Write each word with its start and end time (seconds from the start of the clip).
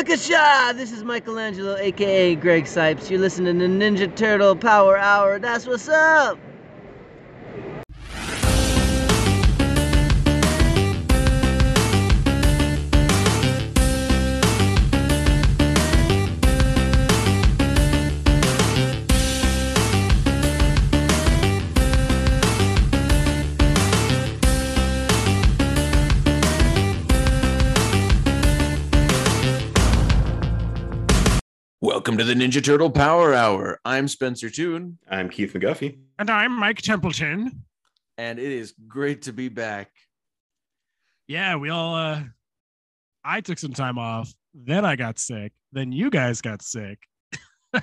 Booyakasha! 0.00 0.74
This 0.78 0.92
is 0.92 1.04
Michelangelo, 1.04 1.76
aka 1.76 2.34
Greg 2.34 2.64
Cipes. 2.64 3.10
You're 3.10 3.20
listening 3.20 3.58
to 3.58 3.66
Ninja 3.66 4.14
Turtle 4.16 4.56
Power 4.56 4.96
Hour. 4.96 5.38
That's 5.38 5.66
what's 5.66 5.88
up! 5.90 6.38
Welcome 32.00 32.16
to 32.16 32.24
the 32.24 32.32
Ninja 32.32 32.64
Turtle 32.64 32.88
Power 32.90 33.34
Hour. 33.34 33.78
I'm 33.84 34.08
Spencer 34.08 34.48
Toon, 34.48 34.96
I'm 35.10 35.28
Keith 35.28 35.52
McGuffey. 35.52 35.98
And 36.18 36.30
I'm 36.30 36.58
Mike 36.58 36.78
Templeton. 36.80 37.62
and 38.16 38.38
it 38.38 38.50
is 38.50 38.72
great 38.88 39.20
to 39.22 39.34
be 39.34 39.50
back. 39.50 39.90
Yeah, 41.28 41.56
we 41.56 41.68
all 41.68 41.94
uh 41.94 42.22
I 43.22 43.42
took 43.42 43.58
some 43.58 43.74
time 43.74 43.98
off, 43.98 44.32
then 44.54 44.86
I 44.86 44.96
got 44.96 45.18
sick, 45.18 45.52
then 45.72 45.92
you 45.92 46.08
guys 46.08 46.40
got 46.40 46.62
sick. 46.62 46.98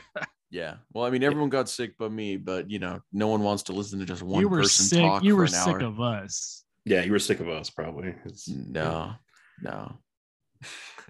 Yeah. 0.49 0.77
Well, 0.93 1.05
I 1.05 1.11
mean, 1.11 1.21
everyone 1.23 1.49
got 1.49 1.69
sick 1.69 1.93
but 1.99 2.11
me, 2.11 2.37
but 2.37 2.71
you 2.71 2.79
know, 2.79 3.01
no 3.13 3.27
one 3.27 3.43
wants 3.43 3.61
to 3.63 3.71
listen 3.73 3.99
to 3.99 4.05
just 4.05 4.23
one 4.23 4.41
you 4.41 4.49
were 4.49 4.61
person 4.63 4.85
sick. 4.85 4.99
talk 5.01 5.23
You 5.23 5.33
for 5.33 5.37
were 5.37 5.43
an 5.43 5.49
sick 5.49 5.67
hour. 5.75 5.79
of 5.83 6.01
us. 6.01 6.63
Yeah, 6.85 7.03
you 7.03 7.11
were 7.11 7.19
sick 7.19 7.39
of 7.39 7.49
us, 7.49 7.69
probably. 7.69 8.15
It's 8.25 8.47
No, 8.49 9.13
no. 9.61 9.93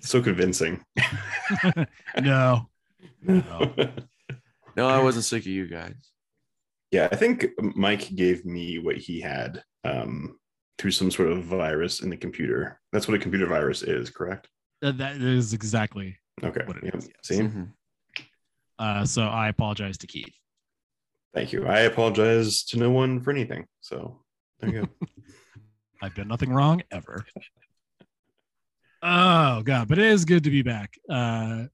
so 0.01 0.21
convincing. 0.21 0.83
no. 2.21 2.67
No. 3.21 3.73
No, 4.75 4.87
I 4.87 5.01
wasn't 5.01 5.25
sick 5.25 5.41
of 5.43 5.47
you 5.47 5.67
guys. 5.67 5.95
yeah, 6.91 7.07
I 7.11 7.15
think 7.15 7.47
Mike 7.75 8.15
gave 8.15 8.45
me 8.45 8.77
what 8.79 8.95
he 8.97 9.19
had 9.19 9.63
um, 9.83 10.37
through 10.77 10.91
some 10.91 11.09
sort 11.09 11.31
of 11.31 11.43
virus 11.43 12.01
in 12.01 12.09
the 12.09 12.17
computer. 12.17 12.79
That's 12.93 13.07
what 13.07 13.15
a 13.15 13.19
computer 13.19 13.47
virus 13.47 13.81
is, 13.81 14.09
correct? 14.11 14.47
Uh, 14.83 14.91
That 14.91 15.15
is 15.17 15.53
exactly. 15.53 16.15
Okay. 16.43 16.61
What 16.65 16.77
it 16.77 16.83
Yep. 16.83 16.95
is, 16.95 17.05
yes. 17.07 17.15
Same. 17.23 17.49
Mhm. 17.51 18.23
Uh 18.79 19.03
so 19.05 19.23
I 19.23 19.47
apologize 19.49 19.97
to 19.97 20.05
Keith. 20.07 20.35
Thank 21.33 21.51
you. 21.51 21.65
I 21.65 21.79
apologize 21.79 22.63
to 22.65 22.77
no 22.77 22.91
one 22.91 23.19
for 23.21 23.31
anything. 23.31 23.65
So 23.81 24.23
there 24.59 24.69
you 24.69 24.81
go. 24.83 25.07
I've 26.03 26.13
done 26.13 26.27
nothing 26.27 26.51
wrong 26.53 26.83
ever. 26.91 27.25
Oh 29.01 29.61
god, 29.63 29.87
but 29.87 29.97
it 29.97 30.05
is 30.05 30.25
good 30.25 30.43
to 30.43 30.51
be 30.51 30.61
back. 30.61 30.93
Uh 31.09 31.65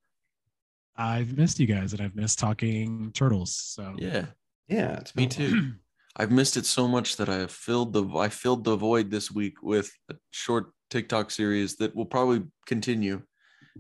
I've 0.96 1.36
missed 1.38 1.60
you 1.60 1.66
guys 1.68 1.94
and 1.94 2.02
I've 2.02 2.16
missed 2.16 2.40
talking 2.40 3.12
turtles. 3.14 3.56
So 3.56 3.96
Yeah, 3.98 4.26
yeah, 4.68 4.98
it's 5.00 5.16
me 5.16 5.28
been 5.28 5.42
a 5.48 5.52
while. 5.52 5.62
too. 5.62 5.72
I've 6.16 6.32
missed 6.32 6.58
it 6.58 6.66
so 6.68 6.88
much 6.88 7.16
that 7.18 7.28
I 7.30 7.38
have 7.38 7.52
filled 7.52 7.94
the 7.94 8.06
I 8.18 8.30
filled 8.30 8.64
the 8.64 8.76
void 8.76 9.10
this 9.10 9.32
week 9.32 9.64
with 9.64 9.92
a 10.12 10.16
short 10.32 10.72
TikTok 10.92 11.32
series 11.32 11.76
that 11.78 11.96
will 11.96 12.06
probably 12.06 12.44
continue 12.68 13.24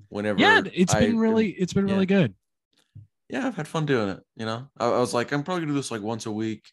whenever. 0.09 0.39
yeah, 0.39 0.61
it's 0.73 0.95
I 0.95 1.01
been 1.01 1.09
am- 1.11 1.17
really 1.19 1.49
it's 1.51 1.73
been 1.73 1.87
yeah. 1.87 1.93
really 1.93 2.07
good. 2.07 2.33
yeah, 3.29 3.45
I've 3.45 3.55
had 3.55 3.67
fun 3.67 3.85
doing 3.85 4.09
it. 4.09 4.19
You 4.35 4.47
know, 4.47 4.67
I, 4.79 4.85
I 4.87 4.97
was 4.99 5.13
like, 5.13 5.31
I'm 5.31 5.43
probably 5.43 5.61
gonna 5.61 5.73
do 5.73 5.77
this 5.77 5.91
like 5.91 6.01
once 6.01 6.25
a 6.25 6.31
week, 6.31 6.65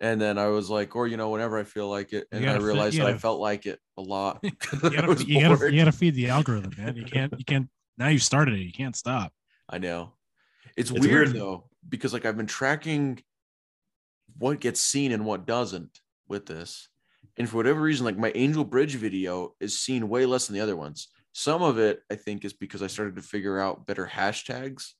and 0.00 0.20
then 0.20 0.36
I 0.36 0.48
was 0.48 0.68
like, 0.68 0.94
or 0.94 1.06
you 1.08 1.16
know, 1.16 1.30
whenever 1.30 1.58
I 1.58 1.64
feel 1.64 1.88
like 1.88 2.12
it, 2.12 2.26
and 2.30 2.42
I 2.42 2.44
gotta 2.48 2.58
fit- 2.60 2.66
realized 2.66 2.98
that 2.98 3.06
I 3.06 3.10
gotta- 3.12 3.18
felt 3.20 3.40
like 3.40 3.64
it 3.64 3.78
a 3.96 4.02
lot. 4.02 4.40
you 4.42 4.50
'cause 4.52 4.84
I 4.84 4.88
gotta, 4.90 5.24
you, 5.24 5.40
gotta, 5.40 5.72
you 5.72 5.78
gotta 5.80 5.92
feed 5.92 6.14
the 6.14 6.28
algorithm, 6.28 6.72
man. 6.76 6.96
You 6.96 7.04
can't, 7.06 7.32
you 7.38 7.46
can't. 7.46 7.70
Now 7.96 8.08
you've 8.08 8.22
started 8.22 8.52
it. 8.56 8.60
You 8.60 8.72
can't 8.72 8.94
stop. 8.94 9.32
I 9.72 9.78
know. 9.78 10.12
It's, 10.76 10.90
It's 10.90 11.00
weird, 11.00 11.28
weird. 11.28 11.36
though 11.36 11.64
because 11.88 12.12
like 12.12 12.24
I've 12.24 12.36
been 12.36 12.46
tracking 12.46 13.22
what 14.38 14.60
gets 14.60 14.80
seen 14.80 15.12
and 15.12 15.24
what 15.24 15.46
doesn't 15.46 16.00
with 16.28 16.46
this, 16.46 16.88
and 17.36 17.48
for 17.48 17.56
whatever 17.56 17.80
reason, 17.80 18.04
like 18.04 18.18
my 18.18 18.32
Angel 18.34 18.64
Bridge 18.64 18.94
video 18.94 19.54
is 19.58 19.78
seen 19.78 20.08
way 20.08 20.26
less 20.26 20.46
than 20.46 20.54
the 20.54 20.62
other 20.62 20.76
ones. 20.76 21.08
Some 21.32 21.62
of 21.62 21.78
it 21.78 22.02
I 22.10 22.14
think 22.14 22.44
is 22.44 22.52
because 22.52 22.82
I 22.82 22.86
started 22.86 23.16
to 23.16 23.22
figure 23.22 23.58
out 23.58 23.86
better 23.86 24.06
hashtags. 24.06 24.92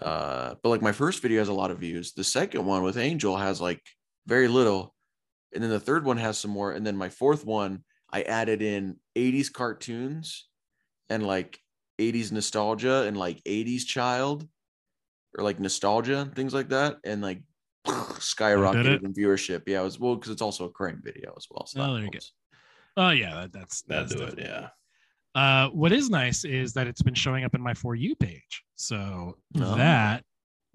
Uh, 0.00 0.54
but 0.62 0.68
like 0.68 0.82
my 0.82 0.92
first 0.92 1.20
video 1.20 1.40
has 1.40 1.48
a 1.48 1.52
lot 1.52 1.70
of 1.70 1.78
views. 1.78 2.12
The 2.12 2.24
second 2.24 2.64
one 2.64 2.82
with 2.82 2.96
Angel 2.96 3.36
has 3.36 3.60
like 3.60 3.82
very 4.26 4.48
little, 4.48 4.94
and 5.54 5.62
then 5.62 5.70
the 5.70 5.80
third 5.80 6.04
one 6.04 6.18
has 6.18 6.38
some 6.38 6.50
more, 6.50 6.72
and 6.72 6.86
then 6.86 6.96
my 6.96 7.08
fourth 7.08 7.44
one 7.44 7.84
I 8.10 8.22
added 8.22 8.62
in 8.62 8.96
80s 9.16 9.52
cartoons 9.52 10.48
and 11.10 11.26
like 11.26 11.58
80s 12.00 12.32
nostalgia 12.32 13.02
and 13.02 13.16
like 13.16 13.42
80s 13.44 13.84
child 13.86 14.46
or 15.36 15.44
like 15.44 15.60
nostalgia 15.60 16.18
and 16.18 16.34
things 16.34 16.54
like 16.54 16.68
that 16.70 16.96
and 17.04 17.22
like 17.22 17.42
skyrocketed 17.86 19.02
in 19.04 19.12
viewership 19.12 19.62
yeah 19.66 19.80
it 19.80 19.84
was 19.84 19.98
well 20.00 20.16
because 20.16 20.30
it's 20.32 20.42
also 20.42 20.64
a 20.64 20.70
crane 20.70 21.00
video 21.04 21.34
as 21.36 21.46
well 21.50 21.66
so 21.66 21.80
Oh, 21.80 21.86
that 21.86 21.92
there 21.94 22.04
you 22.04 22.10
go. 22.10 22.18
Oh 22.96 23.10
yeah, 23.10 23.34
that, 23.34 23.52
that's 23.52 23.82
That'd 23.82 24.08
that's 24.10 24.20
do 24.20 24.26
it. 24.26 24.38
Yeah. 24.38 24.68
Uh, 25.34 25.68
what 25.70 25.90
is 25.92 26.10
nice 26.10 26.44
is 26.44 26.72
that 26.74 26.86
it's 26.86 27.02
been 27.02 27.12
showing 27.14 27.44
up 27.44 27.54
in 27.56 27.60
my 27.60 27.74
for 27.74 27.96
you 27.96 28.14
page, 28.14 28.62
so 28.76 29.36
Oh. 29.60 29.74
that 29.76 30.24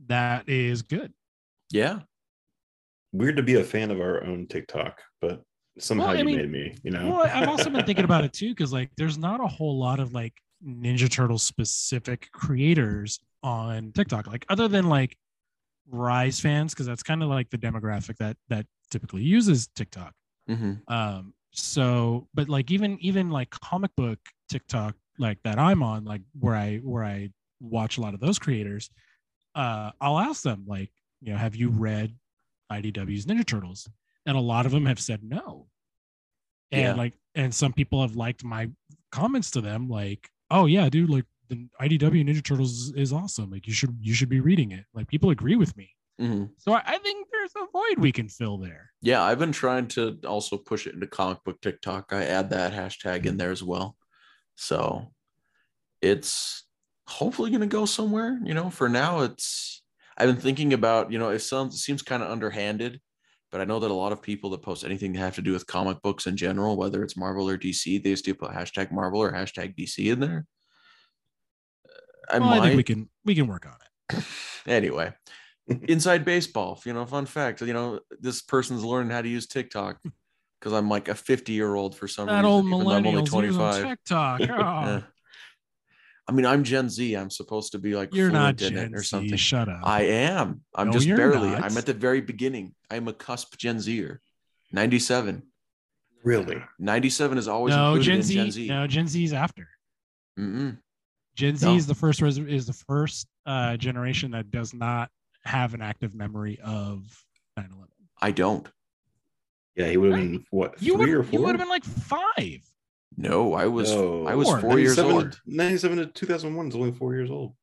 that 0.08 0.48
is 0.50 0.82
good. 0.82 1.14
yeah 1.72 2.00
Weird 3.14 3.38
to 3.38 3.44
be 3.44 3.56
a 3.56 3.64
fan 3.64 3.90
of 3.90 4.00
our 4.00 4.24
own 4.24 4.46
TikTok, 4.48 5.00
but 5.22 5.42
somehow 5.80 6.08
Well, 6.08 6.16
I 6.16 6.20
you 6.20 6.26
mean- 6.26 6.38
made 6.38 6.52
me, 6.52 6.76
you 6.84 6.92
know? 6.92 7.10
Well, 7.10 7.22
I've 7.22 7.48
also 7.50 7.70
been 7.72 7.86
thinking 7.86 8.06
about 8.06 8.24
it 8.26 8.34
too, 8.40 8.50
because 8.50 8.72
like 8.74 8.92
there's 8.98 9.18
not 9.18 9.40
a 9.42 9.48
whole 9.48 9.80
lot 9.80 10.00
of 10.00 10.14
like 10.14 10.34
Ninja 10.66 11.10
Turtle 11.10 11.38
specific 11.38 12.30
creators 12.32 13.20
on 13.44 13.92
TikTok, 13.94 14.28
like 14.28 14.46
other 14.50 14.68
than 14.68 14.90
like 14.90 15.18
Rise 15.92 16.40
fans, 16.40 16.74
because 16.74 16.86
that's 16.86 17.02
kind 17.04 17.24
of 17.24 17.30
like 17.30 17.50
the 17.50 17.58
demographic 17.58 18.18
that 18.18 18.38
that 18.50 18.66
typically 18.92 19.24
uses 19.24 19.68
TikTok. 19.76 20.14
hmm 20.48 20.74
um 20.88 21.34
so 21.52 22.28
but 22.36 22.48
like 22.48 22.70
even 22.70 22.98
even 23.02 23.32
like 23.32 23.50
comic 23.50 23.90
book 23.98 24.20
tiktok 24.50 24.94
like 25.18 25.40
that 25.44 25.58
i'm 25.58 25.82
on 25.82 26.06
like 26.06 26.22
where 26.40 26.56
i 26.56 26.78
where 26.78 27.04
i 27.04 27.28
watch 27.60 27.98
a 27.98 28.02
lot 28.02 28.14
of 28.14 28.20
those 28.20 28.38
creators 28.38 28.92
uh 29.56 29.90
i'll 30.00 30.20
ask 30.20 30.44
them 30.44 30.64
like 30.68 30.92
you 31.22 31.32
know 31.32 31.38
have 31.40 31.56
you 31.56 31.70
read 31.70 32.14
idw's 32.72 33.26
ninja 33.26 33.44
turtles 33.46 33.90
and 34.28 34.38
a 34.38 34.40
lot 34.40 34.68
of 34.68 34.72
them 34.72 34.86
have 34.86 35.00
said 35.00 35.24
no 35.24 35.66
and 36.72 36.82
Yeah. 36.82 36.94
like 36.94 37.14
and 37.34 37.54
some 37.54 37.74
people 37.74 38.02
have 38.04 38.16
liked 38.16 38.44
my 38.44 38.70
comments 39.12 39.50
to 39.52 39.62
them 39.62 39.90
like 39.90 40.30
oh 40.52 40.66
yeah 40.66 40.90
dude 40.90 41.10
like 41.10 41.26
the 41.50 41.68
idw 41.82 42.24
ninja 42.24 42.44
turtles 42.44 42.94
is, 42.96 43.12
awesome. 43.12 43.50
Like 43.50 43.66
you 43.66 43.74
should 43.74 43.98
you 44.02 44.14
should 44.14 44.30
be 44.30 44.40
reading 44.40 44.72
it. 44.72 44.86
Like 44.94 45.08
people 45.08 45.32
agree 45.32 45.56
with 45.56 45.76
me. 45.76 45.96
Hmm 46.20 46.46
so 46.58 46.74
I, 46.74 46.84
I 46.86 46.98
think 47.00 47.28
there's 47.32 47.54
a 47.56 47.66
void 47.72 47.98
we 47.98 48.12
can 48.12 48.30
fill 48.30 48.58
there. 48.58 48.92
Yeah 49.02 49.24
i've 49.24 49.40
been 49.40 49.52
trying 49.52 49.88
to 49.90 50.20
also 50.28 50.58
push 50.58 50.86
it 50.86 50.94
into 50.94 51.08
comic 51.08 51.44
book 51.44 51.60
tiktok. 51.62 52.12
I 52.12 52.26
add 52.26 52.52
that 52.52 52.74
hashtag 52.74 53.26
in 53.26 53.38
there 53.38 53.52
as 53.52 53.64
well. 53.64 53.96
So 54.56 55.12
it's 56.02 56.66
hopefully 57.10 57.50
going 57.50 57.62
to 57.62 57.68
go 57.68 57.86
somewhere 57.86 58.40
you 58.46 58.54
know 58.54 58.70
for 58.70 58.88
now 58.88 59.22
it's 59.22 59.82
i've 60.18 60.28
been 60.28 60.42
thinking 60.42 60.74
about 60.74 61.12
you 61.12 61.18
know 61.18 61.30
it 61.30 61.40
sounds 61.40 61.74
it 61.74 61.80
seems 61.80 62.04
kind 62.04 62.22
of 62.22 62.30
underhanded 62.30 63.02
but 63.52 63.62
i 63.62 63.66
know 63.66 63.80
that 63.80 63.92
a 63.92 63.94
lot 63.94 64.12
of 64.12 64.22
people 64.22 64.50
that 64.50 64.62
post 64.62 64.84
anything 64.84 65.14
that 65.14 65.20
have 65.20 65.36
to 65.36 65.42
do 65.42 65.54
with 65.54 65.68
comic 65.68 66.02
books 66.02 66.28
in 66.28 66.38
general 66.38 66.78
whether 66.78 67.04
it's 67.04 67.18
marvel 67.18 67.50
or 67.50 67.58
dc 67.58 68.04
they 68.04 68.10
used 68.10 68.26
to 68.26 68.34
put 68.36 68.52
hashtag 68.52 68.92
marvel 68.92 69.22
or 69.22 69.32
hashtag 69.32 69.76
dc 69.76 69.98
in 70.12 70.20
there 70.20 70.46
Uh, 71.88 72.36
i 72.36 72.40
well, 72.40 72.54
i 72.54 72.62
think 72.62 72.78
we 72.78 72.84
can 72.84 73.10
we 73.26 73.36
can 73.36 73.48
work 73.48 73.66
on 73.66 73.76
it 74.18 74.24
anyway 74.68 75.14
inside 75.88 76.26
baseball 76.26 76.80
you 76.86 76.94
know 76.94 77.06
fun 77.06 77.26
fact 77.26 77.62
you 77.62 77.74
know 77.74 78.00
this 78.20 78.42
person's 78.42 78.84
learning 78.84 79.12
how 79.12 79.22
to 79.22 79.30
use 79.30 79.48
tiktok 79.48 80.00
because 80.60 80.74
i'm 80.74 80.90
like 80.90 81.08
a 81.08 81.16
50 81.16 81.54
year 81.54 81.76
old 81.76 81.96
for 81.96 82.08
some 82.08 82.28
that 82.28 82.44
reason 82.44 82.50
old 82.50 82.66
even 82.68 82.88
though 82.88 82.96
i'm 82.96 83.08
only 83.08 83.22
millennials 83.22 83.44
use 83.44 83.58
on 83.58 83.82
25 83.82 83.88
TikTok. 83.88 84.42
Oh, 84.42 84.46
Yeah. 84.46 85.02
I 86.30 86.32
mean 86.32 86.46
i'm 86.46 86.64
gen 86.64 86.88
z 86.90 87.16
i'm 87.16 87.30
supposed 87.32 87.72
to 87.72 87.80
be 87.80 87.96
like 87.96 88.14
You're 88.14 88.30
not 88.30 88.58
fluent 88.60 88.76
Gen 88.76 88.94
it 88.94 88.96
or 88.96 89.02
Z. 89.02 89.08
something 89.08 89.36
Shut 89.38 89.68
up. 89.68 89.80
i 89.84 90.02
am 90.04 90.62
i'm 90.76 90.88
No, 90.88 90.94
just 90.94 91.08
barely 91.08 91.50
not. 91.50 91.64
i'm 91.64 91.76
at 91.78 91.86
the 91.88 91.94
very 91.94 92.22
beginning 92.22 92.76
i'm 92.92 93.08
a 93.08 93.14
cusp 93.14 93.58
gen 93.58 93.80
zer 93.80 94.22
97 94.72 95.44
Really? 96.24 96.62
97 96.78 97.38
is 97.38 97.48
always 97.48 97.74
no, 97.76 97.96
included 97.96 98.04
Gen 98.06 98.16
in 98.18 98.24
Z, 98.24 98.34
Gen 98.36 98.52
Z. 98.52 98.68
No, 98.68 98.88
Gen 98.88 99.08
Z 99.08 99.24
is 99.24 99.32
after. 99.32 99.70
Mm-mm. 100.38 100.78
Gen 101.36 101.56
Z 101.56 101.66
No. 101.66 101.76
is 101.78 101.88
the 101.88 101.96
first 101.96 102.22
res- 102.22 102.38
is 102.38 102.66
the 102.68 102.74
first 102.74 103.26
uh, 103.46 103.78
generation 103.78 104.32
that 104.32 104.52
does 104.52 104.74
not 104.74 105.10
have 105.46 105.74
an 105.74 105.82
active 105.82 106.14
memory 106.14 106.60
of 106.62 107.06
9/11. 107.58 107.68
I 108.22 108.32
don't. 108.32 108.68
Yeah, 109.78 109.88
he 109.88 109.96
would 109.96 110.12
have 110.12 110.20
been 110.20 110.46
what 110.52 110.76
You 110.84 110.98
three 110.98 111.06
would 111.16 111.20
or 111.20 111.24
four? 111.24 111.40
you 111.40 111.46
would 111.46 111.52
have 111.56 111.60
been 111.60 111.70
like 111.70 111.86
five. 111.86 112.60
No, 113.18 113.54
I 113.54 113.66
was 113.68 113.92
No. 113.92 114.26
I 114.26 114.36
was 114.36 114.48
Four. 114.48 114.62
four 114.62 114.80
years 114.80 114.98
old. 115.00 115.42
97 115.46 115.98
to 115.98 116.06
2001 116.08 116.68
is 116.70 116.76
only 116.76 116.92
four 116.92 117.14
years 117.16 117.30
old. 117.30 117.56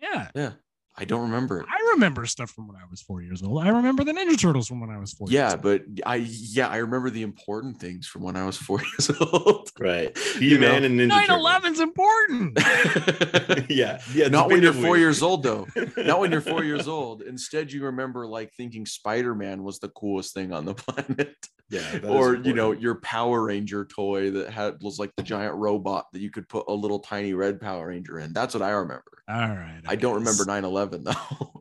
Yeah, 0.00 0.28
Yeah. 0.34 0.52
I 0.96 1.04
don't 1.06 1.22
remember 1.22 1.60
it. 1.60 1.66
I 1.68 1.81
remember 1.92 2.26
stuff 2.26 2.50
from 2.50 2.66
when 2.68 2.76
I 2.76 2.84
was 2.90 3.00
four 3.02 3.22
years 3.22 3.42
old. 3.42 3.62
I 3.62 3.68
remember 3.68 4.04
the 4.04 4.12
Ninja 4.12 4.38
Turtles 4.38 4.68
from 4.68 4.80
when 4.80 4.90
I 4.90 4.98
was 4.98 5.12
four. 5.12 5.26
Yeah, 5.30 5.42
years 5.44 5.52
old. 5.54 5.62
but 5.62 5.82
I 6.06 6.16
yeah, 6.16 6.68
I 6.68 6.76
remember 6.78 7.10
the 7.10 7.22
important 7.22 7.78
things 7.78 8.06
from 8.06 8.22
when 8.22 8.36
I 8.36 8.44
was 8.46 8.56
four 8.56 8.80
years 8.98 9.10
old. 9.20 9.70
Right. 9.78 10.16
You 10.40 10.58
know? 10.58 10.72
He-Man 10.74 10.84
and 10.84 10.98
Ninja 11.00 11.26
9/11's 11.26 11.80
important. 11.80 12.58
Yeah. 13.70 14.00
Yeah. 14.12 14.28
Not 14.28 14.48
when 14.48 14.62
you're 14.62 14.72
four 14.72 14.96
definitively. 14.96 15.00
years 15.00 15.22
old 15.22 15.42
though. 15.42 15.66
Not 15.96 16.20
when 16.20 16.32
you're 16.32 16.40
four 16.40 16.64
years 16.64 16.88
old. 16.88 17.22
Instead, 17.22 17.72
you 17.72 17.84
remember 17.84 18.26
like 18.26 18.52
thinking 18.56 18.86
Spider-Man 18.86 19.62
was 19.62 19.78
the 19.78 19.88
coolest 19.88 20.34
thing 20.34 20.52
on 20.52 20.64
the 20.64 20.74
planet. 20.74 21.36
Yeah. 21.70 22.00
or 22.04 22.36
you 22.36 22.52
know, 22.52 22.72
your 22.72 22.96
Power 22.96 23.44
Ranger 23.44 23.84
toy 23.86 24.30
that 24.32 24.50
had 24.50 24.74
was 24.82 24.98
like 24.98 25.12
the 25.16 25.22
giant 25.22 25.54
robot 25.54 26.06
that 26.12 26.20
you 26.20 26.30
could 26.30 26.48
put 26.48 26.64
a 26.68 26.72
little 26.74 26.98
tiny 26.98 27.32
red 27.34 27.60
Power 27.60 27.88
Ranger 27.88 28.18
in. 28.18 28.32
That's 28.34 28.52
what 28.54 28.62
I 28.62 28.70
remember. 28.70 29.04
All 29.28 29.36
right. 29.36 29.80
I 29.86 29.96
don't 29.96 30.14
remember 30.16 30.44
guess. 30.44 30.54
9-11 30.62 31.04
though. 31.04 31.51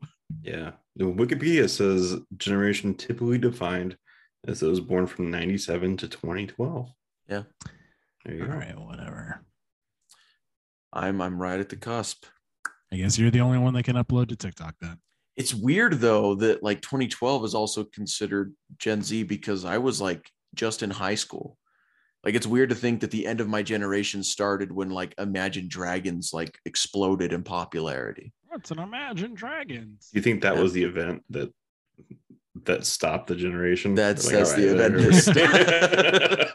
Yeah. 0.44 0.72
The 0.96 1.06
Wikipedia 1.06 1.70
says 1.70 2.18
generation 2.38 2.94
typically 2.96 3.38
defined 3.38 3.98
as 4.48 4.60
those 4.60 4.80
born 4.80 5.08
from 5.08 5.32
97 5.32 5.98
to 5.98 6.08
2012. 6.08 6.90
Yeah. 7.30 7.44
There 8.26 8.36
you 8.36 8.42
All 8.44 8.48
go. 8.50 8.54
right, 8.56 8.78
whatever. 8.80 9.44
I'm 10.94 11.22
I'm 11.22 11.42
right 11.42 11.60
at 11.60 11.70
the 11.70 11.78
cusp. 11.78 12.26
I 12.92 12.98
guess 12.98 13.18
you're 13.18 13.32
the 13.32 13.40
only 13.42 13.58
one 13.58 13.74
that 13.76 13.84
can 13.84 13.96
upload 13.96 14.28
to 14.30 14.36
TikTok 14.36 14.76
then. 14.82 14.98
It's 15.38 15.54
weird 15.54 15.94
though 16.00 16.36
that 16.36 16.62
like 16.62 16.82
2012 16.82 17.46
is 17.46 17.56
also 17.56 17.86
considered 17.86 18.54
Gen 18.78 19.02
Z 19.02 19.24
because 19.24 19.64
I 19.64 19.78
was 19.78 20.02
like 20.02 20.30
just 20.54 20.84
in 20.84 20.90
high 20.90 21.16
school. 21.16 21.58
Like 22.26 22.36
it's 22.36 22.46
weird 22.46 22.70
to 22.70 22.76
think 22.76 23.00
that 23.02 23.12
the 23.12 23.26
end 23.26 23.40
of 23.40 23.48
my 23.48 23.64
generation 23.64 24.22
started 24.24 24.72
when 24.72 24.90
like 24.90 25.16
Imagine 25.18 25.68
Dragons 25.70 26.32
like 26.34 26.60
exploded 26.66 27.32
in 27.34 27.44
popularity. 27.44 28.34
What's 28.51 28.69
an 28.69 28.80
Imagine 28.80 29.33
Dragons? 29.33 30.09
Do 30.12 30.19
you 30.19 30.21
think 30.21 30.42
that 30.42 30.56
Yeah. 30.56 30.62
was 30.62 30.74
the 30.74 30.83
event 30.83 31.24
that 31.30 31.53
that 32.65 32.86
stopped 32.86 33.27
the 33.27 33.36
generation? 33.36 33.95
That's- 33.95 34.25
Like, 34.25 34.36
that's 34.36 34.51
all 34.51 34.57
the 34.57 34.74
event 34.75 34.94
there- 35.33 36.48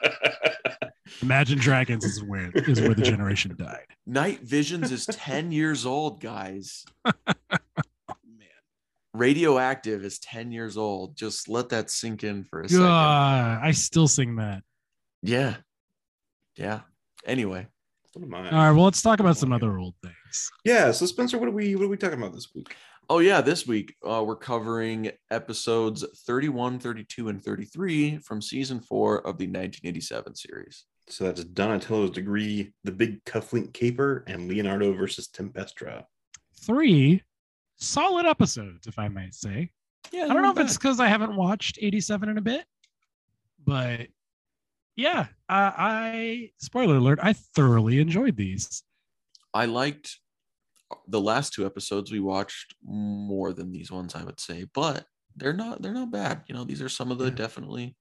Imagine 1.23 1.59
Dragons 1.59 2.05
is 2.05 2.23
where 2.23 2.51
is 2.55 2.83
where 2.83 2.93
the 2.95 3.01
generation 3.03 3.57
died. 3.57 3.87
Night 4.07 4.43
Visions 4.43 4.93
is 4.93 5.07
10 5.07 5.51
years 5.53 5.87
old, 5.87 6.21
guys. 6.21 6.85
Man. 7.07 7.15
Radioactive 9.15 10.05
is 10.05 10.19
10 10.19 10.53
years 10.53 10.77
old. 10.77 11.17
Just 11.17 11.49
let 11.49 11.71
that 11.71 11.91
sink 11.91 12.23
in 12.25 12.45
for 12.45 12.61
a 12.61 12.69
second. 12.69 12.85
God, 12.85 13.61
I 13.63 13.71
still 13.71 14.07
sing 14.07 14.37
that. 14.37 14.63
Yeah. 15.23 15.57
Yeah. 16.57 16.81
Anyway, 17.25 17.69
What 18.17 18.25
am 18.25 18.35
I? 18.35 18.51
All 18.51 18.57
right, 18.57 18.71
well, 18.73 18.85
let's 18.85 19.03
talk 19.03 19.21
about 19.21 19.37
some 19.37 19.53
other 19.53 19.77
old 19.77 19.95
things. 20.03 20.51
Yeah. 20.65 20.91
So 20.91 21.05
Spencer, 21.05 21.37
what 21.37 21.51
are 21.51 21.53
we 21.53 21.77
what 21.77 21.85
are 21.85 21.89
we 21.89 21.99
talking 21.99 22.19
about 22.19 22.33
this 22.33 22.49
week? 22.55 22.75
Oh, 23.11 23.19
yeah. 23.19 23.43
This 23.43 23.67
week, 23.67 23.95
uh, 24.09 24.25
we're 24.27 24.37
covering 24.37 25.11
episodes 25.31 26.03
31, 26.25 26.79
32, 26.79 27.29
and 27.29 27.45
33 27.45 28.17
from 28.21 28.41
season 28.41 28.81
four 28.81 29.19
of 29.19 29.37
the 29.37 29.45
1987 29.45 30.35
series. 30.35 30.85
So 31.09 31.25
that's 31.25 31.45
Donatello's 31.45 32.11
degree, 32.11 32.73
the 32.85 32.91
big 32.91 33.23
cufflink 33.25 33.75
caper, 33.75 34.25
and 34.27 34.49
Leonardo 34.49 34.95
versus 34.95 35.29
Tempestra. 35.29 36.05
Three 36.59 37.23
solid 37.77 38.25
episodes, 38.25 38.87
if 38.87 38.99
I 38.99 39.09
might 39.09 39.35
say. 39.35 39.73
Yeah. 40.11 40.25
I 40.25 40.29
don't 40.29 40.41
know 40.41 40.53
if 40.53 40.59
it's 40.59 40.79
because 40.79 41.01
I 41.01 41.09
haven't 41.09 41.37
watched 41.37 41.79
87 41.83 42.31
in 42.31 42.39
a 42.39 42.43
bit, 42.43 42.65
but 43.63 44.07
yeah, 44.97 45.27
I, 45.49 45.73
I 45.79 46.51
spoiler 46.59 46.97
alert, 46.97 47.19
I 47.23 47.33
thoroughly 47.35 48.01
enjoyed 48.01 48.37
these. 48.37 48.83
I 49.55 49.67
liked 49.67 50.19
the 51.09 51.21
last 51.21 51.53
two 51.53 51.67
episodes 51.67 52.11
we 52.13 52.21
watched 52.21 52.75
more 52.85 53.53
than 53.53 53.73
these 53.73 53.91
ones, 53.91 54.15
I 54.15 54.25
would 54.25 54.41
say, 54.41 54.67
but 54.75 55.05
they're 55.37 55.53
not 55.53 55.83
they're 55.83 55.93
not 55.93 56.11
bad. 56.11 56.43
You 56.47 56.55
know, 56.55 56.65
these 56.65 56.81
are 56.83 56.89
some 56.89 57.11
of 57.11 57.19
the 57.19 57.27
Yeah. 57.27 57.31
definitely 57.31 57.97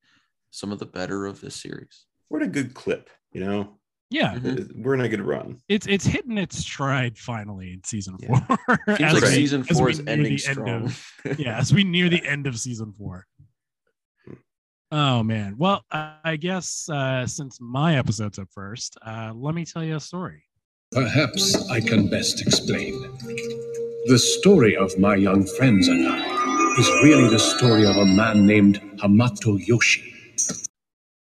some 0.51 0.71
of 0.71 0.79
the 0.79 0.85
better 0.85 1.25
of 1.25 1.41
this 1.41 1.55
series. 1.55 2.05
We're 2.29 2.41
in 2.41 2.47
a 2.49 2.51
good 2.51 2.73
clip, 2.73 3.09
you 3.33 3.41
know. 3.43 3.77
Yeah, 4.11 4.35
Mhm. 4.35 4.83
We're 4.83 4.93
in 4.93 5.01
a 5.01 5.09
good 5.09 5.21
run. 5.21 5.57
it's 5.67 5.87
it's 5.87 6.05
hitting 6.05 6.37
its 6.37 6.57
stride 6.59 7.17
finally 7.17 7.73
in 7.73 7.83
season 7.83 8.17
Yeah. 8.19 8.39
four. 8.45 8.57
Seems 8.97 9.01
as 9.01 9.13
like 9.13 9.23
we- 9.23 9.29
season 9.29 9.63
four 9.63 9.85
we 9.85 9.91
is 9.91 9.99
near 9.99 10.13
ending 10.13 10.35
the 10.37 10.45
end 10.47 10.55
strong. 10.55 10.85
of- 10.85 11.13
yeah, 11.39 11.57
as 11.57 11.73
we 11.73 11.83
near 11.83 12.07
the 12.07 12.25
end 12.33 12.45
of 12.47 12.57
season 12.59 12.93
four. 12.93 13.25
Oh 14.97 15.23
man. 15.23 15.55
Well, 15.57 15.83
I 15.91 16.37
guess 16.39 16.87
uh, 16.87 17.27
since 17.27 17.59
my 17.59 17.97
episode's 17.97 18.39
up 18.39 18.47
first, 18.49 18.97
uh, 19.05 19.33
let 19.35 19.53
me 19.53 19.65
tell 19.65 19.83
you 19.83 19.97
a 19.97 19.99
story. 19.99 20.43
Perhaps 20.93 21.69
I 21.69 21.81
can 21.81 22.09
best 22.09 22.41
explain. 22.41 22.93
The 24.05 24.17
story 24.17 24.77
of 24.77 24.97
my 24.97 25.15
young 25.15 25.45
friends 25.57 25.89
and 25.89 26.07
I 26.07 26.75
is 26.79 26.87
really 27.03 27.27
the 27.27 27.39
story 27.39 27.85
of 27.85 27.97
a 27.97 28.05
man 28.05 28.45
named 28.47 28.79
Hamato 28.95 29.57
Yoshi. 29.67 30.13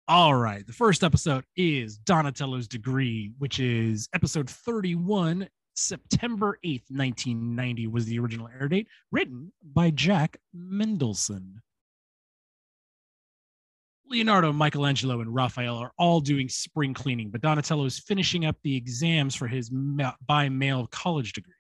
All 0.07 0.37
right. 0.37 0.65
The 0.65 0.73
first 0.73 1.03
episode 1.03 1.43
is 1.57 1.99
Donatello's 1.99 2.69
Degree, 2.69 3.33
which 3.39 3.59
is 3.59 4.09
episode 4.15 4.49
31, 4.49 5.49
September 5.75 6.61
8th, 6.65 6.93
1990 6.93 7.89
was 7.89 8.07
the 8.07 8.21
original 8.21 8.49
air 8.57 8.69
date, 8.69 8.87
written 9.11 9.53
by 9.65 9.91
Jack 9.91 10.37
Mendelsohn. 10.53 11.61
Leonardo, 14.15 14.53
Michelangelo, 14.53 15.23
and 15.23 15.35
Raphael 15.35 15.77
are 15.77 15.91
all 15.99 16.21
doing 16.21 16.49
spring 16.49 16.95
cleaning, 16.95 17.31
but 17.31 17.41
Donatello 17.41 17.85
is 17.85 17.99
finishing 17.99 18.47
up 18.47 18.55
the 18.63 18.77
exams 18.77 19.35
for 19.35 19.49
his 19.49 19.71
by 20.25 20.49
mail 20.49 20.87
college 20.87 21.33
degree. 21.33 21.53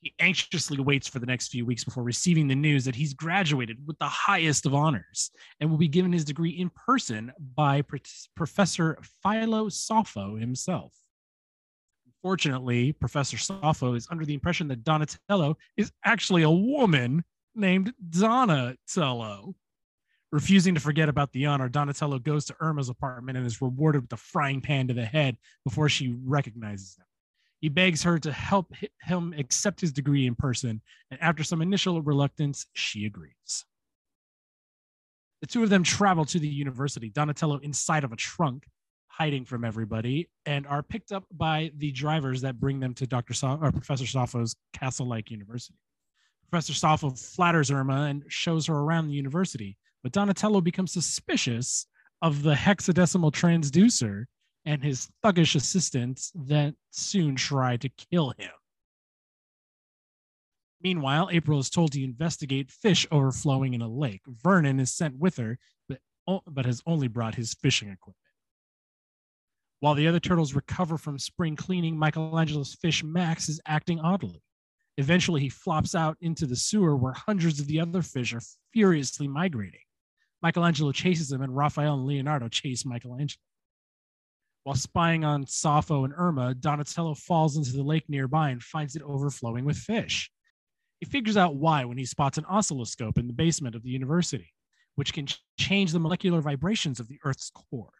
He 0.00 0.14
anxiously 0.18 0.78
waits 0.80 1.06
for 1.06 1.18
the 1.18 1.26
next 1.26 1.48
few 1.48 1.66
weeks 1.66 1.84
before 1.84 2.02
receiving 2.02 2.48
the 2.48 2.54
news 2.54 2.86
that 2.86 2.94
he's 2.94 3.12
graduated 3.12 3.86
with 3.86 3.98
the 3.98 4.08
highest 4.08 4.64
of 4.64 4.72
honors 4.72 5.30
and 5.60 5.68
will 5.68 5.76
be 5.76 5.88
given 5.88 6.10
his 6.10 6.24
degree 6.24 6.52
in 6.52 6.70
person 6.70 7.32
by 7.54 7.82
Pro- 7.82 7.98
Professor 8.34 8.96
Philo 9.22 9.68
Sopho 9.68 10.40
himself. 10.40 10.94
Unfortunately, 12.06 12.92
Professor 12.92 13.36
Sopho 13.36 13.94
is 13.94 14.08
under 14.10 14.24
the 14.24 14.32
impression 14.32 14.68
that 14.68 14.84
Donatello 14.84 15.58
is 15.76 15.92
actually 16.06 16.44
a 16.44 16.50
woman 16.50 17.22
named 17.54 17.92
Donatello. 18.08 19.54
Refusing 20.32 20.74
to 20.76 20.80
forget 20.80 21.08
about 21.08 21.32
the 21.32 21.46
honor, 21.46 21.68
Donatello 21.68 22.20
goes 22.20 22.44
to 22.44 22.56
Irma's 22.60 22.88
apartment 22.88 23.36
and 23.36 23.46
is 23.46 23.60
rewarded 23.60 24.02
with 24.02 24.12
a 24.12 24.16
frying 24.16 24.60
pan 24.60 24.86
to 24.86 24.94
the 24.94 25.04
head 25.04 25.36
before 25.64 25.88
she 25.88 26.14
recognizes 26.24 26.96
him. 26.96 27.04
He 27.60 27.68
begs 27.68 28.04
her 28.04 28.18
to 28.20 28.32
help 28.32 28.72
him 29.02 29.34
accept 29.36 29.80
his 29.80 29.92
degree 29.92 30.26
in 30.26 30.36
person, 30.36 30.82
and 31.10 31.20
after 31.20 31.42
some 31.42 31.60
initial 31.60 32.00
reluctance, 32.00 32.66
she 32.74 33.06
agrees. 33.06 33.66
The 35.40 35.46
two 35.48 35.62
of 35.62 35.70
them 35.70 35.82
travel 35.82 36.24
to 36.26 36.38
the 36.38 36.48
university, 36.48 37.10
Donatello 37.10 37.58
inside 37.58 38.04
of 38.04 38.12
a 38.12 38.16
trunk, 38.16 38.66
hiding 39.08 39.44
from 39.44 39.64
everybody, 39.64 40.30
and 40.46 40.66
are 40.66 40.82
picked 40.82 41.12
up 41.12 41.24
by 41.32 41.72
the 41.76 41.90
drivers 41.90 42.40
that 42.42 42.60
bring 42.60 42.78
them 42.78 42.94
to 42.94 43.06
Dr. 43.06 43.34
So- 43.34 43.58
or 43.60 43.72
Professor 43.72 44.04
Sopho's 44.04 44.54
castle-like 44.72 45.30
university. 45.30 45.78
Professor 46.48 46.72
Sopho 46.72 47.18
flatters 47.18 47.70
Irma 47.70 48.04
and 48.04 48.24
shows 48.28 48.66
her 48.66 48.74
around 48.74 49.08
the 49.08 49.14
university, 49.14 49.76
but 50.02 50.12
Donatello 50.12 50.60
becomes 50.60 50.92
suspicious 50.92 51.86
of 52.22 52.42
the 52.42 52.54
hexadecimal 52.54 53.32
transducer 53.32 54.24
and 54.64 54.82
his 54.82 55.08
thuggish 55.24 55.54
assistants 55.54 56.32
that 56.34 56.74
soon 56.90 57.36
try 57.36 57.76
to 57.78 57.88
kill 57.88 58.34
him. 58.38 58.50
Meanwhile, 60.82 61.28
April 61.32 61.58
is 61.58 61.70
told 61.70 61.92
to 61.92 62.02
investigate 62.02 62.70
fish 62.70 63.06
overflowing 63.10 63.74
in 63.74 63.82
a 63.82 63.88
lake. 63.88 64.22
Vernon 64.26 64.80
is 64.80 64.94
sent 64.94 65.16
with 65.18 65.36
her, 65.36 65.58
but, 65.88 65.98
but 66.46 66.64
has 66.64 66.82
only 66.86 67.08
brought 67.08 67.34
his 67.34 67.54
fishing 67.54 67.88
equipment. 67.88 68.16
While 69.80 69.94
the 69.94 70.08
other 70.08 70.20
turtles 70.20 70.54
recover 70.54 70.98
from 70.98 71.18
spring 71.18 71.56
cleaning, 71.56 71.98
Michelangelo's 71.98 72.74
fish 72.74 73.02
Max 73.02 73.48
is 73.48 73.60
acting 73.66 73.98
oddly. 74.00 74.42
Eventually, 74.98 75.40
he 75.40 75.48
flops 75.48 75.94
out 75.94 76.18
into 76.20 76.46
the 76.46 76.56
sewer 76.56 76.96
where 76.96 77.14
hundreds 77.14 77.60
of 77.60 77.66
the 77.66 77.80
other 77.80 78.02
fish 78.02 78.34
are 78.34 78.42
furiously 78.72 79.26
migrating. 79.26 79.80
Michelangelo 80.42 80.92
chases 80.92 81.30
him, 81.30 81.42
and 81.42 81.56
Raphael 81.56 81.94
and 81.94 82.06
Leonardo 82.06 82.48
chase 82.48 82.84
Michelangelo. 82.84 83.42
While 84.64 84.76
spying 84.76 85.24
on 85.24 85.44
Sopho 85.44 86.04
and 86.04 86.12
Irma, 86.16 86.54
Donatello 86.54 87.14
falls 87.14 87.56
into 87.56 87.72
the 87.72 87.82
lake 87.82 88.08
nearby 88.08 88.50
and 88.50 88.62
finds 88.62 88.94
it 88.94 89.02
overflowing 89.02 89.64
with 89.64 89.76
fish. 89.76 90.30
He 91.00 91.06
figures 91.06 91.36
out 91.36 91.56
why 91.56 91.84
when 91.84 91.96
he 91.96 92.04
spots 92.04 92.36
an 92.36 92.44
oscilloscope 92.44 93.16
in 93.16 93.26
the 93.26 93.32
basement 93.32 93.74
of 93.74 93.82
the 93.82 93.90
university, 93.90 94.52
which 94.96 95.14
can 95.14 95.26
ch- 95.26 95.42
change 95.58 95.92
the 95.92 95.98
molecular 95.98 96.42
vibrations 96.42 97.00
of 97.00 97.08
the 97.08 97.18
Earth's 97.24 97.50
core. 97.50 97.92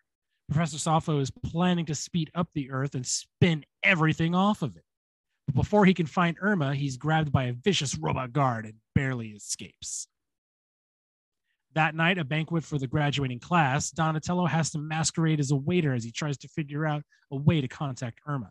Professor 0.51 0.77
Sopho 0.77 1.21
is 1.21 1.31
planning 1.31 1.87
to 1.87 1.95
speed 1.95 2.31
up 2.35 2.49
the 2.53 2.71
Earth 2.71 2.95
and 2.95 3.07
spin 3.07 3.65
everything 3.83 4.35
off 4.35 4.61
of 4.63 4.77
it. 4.77 4.85
But 5.47 5.55
before 5.55 5.87
he 5.87 5.95
can 5.95 6.07
find 6.07 6.37
Irma, 6.41 6.75
he's 6.75 6.99
grabbed 6.99 7.33
by 7.33 7.45
a 7.45 7.53
vicious 7.55 7.97
robot 7.97 8.33
guard 8.33 8.67
and 8.67 8.75
barely 8.95 9.29
escapes. 9.29 10.09
That 11.75 11.95
night, 11.95 12.19
a 12.19 12.25
banquet 12.25 12.65
for 12.65 12.79
the 12.79 12.89
graduating 12.89 13.39
class, 13.39 13.91
Donatello 13.91 14.47
has 14.47 14.71
to 14.71 14.79
masquerade 14.79 15.39
as 15.39 15.53
a 15.53 15.57
waiter 15.57 15.95
as 15.95 16.03
he 16.03 16.11
tries 16.11 16.37
to 16.39 16.49
figure 16.49 16.85
out 16.85 17.05
a 17.31 17.37
way 17.37 17.61
to 17.61 17.69
contact 17.69 18.21
Irma. 18.27 18.50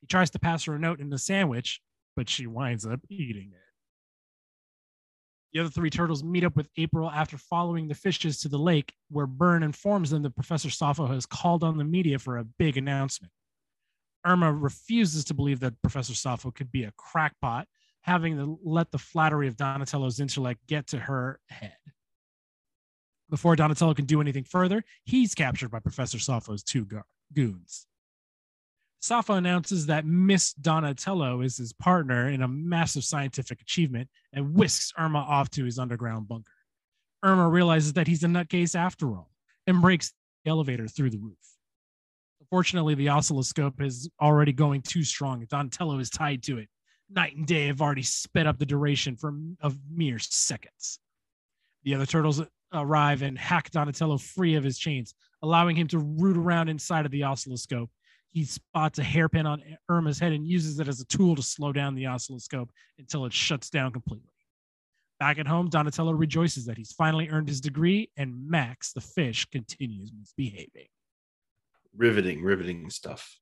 He 0.00 0.06
tries 0.06 0.30
to 0.30 0.38
pass 0.38 0.64
her 0.64 0.74
a 0.74 0.78
note 0.78 1.00
in 1.00 1.12
a 1.12 1.18
sandwich, 1.18 1.80
but 2.14 2.28
she 2.28 2.46
winds 2.46 2.84
up 2.84 3.00
eating 3.08 3.52
it. 3.52 3.68
The 5.52 5.60
other 5.60 5.70
three 5.70 5.88
turtles 5.88 6.22
meet 6.22 6.44
up 6.44 6.56
with 6.56 6.68
April 6.76 7.10
after 7.10 7.38
following 7.38 7.88
the 7.88 7.94
fishes 7.94 8.38
to 8.40 8.48
the 8.48 8.58
lake, 8.58 8.92
where 9.08 9.26
Vern 9.26 9.62
informs 9.62 10.10
them 10.10 10.22
that 10.22 10.34
Professor 10.34 10.68
Sopho 10.68 11.08
has 11.08 11.24
called 11.24 11.64
on 11.64 11.78
the 11.78 11.84
media 11.84 12.18
for 12.18 12.36
a 12.36 12.44
big 12.44 12.76
announcement. 12.76 13.32
Irma 14.26 14.52
refuses 14.52 15.24
to 15.24 15.34
believe 15.34 15.60
that 15.60 15.80
Professor 15.80 16.12
Sopho 16.12 16.54
could 16.54 16.70
be 16.70 16.84
a 16.84 16.92
crackpot, 16.98 17.66
having 18.02 18.36
to 18.36 18.58
let 18.62 18.90
the 18.90 18.98
flattery 18.98 19.48
of 19.48 19.56
Donatello's 19.56 20.20
intellect 20.20 20.60
get 20.66 20.86
to 20.88 20.98
her 20.98 21.40
head. 21.48 21.76
Before 23.30 23.56
Donatello 23.56 23.94
can 23.94 24.06
do 24.06 24.20
anything 24.20 24.44
further, 24.44 24.82
he's 25.04 25.34
captured 25.34 25.70
by 25.70 25.80
Professor 25.80 26.18
Sopho's 26.18 26.62
two 26.62 26.84
go- 26.86 27.02
goons. 27.34 27.86
Sopho 29.02 29.36
announces 29.36 29.86
that 29.86 30.06
Miss 30.06 30.52
Donatello 30.54 31.42
is 31.42 31.56
his 31.56 31.72
partner 31.72 32.28
in 32.28 32.42
a 32.42 32.48
massive 32.48 33.04
scientific 33.04 33.60
achievement 33.60 34.08
and 34.32 34.54
whisks 34.54 34.92
Irma 34.98 35.18
off 35.20 35.50
to 35.50 35.64
his 35.64 35.78
underground 35.78 36.26
bunker. 36.26 36.52
Irma 37.22 37.48
realizes 37.48 37.92
that 37.92 38.06
he's 38.06 38.24
a 38.24 38.26
nutcase 38.26 38.74
after 38.74 39.08
all 39.08 39.30
and 39.66 39.80
breaks 39.80 40.12
the 40.44 40.50
elevator 40.50 40.88
through 40.88 41.10
the 41.10 41.18
roof. 41.18 41.36
Fortunately, 42.50 42.94
the 42.94 43.10
oscilloscope 43.10 43.80
is 43.82 44.08
already 44.20 44.52
going 44.52 44.80
too 44.80 45.04
strong. 45.04 45.44
Donatello 45.48 45.98
is 45.98 46.08
tied 46.08 46.42
to 46.44 46.58
it. 46.58 46.68
Night 47.10 47.36
and 47.36 47.46
day 47.46 47.66
have 47.66 47.82
already 47.82 48.02
sped 48.02 48.46
up 48.46 48.58
the 48.58 48.66
duration 48.66 49.16
from 49.16 49.56
of 49.60 49.78
mere 49.90 50.18
seconds. 50.18 50.98
The 51.84 51.94
other 51.94 52.06
turtles 52.06 52.40
arrive 52.72 53.22
and 53.22 53.38
hack 53.38 53.70
Donatello 53.70 54.18
free 54.18 54.54
of 54.54 54.64
his 54.64 54.78
chains, 54.78 55.14
allowing 55.42 55.76
him 55.76 55.88
to 55.88 55.98
root 55.98 56.36
around 56.36 56.68
inside 56.68 57.06
of 57.06 57.12
the 57.12 57.24
oscilloscope 57.24 57.90
he 58.30 58.44
spots 58.44 58.98
a 58.98 59.02
hairpin 59.02 59.46
on 59.46 59.62
Irma's 59.88 60.18
head 60.18 60.32
and 60.32 60.46
uses 60.46 60.78
it 60.78 60.88
as 60.88 61.00
a 61.00 61.06
tool 61.06 61.34
to 61.36 61.42
slow 61.42 61.72
down 61.72 61.94
the 61.94 62.06
oscilloscope 62.06 62.70
until 62.98 63.24
it 63.24 63.32
shuts 63.32 63.70
down 63.70 63.92
completely. 63.92 64.28
Back 65.18 65.38
at 65.38 65.48
home, 65.48 65.68
Donatello 65.68 66.12
rejoices 66.12 66.66
that 66.66 66.76
he's 66.76 66.92
finally 66.92 67.28
earned 67.28 67.48
his 67.48 67.60
degree, 67.60 68.10
and 68.16 68.48
Max, 68.48 68.92
the 68.92 69.00
fish, 69.00 69.46
continues 69.46 70.12
misbehaving. 70.16 70.86
Riveting, 71.96 72.42
riveting 72.42 72.90
stuff. 72.90 73.36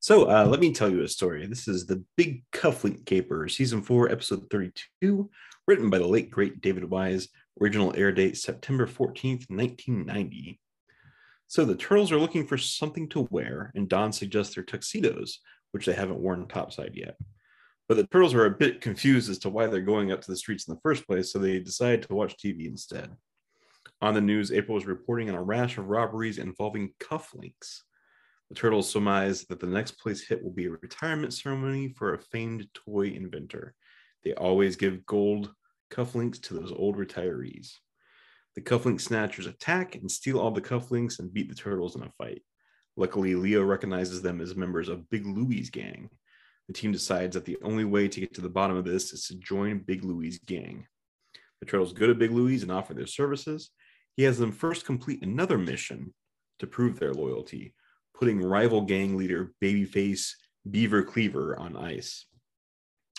So 0.00 0.30
uh, 0.30 0.44
let 0.46 0.60
me 0.60 0.72
tell 0.72 0.90
you 0.90 1.02
a 1.02 1.08
story. 1.08 1.46
This 1.46 1.68
is 1.68 1.86
the 1.86 2.04
Big 2.16 2.42
Cufflink 2.52 3.06
Caper, 3.06 3.48
season 3.48 3.80
four, 3.80 4.10
episode 4.10 4.50
32, 4.50 5.30
written 5.66 5.88
by 5.88 5.98
the 5.98 6.06
late 6.06 6.30
great 6.30 6.60
David 6.60 6.84
Wise. 6.84 7.28
Original 7.60 7.94
air 7.96 8.12
date 8.12 8.36
September 8.36 8.86
14th, 8.86 9.48
1990. 9.48 10.60
So 11.46 11.64
the 11.64 11.74
turtles 11.74 12.12
are 12.12 12.18
looking 12.18 12.46
for 12.46 12.58
something 12.58 13.08
to 13.08 13.26
wear, 13.30 13.72
and 13.74 13.88
Don 13.88 14.12
suggests 14.12 14.54
their 14.54 14.64
tuxedos, 14.64 15.40
which 15.72 15.86
they 15.86 15.94
haven't 15.94 16.20
worn 16.20 16.46
topside 16.46 16.92
yet. 16.94 17.16
But 17.88 17.96
the 17.96 18.06
turtles 18.06 18.34
are 18.34 18.46
a 18.46 18.50
bit 18.50 18.80
confused 18.80 19.28
as 19.28 19.38
to 19.40 19.50
why 19.50 19.66
they're 19.66 19.80
going 19.80 20.12
up 20.12 20.20
to 20.20 20.30
the 20.30 20.36
streets 20.36 20.68
in 20.68 20.74
the 20.74 20.80
first 20.80 21.06
place, 21.08 21.32
so 21.32 21.38
they 21.38 21.58
decide 21.58 22.02
to 22.02 22.14
watch 22.14 22.36
TV 22.36 22.66
instead. 22.66 23.10
On 24.00 24.14
the 24.14 24.20
news, 24.20 24.52
April 24.52 24.78
is 24.78 24.86
reporting 24.86 25.28
on 25.28 25.34
a 25.34 25.42
rash 25.42 25.76
of 25.76 25.88
robberies 25.88 26.38
involving 26.38 26.92
cufflinks. 27.00 27.80
The 28.48 28.54
turtles 28.54 28.88
surmise 28.88 29.44
that 29.46 29.60
the 29.60 29.66
next 29.66 29.98
place 29.98 30.26
hit 30.26 30.42
will 30.42 30.52
be 30.52 30.66
a 30.66 30.70
retirement 30.70 31.34
ceremony 31.34 31.88
for 31.96 32.14
a 32.14 32.18
famed 32.18 32.68
toy 32.74 33.08
inventor. 33.08 33.74
They 34.24 34.34
always 34.34 34.76
give 34.76 35.04
gold 35.04 35.52
cufflinks 35.90 36.40
to 36.42 36.54
those 36.54 36.72
old 36.72 36.96
retirees. 36.96 37.72
The 38.54 38.62
cufflink 38.62 39.00
snatchers 39.00 39.46
attack 39.46 39.94
and 39.94 40.10
steal 40.10 40.38
all 40.38 40.50
the 40.50 40.60
cufflinks 40.60 41.18
and 41.18 41.32
beat 41.32 41.48
the 41.48 41.54
turtles 41.54 41.96
in 41.96 42.02
a 42.02 42.10
fight. 42.18 42.42
Luckily, 42.96 43.34
Leo 43.34 43.62
recognizes 43.62 44.22
them 44.22 44.40
as 44.40 44.56
members 44.56 44.88
of 44.88 45.08
Big 45.10 45.24
Louie's 45.26 45.70
gang. 45.70 46.10
The 46.66 46.74
team 46.74 46.92
decides 46.92 47.34
that 47.34 47.44
the 47.44 47.58
only 47.62 47.84
way 47.84 48.08
to 48.08 48.20
get 48.20 48.34
to 48.34 48.40
the 48.40 48.48
bottom 48.48 48.76
of 48.76 48.84
this 48.84 49.12
is 49.12 49.26
to 49.26 49.36
join 49.36 49.78
Big 49.78 50.04
Louie's 50.04 50.38
gang. 50.38 50.86
The 51.60 51.66
turtles 51.66 51.92
go 51.92 52.06
to 52.06 52.14
Big 52.14 52.30
Louie's 52.30 52.62
and 52.62 52.72
offer 52.72 52.94
their 52.94 53.06
services. 53.06 53.70
He 54.16 54.24
has 54.24 54.38
them 54.38 54.52
first 54.52 54.84
complete 54.84 55.22
another 55.22 55.58
mission 55.58 56.14
to 56.58 56.66
prove 56.66 56.98
their 56.98 57.12
loyalty, 57.12 57.74
putting 58.14 58.40
rival 58.40 58.82
gang 58.82 59.16
leader 59.16 59.52
Babyface 59.62 60.32
Beaver 60.70 61.02
Cleaver 61.02 61.58
on 61.58 61.76
ice. 61.76 62.26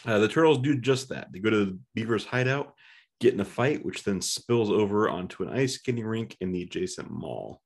Uh, 0.05 0.20
the 0.20 0.27
turtles 0.27 0.60
do 0.60 0.77
just 0.77 1.10
that. 1.10 1.31
They 1.31 1.39
go 1.39 1.50
to 1.50 1.65
the 1.65 1.79
Beaver's 1.93 2.25
hideout 2.25 2.74
get 3.22 3.36
in 3.36 3.39
a 3.39 3.46
fight, 3.46 3.86
which 3.86 4.03
then 4.03 4.20
spills 4.20 4.72
over 4.72 5.08
onto 5.08 5.43
an 5.43 5.50
ice 5.50 5.75
skating 5.75 6.03
rink 6.03 6.36
in 6.41 6.51
the 6.51 6.63
adjacent 6.63 7.10
mall. 7.10 7.62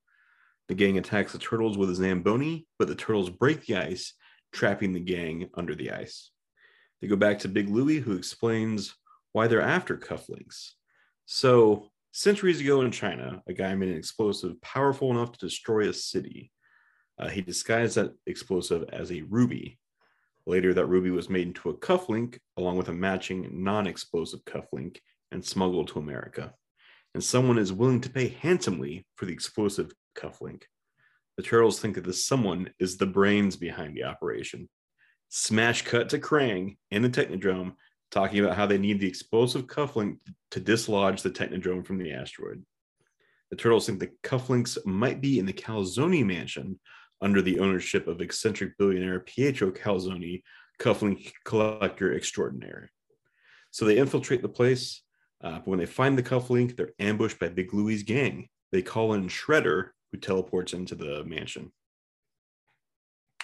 The 0.67 0.75
gang 0.75 0.97
attacks 0.97 1.31
the 1.31 1.39
turtles 1.39 1.77
with 1.77 1.89
a 1.89 1.95
Zamboni, 1.95 2.67
but 2.77 2.87
the 2.87 2.95
turtles 2.95 3.29
break 3.29 3.65
the 3.65 3.77
ice, 3.77 4.13
trapping 4.51 4.91
the 4.91 4.99
gang 4.99 5.49
under 5.55 5.73
the 5.73 5.91
ice. 5.91 6.31
They 7.01 7.07
go 7.07 7.15
back 7.15 7.39
to 7.39 7.47
Big 7.47 7.69
Louie, 7.69 7.99
who 7.99 8.17
explains 8.17 8.95
why 9.31 9.47
they're 9.47 9.61
after 9.61 9.97
cufflinks. 9.97 10.71
So, 11.25 11.89
centuries 12.11 12.59
ago 12.59 12.81
in 12.81 12.91
China, 12.91 13.41
a 13.47 13.53
guy 13.53 13.73
made 13.75 13.89
an 13.89 13.97
explosive 13.97 14.59
powerful 14.61 15.11
enough 15.11 15.31
to 15.33 15.39
destroy 15.39 15.87
a 15.87 15.93
city. 15.93 16.51
Uh, 17.17 17.29
he 17.29 17.41
disguised 17.41 17.95
that 17.95 18.11
explosive 18.27 18.83
as 18.91 19.11
a 19.11 19.21
ruby. 19.21 19.79
Later, 20.47 20.73
that 20.73 20.85
ruby 20.85 21.09
was 21.09 21.29
made 21.29 21.47
into 21.47 21.69
a 21.69 21.77
cufflink 21.77 22.37
along 22.57 22.77
with 22.77 22.89
a 22.89 22.93
matching 22.93 23.63
non 23.63 23.87
explosive 23.87 24.43
cufflink 24.45 24.97
and 25.31 25.43
smuggled 25.43 25.87
to 25.89 25.99
America. 25.99 26.53
And 27.13 27.23
someone 27.23 27.57
is 27.57 27.73
willing 27.73 28.01
to 28.01 28.09
pay 28.09 28.29
handsomely 28.29 29.05
for 29.15 29.25
the 29.25 29.33
explosive 29.33 29.91
cufflink. 30.17 30.63
The 31.37 31.43
turtles 31.43 31.79
think 31.79 31.95
that 31.95 32.05
this 32.05 32.25
someone 32.25 32.69
is 32.79 32.97
the 32.97 33.05
brains 33.05 33.55
behind 33.55 33.95
the 33.95 34.03
operation. 34.03 34.69
Smash 35.29 35.81
cut 35.81 36.09
to 36.09 36.19
Krang 36.19 36.77
in 36.91 37.01
the 37.01 37.09
Technodrome 37.09 37.73
talking 38.11 38.39
about 38.39 38.55
how 38.55 38.65
they 38.65 38.77
need 38.77 38.99
the 38.99 39.07
explosive 39.07 39.67
cufflink 39.67 40.17
to 40.51 40.59
dislodge 40.59 41.21
the 41.21 41.31
Technodrome 41.31 41.85
from 41.85 41.97
the 41.97 42.13
asteroid. 42.13 42.63
The 43.49 43.57
turtles 43.57 43.85
think 43.85 43.99
the 43.99 44.11
cufflinks 44.23 44.77
might 44.85 45.21
be 45.21 45.39
in 45.39 45.45
the 45.45 45.53
Calzone 45.53 46.25
mansion 46.25 46.79
under 47.21 47.41
the 47.41 47.59
ownership 47.59 48.07
of 48.07 48.21
eccentric 48.21 48.77
billionaire 48.77 49.19
Pietro 49.19 49.71
Calzoni, 49.71 50.43
cufflink 50.79 51.31
collector 51.43 52.13
extraordinary. 52.13 52.89
So 53.71 53.85
they 53.85 53.97
infiltrate 53.97 54.41
the 54.41 54.49
place 54.49 55.01
uh, 55.45 55.59
but 55.59 55.67
when 55.67 55.79
they 55.79 55.85
find 55.85 56.17
the 56.17 56.23
cufflink, 56.23 56.75
they're 56.75 56.93
ambushed 56.99 57.39
by 57.39 57.49
Big 57.49 57.73
Louie's 57.73 58.01
gang. 58.01 58.47
They 58.71 58.81
call 58.81 59.13
in 59.13 59.27
Shredder, 59.27 59.89
who 60.11 60.17
teleports 60.17 60.73
into 60.73 60.95
the 60.95 61.23
mansion. 61.23 61.71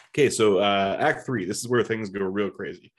Okay, 0.10 0.30
so 0.30 0.58
uh, 0.58 0.98
Act 1.00 1.26
Three. 1.26 1.46
This 1.46 1.60
is 1.60 1.68
where 1.68 1.84
things 1.84 2.10
go 2.10 2.26
real 2.26 2.50
crazy. 2.50 2.92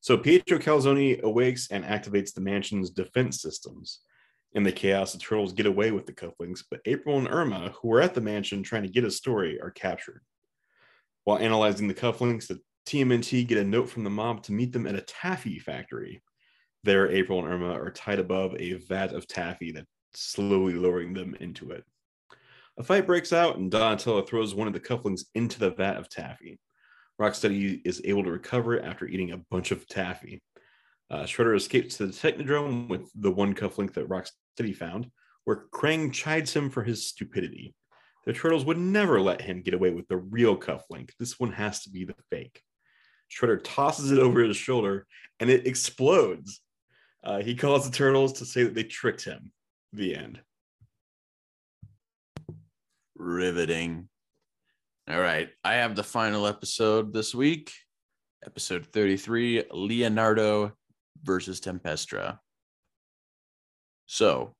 So 0.00 0.18
Pietro 0.18 0.58
Calzoni 0.58 1.20
awakes 1.22 1.68
and 1.70 1.84
activates 1.84 2.34
the 2.34 2.40
mansion's 2.40 2.90
defense 2.90 3.40
systems. 3.40 4.00
In 4.54 4.62
the 4.62 4.72
chaos, 4.72 5.12
the 5.12 5.18
turtles 5.18 5.52
get 5.52 5.66
away 5.66 5.90
with 5.90 6.06
the 6.06 6.12
cufflinks, 6.12 6.64
but 6.70 6.80
April 6.86 7.18
and 7.18 7.28
Irma, 7.28 7.74
who 7.80 7.92
are 7.92 8.00
at 8.00 8.14
the 8.14 8.20
mansion 8.20 8.62
trying 8.62 8.82
to 8.82 8.88
get 8.88 9.04
a 9.04 9.10
story, 9.10 9.60
are 9.60 9.70
captured. 9.70 10.22
While 11.24 11.38
analyzing 11.38 11.88
the 11.88 11.94
cufflinks, 11.94 12.46
the 12.46 12.60
TMNT 12.86 13.46
get 13.46 13.58
a 13.58 13.64
note 13.64 13.90
from 13.90 14.04
the 14.04 14.10
mob 14.10 14.42
to 14.44 14.52
meet 14.52 14.72
them 14.72 14.86
at 14.86 14.94
a 14.94 15.02
taffy 15.02 15.58
factory. 15.58 16.22
There, 16.84 17.10
April 17.10 17.40
and 17.40 17.48
Irma 17.48 17.72
are 17.72 17.90
tied 17.90 18.18
above 18.18 18.54
a 18.58 18.74
vat 18.74 19.12
of 19.12 19.28
taffy 19.28 19.72
that's 19.72 19.86
slowly 20.14 20.72
lowering 20.72 21.12
them 21.12 21.36
into 21.38 21.70
it. 21.70 21.84
A 22.78 22.82
fight 22.82 23.06
breaks 23.06 23.32
out, 23.32 23.58
and 23.58 23.70
Donatello 23.70 24.22
throws 24.22 24.54
one 24.54 24.68
of 24.68 24.72
the 24.72 24.80
cufflinks 24.80 25.24
into 25.34 25.58
the 25.58 25.72
vat 25.72 25.96
of 25.96 26.08
taffy. 26.08 26.58
Rocksteady 27.20 27.82
is 27.84 28.00
able 28.04 28.22
to 28.24 28.30
recover 28.30 28.76
it 28.76 28.84
after 28.84 29.06
eating 29.06 29.32
a 29.32 29.42
bunch 29.50 29.72
of 29.72 29.86
taffy. 29.88 30.40
Uh, 31.10 31.22
Shredder 31.22 31.56
escapes 31.56 31.96
to 31.96 32.06
the 32.06 32.12
Technodrome 32.12 32.88
with 32.88 33.10
the 33.14 33.30
one 33.30 33.54
cufflink 33.54 33.94
that 33.94 34.08
Rocksteady 34.08 34.76
found, 34.76 35.10
where 35.44 35.64
Krang 35.72 36.12
chides 36.12 36.54
him 36.54 36.68
for 36.68 36.82
his 36.82 37.06
stupidity. 37.06 37.74
The 38.26 38.34
turtles 38.34 38.64
would 38.66 38.76
never 38.76 39.20
let 39.20 39.40
him 39.40 39.62
get 39.62 39.72
away 39.72 39.90
with 39.90 40.06
the 40.08 40.18
real 40.18 40.56
cufflink. 40.56 41.10
This 41.18 41.40
one 41.40 41.52
has 41.52 41.82
to 41.84 41.90
be 41.90 42.04
the 42.04 42.14
fake. 42.30 42.62
Shredder 43.30 43.60
tosses 43.62 44.12
it 44.12 44.18
over 44.18 44.40
his 44.40 44.56
shoulder, 44.56 45.06
and 45.40 45.48
it 45.48 45.66
explodes. 45.66 46.60
Uh, 47.24 47.38
he 47.38 47.54
calls 47.54 47.88
the 47.88 47.96
turtles 47.96 48.34
to 48.34 48.44
say 48.44 48.64
that 48.64 48.74
they 48.74 48.84
tricked 48.84 49.24
him. 49.24 49.52
The 49.94 50.14
end. 50.14 50.40
Riveting. 53.16 54.08
All 55.10 55.20
right. 55.20 55.48
I 55.64 55.74
have 55.74 55.96
the 55.96 56.04
final 56.04 56.46
episode 56.46 57.14
this 57.14 57.34
week. 57.34 57.72
Episode 58.44 58.86
33 58.92 59.64
Leonardo 59.72 60.72
versus 61.22 61.60
Tempestra. 61.60 62.38
So, 64.06 64.54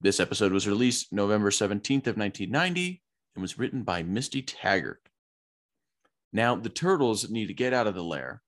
this 0.00 0.20
episode 0.20 0.52
was 0.52 0.66
released 0.66 1.12
November 1.12 1.50
17th 1.50 2.06
of 2.08 2.16
1990 2.16 3.02
and 3.34 3.42
was 3.42 3.58
written 3.58 3.82
by 3.82 4.02
Misty 4.02 4.42
Taggart. 4.42 5.08
Now, 6.32 6.56
the 6.56 6.68
turtles 6.68 7.30
need 7.30 7.46
to 7.46 7.54
get 7.54 7.72
out 7.72 7.86
of 7.86 7.94
the 7.94 8.02
lair, 8.02 8.42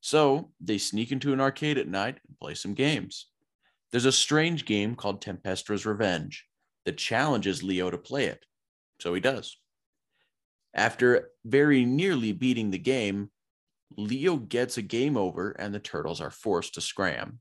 so 0.00 0.52
they 0.60 0.78
sneak 0.78 1.12
into 1.12 1.32
an 1.32 1.40
arcade 1.40 1.78
at 1.78 1.88
night 1.88 2.18
and 2.26 2.38
play 2.38 2.54
some 2.54 2.74
games. 2.74 3.28
There's 3.90 4.04
a 4.04 4.12
strange 4.12 4.64
game 4.64 4.94
called 4.94 5.22
Tempestra's 5.22 5.86
Revenge 5.86 6.46
that 6.84 6.96
challenges 6.96 7.62
Leo 7.62 7.90
to 7.90 7.98
play 7.98 8.26
it, 8.26 8.44
so 9.00 9.14
he 9.14 9.20
does. 9.20 9.56
After 10.74 11.30
very 11.44 11.84
nearly 11.84 12.32
beating 12.32 12.70
the 12.70 12.78
game, 12.78 13.30
Leo 13.96 14.36
gets 14.36 14.78
a 14.78 14.82
game 14.82 15.16
over 15.16 15.50
and 15.52 15.74
the 15.74 15.80
turtles 15.80 16.20
are 16.20 16.30
forced 16.30 16.74
to 16.74 16.80
scram. 16.80 17.40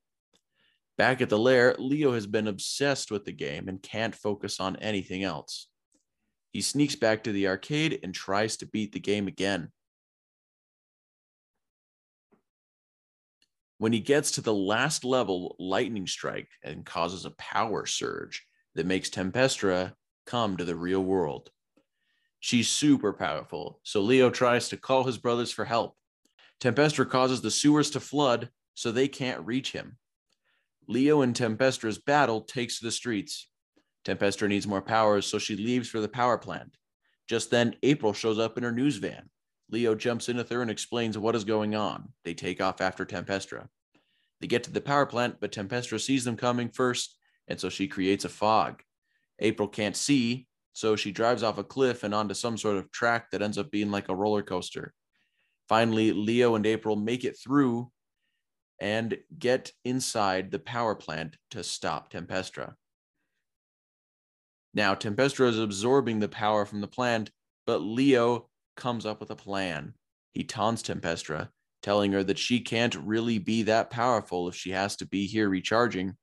Back 0.98 1.22
at 1.22 1.30
the 1.30 1.40
lair, 1.40 1.76
Leo 1.80 2.12
has 2.14 2.28
been 2.28 2.48
obsessed 2.48 3.12
with 3.12 3.24
the 3.24 3.32
game 3.32 3.70
and 3.70 3.82
can't 3.82 4.16
focus 4.16 4.60
on 4.60 4.76
anything 4.78 5.24
else. 5.24 5.68
He 6.52 6.62
sneaks 6.62 6.96
back 6.96 7.24
to 7.24 7.32
the 7.32 7.48
arcade 7.48 8.00
and 8.04 8.14
tries 8.14 8.58
to 8.58 8.66
beat 8.66 8.92
the 8.92 9.00
game 9.00 9.28
again. 9.28 9.72
When 13.78 13.94
he 13.94 14.02
gets 14.02 14.32
to 14.32 14.42
the 14.42 14.54
last 14.54 15.06
level, 15.06 15.56
lightning 15.58 16.06
strike 16.06 16.50
and 16.64 16.86
causes 16.86 17.26
a 17.26 17.32
power 17.32 17.86
surge 17.86 18.46
that 18.76 18.86
makes 18.86 19.10
Tempestra 19.10 19.94
come 20.26 20.58
to 20.58 20.66
the 20.66 20.76
real 20.76 21.02
world. 21.02 21.50
She's 22.42 22.68
super 22.68 23.14
powerful, 23.14 23.80
so 23.84 24.02
Leo 24.02 24.30
tries 24.30 24.68
to 24.70 24.78
call 24.78 25.06
his 25.06 25.18
brothers 25.18 25.52
for 25.52 25.64
help. 25.64 25.96
Tempestra 26.60 27.10
causes 27.10 27.42
the 27.42 27.52
sewers 27.52 27.90
to 27.92 28.00
flood, 28.00 28.50
so 28.74 28.92
they 28.92 29.08
can't 29.08 29.46
reach 29.46 29.72
him. 29.72 29.98
Leo 30.88 31.22
and 31.22 31.36
Tempestra's 31.36 31.98
battle 31.98 32.42
takes 32.42 32.80
to 32.80 32.86
the 32.86 32.92
streets. 32.92 33.50
Tempestra 34.06 34.48
needs 34.48 34.68
more 34.68 34.82
powers, 34.82 35.26
so 35.26 35.38
she 35.38 35.56
leaves 35.56 35.88
for 35.88 36.00
the 36.00 36.10
power 36.10 36.38
plant. 36.38 36.76
Just 37.28 37.52
then, 37.52 37.76
April 37.84 38.12
shows 38.12 38.40
up 38.40 38.58
in 38.58 38.64
her 38.64 38.72
news 38.72 38.98
van. 38.98 39.30
Leo 39.70 39.94
jumps 39.94 40.30
in 40.30 40.38
with 40.38 40.50
her 40.50 40.62
and 40.62 40.72
explains 40.72 41.18
what 41.18 41.36
is 41.36 41.44
going 41.44 41.76
on. 41.76 42.10
They 42.26 42.34
take 42.34 42.60
off 42.60 42.82
after 42.82 43.06
Tempestra. 43.06 43.68
They 44.42 44.48
get 44.48 44.64
to 44.64 44.72
the 44.72 44.82
power 44.82 45.06
plant, 45.06 45.38
but 45.40 45.52
Tempestra 45.52 46.00
sees 46.00 46.24
them 46.24 46.38
coming 46.38 46.70
first, 46.70 47.18
and 47.48 47.60
so 47.60 47.70
she 47.70 47.88
creates 47.88 48.26
a 48.26 48.30
fog. 48.30 48.82
April 49.40 49.68
can't 49.68 49.96
see, 49.96 50.48
so 50.74 50.96
she 50.96 51.12
drives 51.12 51.44
off 51.44 51.58
a 51.58 51.64
cliff 51.64 52.04
and 52.04 52.14
onto 52.14 52.34
some 52.34 52.58
sort 52.58 52.78
of 52.78 52.92
track 52.92 53.32
that 53.32 53.42
ends 53.42 53.58
up 53.58 53.70
being 53.70 53.92
like 53.92 54.10
a 54.10 54.16
roller 54.16 54.42
coaster. 54.42 54.94
Finally, 55.70 56.12
Leo 56.12 56.56
and 56.56 56.66
April 56.66 56.96
make 56.96 57.24
it 57.24 57.38
through 57.38 57.92
and 58.82 59.16
get 59.38 59.72
inside 59.86 60.50
the 60.50 60.58
power 60.58 60.96
plant 60.96 61.38
to 61.52 61.64
stop 61.64 62.12
Tempestra. 62.12 62.74
Now, 64.74 64.96
Tempestra 64.96 65.48
is 65.48 65.60
absorbing 65.60 66.20
the 66.20 66.28
power 66.28 66.66
from 66.66 66.82
the 66.82 66.88
plant, 66.88 67.30
but 67.68 67.82
Leo 67.82 68.50
comes 68.76 69.06
up 69.06 69.20
with 69.20 69.30
a 69.30 69.36
plan. 69.36 69.94
He 70.34 70.44
taunts 70.44 70.82
Tempestra, 70.82 71.50
telling 71.84 72.14
her 72.14 72.24
that 72.24 72.40
she 72.40 72.62
can't 72.62 72.96
really 72.96 73.38
be 73.38 73.64
that 73.64 73.92
powerful 73.92 74.48
if 74.48 74.56
she 74.56 74.72
has 74.72 74.96
to 74.98 75.08
be 75.08 75.28
here 75.28 75.50
recharging. 75.50 76.16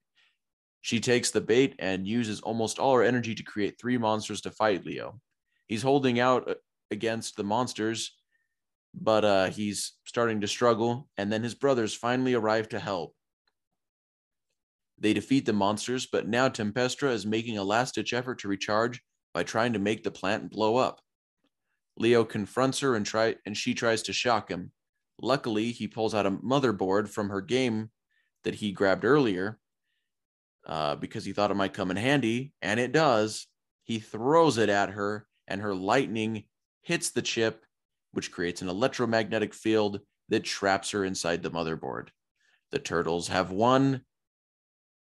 She 0.80 0.98
takes 0.98 1.30
the 1.30 1.40
bait 1.40 1.74
and 1.78 2.06
uses 2.06 2.40
almost 2.40 2.78
all 2.78 2.94
her 2.96 3.02
energy 3.02 3.34
to 3.34 3.42
create 3.42 3.78
three 3.78 3.98
monsters 3.98 4.40
to 4.42 4.50
fight 4.50 4.84
Leo. 4.84 5.20
He's 5.66 5.82
holding 5.82 6.18
out 6.18 6.48
uh, 6.48 6.54
against 6.90 7.36
the 7.36 7.44
monsters 7.44 8.12
but 9.00 9.24
uh, 9.24 9.46
he's 9.46 9.92
starting 10.04 10.40
to 10.40 10.48
struggle. 10.48 11.08
And 11.16 11.30
then 11.32 11.42
his 11.42 11.54
brothers 11.54 11.94
finally 11.94 12.34
arrive 12.34 12.68
to 12.70 12.78
help. 12.78 13.14
They 14.98 15.12
defeat 15.12 15.44
the 15.44 15.52
monsters, 15.52 16.06
but 16.06 16.26
now 16.26 16.48
Tempestra 16.48 17.10
is 17.10 17.26
making 17.26 17.58
a 17.58 17.64
last 17.64 17.94
ditch 17.94 18.14
effort 18.14 18.38
to 18.40 18.48
recharge 18.48 19.02
by 19.34 19.42
trying 19.42 19.74
to 19.74 19.78
make 19.78 20.02
the 20.02 20.10
plant 20.10 20.50
blow 20.50 20.76
up. 20.76 21.00
Leo 21.98 22.24
confronts 22.24 22.80
her 22.80 22.94
and 22.94 23.04
try 23.04 23.36
and 23.44 23.56
she 23.56 23.74
tries 23.74 24.02
to 24.02 24.12
shock 24.12 24.50
him. 24.50 24.72
Luckily, 25.20 25.72
he 25.72 25.88
pulls 25.88 26.14
out 26.14 26.26
a 26.26 26.30
motherboard 26.30 27.08
from 27.08 27.28
her 27.28 27.40
game 27.40 27.90
that 28.44 28.56
he 28.56 28.73
grabbed 28.73 29.04
earlier 29.04 29.58
uh, 30.66 30.97
because 30.97 31.25
he 31.25 31.32
thought 31.32 31.50
it 31.50 31.54
might 31.54 31.75
come 31.75 31.90
in 31.90 31.97
handy, 31.97 32.52
and 32.62 32.80
it 32.80 32.92
does. 32.92 33.47
He 33.82 33.99
throws 33.99 34.58
it 34.58 34.68
at 34.68 34.90
her, 34.90 35.26
and 35.47 35.60
her 35.60 35.75
lightning 35.75 36.44
hits 36.82 37.10
the 37.10 37.23
chip 37.23 37.65
which 38.12 38.32
creates 38.32 38.62
an 38.62 38.69
electromagnetic 38.69 39.54
field 39.54 40.00
that 40.28 40.45
traps 40.45 40.90
her 40.90 41.04
inside 41.04 41.42
the 41.42 41.50
motherboard. 41.50 42.08
The 42.73 42.78
turtles 42.78 43.28
have 43.28 43.50
won, 43.50 44.02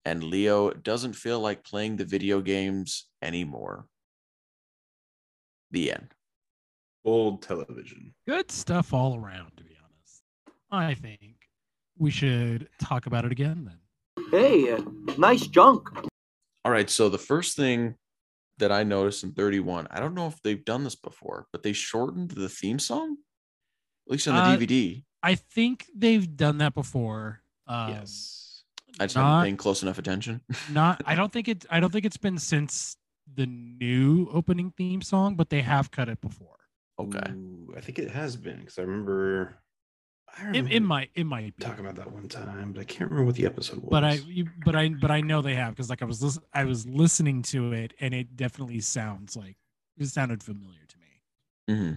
and 0.05 0.23
Leo 0.23 0.71
doesn't 0.71 1.13
feel 1.13 1.39
like 1.39 1.63
playing 1.63 1.97
the 1.97 2.05
video 2.05 2.41
games 2.41 3.07
anymore. 3.21 3.85
The 5.71 5.91
end. 5.91 6.13
Old 7.05 7.41
television. 7.41 8.13
Good 8.27 8.51
stuff 8.51 8.93
all 8.93 9.15
around, 9.15 9.51
to 9.57 9.63
be 9.63 9.75
honest. 9.83 10.23
I 10.71 10.93
think 10.95 11.35
we 11.97 12.11
should 12.11 12.67
talk 12.79 13.05
about 13.05 13.25
it 13.25 13.31
again 13.31 13.65
then. 13.65 14.25
Hey, 14.31 14.71
uh, 14.71 14.81
nice 15.17 15.47
junk. 15.47 15.89
All 16.63 16.71
right. 16.71 16.89
So 16.89 17.09
the 17.09 17.17
first 17.17 17.55
thing 17.55 17.95
that 18.61 18.71
I 18.71 18.83
noticed 18.83 19.23
in 19.23 19.33
31. 19.33 19.87
I 19.91 19.99
don't 19.99 20.13
know 20.15 20.27
if 20.27 20.41
they've 20.43 20.63
done 20.63 20.83
this 20.85 20.95
before, 20.95 21.47
but 21.51 21.63
they 21.63 21.73
shortened 21.73 22.31
the 22.31 22.47
theme 22.47 22.79
song, 22.79 23.17
at 24.07 24.11
least 24.13 24.27
on 24.27 24.35
the 24.35 24.41
Uh, 24.41 24.57
DVD. 24.57 25.03
I 25.21 25.35
think 25.35 25.87
they've 25.95 26.35
done 26.37 26.59
that 26.59 26.73
before. 26.73 27.41
Um, 27.67 27.89
yes, 27.89 28.63
I 28.99 29.05
just 29.05 29.15
not- 29.15 29.25
haven't 29.29 29.43
paying 29.45 29.57
close 29.57 29.83
enough 29.83 29.97
attention. 29.99 30.41
Not. 30.71 31.01
I 31.05 31.15
don't 31.19 31.31
think 31.33 31.47
it. 31.47 31.65
I 31.69 31.79
don't 31.79 31.91
think 31.91 32.05
it's 32.05 32.17
been 32.17 32.37
since 32.37 32.95
the 33.33 33.45
new 33.45 34.29
opening 34.31 34.71
theme 34.77 35.01
song, 35.01 35.35
but 35.35 35.49
they 35.49 35.61
have 35.61 35.91
cut 35.91 36.07
it 36.09 36.21
before. 36.21 36.57
okay, 36.99 37.31
Ooh, 37.31 37.73
I 37.75 37.81
think 37.81 37.97
it 37.99 38.11
has 38.11 38.35
been 38.35 38.59
because 38.59 38.77
I 38.79 38.83
remember. 38.83 39.57
I 40.37 40.41
It, 40.41 40.47
remember 40.47 40.73
it 40.73 40.79
might. 40.81 41.09
It 41.15 41.23
might 41.25 41.57
be. 41.57 41.63
talking 41.63 41.85
about 41.85 41.95
that 41.95 42.11
one 42.11 42.27
time, 42.27 42.73
but 42.73 42.81
I 42.81 42.83
can't 42.85 43.09
remember 43.09 43.25
what 43.25 43.35
the 43.35 43.45
episode 43.45 43.79
was. 43.79 43.89
but 43.89 44.03
I, 44.03 44.13
you, 44.13 44.47
but 44.65 44.75
I, 44.75 44.89
but 44.89 45.11
I 45.11 45.21
know 45.21 45.41
they 45.41 45.55
have 45.55 45.73
because 45.73 45.89
like 45.89 46.01
I 46.01 46.05
was, 46.05 46.21
lis- 46.23 46.39
I 46.53 46.63
was 46.65 46.85
listening 46.87 47.41
to 47.43 47.73
it, 47.73 47.93
and 47.99 48.13
it 48.13 48.35
definitely 48.35 48.81
sounds 48.81 49.35
like 49.35 49.57
it 49.97 50.07
sounded 50.07 50.41
familiar 50.43 50.85
to 50.87 50.97
me. 50.97 51.75
hmm 51.75 51.93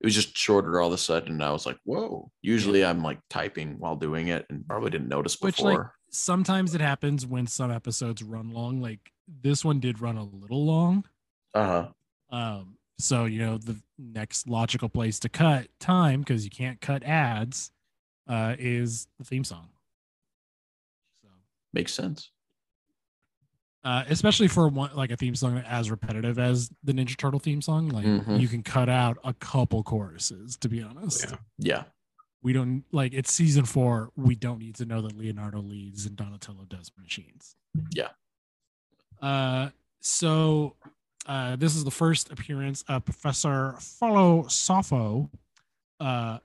it 0.00 0.06
was 0.06 0.14
just 0.16 0.36
shorter 0.36 0.80
all 0.80 0.88
of 0.88 0.92
a 0.92 0.98
sudden. 0.98 1.34
And 1.34 1.44
I 1.44 1.52
was 1.52 1.64
like, 1.64 1.78
"Whoa!" 1.84 2.30
Usually, 2.42 2.84
I'm 2.84 3.02
like 3.02 3.20
typing 3.30 3.78
while 3.78 3.94
doing 3.96 4.28
it, 4.28 4.46
and 4.50 4.66
probably 4.66 4.90
didn't 4.90 5.08
notice 5.08 5.40
Which, 5.40 5.60
like, 5.60 5.76
before. 5.76 5.94
Sometimes 6.10 6.74
it 6.74 6.80
happens 6.80 7.24
when 7.24 7.46
some 7.46 7.70
episodes 7.70 8.22
run 8.22 8.50
long. 8.50 8.80
Like 8.82 9.12
this 9.26 9.64
one 9.64 9.80
did 9.80 10.00
run 10.00 10.16
a 10.16 10.24
little 10.24 10.64
long. 10.66 11.04
uh 11.54 11.66
huh. 12.30 12.36
Um, 12.36 12.76
so 13.02 13.24
you 13.24 13.40
know 13.40 13.58
the 13.58 13.76
next 13.98 14.48
logical 14.48 14.88
place 14.88 15.18
to 15.20 15.28
cut 15.28 15.66
time 15.80 16.20
because 16.20 16.44
you 16.44 16.50
can't 16.50 16.80
cut 16.80 17.02
ads 17.02 17.70
uh, 18.28 18.54
is 18.58 19.06
the 19.18 19.24
theme 19.24 19.44
song. 19.44 19.68
So, 21.22 21.28
Makes 21.72 21.92
sense. 21.94 22.30
uh, 23.84 24.04
especially 24.08 24.48
for 24.48 24.68
one 24.68 24.94
like 24.94 25.10
a 25.10 25.16
theme 25.16 25.34
song 25.34 25.58
as 25.66 25.90
repetitive 25.90 26.38
as 26.38 26.70
the 26.84 26.92
Ninja 26.92 27.16
Turtle 27.16 27.40
theme 27.40 27.60
song, 27.60 27.88
like 27.88 28.04
Mhm. 28.06 28.40
you 28.40 28.48
can 28.48 28.62
cut 28.62 28.88
out 28.88 29.18
a 29.24 29.34
couple 29.34 29.82
choruses. 29.82 30.56
To 30.58 30.68
be 30.68 30.82
honest, 30.82 31.26
Yeah. 31.30 31.36
Yeah. 31.58 31.84
we 32.42 32.52
don't 32.52 32.84
like 32.92 33.12
it's 33.12 33.32
season 33.32 33.64
four. 33.64 34.10
We 34.16 34.34
don't 34.36 34.58
need 34.60 34.76
to 34.76 34.84
know 34.84 35.02
that 35.02 35.16
Leonardo 35.16 35.60
leads 35.60 36.06
and 36.06 36.14
Donatello 36.16 36.64
does 36.66 36.90
machines. 36.96 37.56
Yeah. 37.90 38.10
Uh, 39.20 39.70
so 40.00 40.76
uh, 41.26 41.56
this 41.56 41.74
is 41.76 41.84
the 41.84 41.90
first 41.90 42.30
appearance 42.32 42.84
of 42.88 43.04
Professor 43.04 43.76
Philo 43.80 44.44
Sopho. 44.44 45.28
Uh, 46.00 46.38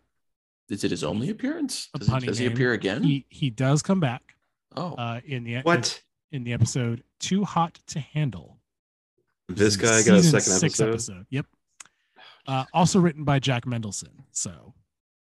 Is 0.70 0.84
it 0.84 0.92
his 0.92 1.04
only 1.04 1.30
appearance? 1.30 1.90
Does, 1.98 2.08
he- 2.08 2.20
does 2.28 2.38
he 2.38 2.46
appear 2.46 2.74
again? 2.74 3.04
He 3.04 3.26
he 3.30 3.50
does 3.50 3.82
come 3.82 4.00
back 4.00 4.36
oh, 4.76 4.94
uh, 4.96 5.20
in 5.26 5.44
the 5.44 5.62
what? 5.62 6.02
in 6.32 6.44
the 6.44 6.54
episode 6.54 7.04
"Too 7.20 7.44
Hot 7.44 7.80
to 7.88 8.00
Handle." 8.00 8.60
This 9.50 9.76
guy 9.78 10.04
got 10.04 10.18
a 10.18 10.24
second 10.24 10.42
six 10.42 10.80
episode. 10.80 11.26
Yep. 11.30 11.46
Uh, 12.46 12.66
also 12.74 13.00
written 13.00 13.24
by 13.24 13.40
Jack 13.40 13.66
Mendelsohn. 13.66 14.24
So 14.32 14.74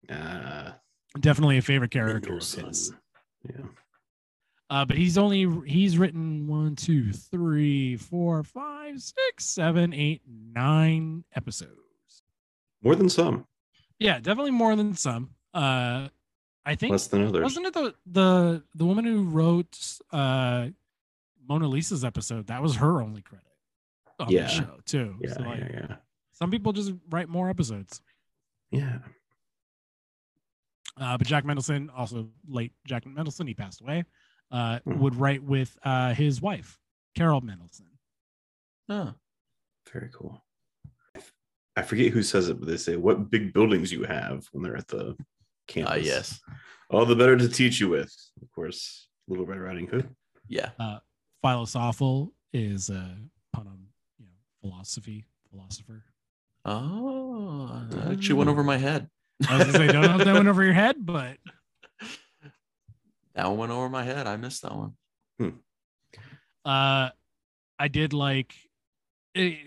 Uh, 0.08 0.72
definitely 1.20 1.58
a 1.58 1.62
favorite 1.62 1.90
character 1.90 2.34
of 2.34 2.38
his. 2.40 2.92
Yeah. 3.48 3.64
Uh, 4.70 4.84
but 4.84 4.96
he's 4.98 5.16
only 5.16 5.48
he's 5.66 5.96
written 5.96 6.46
one, 6.46 6.76
two, 6.76 7.10
three, 7.12 7.96
four, 7.96 8.42
five, 8.42 9.00
six, 9.00 9.44
seven, 9.46 9.94
eight, 9.94 10.20
nine 10.26 11.24
episodes. 11.34 11.72
More 12.82 12.94
than 12.94 13.08
some, 13.08 13.46
Yeah, 13.98 14.18
definitely 14.20 14.50
more 14.52 14.76
than 14.76 14.94
some. 14.94 15.30
Uh, 15.54 16.08
I 16.66 16.74
think 16.74 16.92
less 16.92 17.06
than 17.06 17.26
others. 17.26 17.42
wasn't 17.42 17.66
it 17.66 17.72
the 17.72 17.94
the 18.06 18.62
the 18.74 18.84
woman 18.84 19.04
who 19.06 19.22
wrote 19.24 19.78
uh 20.12 20.68
Mona 21.48 21.66
Lisa's 21.66 22.04
episode? 22.04 22.48
That 22.48 22.60
was 22.62 22.76
her 22.76 23.00
only 23.00 23.22
credit 23.22 23.46
on 24.20 24.28
Yeah. 24.28 24.42
the 24.42 24.48
show 24.48 24.78
too. 24.84 25.16
yeah, 25.22 25.32
So, 25.32 25.40
like, 25.40 25.60
yeah, 25.60 25.68
yeah, 25.72 25.96
some 26.32 26.50
people 26.50 26.74
just 26.74 26.92
write 27.08 27.30
more 27.30 27.48
episodes. 27.48 28.02
yeah. 28.70 28.98
Uh, 31.00 31.16
but 31.16 31.26
Jack 31.26 31.44
Mendelsohn, 31.44 31.90
also 31.90 32.28
late 32.48 32.72
Jack 32.86 33.06
Mendelsohn, 33.06 33.46
he 33.46 33.54
passed 33.54 33.80
away. 33.80 34.04
Uh, 34.50 34.78
Hmm. 34.80 34.98
would 35.00 35.14
write 35.14 35.42
with 35.42 35.76
uh 35.84 36.14
his 36.14 36.40
wife 36.40 36.78
Carol 37.14 37.40
Mendelsohn. 37.42 37.86
oh. 38.88 39.14
Very 39.92 40.10
cool. 40.12 40.42
I 41.76 41.82
forget 41.82 42.12
who 42.12 42.22
says 42.22 42.48
it, 42.48 42.58
but 42.58 42.68
they 42.68 42.76
say, 42.76 42.96
"What 42.96 43.30
big 43.30 43.52
buildings 43.52 43.92
you 43.92 44.04
have?" 44.04 44.46
when 44.52 44.62
they're 44.62 44.76
at 44.76 44.88
the 44.88 45.16
campus. 45.66 45.92
Ah, 45.92 45.96
yes. 45.96 46.40
All 46.90 47.06
the 47.06 47.14
better 47.16 47.36
to 47.36 47.48
teach 47.48 47.78
you 47.80 47.88
with. 47.88 48.12
Of 48.42 48.50
course, 48.50 49.08
Little 49.28 49.46
Red 49.46 49.60
Riding 49.60 49.86
Hood. 49.86 50.08
Yeah. 50.48 50.70
Uh, 50.78 50.98
Philosophal 51.42 52.32
is 52.52 52.90
a 52.90 53.16
pun 53.52 53.66
on 53.66 53.78
you 54.18 54.26
know 54.26 54.32
philosophy, 54.60 55.24
philosopher. 55.50 56.04
Oh, 56.64 57.86
that 57.90 58.12
actually 58.12 58.34
went 58.34 58.50
over 58.50 58.62
my 58.64 58.76
head. 58.76 59.08
I 59.48 59.56
was 59.58 59.66
gonna 59.66 59.78
say, 59.78 59.86
don't 59.92 60.02
know 60.02 60.18
if 60.18 60.24
that 60.24 60.34
went 60.34 60.48
over 60.48 60.64
your 60.64 60.72
head, 60.74 60.96
but 61.06 61.36
That 63.38 63.46
one 63.50 63.58
went 63.58 63.70
over 63.72 63.88
my 63.88 64.02
head. 64.02 64.26
I 64.26 64.36
missed 64.36 64.62
that 64.62 64.74
one. 64.74 64.94
uh, 66.64 67.10
I 67.78 67.88
did 67.88 68.12
like 68.12 68.52
it, 69.32 69.58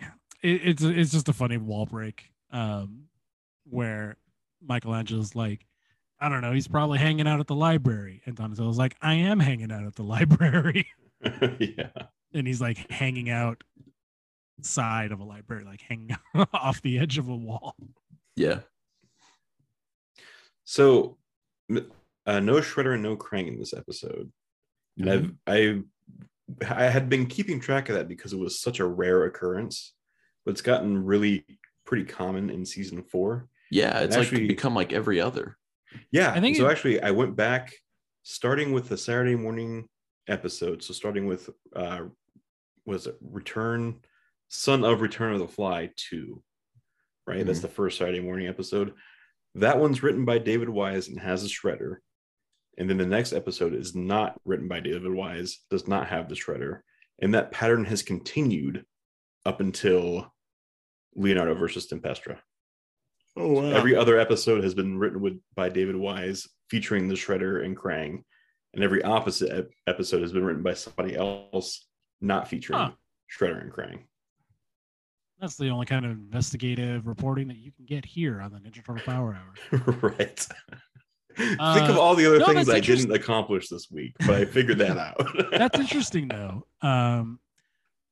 it. 0.43 0.61
It's 0.65 0.83
it's 0.83 1.11
just 1.13 1.29
a 1.29 1.33
funny 1.33 1.55
wall 1.55 1.85
break, 1.85 2.33
um, 2.51 3.03
where 3.63 4.17
Michelangelo's 4.61 5.35
like, 5.35 5.65
I 6.19 6.27
don't 6.27 6.41
know, 6.41 6.51
he's 6.51 6.67
probably 6.67 6.99
hanging 6.99 7.29
out 7.29 7.39
at 7.39 7.47
the 7.47 7.55
library, 7.55 8.21
and 8.25 8.35
Donatello's 8.35 8.77
like, 8.77 8.97
I 9.01 9.13
am 9.13 9.39
hanging 9.39 9.71
out 9.71 9.85
at 9.85 9.95
the 9.95 10.03
library, 10.03 10.87
yeah. 11.57 12.07
and 12.33 12.45
he's 12.45 12.59
like 12.59 12.91
hanging 12.91 13.29
out 13.29 13.63
side 14.63 15.13
of 15.13 15.21
a 15.21 15.23
library, 15.23 15.63
like 15.63 15.79
hanging 15.79 16.17
off 16.53 16.81
the 16.81 16.99
edge 16.99 17.17
of 17.17 17.29
a 17.29 17.35
wall. 17.35 17.77
Yeah. 18.35 18.59
So, 20.65 21.15
m- 21.69 21.89
uh, 22.25 22.39
no 22.39 22.55
Shredder 22.55 22.93
and 22.93 23.03
no 23.03 23.15
Krang 23.17 23.47
in 23.47 23.59
this 23.59 23.73
episode. 23.73 24.31
And 24.97 25.09
I've 25.09 25.31
I 25.47 25.81
I 26.69 26.83
had 26.85 27.09
been 27.09 27.25
keeping 27.27 27.59
track 27.59 27.89
of 27.89 27.95
that 27.95 28.07
because 28.07 28.33
it 28.33 28.39
was 28.39 28.59
such 28.59 28.79
a 28.79 28.85
rare 28.85 29.23
occurrence, 29.23 29.93
but 30.45 30.51
it's 30.51 30.61
gotten 30.61 31.03
really 31.05 31.45
pretty 31.85 32.03
common 32.03 32.49
in 32.49 32.65
season 32.65 33.03
four. 33.03 33.47
Yeah. 33.71 33.99
It's 33.99 34.15
actually- 34.15 34.41
like 34.41 34.47
become 34.49 34.75
like 34.75 34.91
every 34.93 35.21
other. 35.21 35.57
Yeah. 36.11 36.31
I 36.33 36.39
think 36.41 36.57
so. 36.57 36.67
it- 36.67 36.71
actually, 36.71 37.01
I 37.01 37.11
went 37.11 37.35
back, 37.35 37.73
starting 38.23 38.71
with 38.73 38.89
the 38.89 38.97
Saturday 38.97 39.35
morning 39.35 39.87
episode. 40.27 40.83
So 40.83 40.93
starting 40.93 41.25
with 41.25 41.49
uh, 41.75 42.01
was 42.85 43.07
it 43.07 43.15
Return, 43.21 43.99
Son 44.49 44.83
of 44.83 45.01
Return 45.01 45.33
of 45.33 45.39
the 45.39 45.47
Fly 45.47 45.91
two, 45.95 46.43
right? 47.25 47.45
That's 47.45 47.61
the 47.61 47.67
first 47.67 47.97
Saturday 47.97 48.19
morning 48.19 48.47
episode. 48.47 48.93
That 49.55 49.79
one's 49.79 50.03
written 50.03 50.25
by 50.25 50.37
David 50.37 50.69
Wise 50.69 51.07
and 51.07 51.19
has 51.19 51.43
a 51.43 51.47
shredder. 51.47 51.97
And 52.77 52.89
then 52.89 52.97
the 52.97 53.05
next 53.05 53.33
episode 53.33 53.73
is 53.73 53.95
not 53.95 54.39
written 54.45 54.67
by 54.67 54.79
David 54.79 55.11
Wise, 55.11 55.59
does 55.69 55.87
not 55.87 56.07
have 56.07 56.29
the 56.29 56.35
shredder. 56.35 56.79
And 57.21 57.33
that 57.33 57.51
pattern 57.51 57.85
has 57.85 58.01
continued 58.01 58.85
up 59.45 59.59
until 59.59 60.33
Leonardo 61.15 61.53
versus 61.55 61.87
Tempestra. 61.87 62.37
Oh, 63.37 63.53
wow. 63.53 63.71
Every 63.71 63.95
other 63.95 64.19
episode 64.19 64.63
has 64.63 64.73
been 64.73 64.97
written 64.97 65.21
with 65.21 65.39
by 65.55 65.69
David 65.69 65.95
Wise, 65.95 66.47
featuring 66.69 67.07
the 67.07 67.15
Shredder 67.15 67.63
and 67.63 67.77
Krang, 67.77 68.23
and 68.73 68.83
every 68.83 69.03
opposite 69.03 69.51
ep- 69.55 69.69
episode 69.87 70.21
has 70.21 70.33
been 70.33 70.43
written 70.43 70.63
by 70.63 70.73
somebody 70.73 71.15
else, 71.15 71.87
not 72.19 72.47
featuring 72.47 72.79
Huh. 72.79 72.91
Shredder 73.37 73.61
and 73.61 73.71
Krang. 73.71 74.03
That's 75.39 75.55
the 75.55 75.69
only 75.69 75.85
kind 75.85 76.05
of 76.05 76.11
investigative 76.11 77.07
reporting 77.07 77.47
that 77.47 77.57
you 77.57 77.71
can 77.71 77.85
get 77.85 78.05
here 78.05 78.41
on 78.41 78.51
the 78.51 78.59
Ninja 78.59 78.85
Turtle 78.85 79.03
Power 79.05 79.35
Hour. 79.35 79.81
right. 80.01 80.47
Think 81.37 81.59
Uh, 81.59 81.87
of 81.91 81.97
all 81.97 82.15
the 82.15 82.25
other 82.25 82.39
no, 82.39 82.45
things 82.47 82.69
I 82.69 82.79
didn't 82.79 83.11
accomplish 83.11 83.69
this 83.69 83.89
week, 83.91 84.15
but 84.25 84.35
I 84.35 84.45
figured 84.45 84.77
that 84.79 84.97
out. 84.97 85.51
That's 85.51 85.79
interesting 85.85 86.27
though. 86.27 86.65
Um 86.81 87.39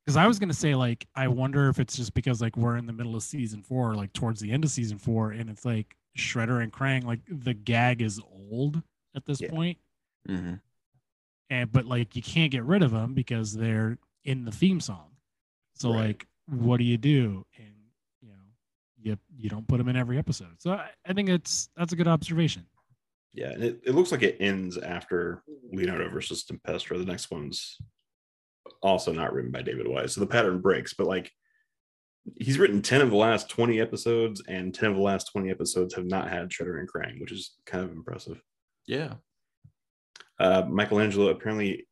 because 0.06 0.16
I 0.16 0.26
was 0.26 0.38
gonna 0.38 0.54
say 0.54 0.74
like 0.74 1.06
I 1.14 1.28
wonder 1.28 1.68
if 1.68 1.78
it's 1.78 1.96
just 1.96 2.14
because 2.14 2.40
like 2.40 2.56
we're 2.56 2.76
in 2.76 2.86
the 2.86 2.92
middle 2.92 3.14
of 3.16 3.22
season 3.22 3.62
four, 3.62 3.94
like 3.94 4.12
towards 4.12 4.40
the 4.40 4.50
end 4.50 4.64
of 4.64 4.70
season 4.70 4.98
four, 4.98 5.32
and 5.32 5.48
it's 5.50 5.64
like 5.64 5.96
Shredder 6.18 6.62
and 6.62 6.72
Krang, 6.72 7.04
like 7.04 7.20
the 7.28 7.54
gag 7.54 8.02
is 8.02 8.20
old 8.50 8.82
at 9.14 9.24
this 9.26 9.40
Yeah. 9.40 9.50
point, 9.50 9.78
hmm 10.26 10.54
and 11.50 11.70
but 11.72 11.84
like 11.84 12.14
you 12.16 12.22
can't 12.22 12.50
get 12.52 12.64
rid 12.64 12.82
of 12.82 12.90
them 12.92 13.12
because 13.14 13.52
they're 13.52 13.98
in 14.24 14.44
the 14.44 14.52
theme 14.52 14.80
song. 14.80 15.10
So 15.74 15.90
Right. 15.90 16.08
like, 16.08 16.26
what 16.46 16.78
do 16.78 16.84
you 16.84 16.96
do? 16.96 17.44
And 17.56 17.74
you 18.20 18.28
know, 18.30 18.34
you 19.02 19.18
you 19.36 19.48
don't 19.50 19.66
put 19.68 19.78
them 19.78 19.88
in 19.88 19.96
every 19.96 20.18
episode. 20.18 20.60
So 20.60 20.72
I, 20.72 20.90
I 21.06 21.12
think 21.12 21.28
it's 21.28 21.68
that's 21.76 21.92
a 21.92 21.96
good 21.96 22.08
observation. 22.08 22.66
Yeah, 23.32 23.50
and 23.50 23.62
it, 23.62 23.80
it 23.86 23.94
looks 23.94 24.10
like 24.10 24.22
it 24.22 24.38
ends 24.40 24.76
after 24.76 25.42
Leonardo 25.72 26.08
versus 26.08 26.44
Tempestra. 26.44 26.98
The 26.98 27.04
next 27.04 27.30
one's 27.30 27.78
also 28.82 29.12
not 29.12 29.32
written 29.32 29.50
by 29.50 29.62
David 29.62 29.86
Wise. 29.86 30.14
So 30.14 30.20
the 30.20 30.26
pattern 30.26 30.60
breaks, 30.60 30.94
but 30.94 31.06
like 31.06 31.30
he's 32.38 32.58
written 32.58 32.82
10 32.82 33.00
of 33.00 33.10
the 33.10 33.16
last 33.16 33.48
20 33.48 33.80
episodes, 33.80 34.42
and 34.48 34.74
10 34.74 34.90
of 34.90 34.96
the 34.96 35.02
last 35.02 35.30
20 35.32 35.50
episodes 35.50 35.94
have 35.94 36.06
not 36.06 36.28
had 36.28 36.48
Shredder 36.48 36.78
and 36.78 36.90
Krang, 36.90 37.20
which 37.20 37.32
is 37.32 37.56
kind 37.66 37.84
of 37.84 37.92
impressive. 37.92 38.40
Yeah. 38.86 39.14
Uh, 40.38 40.64
Michelangelo 40.68 41.28
apparently 41.28 41.86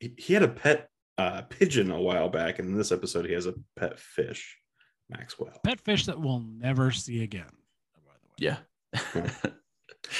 he, 0.00 0.14
he 0.16 0.34
had 0.34 0.42
a 0.42 0.48
pet 0.48 0.88
uh, 1.18 1.42
pigeon 1.42 1.90
a 1.90 2.00
while 2.00 2.28
back, 2.28 2.58
and 2.58 2.68
in 2.68 2.76
this 2.76 2.92
episode 2.92 3.26
he 3.26 3.32
has 3.32 3.46
a 3.46 3.54
pet 3.76 3.98
fish, 3.98 4.58
Maxwell. 5.08 5.60
Pet 5.62 5.80
fish 5.80 6.06
that 6.06 6.20
we'll 6.20 6.40
never 6.40 6.90
see 6.90 7.22
again. 7.22 7.50
By 7.94 8.00
the 8.00 8.46
way. 8.46 8.56
Yeah. 9.36 9.50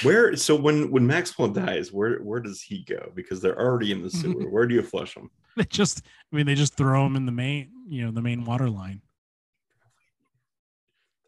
Where 0.03 0.35
so 0.35 0.55
when 0.55 0.91
when 0.91 1.05
Maxwell 1.05 1.49
dies, 1.49 1.91
where 1.91 2.17
where 2.17 2.39
does 2.39 2.61
he 2.61 2.83
go? 2.83 3.11
Because 3.15 3.41
they're 3.41 3.59
already 3.59 3.91
in 3.91 4.01
the 4.01 4.09
sewer. 4.11 4.49
Where 4.49 4.65
do 4.65 4.75
you 4.75 4.81
flush 4.81 5.13
them? 5.13 5.29
They 5.55 5.63
just, 5.63 6.01
I 6.31 6.35
mean, 6.35 6.45
they 6.45 6.55
just 6.55 6.75
throw 6.75 7.03
them 7.03 7.15
in 7.15 7.25
the 7.25 7.31
main, 7.31 7.71
you 7.87 8.03
know, 8.03 8.11
the 8.11 8.21
main 8.21 8.43
water 8.43 8.69
line. 8.69 9.01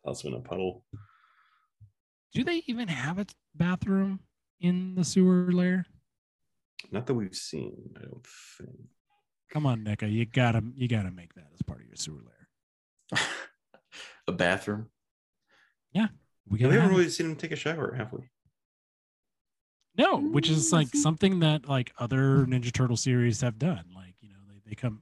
Also 0.04 0.28
in 0.28 0.34
a 0.34 0.40
puddle. 0.40 0.84
Do 2.34 2.44
they 2.44 2.62
even 2.68 2.88
have 2.88 3.20
a 3.20 3.26
bathroom 3.56 4.20
in 4.60 4.96
the 4.96 5.04
sewer 5.04 5.52
layer? 5.52 5.86
Not 6.92 7.08
that 7.08 7.14
we've 7.14 7.36
seen, 7.36 7.74
I 7.98 8.02
don't 8.02 8.28
think. 8.58 8.78
Come 9.52 9.66
on, 9.66 9.84
NECA, 9.84 10.12
you 10.12 10.26
gotta, 10.26 10.62
you 10.76 10.88
gotta 10.88 11.12
make 11.12 11.34
that 11.36 11.48
as 11.54 11.62
part 11.62 11.80
of 11.80 11.88
your 11.88 11.96
sewer 11.96 12.20
layer. 12.20 13.22
a 14.28 14.32
bathroom. 14.34 14.88
Yeah, 15.94 16.08
we 16.48 16.60
gotta 16.60 16.74
haven't 16.74 16.82
have 16.90 16.92
it. 16.92 16.98
really 16.98 17.10
seen 17.10 17.28
him 17.28 17.36
take 17.38 17.54
a 17.54 17.56
shower, 17.56 17.94
have 17.96 18.12
we? 18.12 18.30
No, 19.98 20.20
which 20.20 20.50
is 20.50 20.72
like 20.72 20.90
something 20.96 21.40
that 21.40 21.68
like 21.68 21.92
other 21.98 22.46
Ninja 22.46 22.72
Turtle 22.72 22.98
series 22.98 23.42
have 23.42 23.58
done. 23.58 23.86
Like, 23.96 24.16
you 24.22 24.30
know, 24.30 24.36
they, 24.48 24.62
they 24.70 24.76
come 24.76 25.02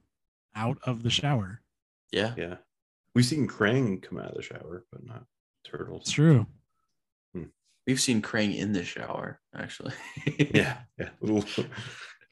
out 0.54 0.78
of 0.84 1.02
the 1.02 1.10
shower. 1.10 1.60
Yeah. 2.12 2.34
Yeah. 2.36 2.56
We've 3.14 3.24
seen 3.24 3.46
Krang 3.48 4.02
come 4.02 4.18
out 4.18 4.30
of 4.30 4.36
the 4.36 4.42
shower, 4.42 4.84
but 4.92 5.04
not 5.04 5.24
It's 5.64 5.70
turtles. 5.70 6.10
true. 6.10 6.46
Hmm. 7.34 7.44
We've 7.86 8.00
seen 8.00 8.22
Krang 8.22 8.56
in 8.56 8.72
the 8.72 8.84
shower, 8.84 9.40
actually. 9.54 9.92
Yeah, 10.54 10.78
yeah. 10.98 11.10
Little 11.20 11.64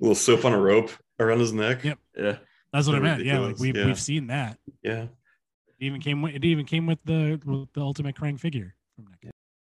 little 0.01 0.15
soap 0.15 0.45
on 0.45 0.53
a 0.53 0.59
rope 0.61 0.91
around 1.21 1.41
his 1.41 1.53
neck. 1.53 1.85
Yep. 1.85 1.99
Yeah. 2.17 2.37
That's 2.73 2.87
what 2.87 2.97
I 2.97 2.99
So 2.99 3.03
meant. 3.03 3.25
Yeah, 3.25 3.39
like 3.41 3.59
we've 3.59 3.77
yeah. 3.77 3.87
we've 3.87 4.01
seen 4.01 4.27
that. 4.29 4.59
Yeah. 4.83 5.03
It 5.05 5.87
even 5.87 6.01
came 6.01 6.23
with 6.23 6.35
it 6.35 6.45
even 6.45 6.67
came 6.67 6.87
with 6.87 6.99
the 7.05 7.41
with 7.45 7.73
the 7.73 7.81
ultimate 7.81 8.15
Krang 8.17 8.39
figure 8.39 8.75
from 8.97 9.07
NECA. 9.07 9.31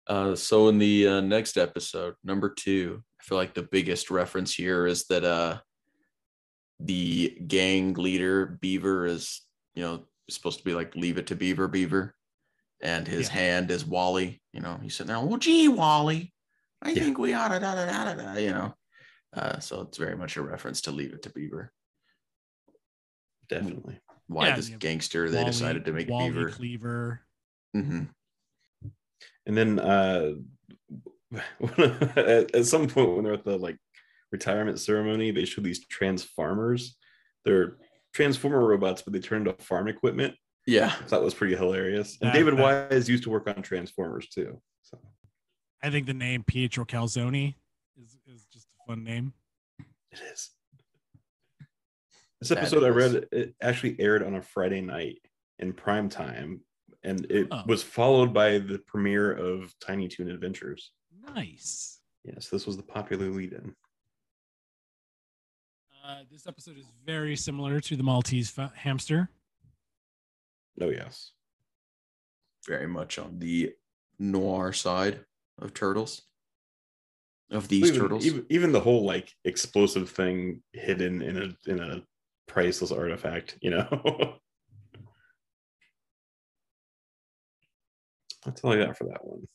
Uh, 0.07 0.35
so 0.35 0.67
in 0.67 0.77
the 0.77 1.07
uh, 1.07 1.21
next 1.21 1.57
episode, 1.57 2.13
number 2.23 2.49
two, 2.49 3.03
I 3.19 3.23
feel 3.23 3.37
like 3.37 3.53
the 3.53 3.63
biggest 3.63 4.11
reference 4.11 4.53
here 4.53 4.85
is 4.85 5.05
that 5.07 5.23
uh, 5.23 5.59
the 6.79 7.37
gang 7.47 7.93
leader 7.93 8.45
Beaver 8.61 9.05
is, 9.07 9.41
you 9.73 9.83
know, 9.83 10.05
supposed 10.29 10.59
to 10.59 10.65
be 10.65 10.73
like 10.75 10.95
leave 10.95 11.17
it 11.17 11.27
to 11.27 11.35
Beaver, 11.35 11.67
Beaver, 11.67 12.15
and 12.81 13.07
his 13.07 13.27
Yeah. 13.29 13.33
hand 13.33 13.71
is 13.71 13.85
Wally. 13.85 14.41
You 14.53 14.61
know, 14.61 14.79
he's 14.81 14.95
sitting 14.95 15.07
there, 15.13 15.19
well, 15.19 15.37
gee, 15.37 15.67
Wally, 15.69 16.33
I 16.81 16.91
Yeah. 16.91 17.03
think 17.03 17.17
we 17.17 17.33
ought 17.33 17.49
to, 17.49 17.59
da, 17.59 17.73
da, 17.73 17.85
da, 17.85 18.13
da, 18.13 18.33
da, 18.33 18.39
you 18.39 18.51
know. 18.51 18.75
Uh, 19.33 19.59
so 19.59 19.81
it's 19.81 19.97
very 19.97 20.15
much 20.15 20.37
a 20.37 20.41
reference 20.41 20.81
to 20.81 20.91
leave 20.91 21.13
it 21.13 21.23
to 21.23 21.29
Beaver. 21.31 21.73
Definitely. 23.49 23.99
Why 24.27 24.47
Yeah, 24.49 24.55
this 24.55 24.69
yeah. 24.69 24.77
gangster 24.77 25.29
they 25.29 25.43
decided 25.43 25.85
to 25.85 25.91
make 25.91 26.09
Wally 26.09 26.29
Beaver. 26.29 26.49
Cleaver. 26.51 27.21
hmm 27.73 28.03
And 29.45 29.55
then 29.57 29.79
uh 29.79 30.31
at, 31.77 32.55
at 32.55 32.65
some 32.65 32.87
point 32.87 33.15
when 33.15 33.23
they're 33.23 33.33
at 33.33 33.43
the 33.43 33.57
like 33.57 33.77
retirement 34.31 34.79
ceremony, 34.79 35.31
they 35.31 35.45
show 35.45 35.61
these 35.61 35.85
transformers. 35.87 36.95
They're 37.43 37.77
transformer 38.13 38.65
robots, 38.65 39.01
but 39.01 39.13
they 39.13 39.19
turn 39.19 39.45
into 39.47 39.53
farm 39.63 39.87
equipment. 39.87 40.35
Yeah. 40.65 40.87
I 40.99 41.03
thought 41.05 41.21
was 41.23 41.33
pretty 41.33 41.55
hilarious. 41.55 42.17
And 42.21 42.29
That- 42.29 42.33
David 42.35 42.57
that- 42.57 42.89
Wise 42.89 43.09
used 43.09 43.23
to 43.23 43.29
work 43.29 43.47
on 43.47 43.61
Transformers 43.61 44.27
too. 44.29 44.61
So 44.81 44.99
I 45.83 45.89
think 45.89 46.07
the 46.07 46.13
name 46.13 46.43
Pietro 46.43 46.85
Calzone 46.85 47.53
is, 48.01 48.17
is 48.25 48.45
just 48.51 48.67
a 48.67 48.87
fun 48.91 49.03
name. 49.03 49.33
it 50.11 50.19
is. 50.31 50.49
This 52.39 52.49
That 52.49 52.59
episode 52.59 52.83
I 52.83 52.89
read 52.89 53.27
it 53.31 53.55
actually 53.61 53.99
aired 53.99 54.23
on 54.23 54.35
a 54.35 54.41
Friday 54.41 54.81
night 54.81 55.19
in 55.59 55.73
prime 55.73 56.09
time, 56.09 56.61
and 57.05 57.25
it 57.31 57.47
Oh. 57.51 57.63
was 57.67 57.83
followed 57.83 58.33
by 58.33 58.57
the 58.57 58.79
premiere 58.79 59.31
of 59.31 59.73
Tiny 59.79 60.07
Toon 60.07 60.29
Adventures. 60.29 60.91
Nice. 61.33 62.01
Yes, 62.23 62.49
this 62.49 62.65
was 62.65 62.75
the 62.77 62.83
popular 62.83 63.29
lead-in. 63.29 63.75
Uh, 66.03 66.23
this 66.31 66.45
episode 66.47 66.77
is 66.77 66.91
very 67.05 67.35
similar 67.35 67.79
to 67.79 67.95
the 67.95 68.03
Maltese 68.03 68.49
fa- 68.49 68.73
hamster. 68.75 69.29
Oh 70.81 70.89
yes. 70.89 71.31
very 72.67 72.87
much 72.87 73.19
on 73.19 73.37
the 73.39 73.73
noir 74.19 74.73
side 74.73 75.23
of 75.59 75.73
turtles. 75.73 76.23
Of 77.51 77.67
these 77.67 77.89
even, 77.89 78.01
turtles. 78.01 78.25
Even, 78.25 78.45
even 78.49 78.71
the 78.71 78.79
whole 78.79 79.05
like 79.05 79.31
explosive 79.45 80.09
thing 80.09 80.63
hidden 80.73 81.21
in 81.21 81.37
a 81.37 81.71
in 81.71 81.79
a 81.79 82.03
priceless 82.47 82.91
artifact, 82.91 83.57
you 83.61 83.69
know. 83.69 84.37
That's 88.45 88.61
all 88.63 88.73
I 88.73 88.85
got 88.85 88.97
for 88.97 89.05
that 89.05 89.25
one. 89.25 89.47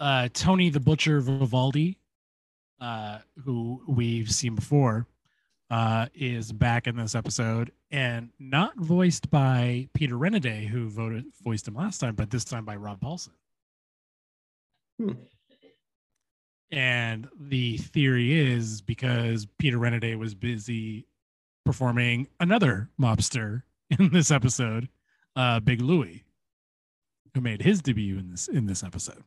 uh, 0.00 0.28
Tony 0.32 0.70
the 0.70 0.80
Butcher 0.80 1.20
Vivaldi, 1.20 1.98
uh, 2.80 3.18
who 3.44 3.82
we've 3.86 4.30
seen 4.30 4.54
before, 4.54 5.06
uh, 5.70 6.06
is 6.14 6.52
back 6.52 6.86
in 6.86 6.96
this 6.96 7.14
episode 7.14 7.72
and 7.90 8.30
not 8.38 8.76
voiced 8.76 9.30
by 9.30 9.88
Peter 9.94 10.16
Renaday, 10.16 10.66
who 10.66 10.88
voted 10.88 11.24
voiced 11.42 11.66
him 11.66 11.74
last 11.74 11.98
time, 11.98 12.14
but 12.14 12.30
this 12.30 12.44
time 12.44 12.64
by 12.64 12.76
Rob 12.76 13.00
Paulsen. 13.00 13.30
Hmm. 14.98 15.12
And 16.72 17.28
the 17.38 17.78
theory 17.78 18.38
is 18.38 18.80
because 18.80 19.46
Peter 19.58 19.78
Renaday 19.78 20.18
was 20.18 20.34
busy 20.34 21.06
performing 21.64 22.28
another 22.40 22.90
mobster 23.00 23.62
in 23.98 24.10
this 24.10 24.30
episode, 24.30 24.88
uh, 25.36 25.60
Big 25.60 25.80
Louie, 25.80 26.24
who 27.34 27.40
made 27.40 27.62
his 27.62 27.80
debut 27.82 28.18
in 28.18 28.30
this 28.30 28.48
in 28.48 28.66
this 28.66 28.82
episode. 28.82 29.22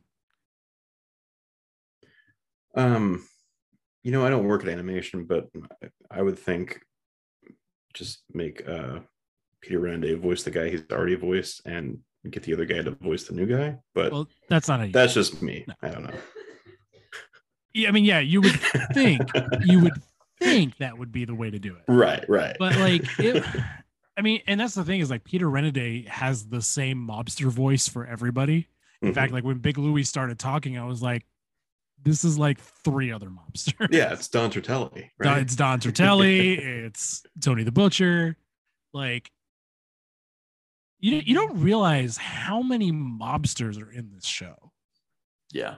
Um, 2.74 3.26
you 4.02 4.12
know, 4.12 4.24
I 4.24 4.30
don't 4.30 4.46
work 4.46 4.62
at 4.62 4.68
animation, 4.68 5.24
but 5.24 5.48
I 6.10 6.22
would 6.22 6.38
think 6.38 6.80
just 7.94 8.22
make 8.32 8.68
uh 8.68 9.00
Peter 9.60 9.80
Renaday 9.80 10.18
voice 10.18 10.42
the 10.42 10.50
guy 10.50 10.68
he's 10.70 10.82
already 10.92 11.16
voiced 11.16 11.62
and 11.66 11.98
get 12.30 12.42
the 12.44 12.54
other 12.54 12.64
guy 12.64 12.82
to 12.82 12.92
voice 12.92 13.24
the 13.24 13.34
new 13.34 13.46
guy. 13.46 13.76
But 13.94 14.12
Well, 14.12 14.28
that's 14.48 14.68
not 14.68 14.82
a 14.82 14.90
that's 14.90 15.14
just 15.14 15.42
me. 15.42 15.64
No. 15.66 15.74
I 15.82 15.88
don't 15.90 16.04
know. 16.04 16.14
Yeah, 17.72 17.88
I 17.88 17.92
mean, 17.92 18.04
yeah, 18.04 18.18
you 18.18 18.40
would 18.40 18.58
think 18.94 19.22
you 19.62 19.78
would 19.78 19.92
think 20.40 20.76
that 20.78 20.98
would 20.98 21.12
be 21.12 21.24
the 21.24 21.36
way 21.36 21.50
to 21.50 21.58
do 21.60 21.76
it. 21.76 21.84
Right, 21.86 22.28
right. 22.28 22.56
But 22.58 22.76
like 22.78 23.04
it 23.20 23.44
I 24.20 24.22
mean, 24.22 24.42
and 24.46 24.60
that's 24.60 24.74
the 24.74 24.84
thing 24.84 25.00
is 25.00 25.08
like 25.08 25.24
Peter 25.24 25.46
Renaday 25.46 26.06
has 26.06 26.46
the 26.46 26.60
same 26.60 26.98
mobster 26.98 27.46
voice 27.46 27.88
for 27.88 28.06
everybody. 28.06 28.68
In 29.00 29.12
Mhm. 29.12 29.14
fact, 29.14 29.32
like 29.32 29.44
when 29.44 29.56
Big 29.60 29.78
Louie 29.78 30.04
started 30.04 30.38
talking, 30.38 30.76
I 30.76 30.84
was 30.84 31.00
like, 31.00 31.24
this 32.02 32.22
is 32.22 32.38
like 32.38 32.60
three 32.60 33.10
other 33.10 33.30
mobsters. 33.30 33.88
yeah, 33.90 34.12
it's 34.12 34.28
Don 34.28 34.50
Turtelli, 34.50 35.08
right? 35.18 35.38
It's 35.40 35.56
Don 35.56 35.80
Turtelli, 35.80 36.58
it's 36.58 37.22
Tony 37.40 37.62
the 37.62 37.72
Butcher. 37.72 38.36
Like 38.92 39.30
you 40.98 41.16
you 41.24 41.34
don't 41.34 41.58
realize 41.62 42.18
how 42.18 42.60
many 42.60 42.92
mobsters 42.92 43.80
are 43.82 43.90
in 43.90 44.10
this 44.10 44.26
show. 44.26 44.70
yeah. 45.50 45.76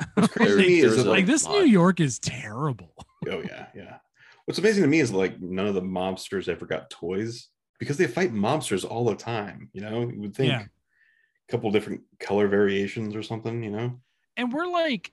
What's 0.14 0.28
crazy 0.34 0.50
to 0.50 0.58
me 0.68 0.80
There's 0.82 0.98
is 0.98 1.06
Like 1.06 1.24
this 1.24 1.44
lot. 1.46 1.52
New 1.60 1.64
York 1.64 2.00
is 2.00 2.18
terrible. 2.18 2.92
Oh 3.30 3.40
yeah, 3.40 3.68
yeah. 3.74 3.96
What's 4.44 4.58
amazing 4.58 4.82
to 4.82 4.88
me 4.88 5.00
is 5.00 5.10
like 5.10 5.40
none 5.40 5.66
of 5.66 5.74
the 5.74 5.80
mobsters 5.80 6.48
ever 6.48 6.66
got 6.66 6.90
toys 6.90 7.48
because 7.82 7.96
they 7.96 8.06
fight 8.06 8.32
mobsters 8.32 8.88
all 8.88 9.04
the 9.06 9.16
time. 9.16 9.68
You 9.72 9.80
know, 9.80 10.08
you 10.08 10.20
would 10.20 10.36
think 10.36 10.50
Yeah. 10.52 10.60
a 10.62 11.50
couple 11.50 11.68
different 11.72 12.02
color 12.20 12.46
variations 12.46 13.16
or 13.16 13.24
something. 13.24 13.60
You 13.60 13.72
know, 13.72 14.00
and 14.36 14.52
we're 14.52 14.68
like 14.68 15.10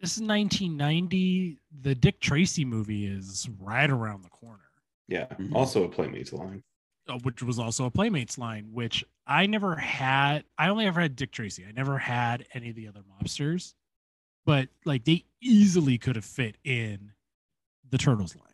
this 0.00 0.12
is 0.16 0.22
1990 0.22 1.58
the 1.80 1.92
dick 1.96 2.20
tracy 2.20 2.64
movie 2.64 3.04
is 3.06 3.48
right 3.58 3.90
around 3.90 4.22
the 4.22 4.28
corner 4.28 4.62
yeah. 5.08 5.26
Mhm. 5.26 5.56
Also 5.56 5.82
a 5.82 5.88
Playmates 5.88 6.32
line. 6.32 6.62
uh, 7.08 7.18
which 7.24 7.42
was 7.42 7.58
also 7.58 7.84
a 7.86 7.90
playmates 7.90 8.38
line 8.38 8.68
which 8.72 9.02
i 9.26 9.44
never 9.46 9.74
had 9.74 10.44
i 10.56 10.68
only 10.68 10.86
ever 10.86 11.00
had 11.00 11.16
dick 11.16 11.32
tracy 11.32 11.64
i 11.66 11.72
never 11.72 11.98
had 11.98 12.46
any 12.54 12.70
of 12.70 12.76
the 12.76 12.86
other 12.86 13.00
mobsters 13.02 13.74
but 14.46 14.68
like 14.84 15.04
they 15.04 15.24
easily 15.40 15.98
could 15.98 16.14
have 16.14 16.24
fit 16.24 16.56
in 16.62 17.10
the 17.90 17.98
turtles 17.98 18.36
line 18.36 18.44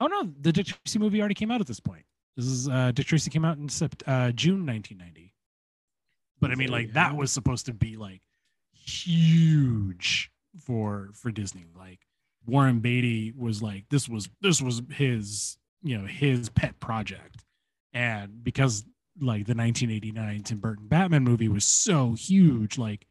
oh 0.00 0.06
no 0.06 0.32
the 0.40 0.52
dick 0.52 0.66
tracy 0.66 0.98
movie 0.98 1.20
already 1.20 1.34
came 1.34 1.50
out 1.50 1.60
at 1.60 1.66
this 1.66 1.80
point. 1.80 2.04
This 2.36 2.46
is 2.46 2.68
uh 2.68 2.92
dick 2.92 3.06
tracy 3.06 3.30
came 3.30 3.44
out 3.44 3.56
in 3.58 3.68
sept- 3.68 4.02
uh 4.06 4.30
june 4.32 4.66
1990 4.66 5.32
but 6.40 6.50
i 6.50 6.54
mean 6.54 6.68
like 6.70 6.92
that 6.92 7.16
was 7.16 7.32
supposed 7.32 7.66
to 7.66 7.72
be 7.72 7.96
like 7.96 8.20
huge 8.72 10.30
for 10.64 11.10
for 11.14 11.30
disney. 11.30 11.66
Like 11.76 12.00
warren 12.46 12.80
beatty 12.80 13.32
was 13.36 13.62
like 13.62 13.84
this 13.90 14.08
was 14.08 14.28
this 14.40 14.60
was 14.62 14.82
his 14.90 15.56
you 15.82 15.98
know 15.98 16.06
his 16.06 16.48
pet 16.48 16.78
project. 16.80 17.44
And 17.92 18.44
because 18.44 18.84
like 19.18 19.46
the 19.46 19.54
1989 19.54 20.42
tim 20.42 20.58
burton 20.58 20.86
batman 20.88 21.24
movie 21.24 21.48
was 21.48 21.64
so 21.64 22.12
huge 22.12 22.76
like 22.76 23.06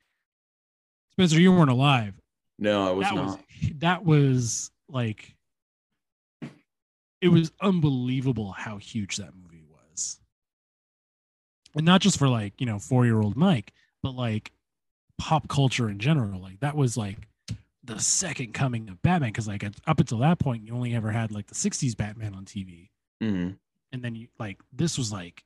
spencer 1.12 1.40
you 1.40 1.52
weren't 1.52 1.72
alive. 1.72 2.14
No, 2.58 2.88
I 2.88 2.92
was 2.92 3.06
that 3.08 3.16
not. 3.16 3.26
was 3.26 3.38
that 3.80 4.06
was 4.06 4.72
like 4.88 5.35
it 7.22 7.30
was 7.30 7.52
unbelievable 7.62 8.52
how 8.52 8.78
huge 8.78 9.18
that 9.18 9.34
movie 9.36 9.64
was. 9.70 10.20
And 11.76 11.86
not 11.86 12.02
just 12.02 12.18
for 12.18 12.28
like 12.30 12.60
you 12.60 12.66
know 12.66 12.80
four 12.80 13.06
year 13.06 13.20
old 13.20 13.36
mike 13.36 13.74
but 14.04 14.14
like 14.16 14.52
pop 15.18 15.48
culture 15.48 15.90
in 15.90 16.00
general. 16.00 16.40
Like 16.42 16.60
that 16.60 16.76
was 16.76 16.96
like 16.98 17.18
the 17.84 18.00
second 18.00 18.54
coming 18.54 18.90
of 18.90 19.02
batman 19.02 19.30
because 19.30 19.48
like 19.48 19.64
up 19.88 20.00
until 20.00 20.18
that 20.20 20.40
point 20.40 20.64
you 20.66 20.74
only 20.74 20.96
ever 20.96 21.12
had 21.12 21.32
like 21.32 21.48
the 21.48 21.54
60s 21.56 21.96
batman 21.96 22.34
on 22.34 22.44
tv 22.46 22.90
Mhm. 23.22 23.58
and 23.92 24.04
then 24.04 24.16
you 24.16 24.28
like 24.40 24.60
this 24.74 24.98
was 24.98 25.12
like 25.12 25.44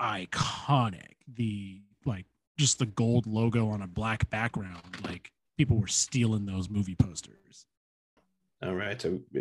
iconic. 0.00 1.12
The 1.28 1.80
like 2.04 2.26
just 2.58 2.78
the 2.78 2.86
gold 2.86 3.26
logo 3.26 3.68
on 3.68 3.82
a 3.82 3.86
black 3.86 4.28
background 4.30 4.82
like 5.04 5.32
people 5.56 5.78
were 5.78 5.86
stealing 5.86 6.46
those 6.46 6.68
movie 6.68 6.94
posters 6.94 7.66
All 8.64 8.74
right, 8.74 9.00
so 9.00 9.20
uh, 9.36 9.40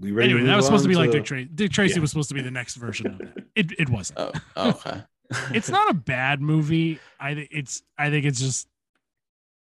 we 0.00 0.12
ready? 0.12 0.28
anyway 0.30 0.40
to 0.42 0.46
that 0.46 0.56
was 0.56 0.64
supposed 0.66 0.84
to 0.84 0.88
on 0.88 0.92
be 0.92 0.96
like 0.96 1.10
dick 1.10 1.24
tracy 1.24 1.48
dick 1.54 1.72
tracy 1.72 1.94
Yeah. 1.96 2.00
was 2.02 2.10
supposed 2.10 2.28
to 2.28 2.34
be 2.34 2.42
the 2.42 2.50
next 2.50 2.76
version 2.76 3.08
of 3.08 3.18
that 3.18 3.36
it, 3.54 3.72
it 3.78 3.88
wasn't 3.88 4.18
Oh, 4.20 4.32
okay. 4.56 5.02
it's 5.54 5.68
not 5.68 5.90
a 5.90 5.94
bad 5.94 6.40
movie 6.40 7.00
i 7.18 7.34
think 7.34 7.48
it's 7.50 7.82
i 7.98 8.10
think 8.10 8.24
it's 8.26 8.38
just 8.40 8.68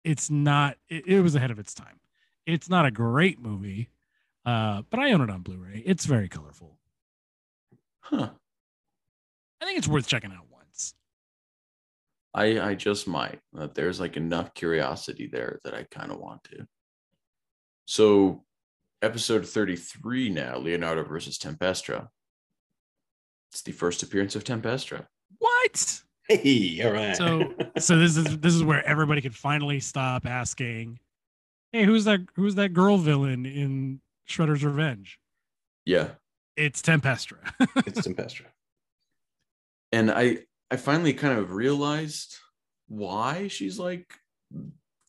it's 0.04 0.30
not 0.30 0.76
it, 0.88 1.06
it 1.06 1.20
was 1.20 1.34
ahead 1.34 1.50
of 1.50 1.58
its 1.58 1.74
time 1.74 2.00
it's 2.46 2.68
not 2.68 2.84
a 2.86 2.90
great 2.90 3.40
movie 3.40 3.90
uh 4.44 4.82
but 4.90 4.98
i 5.00 5.12
own 5.12 5.20
it 5.20 5.30
on 5.30 5.42
blu-ray 5.42 5.82
it's 5.86 6.04
very 6.04 6.28
colorful 6.28 6.78
Huh. 8.00 8.30
i 9.60 9.64
think 9.64 9.78
it's 9.78 9.88
worth 9.88 10.06
checking 10.08 10.32
out 10.32 10.46
once 10.50 10.94
I 12.34 12.60
I 12.60 12.74
just 12.74 13.06
might. 13.08 13.40
That 13.54 13.74
there's 13.74 13.98
like 13.98 14.18
enough 14.18 14.52
curiosity 14.52 15.26
there 15.26 15.58
that 15.64 15.72
I 15.72 15.84
kind 15.90 16.12
of 16.12 16.18
want 16.18 16.44
to. 16.44 16.66
So, 17.86 18.44
episode 19.02 19.46
33 19.46 20.30
now, 20.30 20.58
Leonardo 20.58 21.04
versus 21.04 21.38
Tempestra. 21.38 22.08
It's 23.52 23.62
the 23.62 23.72
first 23.72 24.02
appearance 24.02 24.36
of 24.36 24.44
Tempestra. 24.44 25.06
what 25.38 26.00
Hey, 26.28 26.80
all 26.84 26.90
right. 26.92 27.16
so 27.16 27.54
so 27.78 27.98
this 27.98 28.16
is 28.16 28.38
this 28.38 28.54
is 28.54 28.64
where 28.64 28.84
everybody 28.86 29.20
can 29.20 29.30
finally 29.32 29.78
stop 29.78 30.26
asking 30.26 30.98
hey 31.72 31.84
who's 31.84 32.04
that 32.04 32.20
who's 32.34 32.56
that 32.56 32.72
girl 32.72 32.98
villain 32.98 33.46
in 33.46 34.00
shredder's 34.28 34.64
revenge 34.64 35.20
Yeah. 35.84 36.08
it's 36.56 36.82
tempestra 36.82 37.38
it's 37.86 38.00
Tempestra. 38.06 38.46
And 39.92 40.10
I 40.10 40.38
I 40.70 40.76
finally 40.76 41.14
kind 41.14 41.38
of 41.38 41.52
realized 41.52 42.34
why 42.88 43.46
she's 43.46 43.78
like 43.78 44.12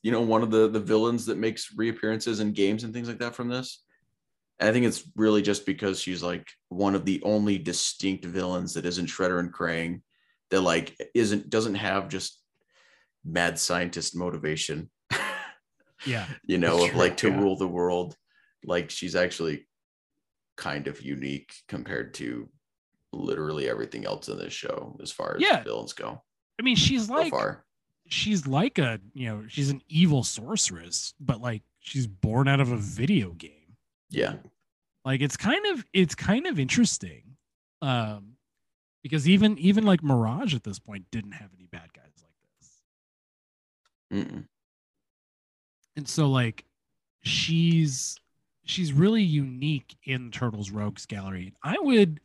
you 0.07 0.13
know 0.13 0.21
one 0.21 0.41
of 0.41 0.51
the 0.51 0.69
the 0.69 0.79
villains 0.79 1.25
that 1.25 1.37
makes 1.37 1.73
reappearances 1.75 2.39
in 2.39 2.53
games 2.53 2.85
and 2.85 2.93
things 2.93 3.09
like 3.09 3.19
that 3.19 3.35
from 3.35 3.49
this. 3.49 3.83
I 4.57 4.71
think 4.71 4.85
it's 4.85 5.03
really 5.17 5.41
just 5.41 5.65
because 5.65 5.99
she's 5.99 6.23
like 6.23 6.47
one 6.69 6.95
of 6.95 7.03
the 7.03 7.21
only 7.23 7.57
distinct 7.57 8.23
villains 8.23 8.73
that 8.75 8.85
isn't 8.85 9.07
Shredder 9.07 9.41
and 9.41 9.53
Krang 9.53 10.01
that 10.49 10.61
like 10.61 10.95
isn't 11.13 11.49
doesn't 11.49 11.75
have 11.75 12.07
just 12.07 12.41
mad 13.25 13.59
scientist 13.59 14.15
motivation. 14.15 14.89
yeah 16.05 16.25
you 16.45 16.57
know, 16.57 16.85
of 16.85 16.95
like 16.95 17.17
to 17.17 17.27
yeah. 17.27 17.37
rule 17.41 17.57
the 17.57 17.67
world. 17.67 18.15
Like 18.63 18.89
she's 18.89 19.13
actually 19.13 19.67
kind 20.55 20.87
of 20.87 21.01
unique 21.01 21.51
compared 21.67 22.13
to 22.13 22.47
literally 23.11 23.69
everything 23.69 24.05
else 24.05 24.29
in 24.29 24.37
this 24.37 24.53
show 24.53 24.97
as 25.03 25.11
far 25.11 25.35
as 25.35 25.41
Yeah. 25.41 25.63
villains 25.63 25.91
go 25.93 26.21
i 26.59 26.63
mean 26.63 26.75
she's 26.77 27.07
so 27.07 27.13
like 27.13 27.31
far. 27.31 27.65
She's 28.09 28.47
like 28.47 28.77
a 28.79 28.99
you 29.13 29.27
know 29.27 29.43
she's 29.47 29.69
an 29.69 29.81
evil 29.89 30.23
sorceress 30.23 31.13
but 31.19 31.41
like 31.41 31.61
she's 31.79 32.07
born 32.07 32.47
out 32.47 32.59
of 32.59 32.71
a 32.71 32.77
video 32.77 33.31
game 33.31 33.75
Yeah. 34.09 34.35
like 35.05 35.21
it's 35.21 35.37
kind 35.37 35.65
of 35.67 35.85
it's 35.93 36.15
kind 36.15 36.47
of 36.47 36.59
interesting 36.59 37.23
um 37.81 38.33
because 39.03 39.27
even 39.29 39.57
even 39.57 39.85
like 39.85 40.03
mirage 40.03 40.53
at 40.55 40.63
this 40.63 40.79
point 40.79 41.05
didn't 41.11 41.33
have 41.33 41.49
any 41.55 41.67
bad 41.67 41.93
guys 41.93 42.11
like 42.21 42.33
this 42.59 42.81
Mm-mm. 44.33 44.45
and 45.95 46.07
so 46.07 46.29
like 46.29 46.65
she's 47.23 48.17
she's 48.63 48.91
really 48.93 49.23
unique 49.23 49.95
in 50.03 50.29
Turtles 50.31 50.71
Rogues 50.71 51.05
Gallery. 51.05 51.53
I 51.63 51.77
would, 51.79 52.19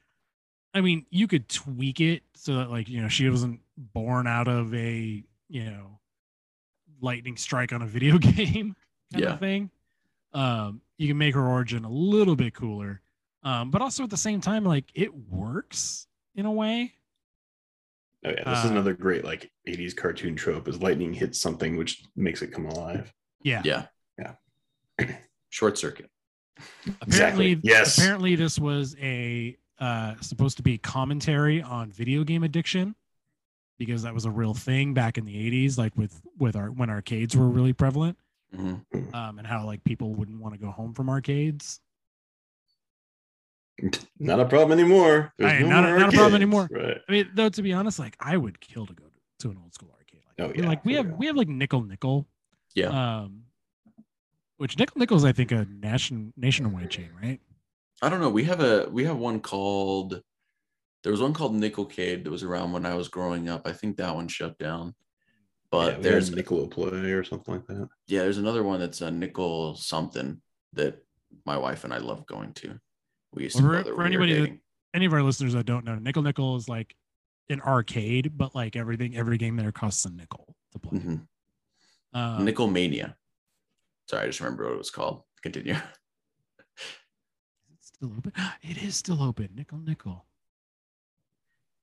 I 0.75 0.81
mean, 0.81 1.07
you 1.09 1.29
could 1.29 1.49
tweak 1.49 2.01
it 2.01 2.23
so 2.35 2.57
that 2.57 2.71
like 2.71 2.89
you 2.89 3.01
know 3.01 3.09
she 3.09 3.29
wasn't 3.29 3.61
born 3.77 4.27
out 4.27 4.49
of 4.49 4.75
a 4.75 5.23
you 5.53 5.65
know 5.65 5.99
lightning 7.03 7.37
strike 7.37 7.73
on 7.73 7.83
a 7.83 7.87
video 7.87 8.17
game 8.19 8.75
kind 9.13 9.25
Yeah. 9.25 9.35
of 9.35 9.41
thing. 9.41 9.71
Um, 10.33 10.81
you 10.97 11.09
can 11.09 11.19
make 11.19 11.35
her 11.35 11.47
origin 11.47 11.85
a 11.85 11.91
little 11.91 12.35
bit 12.37 12.55
cooler, 12.55 13.03
um, 13.43 13.71
but 13.71 13.83
also 13.83 14.03
at 14.05 14.11
the 14.11 14.17
same 14.17 14.41
time, 14.41 14.65
like 14.65 14.87
it 14.95 15.15
works 15.15 16.07
in 16.35 16.47
a 16.47 16.53
way. 16.53 16.95
Oh 18.25 18.31
yeah, 18.31 18.45
this 18.49 18.61
is 18.61 18.71
Uh, 18.71 18.73
another 18.75 18.95
great 18.95 19.25
like 19.25 19.53
80s 19.69 19.95
cartoon 19.95 20.37
trope 20.37 20.69
is 20.69 20.81
lightning 20.81 21.13
hits 21.13 21.39
something 21.39 21.77
which 21.77 22.05
makes 22.17 22.41
it 22.41 22.53
come 22.53 22.67
alive. 22.67 23.13
Yeah. 23.43 23.61
Yeah. 23.65 23.87
Yeah. 24.19 25.17
Short 25.51 25.77
circuit. 25.77 26.09
Apparently, 27.01 27.53
Exactly. 27.53 27.61
Yes. 27.63 27.99
Apparently, 27.99 28.37
this 28.37 28.59
was 28.59 28.97
a 29.03 29.57
uh, 29.81 30.15
supposed 30.21 30.57
to 30.59 30.63
be 30.63 30.79
commentary 30.79 31.61
on 31.61 31.91
video 31.91 32.23
game 32.25 32.45
addiction 32.45 32.95
because 33.87 34.03
that 34.05 34.15
was 34.15 34.25
a 34.25 34.31
real 34.31 34.55
thing 34.55 34.95
back 34.95 35.19
in 35.19 35.25
the 35.25 35.35
80s, 35.35 35.77
like 35.79 35.97
with 35.97 36.21
with 36.39 36.55
our 36.57 36.71
when 36.71 36.89
arcades 36.91 37.37
were 37.37 37.49
really 37.49 37.73
prevalent, 37.73 38.17
Mhm. 38.55 38.85
um, 39.15 39.39
and 39.39 39.47
how 39.47 39.67
like 39.67 39.83
people 39.85 40.15
wouldn't 40.15 40.41
want 40.41 40.55
to 40.55 40.61
go 40.61 40.71
home 40.71 40.95
from 40.95 41.09
arcades. 41.09 41.81
Not 44.19 44.39
a 44.41 44.45
problem 44.45 44.79
anymore. 44.79 45.33
There's 45.39 45.53
Aye, 45.53 45.59
no 45.61 45.69
not 45.69 45.85
a- 45.85 45.99
not 45.99 46.09
a 46.15 46.17
problem 46.17 46.35
anymore. 46.37 46.69
Right. 46.71 46.99
I 47.09 47.13
mean, 47.13 47.31
though, 47.35 47.49
to 47.49 47.63
be 47.63 47.73
honest, 47.73 47.99
like 47.99 48.17
I 48.21 48.37
would 48.37 48.61
kill 48.61 48.87
to 48.87 48.95
go 48.95 49.05
to, 49.05 49.11
to 49.41 49.51
an 49.51 49.59
old 49.63 49.75
school 49.75 49.91
arcade. 49.99 50.21
Like, 50.39 50.51
Oh, 50.51 50.53
yeah, 50.61 50.69
like 50.69 50.85
we 50.85 50.93
for 50.93 50.97
have 50.99 51.07
real. 51.09 51.17
we 51.17 51.27
have 51.27 51.37
like 51.37 51.49
Nickel 51.49 51.83
Nickel, 51.83 52.27
Yeah. 52.75 52.89
um, 53.23 53.45
which 54.59 54.79
Nickel 54.79 54.99
Nickel 54.99 55.17
is 55.17 55.25
I 55.25 55.33
think 55.33 55.51
a 55.53 55.65
nation 55.65 56.33
nationwide 56.37 56.91
chain, 56.91 57.11
right? 57.21 57.41
I 58.03 58.09
don't 58.09 58.21
know. 58.21 58.31
We 58.31 58.45
have 58.45 58.61
a 58.61 58.89
we 58.91 59.05
have 59.05 59.17
one 59.17 59.41
called 59.41 60.23
there 61.03 61.13
was 61.13 61.21
one 61.23 61.33
called 61.33 61.55
Nickelcade 61.55 62.25
that 62.25 62.31
was 62.31 62.43
around 62.43 62.73
when 62.73 62.87
I 62.87 62.95
was 62.95 63.09
growing 63.09 63.49
up. 63.49 63.67
I 63.67 63.73
think 63.73 63.97
that 63.97 64.15
one 64.15 64.29
shut 64.29 64.59
down. 64.59 64.95
But 65.71 65.95
Yeah, 65.97 66.01
there's 66.03 66.31
Nickel 66.31 66.69
play 66.69 67.13
or 67.13 67.25
something 67.25 67.55
like 67.55 67.67
that. 67.67 67.89
yeah, 68.07 68.21
there's 68.21 68.39
another 68.39 68.63
one 68.63 68.79
that's 68.79 69.01
a 69.01 69.11
nickel 69.11 69.75
something 69.75 70.41
that 70.75 71.03
my 71.47 71.57
wife 71.57 71.85
and 71.85 71.93
I 71.95 71.99
love 71.99 72.27
going 72.27 72.53
to. 72.55 72.79
We 73.33 73.45
used 73.45 73.57
to 73.57 73.63
For- 73.63 73.83
for 73.85 73.97
when 73.97 74.11
we 74.11 74.17
were 74.17 74.23
anybody 74.25 74.41
that- 74.53 74.59
any 74.95 75.07
of 75.07 75.15
our 75.15 75.23
listeners 75.23 75.55
that 75.55 75.65
don't 75.65 75.85
know, 75.87 75.95
Nickel 75.97 76.23
Nickel 76.23 76.57
is 76.57 76.69
like 76.69 76.95
an 77.49 77.61
arcade, 77.63 78.37
but 78.37 78.55
like 78.55 78.77
everything, 78.77 79.17
every 79.17 79.39
game 79.39 79.57
there 79.57 79.73
costs 79.73 80.05
a 80.05 80.11
nickel 80.11 80.55
to 80.73 80.79
play. 80.79 80.99
Mhm. 80.99 81.27
Um, 82.13 82.45
Nickel 82.45 82.67
Mania. 82.69 83.17
Sorry, 84.11 84.25
I 84.25 84.27
just 84.27 84.41
remember 84.41 84.65
what 84.65 84.75
it 84.75 84.79
was 84.79 84.91
called. 84.91 85.23
Continue. 85.43 85.75
it's 87.73 87.87
still 87.89 88.13
open. 88.17 88.33
It 88.63 88.83
is 88.83 88.95
still 88.97 89.23
open. 89.23 89.49
Nickel 89.55 89.79
Nickel. 89.79 90.27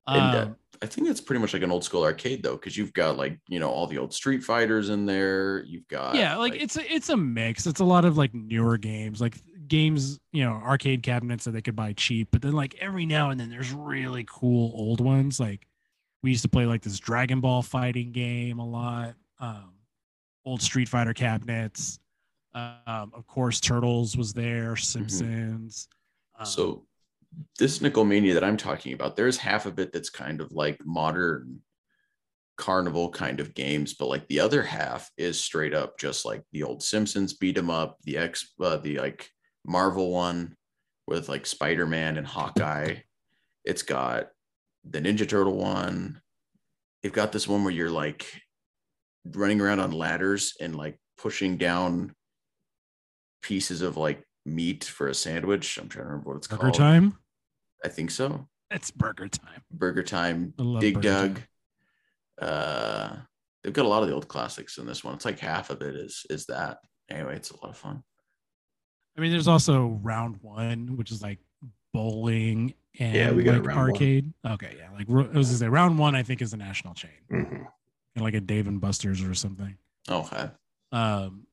And 0.07 0.35
uh, 0.35 0.41
Um, 0.41 0.55
I 0.81 0.85
think 0.85 1.09
it's 1.09 1.19
pretty 1.19 1.41
much 1.41 1.53
like 1.53 1.61
an 1.61 1.71
old 1.71 1.83
school 1.83 2.03
arcade 2.03 2.41
though, 2.41 2.55
because 2.55 2.77
you've 2.77 2.93
got 2.93 3.17
like 3.17 3.39
you 3.47 3.59
know 3.59 3.69
all 3.69 3.85
the 3.85 3.97
old 3.97 4.13
Street 4.13 4.43
Fighters 4.43 4.89
in 4.89 5.05
there. 5.05 5.63
You've 5.65 5.87
got 5.87 6.15
yeah, 6.15 6.37
like, 6.37 6.55
it's 6.55 6.77
a 6.77 6.93
it's 6.93 7.09
a 7.09 7.17
mix. 7.17 7.67
It's 7.67 7.81
a 7.81 7.85
lot 7.85 8.05
of 8.05 8.17
like 8.17 8.33
newer 8.33 8.77
games, 8.77 9.19
like 9.19 9.35
games, 9.67 10.19
you 10.31 10.43
know, 10.43 10.53
arcade 10.53 11.03
cabinets 11.03 11.43
that 11.45 11.51
they 11.51 11.61
could 11.61 11.75
buy 11.75 11.93
cheap. 11.93 12.29
But 12.31 12.41
then 12.41 12.53
like 12.53 12.75
every 12.75 13.05
now 13.05 13.29
and 13.29 13.39
then 13.39 13.49
there's 13.49 13.71
really 13.73 14.25
cool 14.29 14.71
old 14.73 15.01
ones. 15.01 15.39
Like 15.39 15.67
we 16.23 16.29
used 16.31 16.43
to 16.43 16.49
play 16.49 16.65
like 16.65 16.81
this 16.81 16.97
Dragon 16.97 17.41
Ball 17.41 17.61
fighting 17.61 18.11
game 18.11 18.59
a 18.59 18.65
lot. 18.65 19.15
Um, 19.39 19.73
old 20.45 20.61
Street 20.61 20.87
Fighter 20.87 21.13
cabinets. 21.13 21.99
Um, 22.53 23.11
of 23.13 23.27
course, 23.27 23.59
Turtles 23.59 24.17
was 24.17 24.33
there. 24.33 24.75
Simpsons. 24.75 25.87
Um, 26.37 26.45
So 26.45 26.85
this 27.57 27.81
Nickel 27.81 28.05
Mania 28.05 28.33
that 28.33 28.43
I'm 28.43 28.57
talking 28.57 28.93
about, 28.93 29.15
there's 29.15 29.37
half 29.37 29.65
of 29.65 29.79
it 29.79 29.91
that's 29.93 30.09
kind 30.09 30.41
of 30.41 30.51
like 30.51 30.79
modern 30.85 31.61
carnival 32.57 33.09
kind 33.09 33.39
of 33.39 33.53
games, 33.53 33.93
but 33.93 34.07
like 34.07 34.27
the 34.27 34.39
other 34.39 34.61
half 34.61 35.09
is 35.17 35.39
straight 35.39 35.73
up 35.73 35.97
just 35.97 36.25
like 36.25 36.43
the 36.51 36.63
old 36.63 36.83
Simpsons 36.83 37.33
beat 37.33 37.57
'em 37.57 37.69
up, 37.69 37.97
the 38.03 38.17
X, 38.17 38.53
uh, 38.59 38.77
the 38.77 38.99
like 38.99 39.29
Marvel 39.65 40.11
one 40.11 40.55
with 41.07 41.29
like 41.29 41.45
Spider 41.45 41.85
Man 41.85 42.17
and 42.17 42.27
Hawkeye. 42.27 42.97
It's 43.63 43.83
got 43.83 44.29
the 44.83 44.99
Ninja 44.99 45.27
Turtle 45.27 45.57
one. 45.57 46.21
They've 47.01 47.13
got 47.13 47.31
this 47.31 47.47
one 47.47 47.63
where 47.63 47.73
you're 47.73 47.89
like 47.89 48.25
running 49.25 49.61
around 49.61 49.79
on 49.79 49.91
ladders 49.91 50.53
and 50.59 50.75
like 50.75 50.99
pushing 51.17 51.57
down 51.57 52.13
pieces 53.41 53.81
of 53.81 53.97
like 53.97 54.23
meat 54.45 54.83
for 54.83 55.07
a 55.07 55.13
sandwich. 55.13 55.77
I'm 55.77 55.89
trying 55.89 56.03
to 56.05 56.09
remember 56.09 56.29
what 56.29 56.37
it's 56.37 56.47
Burger 56.47 56.61
called. 56.61 56.73
Burger 56.73 56.83
time. 56.83 57.17
I 57.83 57.87
think 57.89 58.11
so. 58.11 58.47
It's 58.71 58.91
Burger 58.91 59.27
Time. 59.27 59.61
Burger 59.71 60.03
Time, 60.03 60.53
Dig 60.79 60.93
Burger 60.95 61.01
Dug. 61.01 61.35
Time. 61.35 61.43
Uh, 62.41 63.15
they've 63.63 63.73
got 63.73 63.85
a 63.85 63.87
lot 63.87 64.03
of 64.03 64.09
the 64.09 64.13
old 64.15 64.27
classics 64.27 64.77
in 64.77 64.85
this 64.85 65.03
one. 65.03 65.15
It's 65.15 65.25
like 65.25 65.39
half 65.39 65.69
of 65.69 65.81
it 65.81 65.95
is 65.95 66.25
is 66.29 66.45
that. 66.47 66.77
Anyway, 67.09 67.35
it's 67.35 67.49
a 67.51 67.55
lot 67.57 67.69
of 67.71 67.77
fun. 67.77 68.03
I 69.17 69.21
mean, 69.21 69.31
there's 69.31 69.47
also 69.47 69.99
round 70.03 70.37
one, 70.41 70.95
which 70.97 71.11
is 71.11 71.21
like 71.23 71.39
bowling 71.93 72.73
and 72.99 73.15
Yeah, 73.15 73.31
we 73.31 73.43
got 73.43 73.55
like 73.55 73.65
round 73.65 73.79
one. 73.79 73.89
arcade. 73.91 74.33
Okay, 74.45 74.75
yeah, 74.77 74.91
like 74.91 75.09
I 75.09 75.13
was 75.37 75.47
gonna 75.47 75.57
say 75.57 75.67
round 75.67 75.97
one. 75.97 76.15
I 76.15 76.21
think 76.23 76.41
is 76.41 76.53
a 76.53 76.57
national 76.57 76.93
chain, 76.93 77.09
Mhm. 77.31 77.49
Kinda 77.49 78.23
like 78.23 78.35
a 78.35 78.41
Dave 78.41 78.67
and 78.67 78.79
Buster's 78.79 79.21
or 79.23 79.33
something. 79.33 79.75
Okay. 80.07 80.49
Um, 80.91 81.47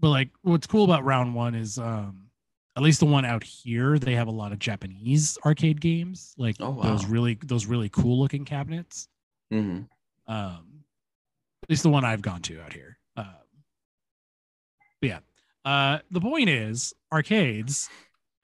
but 0.00 0.10
like 0.10 0.30
what's 0.42 0.66
cool 0.66 0.84
about 0.84 1.04
round 1.04 1.34
one 1.34 1.54
is 1.54 1.78
um, 1.78 2.24
at 2.76 2.82
least 2.82 3.00
the 3.00 3.06
one 3.06 3.24
out 3.24 3.42
here, 3.42 3.98
they 3.98 4.14
have 4.14 4.28
a 4.28 4.32
lot 4.32 4.52
of 4.52 4.58
Japanese 4.58 5.36
arcade 5.44 5.80
games, 5.80 6.34
like 6.38 6.56
Oh, 6.60 6.80
those 6.82 7.06
really 7.06 7.38
those 7.42 7.66
really 7.66 7.88
cool 7.88 8.18
looking 8.18 8.44
cabinets. 8.44 9.08
hmm 9.50 9.80
um 10.26 10.64
at 11.64 11.70
least 11.70 11.82
the 11.82 11.88
one 11.90 12.04
i've 12.04 12.22
gone 12.22 12.40
to 12.42 12.60
out 12.60 12.72
here. 12.72 12.98
Um 13.16 13.26
but 15.00 15.08
yeah. 15.08 15.18
Uh 15.64 15.98
the 16.10 16.20
point 16.20 16.48
is 16.48 16.94
arcades 17.12 17.88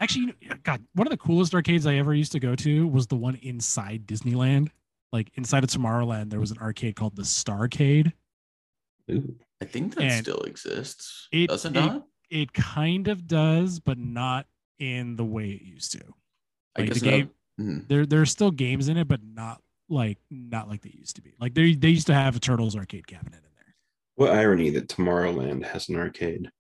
actually 0.01 0.35
god 0.65 0.83
one 0.95 1.07
of 1.07 1.11
the 1.11 1.17
coolest 1.17 1.55
arcades 1.55 1.87
i 1.87 1.95
ever 1.95 2.13
used 2.15 2.33
to 2.33 2.41
go 2.41 2.55
to 2.57 2.87
was 2.89 3.07
the 3.07 3.15
one 3.17 3.37
inside 3.43 4.07
disneyland. 4.07 4.69
Like 5.13 5.31
inside 5.35 5.63
of 5.63 5.71
tomorrowland 5.71 6.31
there 6.31 6.41
was 6.41 6.51
an 6.51 6.59
arcade 6.59 6.97
called 6.97 7.15
the 7.17 7.23
starcade. 7.23 8.13
Ooh. 9.11 9.37
I 9.63 9.65
think 9.67 9.95
that 9.95 10.05
And 10.05 10.25
still 10.25 10.41
exists. 10.43 11.29
it- 11.33 11.49
Does 11.49 11.65
it 11.65 11.77
it- 11.77 11.81
not? 11.81 12.07
it 12.31 12.53
kind 12.53 13.09
of 13.09 13.27
does 13.27 13.79
but 13.81 13.99
not 13.99 14.47
in 14.79 15.17
the 15.17 15.25
way 15.25 15.51
it 15.51 15.63
used 15.63 15.93
to 15.93 16.03
I 16.77 16.81
like 16.81 16.89
guess 16.89 17.01
the 17.01 17.09
it- 17.09 17.11
game 17.11 17.31
mhm. 17.61 17.89
there 17.89 18.07
there's 18.07 18.31
still 18.31 18.51
games 18.51 18.89
in 18.89 18.97
it 18.97 19.07
but 19.07 19.21
not 19.23 19.63
like 19.89 20.19
not 20.31 20.69
like 20.69 20.81
they 20.83 20.91
used 20.91 21.17
to 21.17 21.23
be 21.23 21.35
like 21.39 21.55
they 21.55 21.75
they 21.75 21.91
used 21.91 22.07
to 22.09 22.15
have 22.15 22.35
a 22.35 22.41
turtles 22.41 22.75
arcade 22.75 23.07
cabinet 23.07 23.37
in 23.37 23.51
there 23.57 23.75
What 24.17 24.33
irony 24.33 24.71
that 24.71 24.89
Tomorrowland 24.89 25.65
has 25.67 25.89
an 25.89 25.97
arcade, 25.97 26.51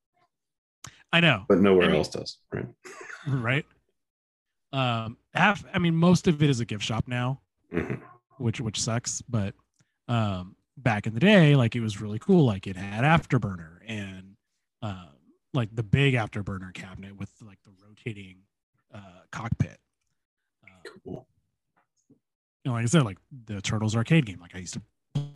i 1.12 1.20
know 1.20 1.44
but 1.48 1.58
nowhere 1.60 1.86
I 1.86 1.88
mean- 1.88 1.96
else 1.96 2.08
does. 2.10 2.38
Right. 2.52 2.66
right? 3.26 3.66
Um, 4.72 5.16
half. 5.34 5.64
I 5.72 5.78
mean, 5.78 5.94
most 5.94 6.26
of 6.26 6.42
it 6.42 6.50
is 6.50 6.58
a 6.60 6.64
gift 6.64 6.82
shop 6.84 7.06
now, 7.06 7.40
Mhm. 7.72 8.02
which 8.38 8.60
which 8.60 8.80
sucks. 8.80 9.22
But 9.22 9.54
um, 10.08 10.56
back 10.76 11.06
in 11.06 11.14
the 11.14 11.20
day, 11.20 11.56
like 11.56 11.76
it 11.76 11.80
was 11.80 12.00
really 12.00 12.18
cool. 12.18 12.44
Like 12.44 12.66
it 12.66 12.76
had 12.76 13.04
afterburner 13.04 13.78
and 13.86 14.36
um, 14.82 15.08
like 15.52 15.74
the 15.74 15.82
big 15.82 16.14
afterburner 16.14 16.72
cabinet 16.74 17.16
with 17.16 17.30
like 17.42 17.58
the 17.64 17.72
rotating 17.86 18.38
uh, 18.92 19.22
cockpit. 19.30 19.78
Cool. 21.02 21.26
you 22.10 22.70
know, 22.70 22.72
like 22.72 22.82
I 22.82 22.86
said, 22.86 23.04
like 23.04 23.16
the 23.46 23.62
Turtles 23.62 23.96
arcade 23.96 24.26
game. 24.26 24.38
Like 24.38 24.54
I 24.54 24.58
used 24.58 24.74
to 24.74 24.82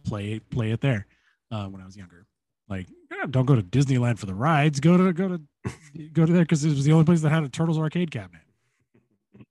play 0.04 0.38
play 0.38 0.72
it 0.72 0.80
there 0.80 1.06
uh, 1.50 1.66
when 1.66 1.80
I 1.80 1.86
was 1.86 1.96
younger. 1.96 2.26
Like, 2.68 2.86
yeah, 3.10 3.24
don't 3.30 3.46
go 3.46 3.54
to 3.54 3.62
Disneyland 3.62 4.18
for 4.18 4.26
the 4.26 4.34
rides. 4.34 4.80
Go 4.80 4.96
to 4.96 5.12
go 5.12 5.28
to 5.28 5.40
go 6.12 6.26
to 6.26 6.32
there 6.32 6.42
because 6.42 6.64
it 6.64 6.70
was 6.70 6.84
the 6.84 6.92
only 6.92 7.04
place 7.04 7.22
that 7.22 7.30
had 7.30 7.44
a 7.44 7.48
Turtles 7.48 7.78
arcade 7.78 8.10
cabinet. 8.10 8.42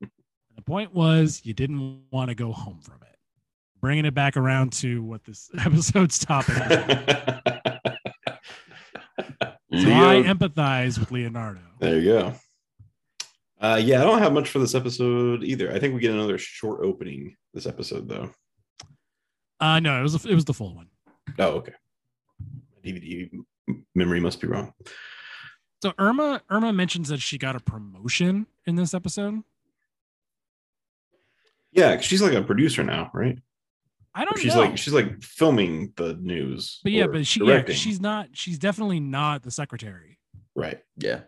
the 0.00 0.62
point 0.64 0.94
was, 0.94 1.42
you 1.44 1.52
didn't 1.52 2.04
want 2.12 2.28
to 2.28 2.34
go 2.34 2.52
home 2.52 2.80
from 2.80 3.00
it. 3.02 3.17
Bringing 3.80 4.04
it 4.04 4.14
back 4.14 4.36
around 4.36 4.72
to 4.74 5.02
what 5.02 5.24
this 5.24 5.50
episode's 5.58 6.18
topic 6.18 6.56
is. 6.56 7.04
So 9.70 9.90
I 9.90 10.22
empathize 10.22 10.98
with 10.98 11.12
Leonardo. 11.12 11.60
There 11.78 11.98
you 11.98 12.04
go. 12.04 12.34
Uh, 13.60 13.80
yeah, 13.82 14.00
I 14.00 14.04
don't 14.04 14.20
have 14.20 14.32
much 14.32 14.48
for 14.48 14.60
this 14.60 14.74
episode 14.74 15.44
either. 15.44 15.70
I 15.70 15.78
think 15.78 15.94
we 15.94 16.00
get 16.00 16.12
another 16.12 16.38
short 16.38 16.80
opening 16.82 17.36
this 17.52 17.66
episode, 17.66 18.08
though. 18.08 18.30
Uh, 19.60 19.78
no, 19.80 19.98
it 19.98 20.02
was 20.02 20.24
a, 20.24 20.28
it 20.28 20.34
was 20.34 20.46
the 20.46 20.54
full 20.54 20.74
one. 20.74 20.88
Oh, 21.38 21.48
okay. 21.56 21.74
DVD 22.84 23.30
memory 23.94 24.20
must 24.20 24.40
be 24.40 24.46
wrong. 24.46 24.72
So 25.82 25.92
Irma 25.98 26.42
Irma 26.48 26.72
mentions 26.72 27.08
that 27.08 27.20
she 27.20 27.38
got 27.38 27.56
a 27.56 27.60
promotion 27.60 28.46
in 28.66 28.76
this 28.76 28.94
episode. 28.94 29.42
Yeah, 31.72 32.00
she's 32.00 32.22
like 32.22 32.32
a 32.32 32.42
producer 32.42 32.82
now, 32.82 33.10
right? 33.12 33.38
I 34.18 34.24
don't 34.24 34.36
She's 34.38 34.54
know. 34.54 34.62
like 34.62 34.76
she's 34.76 34.92
like 34.92 35.22
filming 35.22 35.92
the 35.96 36.14
news. 36.14 36.80
But 36.82 36.90
yeah, 36.90 37.06
but 37.06 37.24
she 37.24 37.44
yeah, 37.44 37.62
she's 37.68 38.00
not 38.00 38.30
she's 38.32 38.58
definitely 38.58 38.98
not 38.98 39.44
the 39.44 39.50
secretary. 39.52 40.18
right. 40.56 40.80
Yeah. 40.96 41.20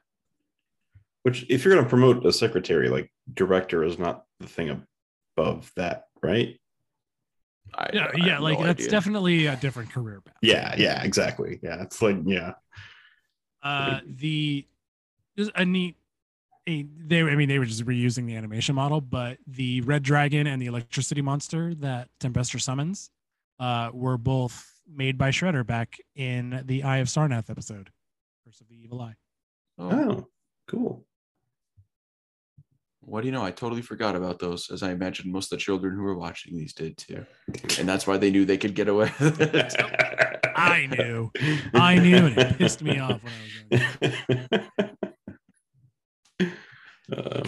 Which, 1.22 1.46
if 1.48 1.64
you're 1.64 1.74
going 1.74 1.84
to 1.84 1.88
promote 1.88 2.26
a 2.26 2.32
secretary, 2.32 2.88
like 2.88 3.12
director 3.32 3.84
is 3.84 3.96
not 3.98 4.24
the 4.40 4.46
thing 4.48 4.84
above 5.36 5.70
that, 5.76 6.04
right? 6.20 6.58
I, 7.74 7.90
Yeah, 7.92 8.06
I 8.12 8.26
yeah, 8.26 8.38
like 8.40 8.58
no 8.58 8.64
that's 8.66 8.80
idea. 8.80 8.90
definitely 8.90 9.46
a 9.46 9.54
different 9.56 9.92
career 9.92 10.20
path. 10.22 10.34
Yeah, 10.42 10.74
yeah, 10.76 11.02
exactly. 11.04 11.60
Yeah, 11.62 11.82
it's 11.82 12.02
like 12.02 12.16
yeah, 12.24 12.54
Uh, 13.62 14.00
the 14.06 14.66
just 15.38 15.52
a 15.54 15.64
neat. 15.64 15.96
A, 16.68 16.86
they, 17.06 17.22
I 17.22 17.36
mean, 17.36 17.48
they 17.48 17.58
were 17.58 17.64
just 17.64 17.84
reusing 17.84 18.26
the 18.26 18.36
animation 18.36 18.74
model, 18.74 19.00
but 19.00 19.38
the 19.46 19.80
red 19.80 20.02
dragon 20.02 20.46
and 20.46 20.60
the 20.60 20.66
electricity 20.66 21.22
monster 21.22 21.74
that 21.76 22.08
Tempestra 22.20 22.60
summons, 22.60 23.10
uh, 23.58 23.90
were 23.92 24.16
both 24.18 24.66
made 24.92 25.16
by 25.16 25.30
Shredder 25.30 25.66
back 25.66 25.98
in 26.16 26.62
the 26.66 26.82
Eye 26.82 26.98
of 26.98 27.08
Sarnath 27.08 27.50
episode, 27.50 27.90
Curse 28.44 28.60
of 28.60 28.68
the 28.68 28.74
Evil 28.76 29.00
Eye. 29.00 29.14
Oh, 29.78 29.90
oh, 29.90 30.26
cool. 30.66 31.04
what 33.00 33.20
do 33.22 33.26
you 33.26 33.32
know? 33.32 33.44
I 33.44 33.50
totally 33.50 33.82
forgot 33.82 34.16
about 34.16 34.38
those, 34.38 34.70
as 34.70 34.82
I 34.82 34.90
imagine 34.92 35.30
most 35.30 35.52
of 35.52 35.58
the 35.58 35.62
children 35.62 35.94
who 35.94 36.02
were 36.02 36.16
watching 36.18 36.56
these 36.56 36.72
did 36.74 36.96
too, 36.96 37.24
and 37.78 37.88
that's 37.88 38.06
why 38.06 38.16
they 38.16 38.30
knew 38.30 38.44
they 38.44 38.58
could 38.58 38.74
get 38.74 38.88
away 38.88 39.12
with 39.20 39.40
it. 39.54 39.74
I 40.56 40.86
knew, 40.86 41.30
I 41.74 41.98
knew, 41.98 42.26
and 42.26 42.38
it 42.38 42.58
pissed 42.58 42.82
me 42.82 42.98
off 42.98 43.20
when 43.22 43.32
I 43.32 43.98
was 44.00 44.68
young. 44.80 44.89
Uh, 47.12 47.42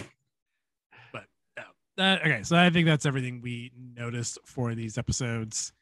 Uh, 1.95 2.17
okay, 2.25 2.41
so 2.41 2.57
I 2.57 2.71
think 2.71 2.87
that's 2.87 3.05
everything 3.05 3.39
we 3.39 3.71
noticed 3.95 4.39
for 4.45 4.73
these 4.73 4.97
episodes. 4.97 5.73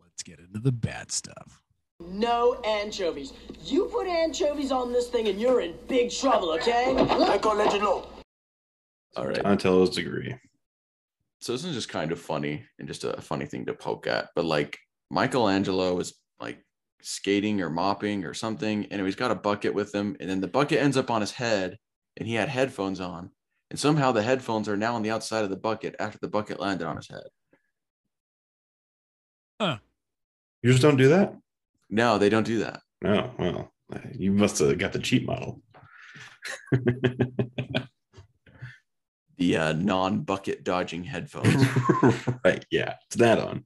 Let's 0.00 0.22
get 0.22 0.38
into 0.38 0.60
the 0.60 0.70
bad 0.70 1.10
stuff. 1.10 1.60
No 1.98 2.60
anchovies. 2.64 3.32
You 3.64 3.86
put 3.86 4.06
anchovies 4.06 4.70
on 4.70 4.92
this 4.92 5.08
thing 5.08 5.26
and 5.26 5.40
you're 5.40 5.60
in 5.60 5.74
big 5.88 6.12
trouble, 6.12 6.52
okay? 6.52 6.94
I 6.96 7.38
can't 7.38 7.58
let 7.58 7.72
you 7.72 7.80
know. 7.80 8.06
All 9.16 9.26
right. 9.26 9.42
Donatello's 9.42 9.90
degree. 9.90 10.32
so 11.40 11.50
this 11.50 11.64
is 11.64 11.74
just 11.74 11.88
kind 11.88 12.12
of 12.12 12.20
funny 12.20 12.64
and 12.78 12.86
just 12.86 13.02
a 13.02 13.20
funny 13.20 13.44
thing 13.46 13.66
to 13.66 13.74
poke 13.74 14.06
at 14.06 14.28
but 14.36 14.44
like 14.44 14.78
michelangelo 15.10 15.92
was 15.94 16.14
like 16.40 16.58
skating 17.02 17.60
or 17.60 17.68
mopping 17.70 18.24
or 18.24 18.32
something 18.34 18.86
and 18.92 19.04
he's 19.04 19.16
got 19.16 19.30
a 19.32 19.34
bucket 19.34 19.74
with 19.74 19.92
him 19.92 20.16
and 20.20 20.30
then 20.30 20.40
the 20.40 20.46
bucket 20.46 20.78
ends 20.80 20.96
up 20.96 21.10
on 21.10 21.20
his 21.20 21.32
head 21.32 21.78
and 22.18 22.28
he 22.28 22.34
had 22.34 22.48
headphones 22.50 23.00
on 23.00 23.30
and 23.70 23.78
somehow 23.78 24.12
the 24.12 24.22
headphones 24.22 24.68
are 24.68 24.76
now 24.76 24.94
on 24.94 25.02
the 25.02 25.10
outside 25.10 25.44
of 25.44 25.50
the 25.50 25.56
bucket 25.56 25.94
after 25.98 26.18
the 26.20 26.28
bucket 26.28 26.60
landed 26.60 26.86
on 26.86 26.96
his 26.96 27.08
head 27.08 27.28
You 30.62 30.70
just 30.72 30.82
don't 30.82 30.96
do 30.96 31.08
that? 31.08 31.34
no 31.88 32.18
they 32.18 32.28
don't 32.28 32.46
do 32.46 32.58
that 32.60 32.80
No. 33.02 33.32
Well, 33.38 33.70
you 34.12 34.32
must 34.32 34.58
have 34.58 34.76
got 34.78 34.92
the 34.92 34.98
cheap 34.98 35.24
model. 35.24 35.62
the 39.38 39.56
uh, 39.56 39.72
non-bucket 39.72 40.64
dodging 40.64 41.04
headphones 41.04 41.64
right. 42.44 42.64
Yeah. 42.70 42.94
It's 43.06 43.16
that 43.16 43.38
on. 43.38 43.64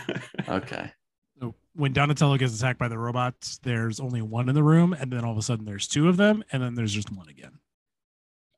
okay 0.48 0.92
So 1.40 1.54
when 1.74 1.92
Donatello 1.92 2.36
gets 2.36 2.56
attacked 2.56 2.78
by 2.78 2.88
the 2.88 2.98
robots, 2.98 3.58
there's 3.62 3.98
only 4.00 4.22
one 4.22 4.48
in 4.48 4.54
the 4.54 4.62
room, 4.62 4.92
and 4.92 5.10
then 5.12 5.24
all 5.24 5.32
of 5.32 5.38
a 5.38 5.42
sudden 5.42 5.64
there's 5.64 5.88
two 5.88 6.08
of 6.08 6.16
them, 6.16 6.44
and 6.52 6.62
then 6.62 6.74
there's 6.74 6.92
just 6.92 7.10
one 7.10 7.28
again. 7.28 7.58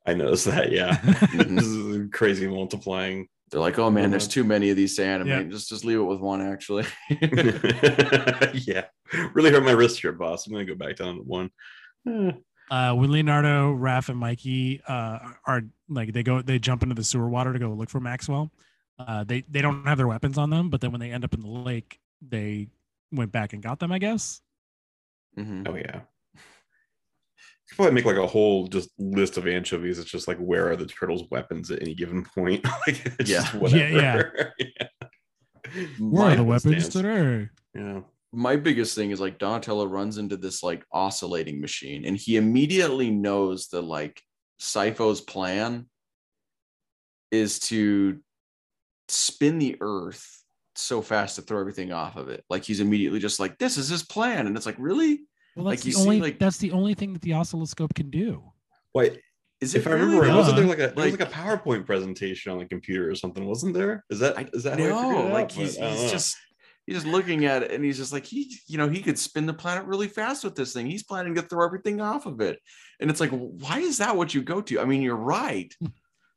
I 0.07 0.15
noticed 0.15 0.45
that. 0.47 0.71
Yeah. 0.73 0.97
this 1.35 1.67
is 1.67 2.09
crazy 2.13 2.47
multiplying. 2.47 3.29
they're 3.51 3.61
like 3.61 3.79
oh 3.79 3.91
man 3.91 4.11
there's 4.11 4.27
too 4.29 4.43
many 4.45 4.71
of 4.71 4.77
these 4.77 4.97
to 4.97 5.05
animate 5.05 5.47
Yeah. 5.47 5.51
just 5.53 5.69
just 5.69 5.85
leave 5.85 5.99
it 5.99 6.03
with 6.03 6.21
one 6.21 6.41
actually 6.41 6.85
yeah. 8.55 8.85
Really 9.35 9.51
hurt 9.51 9.65
my 9.65 9.71
wrist 9.73 10.01
here, 10.01 10.13
boss. 10.13 10.47
I'm 10.47 10.53
going 10.53 10.67
to 10.67 10.75
go 10.75 10.79
back 10.79 10.97
down 10.97 11.17
to 11.17 11.23
one. 11.23 11.51
Eh. 12.09 12.33
Uh, 12.69 12.93
when 12.95 13.13
Leonardo, 13.13 13.73
Raph, 13.77 14.09
and 14.09 14.19
Mikey 14.19 14.83
uh, 14.89 15.21
are 15.47 15.63
like 15.89 16.13
they 16.13 16.25
go, 16.25 16.43
they 16.43 16.59
jump 16.59 16.83
into 16.83 16.97
the 16.97 17.05
sewer 17.05 17.29
water 17.29 17.53
to 17.53 17.59
go 17.61 17.71
look 17.71 17.89
for 17.89 18.01
Maxwell. 18.01 18.51
Uh, 18.99 19.23
they 19.23 19.43
they 19.49 19.63
don't 19.63 19.87
have 19.87 19.97
their 19.99 20.09
weapons 20.09 20.37
on 20.39 20.51
them, 20.51 20.69
but 20.71 20.81
then 20.81 20.91
when 20.91 21.01
they 21.01 21.13
end 21.13 21.23
up 21.25 21.33
in 21.35 21.41
the 21.41 21.49
lake, 21.49 22.01
they 22.21 22.67
went 23.13 23.31
back 23.31 23.53
and 23.53 23.63
got 23.63 23.79
them. 23.79 23.93
I 23.93 24.01
guess. 24.01 24.41
Mhm. 25.39 25.69
Oh 25.69 25.77
yeah. 25.77 26.01
You 27.67 27.71
could 27.71 27.77
probably 27.77 27.95
make 27.95 28.05
like 28.05 28.17
a 28.17 28.27
whole 28.27 28.69
just 28.69 28.91
list 28.99 29.39
of 29.39 29.47
anchovies. 29.49 29.99
It's 29.99 30.11
just 30.11 30.29
like 30.29 30.39
where 30.39 30.71
are 30.71 30.77
the 30.77 30.87
turtles' 30.87 31.25
weapons 31.31 31.71
at 31.71 31.83
any 31.83 31.95
given 31.95 32.25
point? 32.25 32.65
like 32.87 33.05
it's 33.19 33.29
Yeah. 33.31 33.41
just 33.43 33.55
Yeah, 33.55 33.59
whatever. 33.61 34.55
Yeah. 34.59 34.89
Where 35.99 36.31
are 36.31 36.37
the 36.37 36.45
weapons 36.45 36.83
dance. 36.85 36.89
today? 36.91 37.49
Yeah. 37.75 38.01
my 38.33 38.55
biggest 38.57 38.95
thing 38.95 39.11
is 39.11 39.21
like 39.21 39.39
Donatello 39.39 39.87
runs 39.87 40.17
into 40.19 40.37
this 40.37 40.63
like 40.63 40.85
oscillating 40.93 41.61
machine 41.61 42.05
and 42.05 42.17
he 42.17 42.37
immediately 42.37 43.11
knows 43.11 43.69
that 43.69 43.83
like 43.83 44.23
Sopho's 44.61 45.21
plan 45.21 45.87
is 47.33 47.59
to 47.61 48.21
spin 49.09 49.59
the 49.59 49.77
earth 49.81 50.43
so 50.77 51.03
fast 51.03 51.37
to 51.37 51.43
throw 51.43 51.59
everything 51.61 51.93
off 51.93 52.17
of 52.17 52.29
it. 52.29 52.45
Like 52.49 52.63
he's 52.65 52.81
immediately 52.81 53.19
just 53.19 53.41
like, 53.41 53.59
this 53.59 53.77
is 53.77 53.89
his 53.89 54.05
plan. 54.05 54.47
And 54.47 54.57
it's 54.57 54.67
like, 54.67 54.77
really? 54.79 55.21
Well, 55.57 55.65
Like, 55.65 55.79
that's 55.79 55.87
you 55.87 55.93
the 55.95 55.99
see, 55.99 56.03
only 56.05 56.21
like- 56.21 56.39
that's 56.39 56.59
the 56.59 56.71
only 56.73 56.95
thing 56.95 57.13
that 57.15 57.23
the 57.23 57.35
oscilloscope 57.35 57.95
can 57.95 58.11
do. 58.11 58.53
Wait, 58.95 59.21
Is 59.61 59.75
it 59.75 59.79
if 59.79 59.87
I 59.87 59.91
remember, 59.93 60.21
right, 60.23 60.35
wasn't 60.35 60.57
there 60.59 60.67
like 60.67 60.79
a 60.79 60.93
there 60.95 60.95
was 60.95 61.13
Like- 61.13 61.21
like 61.21 61.29
a 61.29 61.33
PowerPoint 61.33 61.87
presentation 61.87 62.53
on 62.53 62.59
the 62.59 62.67
computer 62.67 63.11
or 63.11 63.15
something? 63.15 63.45
Wasn't 63.47 63.73
there? 63.75 64.05
Is 64.11 64.19
that 64.21 64.39
I 64.39 64.49
is 64.53 64.63
that 64.65 64.79
how 64.79 64.87
no, 65.13 65.27
it 65.29 65.33
like 65.33 65.45
out? 65.47 65.53
he's, 65.53 65.77
But 65.79 65.85
I 65.85 65.89
don't 65.89 65.97
he's 65.97 66.05
know. 66.07 66.13
just 66.13 66.37
he's 66.87 66.97
just 66.97 67.07
looking 67.07 67.47
at 67.47 67.63
it 67.63 67.71
and 67.73 67.83
he's 67.85 67.97
just 67.97 68.13
like 68.13 68.25
he 68.27 68.55
you 68.69 68.77
know 68.79 68.89
he 68.89 69.01
could 69.03 69.19
spin 69.19 69.47
the 69.47 69.55
planet 69.55 69.87
really 69.87 70.09
fast 70.09 70.45
with 70.45 70.55
this 70.55 70.73
thing 70.73 70.87
he's 70.87 71.03
planning 71.03 71.35
to 71.35 71.43
throw 71.43 71.65
everything 71.67 72.01
off 72.01 72.27
of 72.27 72.41
it 72.41 72.61
and 73.01 73.11
it's 73.11 73.19
like 73.19 73.31
why 73.31 73.81
is 73.81 73.99
that 73.99 74.17
what 74.17 74.33
you 74.35 74.41
go 74.41 74.61
to 74.61 74.79
i 74.79 74.85
mean 74.85 75.03
you're 75.03 75.17
right 75.17 75.75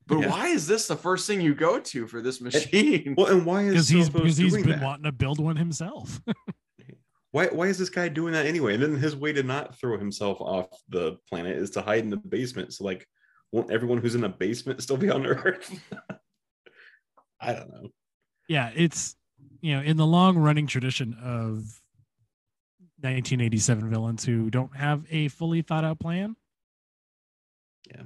but 0.08 0.18
Yeah. 0.22 0.30
why 0.32 0.48
is 0.48 0.66
this 0.66 0.88
the 0.88 0.96
first 0.96 1.28
thing 1.28 1.40
you 1.40 1.54
go 1.54 1.80
to 1.80 2.08
for 2.08 2.20
this 2.20 2.42
machine 2.42 3.14
well, 3.16 3.28
and 3.28 3.46
why 3.46 3.62
is 3.66 3.74
Because 3.74 3.90
he's 3.90 4.10
because 4.10 4.38
he's 4.38 4.56
been 4.56 4.70
that? 4.70 4.82
wanting 4.82 5.04
to 5.04 5.12
build 5.12 5.40
one 5.40 5.56
himself. 5.58 6.20
Why 7.32 7.48
why 7.48 7.68
is 7.68 7.78
this 7.78 7.90
guy 7.90 8.08
doing 8.08 8.34
that 8.34 8.46
anyway? 8.46 8.74
And 8.74 8.84
then 8.84 8.96
his 8.96 9.16
way 9.16 9.34
to 9.34 9.44
not 9.44 9.78
throw 9.78 9.98
himself 9.98 10.42
off 10.42 10.68
the 10.90 11.18
planet 11.28 11.58
is 11.58 11.70
to 11.72 11.82
hide 11.82 12.04
in 12.04 12.10
the 12.10 12.18
basement. 12.18 12.74
So 12.74 12.84
like, 12.84 13.08
won't 13.52 13.72
everyone 13.72 14.00
who's 14.00 14.16
in 14.16 14.24
a 14.24 14.30
basement 14.30 14.82
still 14.84 14.98
be 14.98 15.10
on 15.10 15.26
Earth? 15.26 15.80
I 17.42 17.54
don't 17.54 17.70
know. 17.70 17.90
yeah, 18.48 18.72
it's 18.76 19.16
you 19.62 19.76
know 19.76 19.82
in 19.82 19.98
the 19.98 20.06
long 20.06 20.38
running 20.38 20.68
tradition 20.68 21.14
of 21.24 21.80
1987 23.02 23.90
villains 23.90 24.26
who 24.26 24.50
don't 24.50 24.76
have 24.76 25.06
a 25.10 25.30
fully 25.30 25.62
thought 25.62 25.86
out 25.86 26.00
plan. 26.00 26.36
Yeah. 27.88 28.04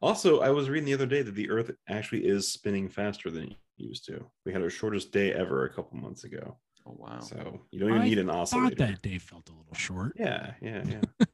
Also, 0.00 0.40
I 0.40 0.50
was 0.50 0.68
reading 0.68 0.86
the 0.86 0.94
other 0.94 1.06
day 1.06 1.22
that 1.22 1.36
the 1.36 1.48
Earth 1.48 1.70
actually 1.88 2.26
is 2.26 2.52
spinning 2.52 2.88
faster 2.88 3.30
than 3.30 3.52
it 3.52 3.56
used 3.76 4.04
to. 4.06 4.26
We 4.44 4.52
had 4.52 4.62
our 4.62 4.70
shortest 4.70 5.12
day 5.12 5.32
ever 5.32 5.64
a 5.64 5.72
couple 5.72 5.96
months 5.96 6.24
ago. 6.24 6.56
Oh 6.86 6.96
wow 6.98 7.20
So 7.20 7.60
you 7.70 7.80
don't 7.80 7.90
even 7.90 8.02
I 8.02 8.04
need 8.04 8.18
an 8.18 8.30
awesome. 8.30 8.60
I 8.60 8.62
Thought 8.64 8.72
oscillator. 8.74 8.92
that 8.92 9.02
day 9.02 9.18
felt 9.18 9.48
a 9.48 9.52
little 9.52 9.74
short, 9.74 10.14
Yeah, 10.18 10.52
yeah, 10.60 10.82
yeah. 10.88 11.26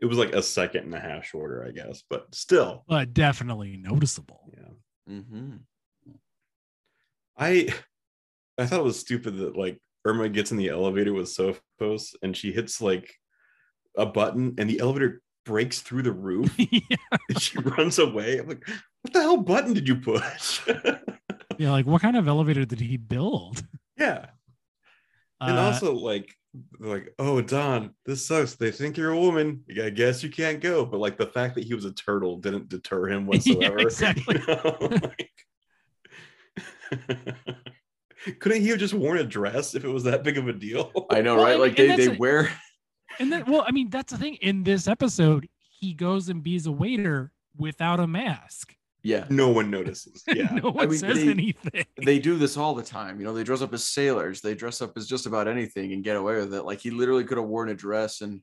it 0.00 0.06
was 0.06 0.18
like 0.18 0.32
a 0.34 0.42
second 0.42 0.84
and 0.84 0.94
a 0.94 1.00
half 1.00 1.24
shorter, 1.26 1.64
I 1.66 1.70
guess, 1.72 2.02
but 2.08 2.34
still. 2.34 2.84
but 2.88 3.12
definitely 3.14 3.76
noticeable. 3.76 4.50
Yeah. 4.56 5.14
mm-hmm. 5.14 5.56
I 7.36 7.72
I 8.58 8.66
thought 8.66 8.80
it 8.80 8.84
was 8.84 8.98
stupid 8.98 9.36
that 9.38 9.56
like 9.56 9.80
Irma 10.04 10.28
gets 10.28 10.50
in 10.50 10.56
the 10.56 10.68
elevator 10.68 11.12
with 11.12 11.26
Sophos 11.26 12.14
and 12.22 12.36
she 12.36 12.52
hits 12.52 12.80
like 12.80 13.14
a 13.96 14.06
button 14.06 14.54
and 14.58 14.68
the 14.68 14.80
elevator 14.80 15.22
breaks 15.44 15.80
through 15.80 16.02
the 16.02 16.12
roof 16.12 16.52
yeah, 16.58 16.96
and 17.28 17.40
she 17.40 17.58
runs 17.58 17.98
away. 17.98 18.38
I'm 18.38 18.48
like, 18.48 18.66
what 19.02 19.12
the 19.12 19.20
hell 19.20 19.36
button 19.38 19.72
did 19.74 19.88
you 19.88 19.96
push? 19.96 20.60
yeah, 21.58 21.70
like 21.70 21.86
what 21.86 22.02
kind 22.02 22.16
of 22.16 22.26
elevator 22.28 22.64
did 22.64 22.80
he 22.80 22.96
build? 22.96 23.64
yeah. 23.96 24.26
And 25.40 25.56
Uh, 25.58 25.62
also 25.62 25.94
like 25.94 26.34
like, 26.80 27.14
oh 27.18 27.40
Don, 27.40 27.94
this 28.06 28.26
sucks. 28.26 28.56
They 28.56 28.70
think 28.70 28.96
you're 28.96 29.12
a 29.12 29.18
woman. 29.20 29.62
I 29.82 29.90
guess 29.90 30.22
you 30.22 30.30
can't 30.30 30.60
go. 30.60 30.84
But 30.84 30.98
like 30.98 31.16
the 31.18 31.26
fact 31.26 31.54
that 31.54 31.64
he 31.64 31.74
was 31.74 31.84
a 31.84 31.92
turtle 31.92 32.38
didn't 32.38 32.68
deter 32.68 33.06
him 33.08 33.22
Yeah, 33.26 33.28
whatsoever. 33.28 33.78
exactly. 33.78 34.36
You 34.40 34.46
know? 34.54 34.76
Like- 34.80 35.30
Couldn't 38.40 38.62
he 38.62 38.68
have 38.68 38.78
just 38.78 38.94
worn 38.94 39.18
a 39.18 39.24
dress 39.24 39.74
if 39.74 39.84
it 39.84 39.88
was 39.88 40.04
that 40.04 40.24
big 40.24 40.38
of 40.38 40.48
a 40.48 40.52
deal? 40.52 40.90
i 41.10 41.20
know 41.20 41.36
Well, 41.36 41.44
right 41.44 41.52
and- 41.52 41.60
like 41.60 41.78
and 41.78 41.90
they, 41.98 42.06
they 42.08 42.14
a- 42.14 42.18
wear 42.18 42.50
and 43.20 43.32
then, 43.32 43.44
well, 43.46 43.64
I 43.66 43.72
mean, 43.72 43.90
that's 43.90 44.12
the 44.12 44.18
thing. 44.18 44.34
In 44.42 44.62
this 44.62 44.86
episode, 44.86 45.48
he 45.80 45.92
goes 45.92 46.28
and 46.28 46.40
bees 46.40 46.66
a 46.66 46.72
waiter 46.72 47.32
without 47.56 47.98
a 47.98 48.06
mask. 48.06 48.74
Yeah 49.02 49.26
no 49.30 49.48
one 49.48 49.70
notices. 49.70 50.24
Yeah. 50.34 50.50
no 50.52 50.70
one 50.70 50.88
mean, 50.90 50.98
says 50.98 51.16
they- 51.18 51.28
anything. 51.30 51.84
they 52.04 52.18
do 52.18 52.36
this 52.36 52.56
all 52.56 52.74
the 52.74 52.82
time 52.82 53.18
you 53.20 53.24
know 53.26 53.32
they 53.32 53.44
dress 53.44 53.62
up 53.62 53.72
as 53.72 53.84
sailors 53.84 54.40
they 54.40 54.54
dress 54.54 54.82
up 54.82 54.96
as 54.96 55.06
just 55.06 55.26
about 55.26 55.46
anything 55.48 55.92
and 55.92 56.02
get 56.04 56.16
away 56.16 56.36
with 56.36 56.52
it 56.54 56.62
like 56.64 56.80
he 56.80 56.90
literally 56.90 57.24
could 57.24 57.38
have 57.38 57.46
worn 57.46 57.68
a 57.68 57.74
dress 57.74 58.20
and 58.22 58.42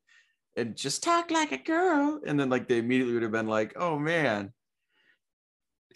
and 0.56 0.76
just 0.78 1.03
talk 1.03 1.30
like 1.32 1.51
a 1.51 1.58
girl 1.58 2.22
and 2.26 2.39
then 2.39 2.49
like 2.49 2.68
they 2.70 2.78
immediately 2.78 3.14
would 3.14 3.24
have 3.24 3.32
been 3.32 3.47
like 3.47 3.74
oh 3.76 3.99
man 3.99 4.51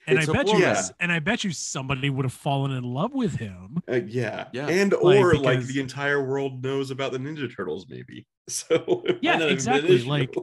and 0.07 0.17
I 0.17 0.21
it's 0.21 0.29
a 0.29 0.33
bet 0.33 0.47
you. 0.47 0.59
Yeah. 0.59 0.81
and 0.99 1.11
I 1.11 1.19
bet 1.19 1.43
you 1.43 1.51
somebody 1.51 2.09
would 2.09 2.25
have 2.25 2.33
fallen 2.33 2.71
in 2.71 2.83
love 2.83 3.13
with 3.13 3.35
him. 3.35 3.77
Uh, 3.87 3.99
yeah. 4.07 4.47
Yeah. 4.53 4.67
And 4.67 4.91
Like, 4.91 5.19
or 5.19 5.35
like 5.35 5.61
the 5.61 5.79
entire 5.79 6.25
world 6.25 6.63
knows 6.63 6.89
about 6.89 7.11
the 7.11 7.19
Ninja 7.19 7.53
Turtles, 7.55 7.85
maybe. 7.89 8.25
So 8.49 9.03
Yeah, 9.21 9.33
not 9.33 9.33
have 9.33 9.39
been 9.39 9.47
an 9.49 9.53
exactly, 9.53 10.03
like- 10.03 10.33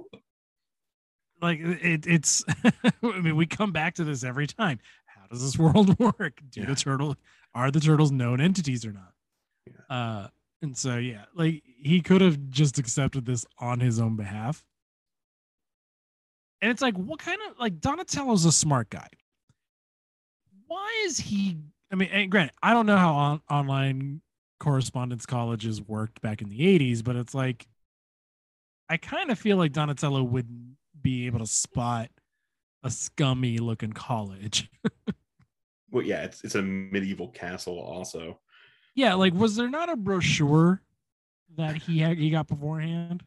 like 1.40 1.60
it, 1.60 2.06
it's 2.06 2.44
i 3.02 3.20
mean 3.20 3.36
we 3.36 3.46
come 3.46 3.72
back 3.72 3.94
to 3.94 4.04
this 4.04 4.24
every 4.24 4.46
time. 4.46 4.78
How 5.06 5.26
does 5.28 5.42
this 5.42 5.58
world 5.58 5.98
work? 6.18 6.40
Do 6.50 6.60
Yeah. 6.60 6.66
the 6.66 6.74
turtle 6.76 7.16
are 7.54 7.70
the 7.70 7.80
turtles 7.80 8.12
known 8.12 8.40
entities 8.40 8.84
or 8.86 8.92
not? 8.92 9.12
Yeah. 9.66 9.96
uh 9.96 10.28
and 10.62 10.76
so 10.76 10.96
yeah 10.96 11.24
like 11.34 11.62
he 11.64 12.00
could 12.00 12.20
have 12.20 12.48
just 12.50 12.78
accepted 12.78 13.26
this 13.26 13.44
on 13.58 13.80
his 13.80 13.98
own 14.00 14.16
behalf. 14.16 14.64
And 16.62 16.70
it's 16.70 16.80
like 16.82 16.94
what 16.96 17.18
kind 17.18 17.38
of 17.50 17.58
like 17.58 17.80
donatello's 17.80 18.44
a 18.44 18.52
smart 18.52 18.88
guy. 18.90 19.08
Why 20.66 21.02
is 21.06 21.18
he 21.18 21.58
i 21.92 21.94
mean 21.94 22.08
and 22.10 22.30
granted 22.30 22.54
i 22.62 22.72
don't 22.72 22.86
know 22.86 22.96
how 22.96 23.14
on, 23.14 23.40
online 23.48 24.20
correspondence 24.58 25.26
colleges 25.26 25.80
worked 25.82 26.20
back 26.22 26.40
in 26.42 26.48
the 26.48 26.58
80s 26.60 27.04
but 27.04 27.14
it's 27.14 27.34
like 27.34 27.66
i 28.88 28.96
kind 28.96 29.30
of 29.30 29.38
feel 29.38 29.56
like 29.58 29.72
donatello 29.72 30.22
would 30.24 30.48
be 31.06 31.26
able 31.26 31.38
to 31.38 31.46
spot 31.46 32.08
a 32.82 32.90
scummy 32.90 33.58
looking 33.58 33.92
college 33.92 34.68
Well, 35.92 36.04
yeah, 36.04 36.24
it's 36.24 36.42
it's 36.44 36.56
a 36.56 36.62
medieval 36.62 37.28
castle 37.28 37.78
also. 37.78 38.40
yeah 38.96 39.14
like 39.14 39.32
was 39.34 39.54
there 39.56 39.70
not 39.70 39.88
a 39.88 39.96
brochure 39.96 40.82
that 41.56 41.76
he 41.76 42.00
had 42.00 42.18
he 42.18 42.28
got 42.30 42.48
beforehand 42.48 43.22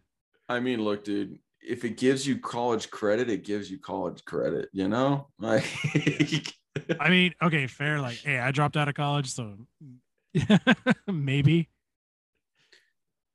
I 0.49 0.59
mean, 0.59 0.83
look, 0.83 1.03
dude, 1.03 1.37
if 1.61 1.85
it 1.85 1.95
gives 1.97 2.25
you 2.27 2.39
college 2.39 2.89
credit, 2.89 3.29
it 3.29 3.43
gives 3.45 3.69
you 3.71 3.77
college 3.79 4.25
credit, 4.25 4.67
you 4.73 4.87
know? 4.87 5.29
Like 5.39 5.65
i 6.99 7.09
mean 7.09 7.33
okay 7.41 7.65
fair 7.67 7.99
like 7.99 8.17
hey 8.17 8.39
i 8.39 8.51
dropped 8.51 8.77
out 8.77 8.87
of 8.87 8.93
college 8.95 9.29
so 9.31 9.57
maybe 11.07 11.67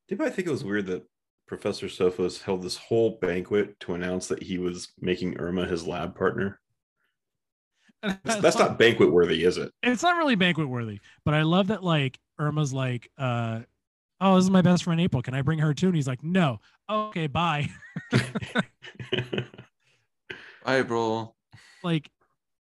Did 0.08 0.20
I 0.20 0.30
think 0.30 0.46
it 0.48 0.50
was 0.50 0.64
weird 0.64 0.86
that 0.86 1.02
Professor 1.46 1.86
Sophos 1.86 2.42
held 2.42 2.62
this 2.62 2.76
whole 2.76 3.18
banquet 3.20 3.78
to 3.80 3.94
announce 3.94 4.28
that 4.28 4.42
he 4.42 4.58
was 4.58 4.92
making 5.00 5.38
Irma 5.38 5.66
his 5.66 5.86
lab 5.86 6.14
partner? 6.16 6.60
That's, 8.02 8.36
that's 8.36 8.58
not 8.58 8.78
banquet 8.78 9.10
worthy, 9.10 9.44
is 9.44 9.56
it? 9.56 9.72
it's 9.82 10.02
not 10.02 10.16
really 10.16 10.34
banquet 10.34 10.68
worthy, 10.68 11.00
but 11.24 11.34
I 11.34 11.42
love 11.42 11.68
that 11.68 11.82
like 11.82 12.18
Irma's 12.38 12.72
like, 12.72 13.10
uh, 13.16 13.60
oh, 14.20 14.36
this 14.36 14.44
is 14.44 14.50
my 14.50 14.62
best 14.62 14.84
friend 14.84 15.00
April. 15.00 15.22
Can 15.22 15.34
I 15.34 15.42
bring 15.42 15.58
her 15.60 15.72
too? 15.72 15.86
And 15.86 15.96
he's 15.96 16.06
like, 16.06 16.22
no. 16.22 16.60
Okay, 16.90 17.28
bye. 17.28 17.70
bye, 18.12 19.44
April. 20.66 21.34
like 21.82 22.10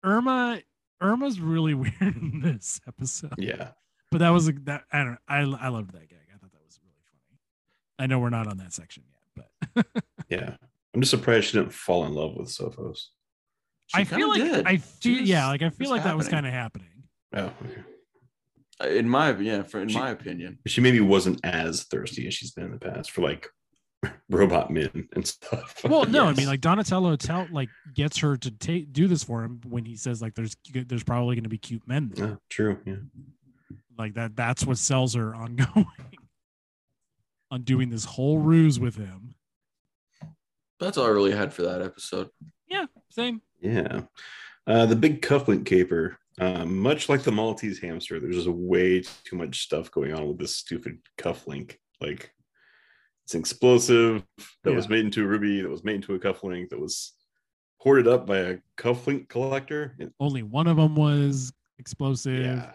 Irma, 0.03 0.61
Irma's 1.01 1.39
really 1.39 1.73
weird 1.73 1.93
in 1.99 2.41
this 2.43 2.79
episode. 2.87 3.33
yeah. 3.37 3.69
But 4.11 4.19
that 4.19 4.29
was 4.29 4.47
a, 4.47 4.51
that 4.65 4.83
I 4.91 4.99
don't 5.03 5.17
I 5.27 5.39
I 5.39 5.69
loved 5.69 5.91
that 5.93 6.07
gag. 6.07 6.19
I 6.31 6.37
thought 6.37 6.51
that 6.51 6.63
was 6.63 6.79
really 6.83 6.93
funny. 7.09 7.39
I 7.99 8.07
know 8.07 8.19
we're 8.19 8.29
not 8.29 8.47
on 8.47 8.57
that 8.57 8.73
section 8.73 9.03
yet, 9.37 9.47
but 9.75 9.85
Yeah. 10.29 10.55
I'm 10.93 11.01
just 11.01 11.11
surprised 11.11 11.45
she 11.47 11.57
didn't 11.57 11.73
fall 11.73 12.05
in 12.05 12.13
love 12.13 12.35
with 12.35 12.49
Sophos. 12.49 13.05
She 13.87 14.01
I 14.01 14.03
feel 14.03 14.27
like 14.29 14.41
did. 14.41 14.67
I 14.67 14.77
feel 14.77 15.17
She 15.19 15.23
yeah, 15.25 15.47
like 15.47 15.61
I 15.61 15.69
feel 15.69 15.89
like 15.89 16.03
that 16.03 16.15
was 16.17 16.27
kind 16.27 16.45
of 16.45 16.53
happening. 16.53 16.87
Oh, 17.35 17.51
okay. 17.65 17.81
Uh, 18.81 18.87
in 18.87 19.07
my 19.09 19.35
yeah, 19.37 19.63
for 19.63 19.79
in 19.81 19.89
She- 19.89 19.97
my 19.97 20.09
opinion. 20.11 20.59
She 20.67 20.81
maybe 20.81 20.99
wasn't 20.99 21.39
as 21.43 21.83
thirsty 21.83 22.27
as 22.27 22.33
she's 22.33 22.51
been 22.51 22.65
in 22.65 22.71
the 22.71 22.77
past 22.79 23.11
for 23.11 23.21
like 23.21 23.47
robot 24.29 24.69
men 24.71 25.07
and 25.13 25.25
stuff. 25.27 25.81
Well, 25.83 26.05
no, 26.05 26.25
I 26.27 26.33
mean 26.33 26.47
like 26.47 26.61
Donatello 26.61 27.15
tell 27.15 27.47
like 27.51 27.69
gets 27.93 28.17
her 28.19 28.37
to 28.37 28.51
take 28.51 28.93
do 28.93 29.07
this 29.07 29.23
for 29.23 29.43
him 29.43 29.61
when 29.67 29.85
he 29.85 29.95
says 29.95 30.21
like 30.21 30.35
there's 30.35 30.55
there's 30.73 31.03
probably 31.03 31.35
going 31.35 31.43
to 31.43 31.49
be 31.49 31.57
cute 31.57 31.87
men 31.87 32.11
there. 32.15 32.27
Yeah, 32.27 32.35
true. 32.49 32.79
Yeah. 32.85 32.95
like 33.97 34.13
that 34.15 34.35
that's 34.35 34.65
what 34.65 34.77
sells 34.77 35.13
her 35.15 35.33
on 35.35 35.55
going 35.55 35.87
on 37.53 37.61
doing 37.61 37.89
this 37.89 38.03
whole 38.05 38.39
ruse 38.39 38.79
with 38.79 38.95
him 38.95 39.35
That's 40.79 40.97
all 40.97 41.05
I 41.05 41.09
really 41.09 41.31
had 41.31 41.53
for 41.53 41.61
that 41.61 41.81
episode. 41.81 42.29
yeah 42.67 42.85
same 43.09 43.41
Yeah. 43.61 44.01
Uh, 44.65 44.85
the 44.85 44.95
big 44.95 45.21
cufflink 45.21 45.65
caper, 45.65 46.17
um, 46.39 46.77
much 46.77 47.09
like 47.09 47.21
the 47.23 47.31
Maltese 47.31 47.79
hamster, 47.79 48.19
there's 48.19 48.35
just 48.35 48.47
way 48.47 49.01
too 49.25 49.35
much 49.35 49.61
stuff 49.61 49.91
going 49.91 50.13
on 50.13 50.27
with 50.27 50.39
this 50.39 50.55
stupid 50.55 50.99
cufflink. 51.17 51.75
Like, 51.99 52.33
it's 53.25 53.33
an 53.33 53.41
explosive 53.41 54.23
that 54.63 54.73
was 54.73 54.87
made 54.89 55.03
into 55.05 55.23
a 55.23 55.27
ruby, 55.27 55.61
that 55.61 55.69
was 55.69 55.83
made 55.83 55.95
into 55.95 56.15
a 56.15 56.19
cufflink, 56.19 56.69
that 56.69 56.79
was 56.79 57.13
hoarded 57.77 58.07
up 58.07 58.25
by 58.25 58.37
a 58.37 58.57
cufflink 58.77 59.27
collector. 59.27 59.97
Only 60.19 60.43
one 60.43 60.67
of 60.67 60.77
them 60.77 60.95
was 60.95 61.51
explosive 61.77 62.39
yeah. 62.39 62.71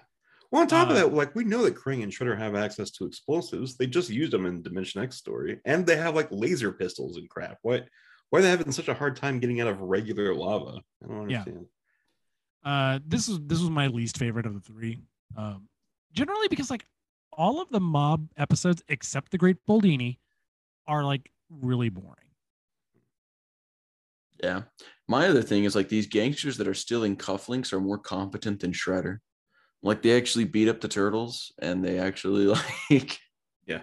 Well, 0.51 0.63
on 0.63 0.69
top 0.69 0.89
of 0.89 0.97
Uh, 0.97 1.01
that, 1.01 1.13
like 1.15 1.35
we 1.35 1.45
know 1.45 1.63
that 1.65 1.75
Krang 1.77 2.03
and 2.03 2.11
Shredder 2.11 2.37
have 2.39 2.55
access 2.55 2.91
to 2.93 3.05
explosives. 3.05 3.77
They 3.77 3.87
just 3.87 4.09
used 4.09 4.33
them 4.33 4.47
in 4.47 4.63
Dimension 4.63 5.03
X 5.03 5.17
story, 5.17 5.61
and 5.67 5.87
they 5.87 5.97
have 5.97 6.15
like 6.15 6.29
laser 6.31 6.73
pistols 6.73 7.17
and 7.19 7.29
crap. 7.29 7.59
Why? 7.63 7.83
Why 8.31 8.39
are 8.39 8.43
they 8.43 8.51
having 8.51 8.73
such 8.73 8.89
a 8.89 8.95
hard 8.95 9.17
time 9.17 9.41
getting 9.41 9.61
out 9.61 9.69
of 9.69 9.81
regular 9.81 10.35
lava? 10.35 10.81
I 11.05 11.07
don't 11.07 11.31
Yeah. 11.31 11.41
understand. 11.41 11.67
uh 12.65 12.99
this 13.07 13.29
is 13.29 13.39
this 13.47 13.61
was 13.61 13.71
my 13.71 13.87
least 13.87 14.19
favorite 14.19 14.45
of 14.45 14.53
the 14.53 14.61
three 14.61 15.01
um 15.37 15.69
generally 16.13 16.49
because 16.49 16.71
like 16.71 16.85
all 17.33 17.61
of 17.63 17.69
the 17.71 17.79
mob 17.79 18.29
episodes 18.37 18.83
except 18.89 19.31
the 19.31 19.39
great 19.39 19.65
Baldini 19.65 20.19
are 20.89 21.05
like 21.05 21.31
really 21.49 21.89
boring 21.89 22.27
Yeah. 24.43 24.63
My 25.07 25.29
other 25.29 25.43
thing 25.43 25.65
is 25.65 25.77
like 25.77 25.89
these 25.89 26.07
gangsters 26.09 26.57
that 26.59 26.67
are 26.69 26.75
stealing 26.75 27.17
cufflinks 27.17 27.73
are 27.73 27.81
more 27.81 27.99
competent 27.99 28.61
than 28.61 28.73
Shredder. 28.73 29.19
Like 29.83 30.03
they 30.03 30.17
actually 30.17 30.45
beat 30.45 30.69
up 30.69 30.81
the 30.81 30.89
turtles 30.89 31.53
and 31.61 31.85
they 31.85 31.99
actually 31.99 32.47
like 32.91 33.19
Yeah. 33.67 33.83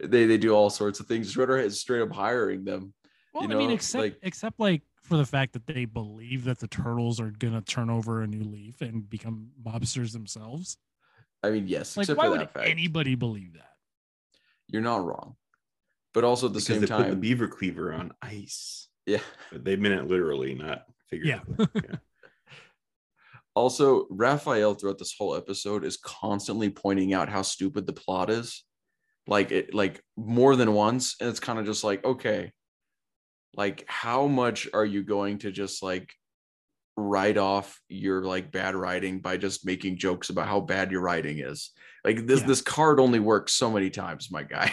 They 0.00 0.26
they 0.26 0.38
do 0.38 0.52
all 0.54 0.70
sorts 0.70 1.00
of 1.00 1.06
things. 1.06 1.34
Shredder 1.34 1.62
is 1.62 1.80
straight 1.80 2.02
up 2.02 2.12
hiring 2.12 2.64
them. 2.64 2.92
well 3.32 3.44
You 3.48 3.54
i 3.54 3.58
mean 3.58 3.70
except 3.70 4.02
like- 4.02 4.18
except 4.22 4.60
like 4.60 4.82
for 5.02 5.16
the 5.18 5.26
fact 5.26 5.52
that 5.52 5.66
they 5.66 5.84
believe 5.84 6.44
that 6.44 6.58
the 6.60 6.68
turtles 6.68 7.20
are 7.20 7.30
gonna 7.30 7.60
turn 7.62 7.90
over 7.90 8.22
a 8.22 8.26
new 8.26 8.42
leaf 8.44 8.80
and 8.80 9.08
become 9.10 9.48
mobsters 9.62 10.12
themselves 10.12 10.78
I 11.42 11.50
mean, 11.50 11.68
yes, 11.68 11.94
like 11.96 12.04
except 12.04 12.16
why 12.16 12.24
for 12.26 12.30
would 12.38 12.50
fact. 12.50 12.66
anybody 12.68 13.16
believe 13.16 13.52
that 13.54 13.72
You're 14.68 14.80
not 14.80 15.04
wrong. 15.04 15.36
But 16.14 16.24
also 16.24 16.46
at 16.46 16.52
the 16.54 16.60
because 16.60 16.66
same 16.68 16.80
they 16.80 16.86
put 16.86 16.98
the 17.02 17.10
time, 17.10 17.20
beaver 17.20 17.48
cleaver 17.48 17.92
on 17.92 18.12
ice. 18.22 18.88
yeah. 19.04 19.18
But 19.52 19.62
they 19.64 19.76
meant 19.76 19.92
it 19.94 20.06
literally, 20.06 20.54
not 20.54 20.84
figuratively. 21.10 21.66
Yeah. 21.74 21.96
Also, 23.54 24.06
Raphael 24.10 24.74
throughout 24.74 24.98
this 24.98 25.14
whole 25.16 25.36
episode 25.36 25.84
is 25.84 25.96
constantly 25.96 26.70
pointing 26.70 27.14
out 27.14 27.28
how 27.28 27.42
stupid 27.42 27.86
the 27.86 27.92
plot 27.92 28.30
is. 28.30 28.64
Like 29.26 29.52
it 29.52 29.72
like 29.72 30.02
more 30.16 30.56
than 30.56 30.74
once. 30.74 31.16
And 31.20 31.30
it's 31.30 31.40
kind 31.40 31.58
of 31.58 31.64
just 31.64 31.84
like, 31.84 32.04
okay, 32.04 32.52
like 33.56 33.84
how 33.86 34.26
much 34.26 34.68
are 34.74 34.84
you 34.84 35.02
going 35.02 35.38
to 35.38 35.52
just 35.52 35.82
like 35.82 36.12
write 36.96 37.38
off 37.38 37.80
your 37.88 38.22
like 38.24 38.52
bad 38.52 38.74
writing 38.74 39.20
by 39.20 39.36
just 39.36 39.64
making 39.64 39.96
jokes 39.98 40.30
about 40.30 40.48
how 40.48 40.60
bad 40.60 40.90
your 40.90 41.00
writing 41.00 41.38
is? 41.38 41.70
Like 42.04 42.26
this 42.26 42.40
Yeah. 42.40 42.46
this 42.48 42.60
card 42.60 43.00
only 43.00 43.20
works 43.20 43.52
so 43.54 43.70
many 43.70 43.88
times, 43.88 44.30
my 44.30 44.42
guy. 44.42 44.72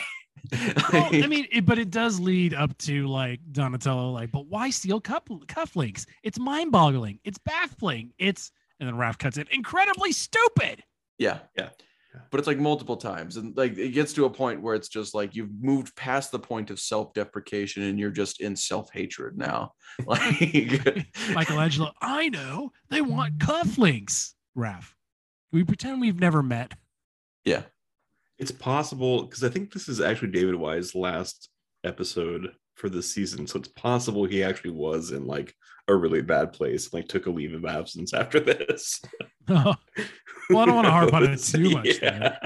well, 0.91 1.09
I 1.13 1.27
mean, 1.27 1.45
it, 1.51 1.65
but 1.65 1.77
it 1.77 1.91
does 1.91 2.19
lead 2.19 2.53
up 2.53 2.75
to 2.79 3.07
like 3.07 3.39
Donatello, 3.51 4.11
like, 4.11 4.31
but 4.31 4.47
why 4.47 4.69
steal 4.69 4.99
cup 4.99 5.29
cufflinks? 5.45 6.05
It's 6.23 6.39
mind-boggling. 6.39 7.19
It's 7.23 7.37
baffling. 7.37 8.11
It's 8.17 8.51
and 8.81 8.89
then 8.89 8.95
Raph 8.95 9.19
cuts 9.19 9.37
it. 9.37 9.47
Incredibly 9.51 10.11
stupid. 10.11 10.83
Yeah. 11.19 11.39
Yeah. 11.55 11.69
But 12.29 12.39
it's 12.39 12.47
like 12.47 12.57
multiple 12.57 12.97
times. 12.97 13.37
And 13.37 13.55
like 13.55 13.77
it 13.77 13.91
gets 13.91 14.11
to 14.13 14.25
a 14.25 14.29
point 14.29 14.61
where 14.61 14.75
it's 14.75 14.89
just 14.89 15.13
like 15.13 15.35
you've 15.35 15.51
moved 15.61 15.95
past 15.95 16.31
the 16.31 16.39
point 16.39 16.69
of 16.71 16.79
self-deprecation 16.79 17.83
and 17.83 17.97
you're 17.97 18.09
just 18.09 18.41
in 18.41 18.55
self-hatred 18.55 19.37
now. 19.37 19.71
Like 20.07 21.05
Michelangelo, 21.33 21.91
I 22.01 22.29
know 22.29 22.71
they 22.89 23.01
want 23.01 23.37
mm. 23.37 23.45
cufflinks. 23.45 24.31
Raph, 24.57 24.93
we 25.53 25.63
pretend 25.63 26.01
we've 26.01 26.19
never 26.19 26.41
met. 26.43 26.73
yeah. 27.45 27.63
It's 28.39 28.51
possible 28.51 29.23
because 29.23 29.43
I 29.43 29.49
think 29.49 29.71
this 29.71 29.87
is 29.87 30.01
actually 30.01 30.31
David 30.31 30.55
Wise's 30.55 30.95
last 30.95 31.49
episode 31.83 32.53
for 32.73 32.89
this 32.89 33.13
season. 33.13 33.45
So 33.45 33.59
it's 33.59 33.67
possible 33.67 34.25
he 34.25 34.43
actually 34.43 34.71
was 34.71 35.11
in 35.11 35.27
like 35.27 35.53
a 35.93 35.97
really 35.97 36.21
bad 36.21 36.53
place, 36.53 36.93
like 36.93 37.07
took 37.07 37.25
a 37.25 37.29
leave 37.31 37.53
of 37.53 37.65
absence 37.65 38.13
after 38.13 38.39
this. 38.39 39.01
well, 39.47 39.77
I 40.49 40.65
don't 40.65 40.75
want 40.75 40.85
to 40.85 40.91
harp 40.91 41.13
on 41.13 41.23
it 41.23 41.37
too 41.39 41.69
much. 41.71 41.99
there. 41.99 42.39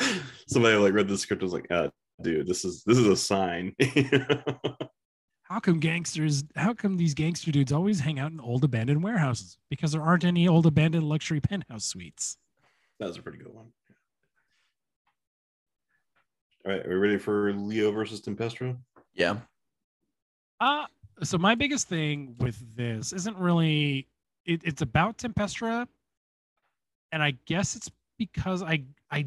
Yeah. 0.00 0.06
Somebody 0.48 0.76
like 0.76 0.92
read 0.92 1.08
the 1.08 1.18
script 1.18 1.42
and 1.42 1.50
was 1.50 1.60
like, 1.60 1.70
uh, 1.70 1.88
dude, 2.22 2.46
this 2.46 2.64
is 2.64 2.82
this 2.84 2.98
is 2.98 3.06
a 3.06 3.16
sign. 3.16 3.74
How 5.42 5.58
come 5.58 5.80
gangsters? 5.80 6.44
How 6.54 6.72
come 6.74 6.96
these 6.96 7.12
gangster 7.14 7.50
dudes 7.50 7.72
always 7.72 7.98
hang 8.00 8.20
out 8.20 8.30
in 8.30 8.38
old 8.40 8.62
abandoned 8.62 9.02
warehouses? 9.02 9.58
Because 9.68 9.90
there 9.92 10.02
aren't 10.02 10.24
any 10.24 10.46
old 10.46 10.64
abandoned 10.66 11.08
luxury 11.08 11.40
penthouse 11.40 11.84
suites. 11.86 12.36
that 13.00 13.08
was 13.08 13.18
a 13.18 13.22
pretty 13.22 13.38
good 13.38 13.52
one. 13.52 13.66
All 16.64 16.72
right, 16.72 16.84
are 16.86 16.90
we 16.90 16.94
ready 16.94 17.18
for 17.18 17.52
Leo 17.52 17.90
versus 17.90 18.20
Tempestra? 18.20 18.76
Yeah. 19.14 19.38
Uh 20.60 20.84
so 21.22 21.38
my 21.38 21.54
biggest 21.54 21.88
thing 21.88 22.34
with 22.38 22.76
this 22.76 23.12
isn't 23.12 23.36
really 23.36 24.08
it, 24.46 24.62
it's 24.64 24.82
about 24.82 25.18
Tempestra, 25.18 25.86
and 27.12 27.22
I 27.22 27.32
guess 27.46 27.76
it's 27.76 27.90
because 28.18 28.62
I 28.62 28.84
I 29.10 29.26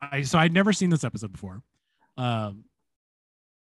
I 0.00 0.22
so 0.22 0.38
I'd 0.38 0.52
never 0.52 0.72
seen 0.72 0.90
this 0.90 1.04
episode 1.04 1.32
before. 1.32 1.62
Um 2.16 2.64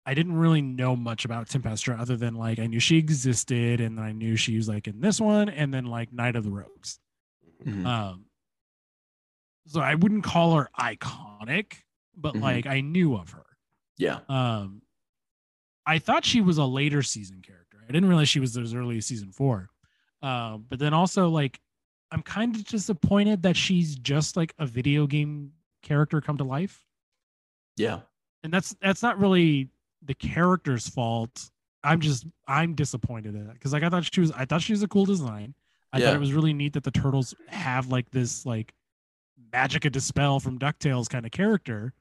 I 0.06 0.14
didn't 0.16 0.36
really 0.36 0.62
know 0.62 0.95
much 0.97 1.24
about 1.24 1.47
Tempestra 1.47 1.97
other 1.99 2.18
than 2.18 2.36
like 2.36 2.60
I 2.60 2.68
knew 2.68 2.80
she 2.82 2.97
existed 2.97 3.80
and 3.80 3.97
then 3.97 4.04
I 4.04 4.12
knew 4.12 4.36
she 4.36 4.58
was 4.58 4.68
like 4.68 4.88
in 4.88 4.99
this 4.99 5.22
one 5.22 5.47
and 5.47 5.74
then 5.74 5.86
like 5.86 6.12
Night 6.12 6.36
of 6.36 6.43
the 6.43 6.51
Rogues. 6.51 6.99
Mhm. 7.64 7.86
Um, 7.86 8.26
so 9.68 9.80
I 9.80 9.95
wouldn't 9.95 10.26
call 10.26 10.56
her 10.56 10.70
iconic, 10.78 11.76
but 12.18 12.34
Mhm. 12.36 12.41
like 12.41 12.66
I 12.66 12.82
knew 12.82 13.16
of 13.16 13.30
her. 13.32 13.45
yeah. 13.97 14.20
Um, 14.28 14.82
I 15.86 16.00
thought 16.00 16.24
she 16.26 16.42
was 16.42 16.58
a 16.58 16.66
later 16.66 17.02
season 17.04 17.42
character. 17.42 17.78
I 17.88 17.92
didn't 17.92 18.08
realize 18.10 18.30
she 18.30 18.40
was 18.40 18.56
as 18.58 18.74
early 18.74 18.98
as 18.98 19.06
season 19.06 19.32
four. 19.32 19.70
Um, 20.22 20.66
but 20.70 20.80
then 20.80 20.94
also 20.94 21.28
like 21.30 21.60
I'm 22.12 22.22
kind 22.22 22.56
of 22.56 22.64
disappointed 22.66 23.44
that 23.44 23.58
she's 23.58 23.96
just 23.96 24.38
like 24.38 24.54
a 24.60 24.66
video 24.66 25.08
game 25.08 25.52
character 25.82 26.22
come 26.22 26.38
to 26.38 26.44
life, 26.46 26.86
Yeah. 27.76 28.02
and 28.44 28.54
that's 28.54 28.76
that's 28.82 29.02
not 29.04 29.20
really 29.20 29.70
the 30.06 30.14
character's 30.14 30.88
fault. 30.88 31.50
I'm 31.84 32.00
just 32.00 32.26
I'm 32.48 32.76
disappointed 32.76 33.36
in 33.36 33.50
it 33.50 33.54
because 33.54 33.74
like 33.74 33.84
I 33.84 33.90
thought 33.90 34.08
she 34.14 34.22
was 34.22 34.32
I 34.32 34.46
thought 34.46 34.62
she 34.62 34.72
was 34.74 34.84
a 34.84 34.88
cool 34.88 35.06
design. 35.06 35.54
I 35.92 35.98
Yeah. 36.00 36.06
thought 36.06 36.16
it 36.16 36.20
was 36.20 36.32
really 36.34 36.54
neat 36.54 36.74
that 36.74 36.84
the 36.84 36.92
turtles 36.92 37.36
have 37.48 37.88
like 37.88 38.10
this 38.12 38.46
like 38.46 38.74
magic 39.52 39.84
of 39.86 39.92
dispel 39.92 40.40
from 40.40 40.58
Ducktales 40.58 41.10
kind 41.10 41.26
of 41.26 41.32
character, 41.32 41.94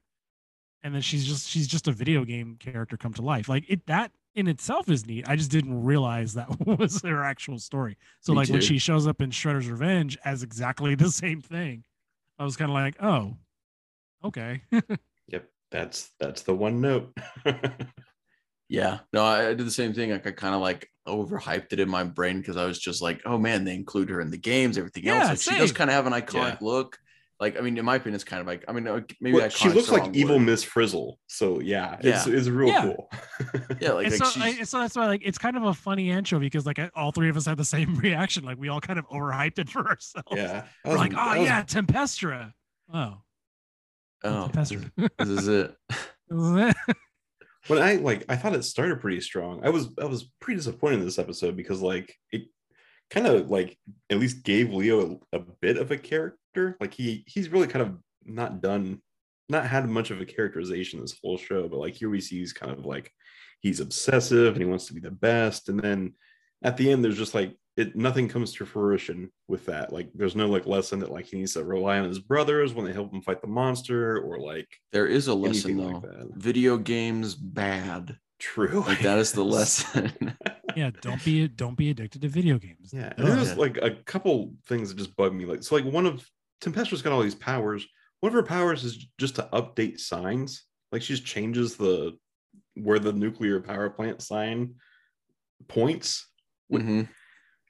and 0.83 0.95
then 0.95 1.03
she's 1.03 1.25
just 1.25 1.49
she's 1.49 1.67
just 1.67 1.89
a 1.89 1.93
video 1.93 2.25
game 2.25 2.57
character 2.59 2.97
come 2.97 3.13
to 3.15 3.23
life. 3.23 3.49
Like 3.49 3.65
it 3.69 3.87
that 3.87 4.13
in 4.35 4.49
itself 4.49 4.89
is 4.89 5.07
neat. 5.07 5.29
I 5.29 5.37
just 5.37 5.51
didn't 5.51 5.85
realize 5.85 6.35
that 6.35 6.49
was 6.67 7.03
her 7.03 7.23
actual 7.25 7.59
story. 7.59 7.97
So 8.21 8.33
Me 8.33 8.39
like 8.39 8.49
when 8.49 8.61
she 8.61 8.79
shows 8.79 9.07
up 9.07 9.21
in 9.21 9.31
Shredder's 9.31 9.69
Revenge 9.69 10.19
as 10.25 10.43
exactly 10.43 10.95
the 10.97 11.11
same 11.11 11.41
thing, 11.41 11.85
I 12.39 12.45
was 12.45 12.57
kind 12.57 12.71
of 12.71 12.75
like, 12.75 12.97
oh, 13.03 13.37
okay. 14.25 14.63
Yep, 15.29 15.49
that's 15.71 16.11
that's 16.19 16.43
the 16.43 16.55
one 16.55 16.81
note. 16.81 17.13
Yeah, 18.69 19.01
no, 19.13 19.23
I, 19.23 19.49
I 19.49 19.55
did 19.55 19.67
the 19.67 19.71
same 19.71 19.93
thing. 19.93 20.11
Like 20.11 20.27
I 20.27 20.31
kind 20.33 20.55
of 20.55 20.63
like 20.63 20.89
overhyped 21.07 21.73
it 21.73 21.81
in 21.81 21.91
my 21.91 22.05
brain 22.05 22.39
because 22.39 22.57
I 22.57 22.65
was 22.65 22.79
just 22.79 23.03
like, 23.03 23.21
oh 23.27 23.37
man, 23.37 23.65
they 23.65 23.75
include 23.75 24.09
her 24.09 24.21
in 24.21 24.31
the 24.31 24.39
games, 24.39 24.79
everything 24.79 25.05
Yeah, 25.05 25.19
else. 25.19 25.29
Like, 25.29 25.39
she 25.41 25.59
does 25.61 25.73
kind 25.73 25.91
of 25.91 25.95
have 25.95 26.07
an 26.07 26.13
iconic 26.15 26.35
Yeah. 26.35 26.57
look. 26.63 26.99
Like, 27.43 27.59
I 27.59 27.61
mean, 27.61 27.77
in 27.77 27.85
my 27.85 27.97
opinion, 27.97 28.15
it's 28.15 28.23
kind 28.23 28.41
of 28.41 28.47
like, 28.47 28.65
I 28.69 28.73
mean, 28.73 28.85
maybe 29.21 29.37
Well, 29.37 29.49
she 29.49 29.69
looks 29.69 29.91
like 29.91 30.03
wrong 30.03 30.15
evil 30.15 30.37
word. 30.37 30.45
Miss 30.47 30.63
Frizzle. 30.63 31.19
So 31.27 31.59
yeah, 31.61 31.97
it's 32.01 32.27
Yeah. 32.29 32.35
it's 32.35 32.47
real 32.49 32.69
Yeah. 32.69 32.83
cool. 32.83 33.11
Yeah, 33.81 33.93
like, 33.93 34.07
and 34.07 34.21
like 34.21 34.25
so, 34.33 34.41
I, 34.41 34.53
she's, 34.53 34.69
so 34.71 34.79
that's 34.79 34.95
why 34.95 35.07
like 35.07 35.23
it's 35.25 35.39
kind 35.39 35.57
of 35.57 35.65
a 35.65 35.75
funny 35.75 36.11
intro 36.11 36.39
because 36.39 36.65
like 36.67 36.79
all 36.95 37.11
three 37.11 37.29
of 37.29 37.37
us 37.37 37.47
had 37.47 37.57
the 37.57 37.65
same 37.65 37.97
reaction. 37.99 38.45
Like 38.45 38.59
we 38.59 38.69
all 38.69 38.81
kind 38.81 38.97
of 38.99 39.09
overhyped 39.09 39.59
it 39.59 39.69
for 39.69 39.87
ourselves. 39.89 40.29
yeah. 40.37 40.47
that 40.53 40.69
We're 40.85 40.93
was- 40.93 41.01
like, 41.01 41.13
oh 41.17 41.39
was- 41.41 41.49
yeah, 41.49 41.63
Tempestra. 41.65 42.53
Oh, 42.95 43.17
oh, 44.23 44.51
Tempestra. 44.53 44.91
this 45.19 45.29
is 45.29 45.49
it. 45.49 45.77
when 47.67 47.83
I 47.83 47.95
like 47.97 48.25
I 48.29 48.37
thought 48.37 48.55
it 48.55 48.63
started 48.65 49.01
pretty 49.01 49.21
strong. 49.21 49.65
I 49.65 49.71
was 49.71 49.89
I 50.01 50.05
was 50.05 50.31
pretty 50.41 50.59
disappointed 50.59 51.01
in 51.01 51.05
this 51.05 51.19
episode 51.19 51.57
because 51.57 51.81
like 51.83 52.15
it 52.31 52.43
kind 53.11 53.27
of 53.27 53.51
like 53.51 53.77
at 54.11 54.19
least 54.19 54.45
gave 54.45 54.73
Leo 54.73 55.21
a, 55.33 55.39
a 55.39 55.41
bit 55.61 55.77
of 55.77 55.91
a 55.91 55.97
character. 55.99 56.39
Like 56.81 56.95
he 56.95 57.25
he's 57.27 57.49
really 57.49 57.67
kind 57.67 57.83
of 57.83 57.99
not 58.25 58.61
done 58.61 59.01
not 59.49 59.67
had 59.67 59.89
much 59.89 60.11
of 60.11 60.21
a 60.21 60.25
characterization 60.25 61.01
this 61.01 61.19
whole 61.23 61.37
show, 61.37 61.69
but 61.69 61.79
like 61.79 61.95
here 61.95 62.09
we 62.09 62.21
see 62.21 62.39
he's 62.39 62.53
kind 62.53 62.73
of 62.73 62.87
like 62.87 63.13
he's 63.61 63.81
obsessive 63.81 64.55
and 64.55 64.63
he 64.63 64.69
wants 64.69 64.87
to 64.87 64.95
be 64.95 65.01
the 65.01 65.11
best. 65.11 65.69
And 65.69 65.79
then 65.81 66.15
at 66.63 66.77
the 66.77 66.91
end, 66.91 67.05
there's 67.05 67.19
just 67.19 67.35
like 67.35 67.57
it 67.77 67.97
nothing 67.97 68.29
comes 68.29 68.53
to 68.55 68.67
fruition 68.67 69.31
with 69.49 69.67
that. 69.67 69.93
Like 69.93 70.11
there's 70.15 70.37
no 70.37 70.47
like 70.49 70.67
lesson 70.67 70.99
that 71.01 71.11
like 71.11 71.27
he 71.27 71.39
needs 71.39 71.55
to 71.55 71.65
rely 71.65 71.99
on 71.99 72.09
his 72.09 72.19
brothers 72.19 72.75
when 72.75 72.85
they 72.87 72.93
help 72.93 73.13
him 73.13 73.23
fight 73.23 73.41
the 73.41 73.49
monster 73.49 74.21
or 74.21 74.39
like 74.39 74.69
There 74.93 75.07
is 75.07 75.29
a 75.29 75.35
lesson 75.35 75.77
though. 75.77 75.85
like 75.85 76.03
that. 76.03 76.31
Video 76.37 76.77
games 76.79 77.35
bad. 77.35 78.17
True. 78.39 78.85
Like 78.87 79.01
that 79.01 79.19
is 79.19 79.33
the 79.33 79.45
lesson. 79.59 80.13
yeah, 80.77 80.91
don't 81.01 81.23
be 81.25 81.49
don't 81.49 81.77
be 81.77 81.91
addicted 81.91 82.23
to 82.23 82.29
video 82.29 82.59
games. 82.59 82.91
Yeah, 82.93 83.13
Ugh. 83.19 83.19
and 83.19 83.29
there's 83.29 83.57
like 83.57 83.79
a 83.79 83.91
couple 84.05 84.53
things 84.67 84.89
that 84.89 84.99
just 84.99 85.15
bug 85.17 85.35
me. 85.35 85.45
Like, 85.47 85.63
so 85.63 85.75
like 85.77 85.85
one 85.85 86.07
of 86.07 86.27
Tempestra's 86.63 87.03
got 87.03 87.13
all 87.13 87.23
these 87.23 87.35
powers. 87.35 87.87
One 88.21 88.31
of 88.31 88.35
her 88.35 88.43
powers 88.43 88.85
is 88.85 89.07
just 89.19 89.35
to 89.35 89.49
update 89.53 90.01
signs. 90.01 90.65
Like 90.93 91.03
she 91.03 91.15
just 91.15 91.27
changes 91.27 91.77
the 91.77 92.17
where 92.75 92.99
the 92.99 93.13
nuclear 93.13 93.61
power 93.61 93.91
plant 93.91 94.23
sign 94.23 94.77
points. 95.69 96.27
Mhm. 96.73 97.09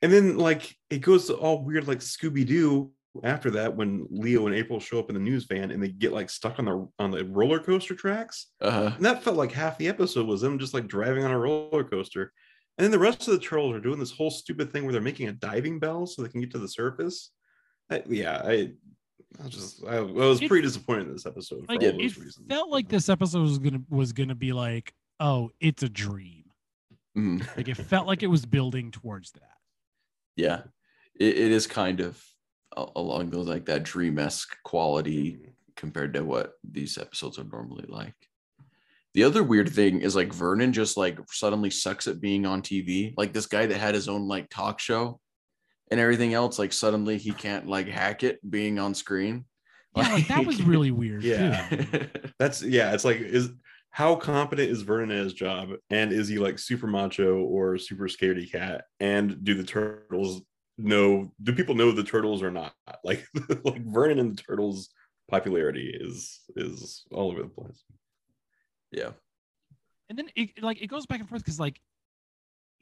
And 0.02 0.12
then 0.12 0.36
like 0.36 0.76
it 0.90 0.98
goes 0.98 1.26
to 1.26 1.34
all 1.34 1.64
weird 1.64 1.88
like 1.88 1.98
Scooby 1.98 2.46
Doo 2.46 2.92
after 3.24 3.50
that 3.52 3.76
when 3.76 4.06
Leo 4.10 4.46
and 4.46 4.54
April 4.54 4.80
show 4.80 4.98
up 4.98 5.08
in 5.10 5.14
the 5.14 5.20
news 5.20 5.44
van 5.44 5.70
and 5.70 5.82
they 5.82 5.88
get 5.88 6.12
like 6.12 6.30
stuck 6.30 6.58
on 6.58 6.64
the 6.64 6.88
on 6.98 7.10
the 7.10 7.24
roller 7.24 7.58
coaster 7.58 7.94
tracks. 7.94 8.48
Uh-huh. 8.60 8.92
And 8.94 9.04
that 9.04 9.22
felt 9.22 9.36
like 9.36 9.52
half 9.52 9.78
the 9.78 9.88
episode 9.88 10.26
was 10.26 10.40
them 10.40 10.58
just 10.58 10.74
like 10.74 10.86
driving 10.86 11.24
on 11.24 11.30
a 11.30 11.38
roller 11.38 11.84
coaster. 11.84 12.32
And 12.78 12.84
then 12.84 12.90
the 12.90 12.98
rest 12.98 13.28
of 13.28 13.34
the 13.34 13.40
turtles 13.40 13.74
are 13.74 13.80
doing 13.80 13.98
this 13.98 14.12
whole 14.12 14.30
stupid 14.30 14.72
thing 14.72 14.84
where 14.84 14.92
they're 14.92 15.02
making 15.02 15.28
a 15.28 15.32
diving 15.32 15.78
bell 15.78 16.06
so 16.06 16.22
they 16.22 16.28
can 16.28 16.40
get 16.40 16.50
to 16.52 16.58
the 16.58 16.68
surface. 16.68 17.30
I, 17.90 18.02
yeah, 18.08 18.40
I, 18.44 18.72
I 19.40 19.42
was 19.44 19.52
just 19.52 19.84
I, 19.86 19.96
I 19.96 20.00
was 20.00 20.40
It- 20.42 20.48
pretty 20.48 20.66
disappointed 20.66 21.06
in 21.08 21.12
this 21.12 21.26
episode 21.26 21.66
for 21.66 21.72
like 21.72 21.82
all 21.82 21.88
it, 21.88 21.92
those 21.98 22.18
reasons. 22.18 22.46
felt 22.48 22.70
like 22.70 22.88
this 22.88 23.08
episode 23.08 23.42
was 23.42 23.58
gonna 23.58 23.82
was 23.88 24.12
gonna 24.12 24.34
be 24.34 24.52
like, 24.52 24.94
oh, 25.20 25.50
it's 25.60 25.82
a 25.82 25.88
dream. 25.88 26.44
Mhm. 27.16 27.56
Like 27.56 27.68
it 27.68 27.76
felt 27.76 28.06
like 28.06 28.22
it 28.22 28.28
was 28.28 28.46
building 28.46 28.90
towards 28.90 29.32
that. 29.32 29.56
Yeah, 30.36 30.62
it, 31.18 31.36
it 31.36 31.52
is 31.52 31.66
kind 31.66 32.00
of 32.00 32.22
along 32.74 33.28
those 33.30 33.48
like 33.48 33.66
that 33.66 33.82
dream 33.82 34.18
esque 34.18 34.56
quality 34.64 35.52
compared 35.76 36.14
to 36.14 36.24
what 36.24 36.54
these 36.64 36.96
episodes 36.96 37.38
are 37.38 37.44
normally 37.44 37.84
like. 37.88 38.14
The 39.14 39.24
other 39.24 39.42
weird 39.42 39.68
thing 39.68 40.00
is 40.00 40.16
like 40.16 40.32
Vernon 40.32 40.72
just 40.72 40.96
like 40.96 41.18
suddenly 41.30 41.68
sucks 41.68 42.06
at 42.08 42.20
being 42.22 42.46
on 42.46 42.62
TV. 42.62 43.12
Like 43.18 43.34
this 43.34 43.44
guy 43.46 43.66
that 43.66 43.76
had 43.78 43.94
his 43.94 44.08
own 44.08 44.26
like 44.26 44.48
talk 44.48 44.80
show 44.80 45.20
and 45.92 46.00
everything 46.00 46.34
else, 46.34 46.58
like 46.58 46.72
suddenly 46.72 47.18
he 47.18 47.34
can't 47.34 47.68
like 47.68 47.86
hack 47.86 48.24
it 48.24 48.40
being 48.48 48.78
on 48.80 48.94
screen. 48.94 49.44
Yeah, 49.94 50.08
like 50.14 50.28
that 50.28 50.46
was 50.46 50.62
really 50.62 50.90
weird. 51.02 51.22
Yeah. 51.22 51.68
too. 51.68 52.08
That's 52.38 52.62
yeah, 52.62 52.94
it's 52.94 53.04
like 53.04 53.18
is 53.18 53.50
how 53.90 54.16
competent 54.16 54.70
is 54.70 54.82
Vernon 54.82 55.10
at 55.10 55.22
his 55.24 55.34
job? 55.34 55.68
And 55.90 56.12
is 56.12 56.26
he 56.28 56.38
like 56.38 56.58
super 56.58 56.86
macho 56.86 57.40
or 57.40 57.76
super 57.76 58.08
scaredy 58.08 58.50
cat? 58.50 58.84
And 59.00 59.44
do 59.44 59.54
the 59.54 59.64
turtles 59.64 60.42
know 60.78 61.30
do 61.42 61.52
people 61.52 61.74
know 61.74 61.92
the 61.92 62.02
turtles 62.02 62.42
or 62.42 62.50
not? 62.50 62.72
Like 63.04 63.26
like 63.64 63.84
Vernon 63.84 64.18
and 64.18 64.32
the 64.36 64.42
turtles 64.42 64.88
popularity 65.30 65.94
is 65.94 66.40
is 66.56 67.04
all 67.12 67.30
over 67.30 67.42
the 67.42 67.48
place. 67.48 67.82
yeah. 68.90 69.10
and 70.08 70.18
then 70.18 70.28
it 70.36 70.62
like 70.62 70.80
it 70.82 70.86
goes 70.88 71.06
back 71.06 71.20
and 71.20 71.28
forth 71.28 71.42
because 71.44 71.60
like 71.60 71.80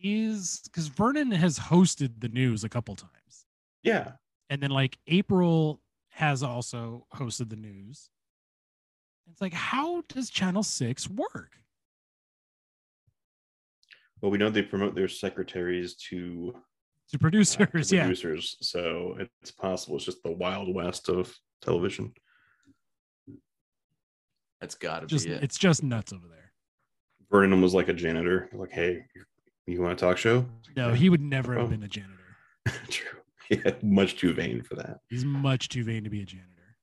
is 0.02 0.60
because 0.64 0.88
Vernon 0.88 1.30
has 1.30 1.58
hosted 1.58 2.20
the 2.20 2.28
news 2.28 2.64
a 2.64 2.68
couple 2.68 2.94
times, 2.96 3.46
Yeah. 3.82 4.12
and 4.48 4.62
then 4.62 4.70
like 4.70 4.98
April 5.06 5.80
has 6.10 6.42
also 6.42 7.06
hosted 7.14 7.50
the 7.50 7.56
news. 7.56 8.10
It's 9.30 9.40
like, 9.40 9.52
how 9.54 10.02
does 10.08 10.28
Channel 10.30 10.62
Six 10.62 11.08
work? 11.08 11.52
Well, 14.20 14.30
we 14.30 14.38
know 14.38 14.50
they 14.50 14.62
promote 14.62 14.94
their 14.94 15.08
secretaries 15.08 15.94
to 16.10 16.52
To 17.12 17.16
uh, 17.16 17.18
producers, 17.18 17.92
yeah, 17.92 18.02
producers, 18.02 18.56
so 18.60 19.16
it's 19.40 19.50
possible 19.50 19.96
it's 19.96 20.04
just 20.04 20.22
the 20.22 20.32
wild 20.32 20.74
west 20.74 21.08
of 21.08 21.34
television. 21.62 22.12
That's 24.60 24.74
gotta 24.74 25.06
just 25.06 25.26
be 25.26 25.32
it. 25.32 25.42
it's 25.42 25.56
just 25.56 25.82
nuts 25.82 26.12
over 26.12 26.26
there. 26.28 26.52
Vernon 27.30 27.62
was 27.62 27.72
like 27.72 27.88
a 27.88 27.94
janitor, 27.94 28.50
like, 28.52 28.70
"Hey, 28.72 29.04
you 29.70 29.82
want 29.82 29.94
a 29.94 29.96
talk 29.96 30.18
show?" 30.18 30.46
No, 30.76 30.88
Yeah. 30.90 30.94
he 30.94 31.08
would 31.08 31.20
never 31.20 31.54
have 31.54 31.64
Oh. 31.66 31.68
been 31.68 31.82
a 31.82 31.88
janitor. 31.88 32.36
True. 32.88 33.18
Yeah, 33.50 33.72
much 33.82 34.16
too 34.16 34.32
vain 34.32 34.62
for 34.62 34.76
that. 34.76 35.00
He's 35.08 35.24
much 35.24 35.68
too 35.68 35.82
vain 35.82 36.04
to 36.04 36.10
be 36.10 36.22
a 36.22 36.24
janitor. 36.24 36.76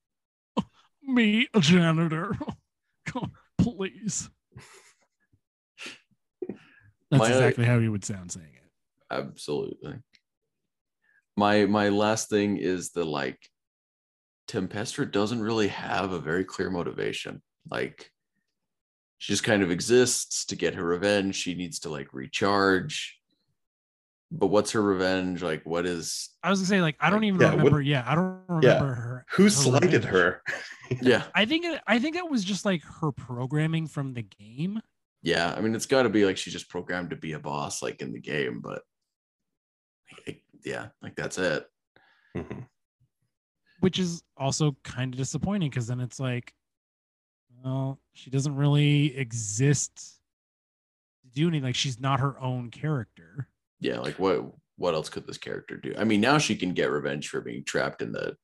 Me, 1.03 1.47
a 1.53 1.61
janitor. 1.61 2.37
Please. 3.57 4.29
That's 7.09 7.21
My- 7.21 7.25
uh, 7.25 7.27
exactly 7.29 7.65
how 7.65 7.79
he 7.79 7.87
would 7.89 8.03
sound 8.03 8.31
saying 8.31 8.53
it. 8.55 8.71
absolutely 9.11 9.95
my 11.37 11.65
my 11.65 11.87
last 11.89 12.29
thing 12.29 12.57
is 12.57 12.91
the 12.91 13.05
like 13.05 13.39
tempestra 14.49 15.09
doesn't 15.09 15.39
really 15.41 15.69
have 15.69 16.11
a 16.11 16.19
very 16.19 16.43
clear 16.43 16.69
motivation 16.69 17.41
like 17.71 18.11
she 19.19 19.33
just 19.33 19.43
kind 19.43 19.63
of 19.63 19.71
exists 19.71 20.45
to 20.45 20.55
get 20.55 20.75
her 20.75 20.83
revenge 20.85 21.35
she 21.35 21.53
needs 21.55 21.79
to 21.79 21.89
like 21.89 22.13
recharge 22.13 23.19
but 24.31 24.47
what's 24.47 24.71
her 24.71 24.81
revenge 24.81 25.41
like 25.41 25.65
what 25.65 25.85
is 25.85 26.29
I 26.43 26.49
was 26.49 26.59
gonna 26.59 26.67
say, 26.67 26.81
like, 26.81 26.97
I 26.99 27.09
don't 27.09 27.23
even 27.23 27.39
Yeah, 27.41 27.47
what- 27.51 27.57
remember. 27.59 27.81
yeah, 27.81 28.03
I 28.05 28.13
don't 28.15 28.41
remember 28.49 28.67
Yeah. 28.67 28.79
her. 28.95 29.25
Who 29.31 29.43
her 29.43 29.49
slighted 29.49 30.03
revenge. 30.05 30.05
her? 30.05 30.41
yeah 31.01 31.23
I 31.33 31.45
think 31.45 31.63
it, 31.65 31.81
I 31.87 31.97
think 31.99 32.15
it 32.17 32.29
was 32.29 32.43
just 32.43 32.65
like 32.65 32.83
her 33.01 33.11
programming 33.13 33.87
from 33.87 34.13
the 34.13 34.21
game. 34.23 34.81
yeah 35.23 35.53
i 35.57 35.61
mean 35.61 35.73
it's 35.75 35.85
got 35.87 36.03
to 36.03 36.09
be 36.09 36.25
like 36.25 36.37
she's 36.37 36.53
just 36.53 36.69
programmed 36.69 37.09
to 37.09 37.15
be 37.15 37.33
a 37.33 37.39
boss 37.39 37.81
like 37.81 38.01
in 38.01 38.11
the 38.13 38.19
game 38.19 38.59
but 38.61 38.81
like, 40.27 40.43
yeah 40.63 40.87
like 41.01 41.15
that's 41.15 41.37
it 41.37 41.65
Mhm. 42.35 42.65
which 43.79 43.97
is 43.97 44.21
also 44.37 44.75
kind 44.83 45.13
of 45.13 45.17
disappointing 45.17 45.69
because 45.69 45.87
then 45.87 45.99
it's 45.99 46.19
like, 46.19 46.53
well, 47.63 47.99
she 48.13 48.29
doesn't 48.29 48.55
really 48.55 49.15
exist 49.17 50.13
do 51.33 51.47
anything. 51.47 51.65
Like 51.65 51.75
she's 51.75 51.99
not 51.99 52.19
her 52.19 52.39
own 52.39 52.71
character. 52.71 53.47
Yeah, 53.79 53.99
like 53.99 54.17
what 54.17 54.43
what 54.77 54.93
else 54.95 55.09
could 55.09 55.27
this 55.27 55.37
character 55.37 55.77
do? 55.77 55.93
I 55.97 56.03
mean, 56.03 56.21
now 56.21 56.37
she 56.37 56.55
can 56.55 56.73
get 56.73 56.91
revenge 56.91 57.29
for 57.29 57.41
being 57.41 57.63
trapped 57.63 58.01
in 58.01 58.11
the 58.11 58.35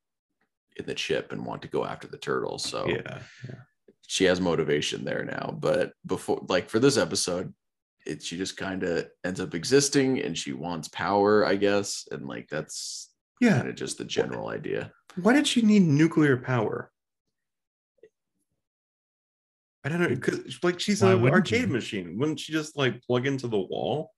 in 0.77 0.85
the 0.85 0.93
chip 0.93 1.31
and 1.31 1.45
want 1.45 1.61
to 1.63 1.67
go 1.67 1.85
after 1.85 2.07
the 2.07 2.17
turtles. 2.17 2.63
So 2.63 2.87
Yeah. 2.87 3.21
she 4.07 4.25
has 4.25 4.39
motivation 4.41 5.03
there 5.05 5.23
now. 5.23 5.55
But 5.59 5.93
before, 6.05 6.43
like 6.49 6.69
for 6.69 6.79
this 6.79 6.97
episode, 6.97 7.53
it 8.05 8.21
she 8.21 8.37
just 8.37 8.57
kind 8.57 8.83
of 8.83 9.07
ends 9.23 9.39
up 9.39 9.55
existing 9.55 10.21
and 10.21 10.37
she 10.37 10.53
wants 10.53 10.87
power, 10.89 11.45
I 11.45 11.55
guess, 11.55 12.07
and 12.11 12.27
like 12.27 12.47
that's 12.49 13.11
Yeah. 13.41 13.57
kind 13.57 13.69
of 13.69 13.75
just 13.75 13.97
the 13.97 14.05
general 14.05 14.49
idea. 14.49 14.91
Why 15.21 15.33
did 15.33 15.47
she 15.47 15.61
need 15.63 15.83
nuclear 15.83 16.37
power? 16.37 16.91
I 19.83 19.89
don't 19.89 19.99
know. 19.99 20.09
Because 20.09 20.63
like 20.63 20.79
she's 20.79 21.01
Why 21.01 21.13
an 21.13 21.27
arcade 21.29 21.67
you? 21.67 21.67
machine. 21.67 22.17
Wouldn't 22.17 22.39
she 22.39 22.53
just 22.53 22.77
like 22.77 23.01
plug 23.01 23.27
into 23.27 23.47
the 23.47 23.59
wall? 23.59 24.11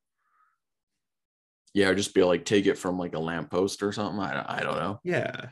Yeah, 1.74 1.90
or 1.90 1.96
just 1.96 2.14
be 2.14 2.24
like 2.24 2.46
take 2.46 2.68
it 2.68 2.78
from 2.78 2.98
like 2.98 3.16
a 3.16 3.20
lamppost 3.20 3.84
or 3.84 3.92
something. 3.92 4.20
I, 4.20 4.60
I 4.60 4.62
don't 4.62 4.78
know. 4.78 5.00
Yeah. 5.04 5.48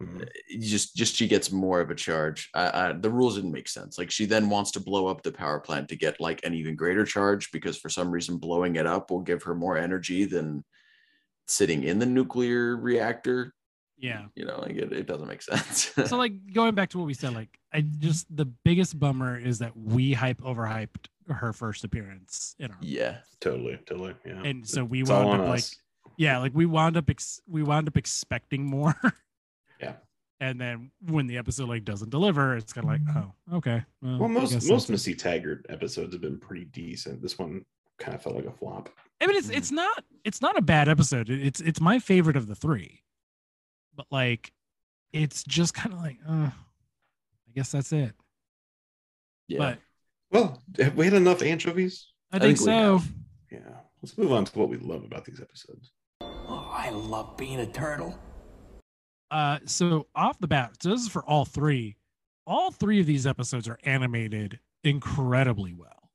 Hmm. 0.00 0.20
Just 0.60 0.94
just 0.94 1.16
she 1.16 1.26
gets 1.26 1.50
more 1.50 1.80
of 1.80 1.90
a 1.90 1.94
charge. 1.94 2.48
I, 2.54 2.88
I, 2.88 2.92
the 2.92 3.10
rules 3.10 3.34
didn't 3.34 3.52
make 3.52 3.68
sense. 3.68 3.98
Like 3.98 4.10
she 4.10 4.26
then 4.26 4.48
wants 4.48 4.70
to 4.72 4.80
blow 4.80 5.08
up 5.08 5.22
the 5.22 5.32
power 5.32 5.58
plant 5.58 5.88
to 5.88 5.96
get 5.96 6.20
like 6.20 6.40
an 6.44 6.54
even 6.54 6.76
greater 6.76 7.04
charge 7.04 7.50
because 7.50 7.76
for 7.76 7.88
some 7.88 8.10
reason 8.10 8.38
blowing 8.38 8.76
it 8.76 8.86
up 8.86 9.10
will 9.10 9.20
give 9.20 9.42
her 9.42 9.54
more 9.56 9.76
energy 9.76 10.24
than 10.24 10.64
sitting 11.48 11.82
in 11.82 11.98
the 11.98 12.06
nuclear 12.06 12.76
reactor. 12.76 13.52
Yeah. 13.98 14.26
You 14.34 14.44
know, 14.44 14.60
like 14.60 14.76
it, 14.76 14.92
it 14.92 15.06
doesn't 15.06 15.28
make 15.28 15.42
sense. 15.42 15.92
so 16.06 16.16
like 16.16 16.32
going 16.52 16.74
back 16.74 16.90
to 16.90 16.98
what 16.98 17.06
we 17.06 17.14
said, 17.14 17.34
like 17.34 17.58
I 17.72 17.80
just 17.80 18.34
the 18.34 18.44
biggest 18.44 18.98
bummer 18.98 19.38
is 19.38 19.58
that 19.58 19.76
we 19.76 20.12
hype 20.12 20.40
overhyped 20.40 21.06
her 21.28 21.52
first 21.52 21.84
appearance 21.84 22.54
in 22.58 22.70
our 22.70 22.78
yeah, 22.80 23.18
Totally. 23.40 23.78
Totally. 23.86 24.14
Yeah. 24.24 24.42
and 24.44 24.66
so 24.66 24.84
we 24.84 25.02
It's 25.02 25.10
wound 25.10 25.28
on 25.28 25.40
up 25.40 25.48
like 25.48 25.58
us. 25.58 25.76
yeah, 26.16 26.38
like 26.38 26.52
we 26.54 26.66
wound 26.66 26.96
up 26.96 27.10
ex- 27.10 27.40
we 27.48 27.62
wound 27.62 27.88
up 27.88 27.96
expecting 27.96 28.64
more. 28.64 28.94
Yeah. 29.80 29.92
And 30.40 30.60
then 30.60 30.92
when 31.08 31.26
the 31.26 31.36
episode 31.36 31.68
like 31.68 31.84
doesn't 31.84 32.10
deliver, 32.10 32.56
it's 32.56 32.72
kind 32.72 32.84
of 32.84 32.92
like, 32.92 33.04
mm-hmm. 33.04 33.52
oh, 33.52 33.56
okay. 33.56 33.82
Well, 34.00 34.22
I 34.22 34.26
most 34.28 34.68
most. 34.68 34.88
Missy 34.88 35.12
Taggart 35.12 35.66
episodes 35.68 36.14
have 36.14 36.22
been 36.22 36.38
pretty 36.38 36.66
decent. 36.66 37.20
This 37.20 37.40
one 37.40 37.64
kind 37.98 38.14
of 38.14 38.22
felt 38.22 38.36
like 38.36 38.44
a 38.44 38.52
flop. 38.52 38.88
I 39.20 39.26
mean, 39.26 39.36
it's 39.36 39.48
it's 39.48 39.70
mm. 39.70 39.76
not 39.76 40.04
it's 40.24 40.40
not 40.40 40.56
a 40.56 40.62
bad 40.62 40.88
episode. 40.88 41.28
It's 41.28 41.60
it's 41.60 41.80
my 41.80 41.98
favorite 41.98 42.36
of 42.36 42.46
the 42.46 42.54
three, 42.54 43.02
but 43.98 44.06
like, 44.10 44.52
it's 45.12 45.42
just 45.44 45.74
kind 45.74 45.92
of 45.92 46.00
like, 46.00 46.16
uh, 46.26 46.50
I 46.50 47.52
guess 47.54 47.72
that's 47.72 47.92
it. 47.92 48.14
yeah. 49.48 49.58
But 49.58 49.78
Well, 50.30 50.62
have 50.78 50.94
we 50.94 51.04
had 51.04 51.14
enough 51.14 51.42
anchovies? 51.42 52.06
I, 52.32 52.36
I 52.36 52.38
think, 52.38 52.58
think 52.58 52.66
so. 52.66 53.00
Yeah. 53.50 53.58
Let's 54.00 54.16
move 54.16 54.32
on 54.32 54.44
to 54.44 54.58
what 54.58 54.68
we 54.68 54.76
love 54.76 55.02
about 55.04 55.24
these 55.24 55.40
episodes. 55.40 55.90
Oh, 56.22 56.70
I 56.72 56.90
love 56.90 57.36
being 57.36 57.58
a 57.58 57.66
turtle. 57.66 58.16
Uh, 59.30 59.58
so 59.66 60.06
off 60.14 60.38
the 60.38 60.46
bat, 60.46 60.74
so 60.80 60.90
this 60.90 61.02
is 61.02 61.08
for 61.08 61.24
all 61.24 61.44
three. 61.44 61.96
All 62.46 62.70
three 62.70 63.00
of 63.00 63.06
these 63.06 63.26
episodes 63.26 63.68
are 63.68 63.78
animated 63.82 64.60
incredibly 64.84 65.74
well. 65.74 66.10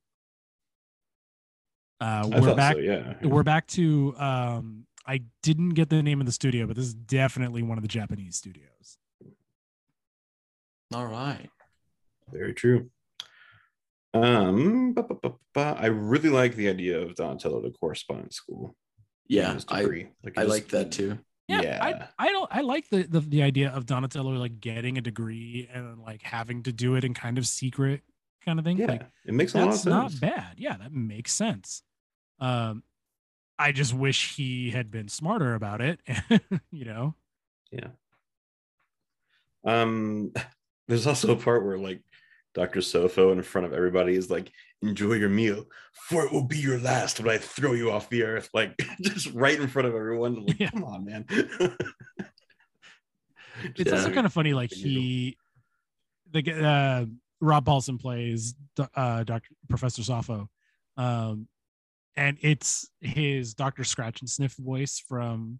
Uh, 1.99 2.29
we're 2.31 2.41
thought 2.41 2.57
back. 2.57 2.75
so, 2.75 2.79
yeah. 2.79 3.13
We're 3.21 3.43
back 3.43 3.67
to. 3.67 4.15
Um, 4.17 4.85
I 5.05 5.21
didn't 5.41 5.69
get 5.71 5.89
the 5.89 6.01
name 6.01 6.19
of 6.21 6.25
the 6.25 6.31
studio, 6.31 6.65
but 6.65 6.75
this 6.75 6.85
is 6.85 6.93
definitely 6.93 7.61
one 7.61 7.77
of 7.77 7.81
the 7.81 7.87
Japanese 7.87 8.35
studios. 8.37 8.97
All 10.93 11.07
right. 11.07 11.49
Very 12.31 12.53
true. 12.53 12.89
Um, 14.13 14.93
ba- 14.93 15.03
ba- 15.03 15.15
ba- 15.21 15.33
ba- 15.53 15.75
I 15.79 15.87
really 15.87 16.29
like 16.29 16.55
the 16.55 16.69
idea 16.69 16.99
of 17.01 17.15
Donatello 17.15 17.61
to 17.61 17.71
correspondence 17.71 18.35
school. 18.35 18.75
Yeah, 19.27 19.57
I 19.69 19.81
degree. 19.81 20.07
Like, 20.23 20.37
I 20.37 20.41
just- 20.43 20.49
like 20.49 20.67
that 20.69 20.91
too. 20.91 21.17
Yeah, 21.47 21.61
Yeah. 21.61 21.79
I, 22.17 22.27
I 22.27 22.31
don't. 22.31 22.47
I 22.55 22.61
like 22.61 22.87
the, 22.89 23.03
the 23.03 23.19
the 23.19 23.43
idea 23.43 23.69
of 23.71 23.85
Donatello 23.85 24.31
like 24.31 24.61
getting 24.61 24.97
a 24.97 25.01
degree 25.01 25.67
and 25.73 25.99
like 25.99 26.21
having 26.21 26.63
to 26.63 26.71
do 26.71 26.95
it 26.95 27.03
in 27.03 27.13
kind 27.13 27.37
of 27.37 27.45
secret 27.45 28.01
kind 28.45 28.59
of 28.59 28.65
thing. 28.65 28.77
Yeah, 28.77 28.85
Like 28.85 29.01
it 29.25 29.33
makes 29.33 29.53
a 29.53 29.57
lot 29.57 29.67
of 29.69 29.73
sense. 29.73 29.83
that's 29.83 30.11
sense. 30.13 30.21
not 30.21 30.35
bad. 30.35 30.53
Yeah, 30.57 30.77
that 30.77 30.93
makes 30.93 31.33
sense. 31.33 31.83
Um, 32.39 32.83
I 33.63 33.71
just 33.71 33.93
wish 33.93 34.35
he 34.35 34.71
had 34.71 34.91
been 34.91 35.07
smarter 35.07 35.55
about 35.55 35.79
it. 35.79 36.01
you 36.71 36.83
know. 36.83 37.15
Yeah. 37.71 37.87
Um, 39.63 40.33
there's 40.89 41.07
also 41.07 41.31
a 41.31 41.37
part 41.37 41.63
where 41.65 41.77
like 41.77 42.01
Dr. 42.53 42.81
Sopho 42.81 43.31
in 43.31 43.41
front 43.41 43.65
of 43.65 43.71
everybody 43.73 44.15
is 44.15 44.29
like, 44.29 44.51
enjoy 44.81 45.13
your 45.13 45.29
meal, 45.29 45.63
for 46.09 46.25
it 46.25 46.33
will 46.33 46.43
be 46.43 46.57
your 46.57 46.77
last 46.77 47.21
when 47.21 47.33
I 47.33 47.37
throw 47.37 47.71
you 47.71 47.89
off 47.89 48.09
the 48.09 48.23
earth. 48.23 48.49
Like 48.53 48.75
just 49.01 49.31
right 49.33 49.57
in 49.57 49.69
front 49.69 49.87
of 49.87 49.95
everyone. 49.95 50.45
Like, 50.45 50.59
Yeah. 50.59 50.69
come 50.71 50.83
on, 50.83 51.05
man. 51.05 51.25
It's 51.29 51.77
Yeah. 53.77 53.93
also 53.93 54.11
kind 54.11 54.25
of 54.25 54.33
funny. 54.33 54.53
Like 54.53 54.73
he, 54.73 55.37
the 56.31 56.51
uh, 56.51 57.05
Rob 57.39 57.65
Paulsen 57.65 57.97
plays 57.97 58.55
uh, 58.93 59.23
Doctor 59.23 59.49
Professor 59.69 60.01
Sopho, 60.01 60.49
um, 60.97 61.47
and 62.15 62.37
it's 62.41 62.89
his 63.01 63.53
Doctor 63.53 63.83
Scratchansniff 63.83 64.55
voice 64.57 65.03
from 65.07 65.59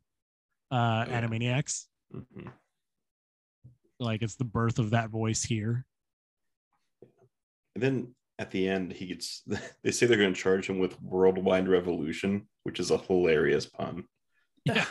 uh, 0.72 1.06
Oh, 1.08 1.12
yeah. 1.12 1.22
Animaniacs. 1.22 1.86
Mhm. 2.14 2.52
Like 4.00 4.22
it's 4.22 4.36
the 4.36 4.44
birth 4.44 4.80
of 4.80 4.92
that 4.92 5.10
voice 5.10 5.44
here. 5.44 5.86
And 7.76 7.84
then 7.84 8.16
at 8.40 8.52
the 8.52 8.68
end, 8.68 8.92
he 8.94 9.06
gets 9.08 9.44
they 9.84 9.92
say 9.92 10.06
they're 10.06 10.18
going 10.18 10.34
to 10.34 10.40
charge 10.40 10.70
him 10.70 10.80
with 10.80 11.02
worldwide 11.02 11.68
revolution, 11.68 12.48
which 12.64 12.80
is 12.80 12.92
a 12.92 12.98
hilarious 12.98 13.66
pun. 13.66 14.06
Yeah. 14.66 14.86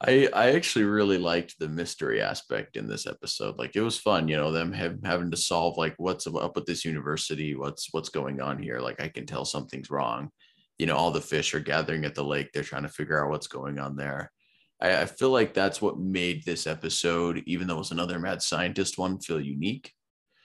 I 0.00 0.28
I 0.32 0.52
actually 0.52 0.84
really 0.84 1.18
liked 1.18 1.58
the 1.58 1.68
mystery 1.68 2.20
aspect 2.20 2.76
in 2.76 2.88
this 2.88 3.06
episode. 3.06 3.58
Like 3.58 3.76
it 3.76 3.82
was 3.82 3.98
fun, 3.98 4.28
you 4.28 4.36
know, 4.36 4.50
them 4.52 4.72
have, 4.72 4.98
having 5.04 5.30
to 5.30 5.36
solve 5.36 5.76
like 5.76 5.94
what's 5.98 6.26
up 6.26 6.56
with 6.56 6.66
this 6.66 6.84
university, 6.84 7.54
what's 7.54 7.88
what's 7.92 8.08
going 8.08 8.40
on 8.40 8.62
here. 8.62 8.80
Like 8.80 9.00
I 9.00 9.08
can 9.08 9.26
tell 9.26 9.44
something's 9.44 9.90
wrong. 9.90 10.30
You 10.78 10.86
know, 10.86 10.96
all 10.96 11.10
the 11.10 11.20
fish 11.20 11.54
are 11.54 11.60
gathering 11.60 12.04
at 12.04 12.14
the 12.14 12.24
lake. 12.24 12.50
They're 12.52 12.62
trying 12.64 12.82
to 12.84 12.88
figure 12.88 13.22
out 13.22 13.30
what's 13.30 13.46
going 13.48 13.78
on 13.78 13.96
there. 13.96 14.32
I, 14.80 15.02
I 15.02 15.06
feel 15.06 15.30
like 15.30 15.54
that's 15.54 15.80
what 15.82 15.98
made 15.98 16.44
this 16.44 16.66
episode, 16.66 17.42
even 17.46 17.66
though 17.66 17.76
it 17.76 17.78
was 17.78 17.90
another 17.92 18.18
mad 18.18 18.42
scientist 18.42 18.98
one, 18.98 19.20
feel 19.20 19.40
unique. 19.40 19.92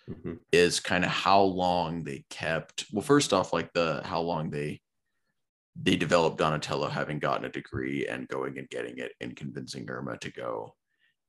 Mhm. 0.10 0.38
Is 0.52 0.80
kind 0.80 1.04
of 1.04 1.10
how 1.10 1.42
long 1.42 2.04
they 2.04 2.26
kept. 2.30 2.86
Well, 2.92 3.02
first 3.02 3.34
off, 3.34 3.54
like 3.54 3.74
the 3.74 4.02
how 4.06 4.22
long 4.22 4.52
they 4.52 4.82
they 5.76 5.96
developed 5.96 6.38
Donatello 6.38 6.88
having 6.88 7.20
gotten 7.20 7.46
a 7.46 7.50
degree 7.50 8.08
and 8.08 8.28
going 8.28 8.58
and 8.58 8.70
getting 8.70 8.98
it 9.00 9.12
and 9.20 9.36
convincing 9.36 9.90
Irma 9.90 10.18
to 10.20 10.32
go. 10.32 10.76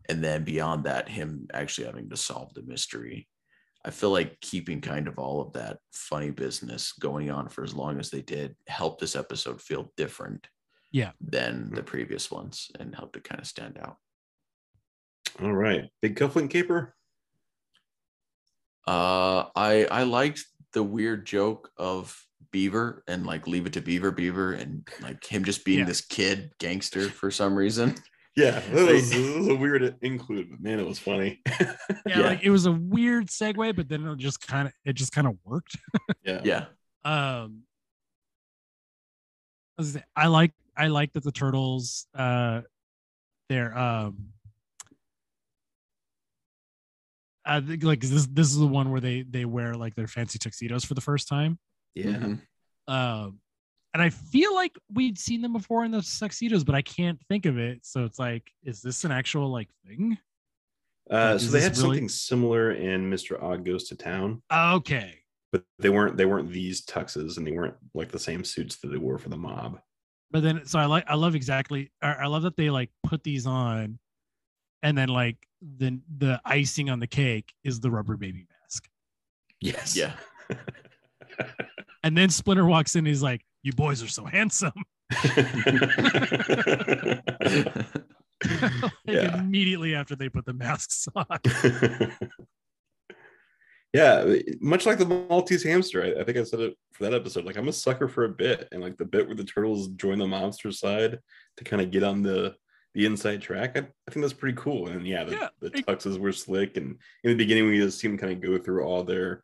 And 0.09 0.23
then 0.23 0.45
beyond 0.45 0.85
that, 0.85 1.09
him 1.09 1.49
actually 1.53 1.87
having 1.87 2.09
to 2.11 2.17
solve 2.17 2.55
the 2.55 2.63
mystery. 2.63 3.29
I 3.85 3.91
feel 3.91 4.11
like 4.11 4.41
keeping 4.41 4.81
kind 4.81 5.09
of 5.09 5.19
all 5.19 5.41
of 5.41 5.53
that 5.55 5.79
funny 5.93 6.31
business 6.31 6.93
going 6.93 7.31
on 7.31 7.49
for 7.49 7.65
as 7.65 7.75
long 7.75 7.99
as 7.99 8.11
they 8.11 8.23
did 8.23 8.57
helped 8.69 9.01
this 9.01 9.17
episode 9.17 9.61
feel 9.61 9.93
different 9.97 10.49
Yeah. 10.93 11.13
than 11.21 11.71
the 11.71 11.83
previous 11.83 12.31
ones 12.31 12.71
and 12.79 12.95
helped 12.95 13.17
it 13.17 13.25
kind 13.25 13.41
of 13.41 13.47
stand 13.47 13.79
out. 13.79 13.97
All 15.41 15.53
right. 15.53 15.91
Big 16.03 16.17
cufflink 16.17 16.51
caper. 16.51 16.95
Uh, 18.87 19.49
I 19.57 19.87
I 19.91 20.03
liked 20.05 20.45
the 20.73 20.83
weird 20.83 21.27
joke 21.27 21.71
of 21.77 22.17
Beaver 22.51 23.03
and 23.09 23.27
like 23.27 23.47
leave 23.47 23.67
it 23.67 23.73
to 23.75 23.81
Beaver, 23.81 24.11
Beaver, 24.11 24.53
and 24.53 24.87
like 25.01 25.25
him 25.25 25.45
just 25.45 25.65
being 25.65 25.81
Yeah. 25.81 25.85
this 25.87 26.01
kid 26.01 26.53
gangster 26.59 27.09
for 27.09 27.31
some 27.31 27.55
reason. 27.57 27.95
Yeah, 28.39 28.61
that 28.61 28.93
was, 28.93 29.11
that 29.13 29.35
was 29.39 29.49
a 29.49 29.55
weird 29.55 29.97
include, 30.03 30.51
but 30.51 30.61
man, 30.61 30.79
it 30.79 30.87
was 30.87 30.99
funny. 30.99 31.41
Yeah, 31.59 31.75
Yeah. 32.07 32.21
like 32.21 32.43
it 32.43 32.51
was 32.51 32.67
a 32.67 32.71
weird 32.73 33.29
segue, 33.29 33.75
but 33.75 33.89
then 33.89 34.07
it 34.07 34.19
just 34.19 34.47
kind 34.47 34.69
of 34.69 34.75
it 34.85 34.93
just 34.93 35.11
kind 35.13 35.27
of 35.27 35.39
worked. 35.43 35.75
yeah. 36.23 36.43
Yeah, 36.45 36.65
um 37.07 37.63
I 39.79 39.81
was 39.83 39.93
gonna 39.93 40.01
say, 40.01 40.05
I 40.15 40.27
like 40.27 40.53
I 40.77 40.89
like 40.89 41.15
that 41.15 41.25
the 41.25 41.33
turtles 41.33 42.07
uh 42.15 42.61
they're 43.49 43.75
um 43.77 44.35
I 47.43 47.61
think 47.61 47.85
like 47.85 48.01
this 48.01 48.27
this 48.27 48.49
is 48.49 48.57
the 48.59 48.67
one 48.67 48.91
where 48.91 49.01
they 49.01 49.23
they 49.23 49.47
wear 49.47 49.75
like 49.77 49.95
their 49.95 50.09
fancy 50.09 50.39
tuxedos 50.39 50.85
for 50.85 50.93
the 50.93 51.01
first 51.01 51.27
time. 51.27 51.59
Yeah. 51.97 52.05
Mhm. 52.19 52.41
Um 52.87 53.41
and 53.95 54.03
I 54.03 54.11
feel 54.11 54.55
like 54.55 54.77
we'd 54.93 55.19
seen 55.19 55.41
them 55.41 55.55
before 55.55 55.85
in 55.87 55.91
those 55.91 56.19
tuxedos, 56.19 56.63
but 56.65 56.75
I 56.75 56.83
can't 56.83 57.19
think 57.31 57.47
of 57.47 57.57
it. 57.59 57.81
So 57.87 58.05
it's 58.05 58.19
like, 58.19 58.53
is 58.63 58.83
this 58.83 59.05
an 59.05 59.11
actual 59.11 59.49
like 59.51 59.71
thing? 59.87 60.19
Uh, 61.11 61.31
Like, 61.33 61.41
so 61.41 61.51
they 61.51 61.63
had 61.63 61.73
really- 61.79 61.81
something 61.81 62.09
similar 62.11 62.73
in 62.73 63.11
Mr. 63.11 63.43
Ogg 63.43 63.65
Goes 63.65 63.89
to 63.89 63.97
Town, 63.97 64.43
Okay. 64.53 65.21
but 65.53 65.65
they 65.79 65.89
weren't 65.89 66.17
they 66.19 66.27
weren't 66.27 66.51
these 66.51 66.85
tuxes 66.85 67.39
and 67.39 67.47
they 67.47 67.53
weren't 67.53 67.77
like 67.95 68.11
the 68.13 68.19
same 68.19 68.45
suits 68.45 68.77
that 68.79 68.89
they 68.89 68.99
wore 68.99 69.17
for 69.19 69.31
the 69.31 69.37
mob. 69.39 69.81
but 70.33 70.43
then 70.43 70.67
so 70.67 70.79
i 70.81 70.85
like 70.87 71.05
i 71.09 71.15
love 71.15 71.35
exactly 71.37 71.91
i 72.03 72.13
I 72.13 72.27
love 72.27 72.43
that 72.43 72.57
they 72.57 72.69
like 72.69 72.91
put 73.05 73.23
these 73.23 73.47
on 73.47 73.99
and 74.83 74.99
then 74.99 75.09
like 75.09 75.37
the 75.79 76.01
the 76.19 76.41
icing 76.45 76.91
on 76.91 76.99
the 76.99 77.07
cake 77.07 77.55
is 77.63 77.79
the 77.81 77.91
rubber 77.91 78.17
baby 78.17 78.45
mask 78.61 78.89
Yes. 79.61 79.97
yeah. 79.97 80.17
and 82.03 82.17
then 82.17 82.31
Splinter 82.31 82.67
walks 82.67 82.97
in. 82.97 83.05
He's 83.07 83.23
like, 83.23 83.45
"You 83.63 83.73
boys 83.73 84.03
are 84.03 84.09
so 84.09 84.25
handsome." 84.25 84.73
like 88.45 88.93
Yeah. 89.07 89.39
immediately 89.39 89.95
after 89.95 90.17
they 90.17 90.29
put 90.29 90.45
the 90.45 90.53
masks 90.53 91.09
on. 91.15 91.27
yeah, 93.93 94.37
much 94.61 94.85
like 94.87 94.99
the 94.99 95.07
Maltese 95.07 95.63
hamster, 95.63 96.03
I, 96.03 96.21
I 96.21 96.25
think 96.25 96.37
I 96.39 96.43
said 96.45 96.61
it 96.61 96.77
for 96.93 97.05
that 97.05 97.15
episode. 97.15 97.45
Like 97.45 97.57
I'm 97.57 97.69
a 97.69 97.73
sucker 97.73 98.09
for 98.09 98.25
a 98.25 98.29
bit, 98.29 98.69
and 98.73 98.83
like 98.83 98.97
the 98.97 99.05
bit 99.05 99.27
where 99.27 99.37
the 99.37 99.45
turtles 99.45 99.89
join 99.89 100.19
the 100.19 100.27
monster 100.27 100.71
side 100.73 101.19
to 101.57 101.65
kind 101.65 101.81
of 101.83 101.91
get 101.91 102.03
on 102.03 102.23
the 102.23 102.55
the 102.95 103.07
inside 103.07 103.43
track. 103.43 103.77
I, 103.77 103.81
I 103.81 104.11
think 104.11 104.23
that's 104.23 104.33
pretty 104.33 104.57
cool. 104.59 104.89
And 104.89 105.07
yeah, 105.07 105.25
the, 105.25 105.33
Yeah, 105.33 105.49
the 105.61 105.71
tuxes 105.71 106.19
were 106.19 106.33
slick, 106.33 106.77
and 106.77 106.97
in 107.25 107.31
the 107.31 107.37
beginning 107.37 107.67
we 107.67 107.79
just 107.79 107.99
see 107.99 108.09
them 108.09 108.19
kind 108.19 108.33
of 108.33 108.41
go 108.41 108.59
through 108.59 108.85
all 108.85 109.03
their 109.05 109.43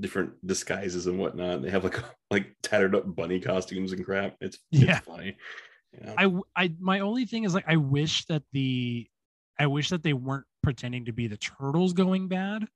different 0.00 0.32
disguises 0.46 1.06
and 1.06 1.18
whatnot. 1.18 1.62
They 1.62 1.70
have 1.70 1.84
like 1.84 1.98
like 2.30 2.54
tattered 2.62 2.94
up 2.94 3.14
bunny 3.14 3.40
costumes 3.40 3.92
and 3.92 4.04
crap. 4.04 4.36
It's 4.40 4.58
Yeah. 4.70 4.98
it's 4.98 5.06
funny. 5.06 5.36
Yeah. 6.00 6.14
I, 6.16 6.40
I, 6.54 6.72
my 6.78 7.00
only 7.00 7.24
thing 7.26 7.42
is 7.44 7.52
like, 7.52 7.64
I 7.66 7.74
wish 7.76 8.24
that 8.26 8.44
the, 8.52 9.08
I 9.58 9.66
wish 9.66 9.88
that 9.88 10.04
they 10.04 10.12
weren't 10.12 10.46
pretending 10.62 11.06
to 11.06 11.12
be 11.12 11.26
the 11.26 11.36
turtles 11.36 11.92
going 11.92 12.28
bad. 12.28 12.66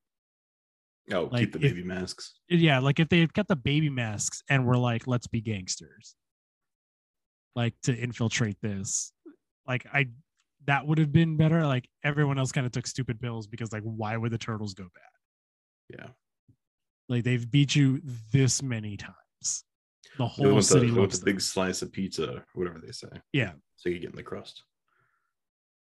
oh, 1.12 1.28
like, 1.30 1.40
keep 1.40 1.52
the 1.52 1.58
if- 1.58 1.74
baby 1.74 1.84
masks. 1.84 2.34
Yeah, 2.48 2.80
like 2.80 2.98
if 2.98 3.08
they 3.08 3.20
had 3.20 3.32
kept 3.32 3.48
the 3.48 3.56
baby 3.56 3.88
masks 3.88 4.42
and 4.48 4.66
were 4.66 4.76
like, 4.76 5.06
let's 5.06 5.28
be 5.28 5.40
gangsters, 5.40 6.16
like 7.54 7.74
to 7.84 7.94
infiltrate 7.96 8.56
this, 8.62 9.12
like 9.66 9.86
I, 9.92 10.08
that 10.66 10.84
would 10.86 10.98
have 10.98 11.12
been 11.12 11.36
better. 11.36 11.64
Like 11.66 11.88
everyone 12.02 12.38
else 12.38 12.50
kind 12.50 12.66
of 12.66 12.72
took 12.72 12.86
stupid 12.88 13.20
pills 13.20 13.46
because 13.46 13.72
like, 13.72 13.82
why 13.84 14.16
would 14.16 14.32
the 14.32 14.38
turtles 14.38 14.74
go 14.74 14.84
bad? 14.84 15.98
Yeah. 16.00 16.06
Like 17.08 17.24
they've 17.24 17.50
beat 17.50 17.74
you 17.76 18.00
this 18.32 18.62
many 18.62 18.96
times. 18.96 19.14
The 20.16 20.26
They 20.38 20.44
whole 20.44 20.52
want 20.52 20.64
city 20.64 20.80
the, 20.80 20.86
they 20.86 20.90
want 20.92 21.00
loves 21.10 21.18
the 21.20 21.24
them. 21.24 21.34
big 21.34 21.40
slice 21.40 21.82
of 21.82 21.92
pizza, 21.92 22.44
whatever 22.54 22.80
they 22.84 22.92
say. 22.92 23.08
Yeah. 23.32 23.52
So 23.76 23.88
you 23.88 23.98
get 23.98 24.10
in 24.10 24.16
the 24.16 24.22
crust. 24.22 24.62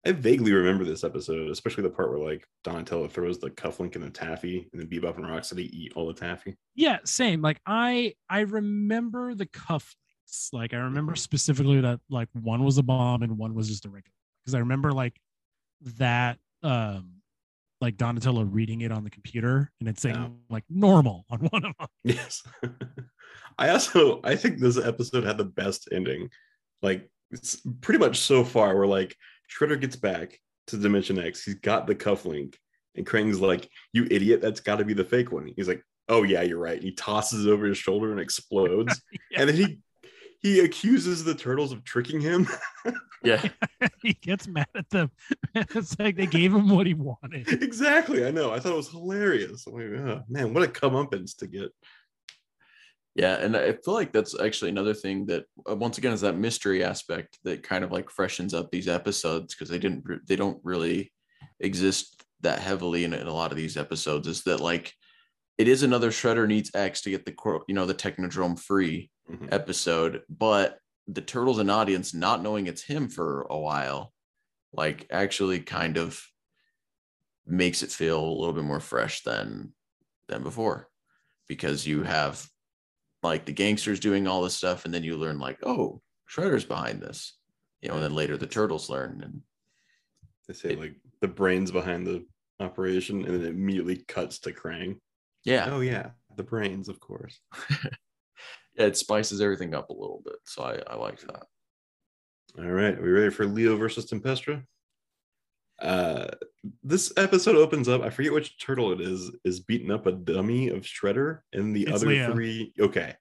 I 0.06 0.12
vaguely 0.12 0.52
remember 0.52 0.84
this 0.84 1.02
episode, 1.02 1.50
especially 1.50 1.82
the 1.82 1.90
part 1.90 2.10
where 2.10 2.20
like 2.20 2.46
Donatello 2.62 3.08
throws 3.08 3.38
the 3.40 3.50
cufflink 3.50 3.96
and 3.96 4.04
the 4.04 4.10
taffy, 4.10 4.68
and 4.72 4.80
then 4.80 4.88
Bebop 4.88 5.16
and 5.16 5.24
Rocksteady 5.26 5.68
eat 5.72 5.92
all 5.96 6.06
the 6.06 6.14
taffy. 6.14 6.56
yeah 6.76 6.98
same 7.04 7.42
like 7.42 7.60
i 7.66 8.14
i 8.30 8.40
remember 8.40 9.34
the 9.34 9.46
cufflinks 9.46 10.52
like 10.52 10.72
i 10.74 10.76
remember 10.76 11.12
Mhm. 11.14 11.18
specifically 11.18 11.80
that 11.80 12.00
like 12.08 12.28
one 12.34 12.62
was 12.64 12.78
a 12.78 12.82
bomb 12.82 13.22
and 13.22 13.36
one 13.38 13.54
was 13.54 13.68
just 13.68 13.84
a 13.84 13.88
regular 13.88 14.12
because 14.44 14.54
i 14.54 14.58
remember 14.60 14.92
like 14.92 15.18
that 15.98 16.38
um 16.62 17.15
like 17.80 17.96
donatello 17.96 18.42
reading 18.42 18.80
it 18.80 18.90
on 18.90 19.04
the 19.04 19.10
computer 19.10 19.70
and 19.80 19.88
it's 19.88 20.00
saying 20.02 20.14
Yeah. 20.16 20.28
like 20.48 20.64
normal 20.70 21.24
on 21.30 21.40
one 21.40 21.64
of 21.64 21.72
them 21.78 21.88
Yes. 22.04 22.42
I 23.58 23.70
also 23.70 24.20
I 24.24 24.36
think 24.36 24.58
this 24.58 24.78
episode 24.78 25.24
had 25.24 25.38
the 25.38 25.44
best 25.44 25.88
ending. 25.92 26.30
Like 26.82 27.10
it's 27.30 27.60
pretty 27.80 27.98
much 27.98 28.18
so 28.18 28.44
far 28.44 28.76
where 28.76 28.86
like 28.86 29.16
Shredder 29.50 29.80
gets 29.80 29.96
back 29.96 30.38
to 30.68 30.76
Dimension 30.76 31.18
X. 31.18 31.42
He's 31.44 31.54
got 31.56 31.86
the 31.86 31.94
cufflink, 31.94 32.54
and 32.96 33.06
Krang's 33.06 33.40
like, 33.40 33.68
"You 33.92 34.06
idiot! 34.10 34.40
That's 34.42 34.60
got 34.60 34.76
to 34.76 34.84
be 34.84 34.92
the 34.94 35.04
fake 35.04 35.32
one." 35.32 35.50
He's 35.56 35.68
like, 35.68 35.82
"Oh 36.08 36.22
yeah, 36.22 36.42
you're 36.42 36.58
right." 36.58 36.82
He 36.82 36.92
tosses 36.92 37.46
it 37.46 37.50
over 37.50 37.66
his 37.66 37.78
shoulder 37.78 38.10
and 38.10 38.20
explodes, 38.20 39.00
Yeah. 39.30 39.40
and 39.40 39.48
then 39.48 39.56
he 39.56 39.78
he 40.40 40.60
accuses 40.60 41.24
the 41.24 41.34
turtles 41.34 41.72
of 41.72 41.84
tricking 41.84 42.20
him. 42.20 42.48
Yeah. 43.22 43.42
he 44.02 44.12
gets 44.12 44.46
mad 44.46 44.68
at 44.74 44.88
them 44.90 45.10
it's 45.54 45.98
like 45.98 46.16
they 46.16 46.26
gave 46.26 46.54
him 46.54 46.68
what 46.68 46.86
he 46.86 46.94
wanted 46.94 47.48
exactly. 47.62 48.24
I 48.24 48.30
know. 48.30 48.52
I 48.52 48.60
thought 48.60 48.72
it 48.72 48.76
was 48.76 48.90
hilarious. 48.90 49.66
I'm 49.66 49.74
like, 49.74 50.00
oh, 50.00 50.22
man, 50.28 50.54
what 50.54 50.62
a 50.62 50.68
comeuppance 50.68 51.36
to 51.38 51.46
get. 51.46 51.72
Yeah, 53.14 53.36
and 53.36 53.56
I 53.56 53.72
feel 53.72 53.94
like 53.94 54.12
that's 54.12 54.38
actually 54.38 54.70
another 54.70 54.92
thing 54.92 55.26
that 55.26 55.44
uh, 55.68 55.74
once 55.74 55.96
again 55.96 56.12
is 56.12 56.20
that 56.20 56.36
mystery 56.36 56.84
aspect 56.84 57.38
that 57.44 57.62
kind 57.62 57.82
of 57.82 57.90
like 57.90 58.10
freshens 58.10 58.52
up 58.52 58.70
these 58.70 58.88
episodes 58.88 59.54
because 59.54 59.70
they 59.70 59.78
didn't 59.78 60.04
re- 60.04 60.18
they 60.26 60.36
don't 60.36 60.60
really 60.62 61.12
exist 61.60 62.22
that 62.42 62.58
heavily 62.58 63.04
in, 63.04 63.14
in 63.14 63.26
a 63.26 63.32
lot 63.32 63.50
of 63.50 63.56
these 63.56 63.78
episodes 63.78 64.28
is 64.28 64.42
that 64.42 64.60
like 64.60 64.92
it 65.56 65.66
is 65.66 65.82
another 65.82 66.10
Shredder 66.10 66.46
needs 66.46 66.70
X 66.74 67.00
to 67.02 67.10
get 67.10 67.24
the 67.24 67.34
you 67.66 67.74
know 67.74 67.86
the 67.86 67.94
Technodrome 67.94 68.60
free 68.60 69.10
Mhm. 69.30 69.52
episode, 69.52 70.22
but 70.28 70.80
the 71.06 71.22
turtles 71.22 71.58
and 71.58 71.70
audience 71.70 72.14
not 72.14 72.42
knowing 72.42 72.66
it's 72.66 72.82
him 72.82 73.08
for 73.08 73.42
a 73.50 73.58
while, 73.58 74.12
like 74.72 75.06
actually 75.10 75.60
kind 75.60 75.96
of 75.96 76.20
makes 77.46 77.82
it 77.82 77.90
feel 77.92 78.20
a 78.22 78.28
little 78.38 78.52
bit 78.52 78.64
more 78.64 78.80
fresh 78.80 79.22
than 79.22 79.72
than 80.28 80.42
before 80.42 80.88
because 81.48 81.86
you 81.86 82.02
have 82.02 82.48
like 83.22 83.44
the 83.46 83.52
gangsters 83.52 84.00
doing 84.00 84.26
all 84.26 84.42
this 84.42 84.56
stuff 84.56 84.84
and 84.84 84.92
then 84.92 85.04
you 85.04 85.16
learn 85.16 85.38
like 85.38 85.58
oh 85.62 86.02
shredder's 86.28 86.64
behind 86.64 87.00
this 87.00 87.38
you 87.80 87.88
know 87.88 87.94
and 87.94 88.02
then 88.02 88.14
later 88.14 88.36
the 88.36 88.46
turtles 88.46 88.90
learn 88.90 89.22
and 89.22 89.42
They 90.48 90.54
say 90.54 90.74
like 90.74 90.96
the 91.20 91.28
brains 91.28 91.70
behind 91.70 92.06
the 92.06 92.26
operation, 92.58 93.24
and 93.24 93.34
then 93.34 93.42
it 93.42 93.48
immediately 93.50 94.04
cuts 94.08 94.38
to 94.40 94.52
Krang. 94.52 94.98
yeah 95.44 95.68
Oh 95.70 95.80
yeah, 95.80 96.10
the 96.36 96.42
brains, 96.42 96.88
of 96.88 96.98
course. 97.00 97.40
yeah 98.76 98.86
it 98.86 98.96
spices 98.96 99.40
everything 99.40 99.74
up 99.74 99.90
a 99.90 99.92
little 99.92 100.22
bit 100.24 100.36
so 100.44 100.62
i 100.62 100.78
i 100.92 100.96
like 100.96 101.20
that 101.20 101.44
All 102.58 102.64
right, 102.70 102.96
are 102.98 103.02
we 103.02 103.10
ready 103.10 103.30
for 103.30 103.44
Leo 103.46 103.76
versus 103.76 104.06
Tempestra? 104.10 104.62
Uh, 105.78 106.28
this 106.82 107.12
episode 107.18 107.56
opens 107.56 107.86
up. 107.86 108.00
I 108.00 108.08
forget 108.08 108.32
which 108.32 108.58
turtle 108.58 108.92
it 108.92 109.00
is. 109.02 109.30
Is 109.44 109.60
beating 109.60 109.90
up 109.90 110.06
a 110.06 110.12
dummy 110.12 110.68
of 110.70 110.82
Shredder, 110.84 111.40
and 111.52 111.76
the 111.76 111.82
It's 111.82 111.92
other 111.92 112.06
Leo. 112.06 112.32
three. 112.32 112.72
Okay, 112.80 113.14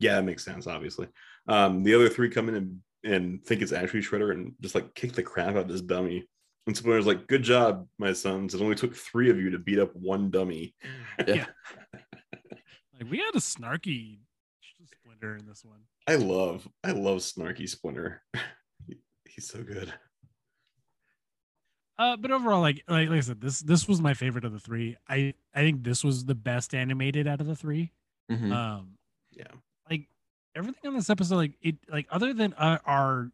yeah, 0.00 0.16
that 0.16 0.24
makes 0.24 0.44
sense. 0.44 0.66
Obviously, 0.66 1.06
um, 1.46 1.84
the 1.84 1.94
other 1.94 2.08
three 2.08 2.30
come 2.30 2.48
in 2.48 2.54
and 2.56 2.80
and 3.04 3.44
think 3.44 3.62
it's 3.62 3.72
actually 3.72 4.00
Shredder, 4.00 4.32
and 4.32 4.54
just 4.60 4.74
like 4.74 4.92
kick 4.96 5.12
the 5.12 5.22
crap 5.22 5.50
out 5.50 5.56
of 5.58 5.68
this 5.68 5.82
dummy. 5.82 6.28
And 6.66 6.74
Splinter's 6.74 7.06
like, 7.06 7.28
"Good 7.28 7.44
job, 7.44 7.86
my 7.98 8.12
sons. 8.12 8.54
It 8.54 8.60
only 8.60 8.74
took 8.74 8.96
three 8.96 9.30
of 9.30 9.38
you 9.38 9.50
to 9.50 9.58
beat 9.60 9.78
up 9.78 9.94
one 9.94 10.30
dummy." 10.32 10.74
yeah, 11.28 11.46
like 12.98 13.08
we 13.08 13.18
had 13.18 13.36
a 13.36 13.38
snarky 13.38 14.18
splinter 15.24 15.36
in 15.36 15.46
this 15.46 15.64
one 15.64 15.80
I 16.06 16.16
love, 16.16 16.68
I 16.82 16.90
love 16.92 17.18
Snarky 17.18 17.68
Splinter. 17.68 18.22
He- 18.86 18.98
He's 19.26 19.48
so 19.48 19.62
good. 19.62 19.92
Uh, 21.96 22.16
but 22.16 22.30
overall, 22.32 22.60
like, 22.60 22.82
like 22.88 23.08
like 23.08 23.18
I 23.18 23.20
said, 23.20 23.40
this 23.40 23.60
this 23.60 23.86
was 23.88 24.00
my 24.00 24.14
favorite 24.14 24.44
of 24.44 24.52
the 24.52 24.58
three. 24.58 24.96
I 25.08 25.32
I 25.54 25.60
think 25.60 25.84
this 25.84 26.02
was 26.04 26.24
the 26.24 26.34
best 26.34 26.74
animated 26.74 27.26
out 27.28 27.40
of 27.40 27.46
the 27.46 27.54
three. 27.56 27.92
Mhm. 28.30 28.52
Um, 28.52 28.98
Yeah. 29.30 29.46
like 29.88 30.08
everything 30.56 30.88
on 30.88 30.94
this 30.94 31.08
episode, 31.10 31.36
like 31.36 31.52
it, 31.62 31.76
like 31.88 32.06
other 32.10 32.34
than 32.34 32.52
uh, 32.54 32.78
our 32.84 33.30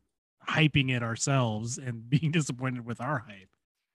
hyping 0.49 0.91
it 0.95 1.03
ourselves 1.03 1.79
and 1.79 2.09
being 2.11 2.31
disappointed 2.31 2.85
with 2.85 3.01
our 3.01 3.19
hype, 3.21 3.49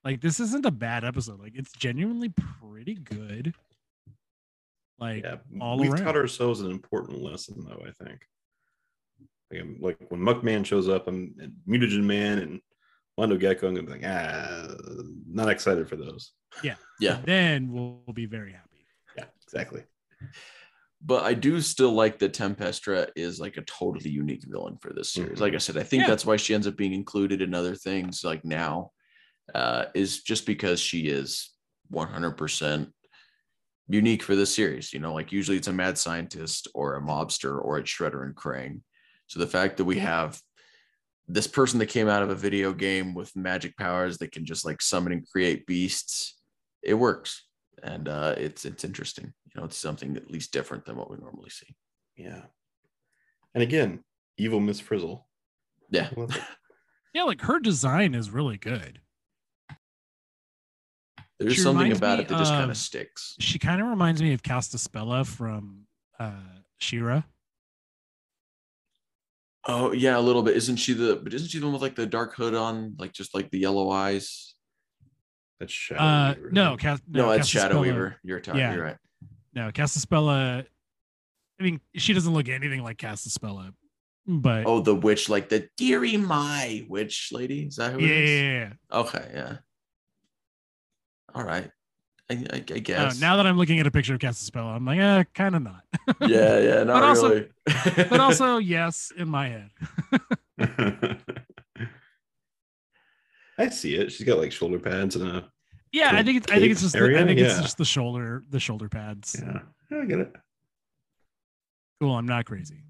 like 0.04 0.20
this 0.20 0.40
isn't 0.40 0.66
a 0.66 0.70
bad 0.72 1.04
episode. 1.04 1.38
Like 1.40 1.52
it's 1.54 1.72
genuinely 1.72 2.28
pretty 2.60 2.94
good. 2.94 3.54
Like 4.98 5.24
yeah, 5.24 5.36
all 5.60 5.78
we've 5.78 5.92
around. 5.92 6.04
taught 6.04 6.16
ourselves 6.16 6.60
an 6.60 6.70
important 6.70 7.20
lesson, 7.22 7.56
though. 7.66 7.82
I 7.86 7.92
think, 8.04 8.20
like, 9.50 9.60
I'm- 9.60 9.76
like 9.80 9.98
when 10.10 10.20
Muckman 10.20 10.64
shows 10.64 10.88
up, 10.88 11.06
I'm 11.06 11.34
and 11.38 11.52
Mutagen 11.68 12.04
Man 12.04 12.38
and 12.38 12.60
Mondo 13.18 13.36
Gecko. 13.36 13.68
I'm 13.68 13.74
gonna 13.74 13.86
be 13.86 13.92
like, 13.92 14.06
ah, 14.06 14.74
not 15.28 15.48
excited 15.50 15.88
for 15.88 15.96
those. 15.96 16.32
yeah 16.62 16.76
yeah. 17.00 17.20
then 17.24 17.70
we'll, 17.72 18.00
we'll 18.06 18.14
be 18.14 18.26
very 18.26 18.52
happy. 18.52 18.86
Yeah, 19.16 19.24
exactly. 19.42 19.82
but 21.04 21.22
i 21.24 21.34
do 21.34 21.60
still 21.60 21.92
like 21.92 22.18
that 22.18 22.32
tempestra 22.32 23.08
is 23.16 23.38
like 23.38 23.58
a 23.58 23.62
totally 23.62 24.08
unique 24.10 24.42
villain 24.46 24.78
for 24.80 24.92
this 24.94 25.12
series 25.12 25.36
Mhm. 25.38 25.40
like 25.40 25.54
i 25.54 25.58
said 25.58 25.76
i 25.76 25.82
think 25.82 26.02
Yeah. 26.02 26.08
that's 26.08 26.24
why 26.24 26.36
she 26.36 26.54
ends 26.54 26.66
up 26.66 26.76
being 26.76 26.94
included 26.94 27.42
in 27.42 27.52
other 27.54 27.74
things 27.74 28.24
like 28.24 28.44
now 28.46 28.92
uh 29.54 29.86
is 29.94 30.22
just 30.22 30.46
because 30.46 30.80
she 30.80 31.08
is 31.08 31.50
100% 31.92 32.90
unique 33.88 34.22
for 34.22 34.34
this 34.34 34.54
series 34.54 34.92
you 34.92 34.98
know 34.98 35.14
like 35.14 35.30
usually 35.32 35.56
it's 35.56 35.68
a 35.68 35.72
mad 35.72 35.96
scientist 35.96 36.68
or 36.74 36.96
a 36.96 37.00
mobster 37.00 37.62
or 37.62 37.78
it's 37.78 37.90
shredder 37.90 38.24
and 38.24 38.34
krang 38.34 38.80
so 39.28 39.38
the 39.38 39.46
fact 39.46 39.76
that 39.76 39.84
we 39.84 39.98
have 39.98 40.40
this 41.28 41.46
person 41.46 41.78
that 41.80 41.86
came 41.86 42.08
out 42.08 42.22
of 42.22 42.30
a 42.30 42.34
video 42.34 42.72
game 42.72 43.14
with 43.14 43.34
magic 43.34 43.76
powers 43.76 44.18
that 44.18 44.32
can 44.32 44.44
just 44.44 44.64
like 44.64 44.80
summon 44.80 45.12
and 45.12 45.28
create 45.28 45.66
beasts 45.66 46.36
it 46.86 46.94
works. 46.94 47.42
And 47.82 48.08
uh 48.08 48.34
it's 48.38 48.64
it's 48.64 48.84
interesting. 48.84 49.32
You 49.44 49.60
know 49.60 49.66
it's 49.66 49.76
something 49.76 50.16
at 50.16 50.30
least 50.30 50.52
different 50.52 50.86
than 50.86 50.96
what 50.96 51.10
we 51.10 51.18
normally 51.18 51.50
see. 51.50 51.76
Yeah, 52.16 52.42
and 53.52 53.62
again, 53.62 54.02
evil 54.38 54.60
Miss 54.60 54.80
Frizzle. 54.80 55.26
yeah. 55.90 56.08
I 56.16 56.20
love 56.20 56.34
it. 56.34 56.42
Yeah, 57.14 57.22
like 57.22 57.40
her 57.40 57.58
design 57.58 58.14
is 58.14 58.28
really 58.28 58.58
good. 58.58 59.00
There's 61.38 61.54
She 61.54 61.60
something 61.60 61.92
about 61.92 62.20
it 62.20 62.28
that 62.28 62.38
just 62.38 62.50
kind 62.52 62.70
of- 62.70 62.76
sticks 62.76 63.36
She 63.38 63.58
kind 63.58 63.80
of 63.80 63.88
reminds 63.88 64.22
me 64.22 64.32
of 64.32 64.42
Castaspella 64.42 65.26
from 65.26 65.86
uh 66.18 66.32
She-Ra. 66.78 67.22
oh 69.66 69.92
yeah 69.92 70.16
a 70.18 70.20
little 70.20 70.42
bit 70.42 70.56
isn't 70.56 70.76
she 70.76 70.92
the 70.92 71.16
but 71.22 71.34
isn't 71.34 71.48
she 71.48 71.58
the 71.58 71.66
one 71.66 71.72
with 71.72 71.82
like 71.82 71.96
the 71.96 72.06
dark 72.06 72.34
hood 72.34 72.54
on 72.54 72.94
like 72.98 73.12
just 73.12 73.34
like 73.34 73.50
the 73.50 73.58
yellow 73.58 73.90
eyes 73.90 74.54
That's 75.60 75.72
Shadow. 75.72 76.00
Uh, 76.00 76.34
Weaver, 76.36 76.50
no, 76.52 76.62
isn't? 76.68 76.78
Cas- 76.78 77.02
no, 77.08 77.30
that's 77.30 77.48
shadow 77.48 77.80
weaver 77.80 78.16
you're 78.22 78.40
talking 78.40 78.60
yeah. 78.60 78.74
you're 78.74 78.84
right 78.84 78.96
No, 79.54 79.70
Castaspella 79.70 80.66
I 81.58 81.62
mean, 81.62 81.80
she 81.94 82.12
doesn't 82.12 82.34
look 82.34 82.50
anything 82.50 82.82
like 82.82 82.98
Cast 82.98 83.24
the 83.24 83.72
but 84.26 84.66
Oh, 84.66 84.80
the 84.80 84.94
witch, 84.94 85.30
like 85.30 85.48
the 85.48 85.68
dearie 85.78 86.18
my 86.18 86.84
witch 86.86 87.30
lady. 87.32 87.62
Is 87.62 87.76
that 87.76 87.92
who 87.92 88.00
yeah, 88.00 88.08
it 88.08 88.24
is? 88.24 88.30
yeah, 88.30 88.42
yeah, 88.42 88.68
yeah. 88.92 88.98
Okay, 88.98 89.30
yeah. 89.32 89.56
All 91.36 91.44
right. 91.44 91.70
I, 92.30 92.34
I, 92.34 92.56
I 92.56 92.58
Uh, 92.58 92.78
guess. 92.80 93.20
now 93.20 93.36
that 93.36 93.46
I'm 93.46 93.56
looking 93.58 93.78
at 93.78 93.86
a 93.86 93.90
picture 93.90 94.14
of 94.14 94.20
Cast 94.20 94.40
the 94.40 94.46
Spell, 94.46 94.66
I'm 94.66 94.84
like, 94.84 94.98
eh, 94.98 95.24
kind 95.34 95.54
of 95.54 95.62
not. 95.62 95.82
yeah, 96.22 96.58
yeah, 96.58 96.82
not 96.84 96.94
But 96.94 97.02
also- 97.04 97.28
really. 97.28 97.48
but 98.08 98.20
also, 98.20 98.56
yes, 98.58 99.12
in 99.16 99.28
my 99.28 99.48
head. 99.48 99.70
I 103.58 103.68
see 103.70 103.94
it. 103.96 104.12
She's 104.12 104.26
got 104.26 104.38
like 104.38 104.52
shoulder 104.52 104.78
pads 104.78 105.16
and 105.16 105.28
a 105.28 105.50
Yeah, 105.92 106.10
I 106.14 106.22
think 106.22 106.38
it's. 106.38 106.52
I 106.52 106.58
think 106.58 106.72
it's 106.72 106.80
cape 106.80 106.84
just. 106.84 106.92
The, 106.94 106.98
I 106.98 107.02
area? 107.02 107.24
think 107.26 107.40
it's 107.40 107.60
just 107.60 107.78
the 107.78 107.84
shoulder, 107.84 108.42
the 108.50 108.60
shoulder 108.60 108.88
pads. 108.88 109.36
yeah. 109.40 109.60
I 110.00 110.04
get 110.04 110.18
it. 110.20 110.32
Cool. 112.00 112.14
I'm 112.16 112.26
not 112.26 112.44
crazy. 112.44 112.82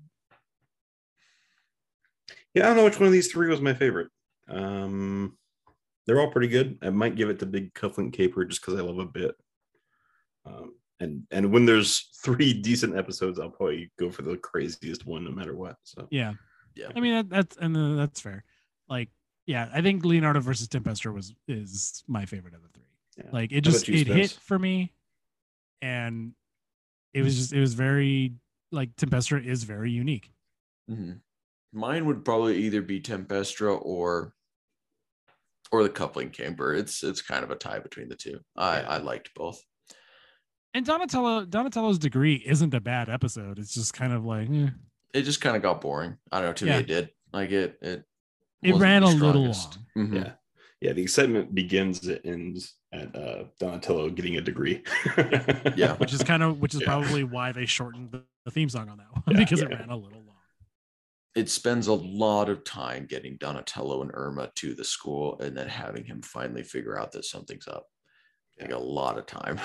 Yeah, 2.54 2.64
I 2.64 2.66
don't 2.68 2.76
know 2.78 2.84
which 2.84 2.98
one 2.98 3.06
of 3.06 3.12
these 3.12 3.30
three 3.30 3.48
was 3.48 3.60
my 3.60 3.74
favorite. 3.74 4.08
Um, 4.48 5.36
they're 6.06 6.20
all 6.20 6.30
pretty 6.30 6.48
good. 6.48 6.78
I 6.82 6.90
might 6.90 7.16
give 7.16 7.30
it 7.30 7.38
to 7.40 7.46
Big 7.46 7.74
Cufflink 7.74 8.12
Caper 8.12 8.44
just 8.44 8.60
because 8.60 8.78
I 8.78 8.82
love 8.82 8.98
a 8.98 9.06
bit. 9.06 9.34
Um, 10.44 10.74
and 11.00 11.24
and 11.30 11.52
when 11.52 11.66
there's 11.66 12.10
three 12.24 12.52
decent 12.52 12.96
episodes, 12.96 13.38
I'll 13.38 13.50
probably 13.50 13.90
go 13.98 14.10
for 14.10 14.22
the 14.22 14.36
craziest 14.36 15.06
one 15.06 15.24
no 15.24 15.30
matter 15.30 15.56
what. 15.56 15.76
So 15.82 16.06
Yeah. 16.10 16.34
Yeah. 16.74 16.88
I 16.94 17.00
mean, 17.00 17.14
that, 17.14 17.30
that's 17.30 17.56
and 17.56 17.76
uh, 17.76 17.94
that's 17.96 18.20
fair. 18.20 18.44
Like, 18.88 19.08
yeah, 19.46 19.68
I 19.72 19.80
think 19.80 20.04
Leonardo 20.04 20.40
versus 20.40 20.68
Tempestra 20.68 21.12
was 21.12 21.34
is 21.48 22.04
my 22.06 22.26
favorite 22.26 22.54
of 22.54 22.62
the 22.62 22.68
three. 22.68 22.84
Yeah. 23.16 23.30
Like, 23.32 23.52
it 23.52 23.62
just 23.62 23.88
you, 23.88 24.00
it 24.00 24.06
hit 24.06 24.30
for 24.42 24.58
me, 24.58 24.92
and 25.80 26.32
it 27.14 27.22
was 27.22 27.36
just 27.36 27.52
it 27.54 27.60
was 27.60 27.72
very 27.72 28.34
like 28.72 28.94
Tempestra 28.96 29.44
is 29.44 29.64
very 29.64 29.90
unique. 29.90 30.30
Mhm. 30.90 31.20
Mine 31.72 32.06
would 32.06 32.24
probably 32.24 32.58
either 32.58 32.82
be 32.82 33.00
Tempestra 33.00 33.78
or 33.80 34.34
or 35.72 35.82
the 35.82 35.90
Cufflink 35.90 36.32
Caper. 36.32 36.74
It's 36.74 37.02
it's 37.02 37.22
kind 37.22 37.44
of 37.44 37.50
a 37.50 37.56
tie 37.56 37.78
between 37.78 38.08
the 38.08 38.16
two. 38.16 38.40
I 38.56 38.80
Yeah. 38.80 38.88
I 38.88 38.96
liked 38.98 39.30
both. 39.34 39.60
And 40.74 40.84
Donatello 40.84 41.46
Donatello's 41.46 41.98
degree 41.98 42.42
isn't 42.46 42.74
a 42.74 42.80
bad 42.80 43.08
episode. 43.08 43.58
It's 43.58 43.74
just 43.74 43.94
kind 43.94 44.12
of 44.12 44.24
like 44.24 44.48
eh. 44.50 44.68
It 45.14 45.22
just 45.22 45.40
kind 45.40 45.56
of 45.56 45.62
got 45.62 45.80
boring. 45.80 46.18
I 46.30 46.40
don't 46.40 46.48
know. 46.48 46.52
To 46.54 46.66
Yeah. 46.66 46.72
me, 46.76 46.80
it 46.80 46.86
did. 46.86 47.10
Like 47.32 47.50
it 47.50 47.78
it. 47.80 48.04
It 48.62 48.74
ran 48.74 49.02
a 49.02 49.06
little 49.08 49.52
strongest. 49.54 49.78
Mhm. 49.96 50.14
yeah. 50.14 50.32
Yeah, 50.80 50.92
the 50.92 51.02
excitement 51.02 51.54
begins 51.54 52.06
it 52.06 52.20
ends 52.24 52.74
at 52.92 53.14
uh 53.16 53.44
Donatello 53.58 54.10
getting 54.10 54.36
a 54.36 54.40
degree. 54.42 54.82
Yeah. 55.76 55.94
which 55.98 56.12
is 56.12 56.22
kind 56.22 56.42
of 56.42 56.60
which 56.60 56.74
is 56.74 56.80
Yeah. 56.82 56.86
probably 56.88 57.24
why 57.24 57.52
they 57.52 57.64
shortened 57.66 58.10
the, 58.12 58.24
the 58.44 58.50
theme 58.50 58.68
song 58.68 58.88
on 58.90 58.98
that 58.98 59.06
one 59.12 59.22
Yeah, 59.28 59.38
because 59.38 59.62
it 59.62 59.70
ran 59.70 59.88
a 59.88 59.96
little 59.96 60.18
long. 60.18 60.25
It 61.36 61.50
spends 61.50 61.86
a 61.86 61.92
lot 61.92 62.48
of 62.48 62.64
time 62.64 63.06
getting 63.06 63.36
Donatello 63.36 64.00
and 64.00 64.10
Irma 64.14 64.50
to 64.56 64.74
the 64.74 64.84
school, 64.84 65.38
and 65.38 65.56
then 65.56 65.68
having 65.68 66.04
him 66.04 66.22
finally 66.22 66.62
figure 66.62 66.98
out 66.98 67.12
that 67.12 67.26
something's 67.26 67.68
up. 67.68 67.86
Like 68.58 68.72
a 68.72 68.78
lot 68.78 69.18
of 69.18 69.26
time, 69.26 69.60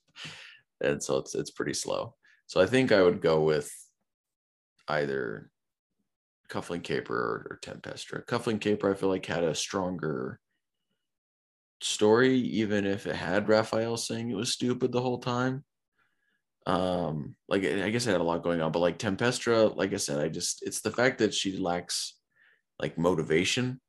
and 0.80 1.02
so 1.02 1.18
it's 1.18 1.34
it's 1.34 1.50
pretty 1.50 1.74
slow. 1.74 2.14
So 2.46 2.60
I 2.60 2.66
think 2.66 2.92
I 2.92 3.02
would 3.02 3.20
go 3.20 3.42
with 3.42 3.68
either 4.86 5.50
Cufflink 6.48 6.84
Caper 6.84 7.16
or, 7.16 7.46
or 7.50 7.58
Tempestra. 7.62 8.24
Cufflink 8.26 8.60
Caper, 8.60 8.92
I 8.92 8.94
feel 8.94 9.08
like 9.08 9.26
had 9.26 9.42
a 9.42 9.56
stronger 9.56 10.38
story, 11.80 12.36
even 12.36 12.86
if 12.86 13.08
it 13.08 13.16
had 13.16 13.48
Raphael 13.48 13.96
saying 13.96 14.30
it 14.30 14.36
was 14.36 14.52
stupid 14.52 14.92
the 14.92 15.00
whole 15.00 15.18
time. 15.18 15.64
Um, 16.66 17.36
like 17.48 17.64
I 17.64 17.90
guess 17.90 18.06
i 18.06 18.12
had 18.12 18.20
a 18.20 18.24
lot 18.24 18.42
going 18.42 18.60
on, 18.62 18.72
but 18.72 18.78
like 18.78 18.98
Tempestra, 18.98 19.74
like 19.76 19.92
I 19.92 19.96
said, 19.96 20.20
I 20.20 20.28
just 20.28 20.62
it's 20.62 20.80
the 20.80 20.92
fact 20.92 21.18
that 21.18 21.34
she 21.34 21.56
lacks 21.56 22.18
like 22.78 22.96
motivation 22.98 23.80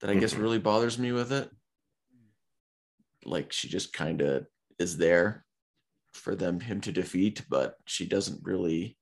that 0.00 0.10
I 0.10 0.16
guess 0.16 0.34
Mhm. 0.34 0.40
really 0.42 0.58
bothers 0.58 0.98
me 0.98 1.12
with 1.12 1.32
it. 1.32 1.50
Like 3.24 3.52
she 3.52 3.68
just 3.68 3.92
kind 3.92 4.20
of 4.20 4.46
is 4.78 4.96
there 4.98 5.46
for 6.12 6.34
them 6.34 6.60
him 6.60 6.80
to 6.82 6.92
defeat, 6.92 7.44
but 7.48 7.76
she 7.86 8.06
doesn't 8.06 8.42
really 8.44 8.98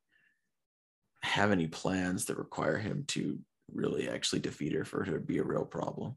have 1.23 1.51
any 1.53 1.69
plans 1.69 2.27
that 2.27 2.37
require 2.39 2.79
him 2.79 3.05
to 3.07 3.39
really 3.73 4.09
actually 4.09 4.41
defeat 4.41 4.73
her 4.73 4.85
for 4.85 5.05
her 5.05 5.13
to 5.13 5.21
be 5.21 5.39
a 5.39 5.45
real 5.45 5.65
problem. 5.65 6.17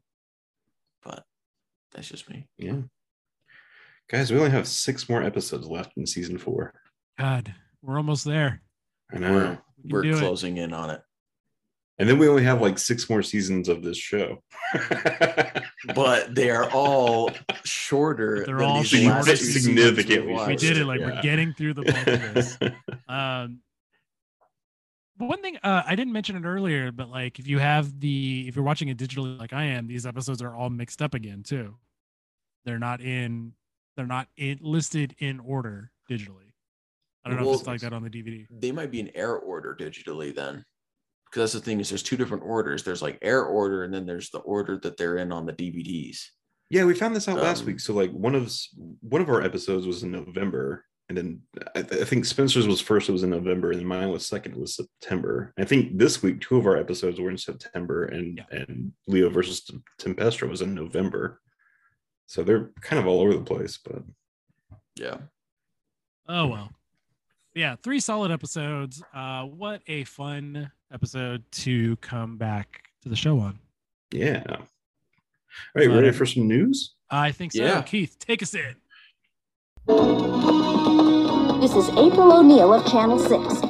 But 1.02 1.24
that's 1.92 2.08
just 2.08 2.28
me. 2.28 2.48
yeah. 2.58 2.82
Guys, 4.08 4.30
we 4.32 4.38
only 4.38 4.50
have 4.50 4.68
six 4.68 5.08
more 5.08 5.22
episodes 5.22 5.66
left 5.66 5.92
in 5.96 6.06
season 6.06 6.38
four. 6.38 6.72
God, 7.18 7.52
we're 7.82 7.96
almost 7.96 8.24
there. 8.24 8.62
I 9.12 9.18
know. 9.18 9.30
We're 9.32 9.40
We 9.82 9.90
can 9.90 9.90
we're 9.90 10.02
do 10.02 10.16
it. 10.16 10.20
closing 10.20 10.56
in 10.58 10.72
on 10.72 10.90
it. 10.90 11.00
And 11.98 12.08
then 12.08 12.18
we 12.18 12.28
only 12.28 12.44
have 12.44 12.60
like 12.60 12.78
six 12.78 13.08
more 13.08 13.22
seasons 13.22 13.68
of 13.68 13.82
this 13.82 13.96
show. 13.98 14.42
But 15.94 16.34
they 16.34 16.50
are 16.50 16.68
all 16.72 17.30
shorter. 17.64 18.44
They're 18.44 18.56
than 18.56 18.64
all 18.64 18.78
these 18.80 18.88
shorter. 18.88 19.30
last 19.30 19.52
Significantly 19.52 20.32
we 20.34 20.46
We 20.46 20.56
did 20.56 20.76
it. 20.78 20.84
Like 20.84 20.98
Yeah. 21.00 21.14
we're 21.14 21.22
getting 21.22 21.52
through 21.52 21.74
the 21.74 21.82
bulk 21.82 22.06
of 22.06 22.34
this. 22.34 22.58
Um, 23.08 23.60
but 25.16 25.26
one 25.28 25.40
thing 25.42 25.58
uh, 25.62 25.82
I 25.86 25.94
didn't 25.94 26.12
mention 26.12 26.34
it 26.34 26.44
earlier, 26.44 26.90
but 26.90 27.08
like 27.08 27.38
if 27.38 27.46
you 27.46 27.60
have 27.60 28.00
the 28.00 28.46
if 28.48 28.56
you're 28.56 28.64
watching 28.64 28.88
it 28.88 28.98
digitally 28.98 29.38
like 29.38 29.52
I 29.52 29.64
am, 29.64 29.86
these 29.86 30.06
episodes 30.06 30.42
are 30.42 30.56
all 30.56 30.70
mixed 30.70 31.00
up 31.00 31.14
again 31.14 31.44
too. 31.44 31.76
They're 32.64 32.80
not 32.80 33.00
in 33.00 33.52
they're 33.96 34.06
not 34.06 34.28
in, 34.36 34.58
listed 34.60 35.14
in 35.18 35.40
order 35.40 35.90
digitally. 36.10 36.52
I 37.24 37.30
don't 37.30 37.40
know 37.42 37.50
if 37.52 37.58
it's 37.60 37.66
like 37.66 37.80
that 37.80 37.92
on 37.92 38.04
the 38.04 38.10
DVD. 38.10 38.46
They 38.50 38.70
might 38.70 38.92
be 38.92 39.00
in 39.00 39.10
air 39.16 39.36
order 39.36 39.76
digitally 39.78 40.34
then. 40.34 40.64
Because 41.28 41.52
that's 41.52 41.64
the 41.64 41.68
thing 41.70 41.80
is 41.80 41.88
there's 41.88 42.04
two 42.04 42.16
different 42.16 42.44
orders. 42.44 42.84
There's 42.84 43.02
like 43.02 43.18
air 43.20 43.42
order 43.44 43.82
and 43.82 43.92
then 43.92 44.06
there's 44.06 44.30
the 44.30 44.38
order 44.40 44.78
that 44.82 44.96
they're 44.96 45.16
in 45.16 45.32
on 45.32 45.44
the 45.44 45.52
DVDs. 45.52 46.18
yeah, 46.70 46.84
we 46.84 46.94
found 46.94 47.16
this 47.16 47.26
out 47.28 47.38
last 47.42 47.60
Um, 47.62 47.66
week. 47.66 47.80
So 47.80 47.92
like 47.94 48.12
one 48.12 48.36
of 48.36 48.52
one 49.00 49.20
of 49.20 49.28
our 49.28 49.42
episodes 49.42 49.86
was 49.88 50.04
in 50.04 50.12
November, 50.12 50.84
and 51.08 51.18
then 51.18 51.40
I, 51.74 51.80
I 51.80 52.04
think 52.04 52.24
Spencer's 52.26 52.68
was 52.68 52.80
first. 52.80 53.08
It 53.08 53.12
was 53.12 53.24
in 53.24 53.30
November, 53.30 53.72
and 53.72 53.80
then 53.80 53.86
mine 53.88 54.08
was 54.10 54.24
second. 54.24 54.52
It 54.52 54.60
was 54.60 54.76
September. 54.76 55.52
I 55.58 55.64
think 55.64 55.98
this 55.98 56.22
week 56.22 56.40
two 56.40 56.56
of 56.56 56.66
our 56.66 56.76
episodes 56.76 57.18
were 57.20 57.30
in 57.30 57.38
September, 57.38 58.04
and 58.04 58.38
Yeah. 58.38 58.44
and 58.58 58.92
Leo 59.08 59.28
versus 59.28 59.68
Tempestra 60.00 60.48
was 60.48 60.62
in 60.62 60.74
November. 60.74 61.40
So 62.26 62.42
they're 62.42 62.70
kind 62.80 62.98
of 63.00 63.06
all 63.06 63.20
over 63.20 63.32
the 63.34 63.40
place, 63.44 63.78
but 63.82 64.02
Yeah. 64.96 65.18
Oh 66.28 66.46
well. 66.48 66.70
Yeah, 67.54 67.76
three 67.82 68.00
solid 68.00 68.30
episodes. 68.32 69.02
Uh 69.14 69.44
what 69.44 69.80
a 69.86 70.04
fun 70.04 70.70
episode 70.92 71.44
to 71.52 71.96
come 71.96 72.36
back 72.36 72.82
to 73.02 73.08
the 73.08 73.16
show 73.16 73.38
on. 73.38 73.58
yeah. 74.12 74.42
All 74.48 74.58
right, 75.74 75.88
ready 75.88 76.10
for 76.12 76.26
some 76.26 76.46
news? 76.46 76.94
I 77.08 77.32
think 77.32 77.52
so. 77.52 77.62
Yeah. 77.64 77.80
Keith, 77.82 78.18
take 78.18 78.42
us 78.42 78.52
in. 78.54 78.74
This 81.60 81.74
is 81.74 81.88
April 81.90 82.30
O'Neil 82.32 82.74
of 82.74 82.84
Channel 82.90 83.18
6. 83.18 83.62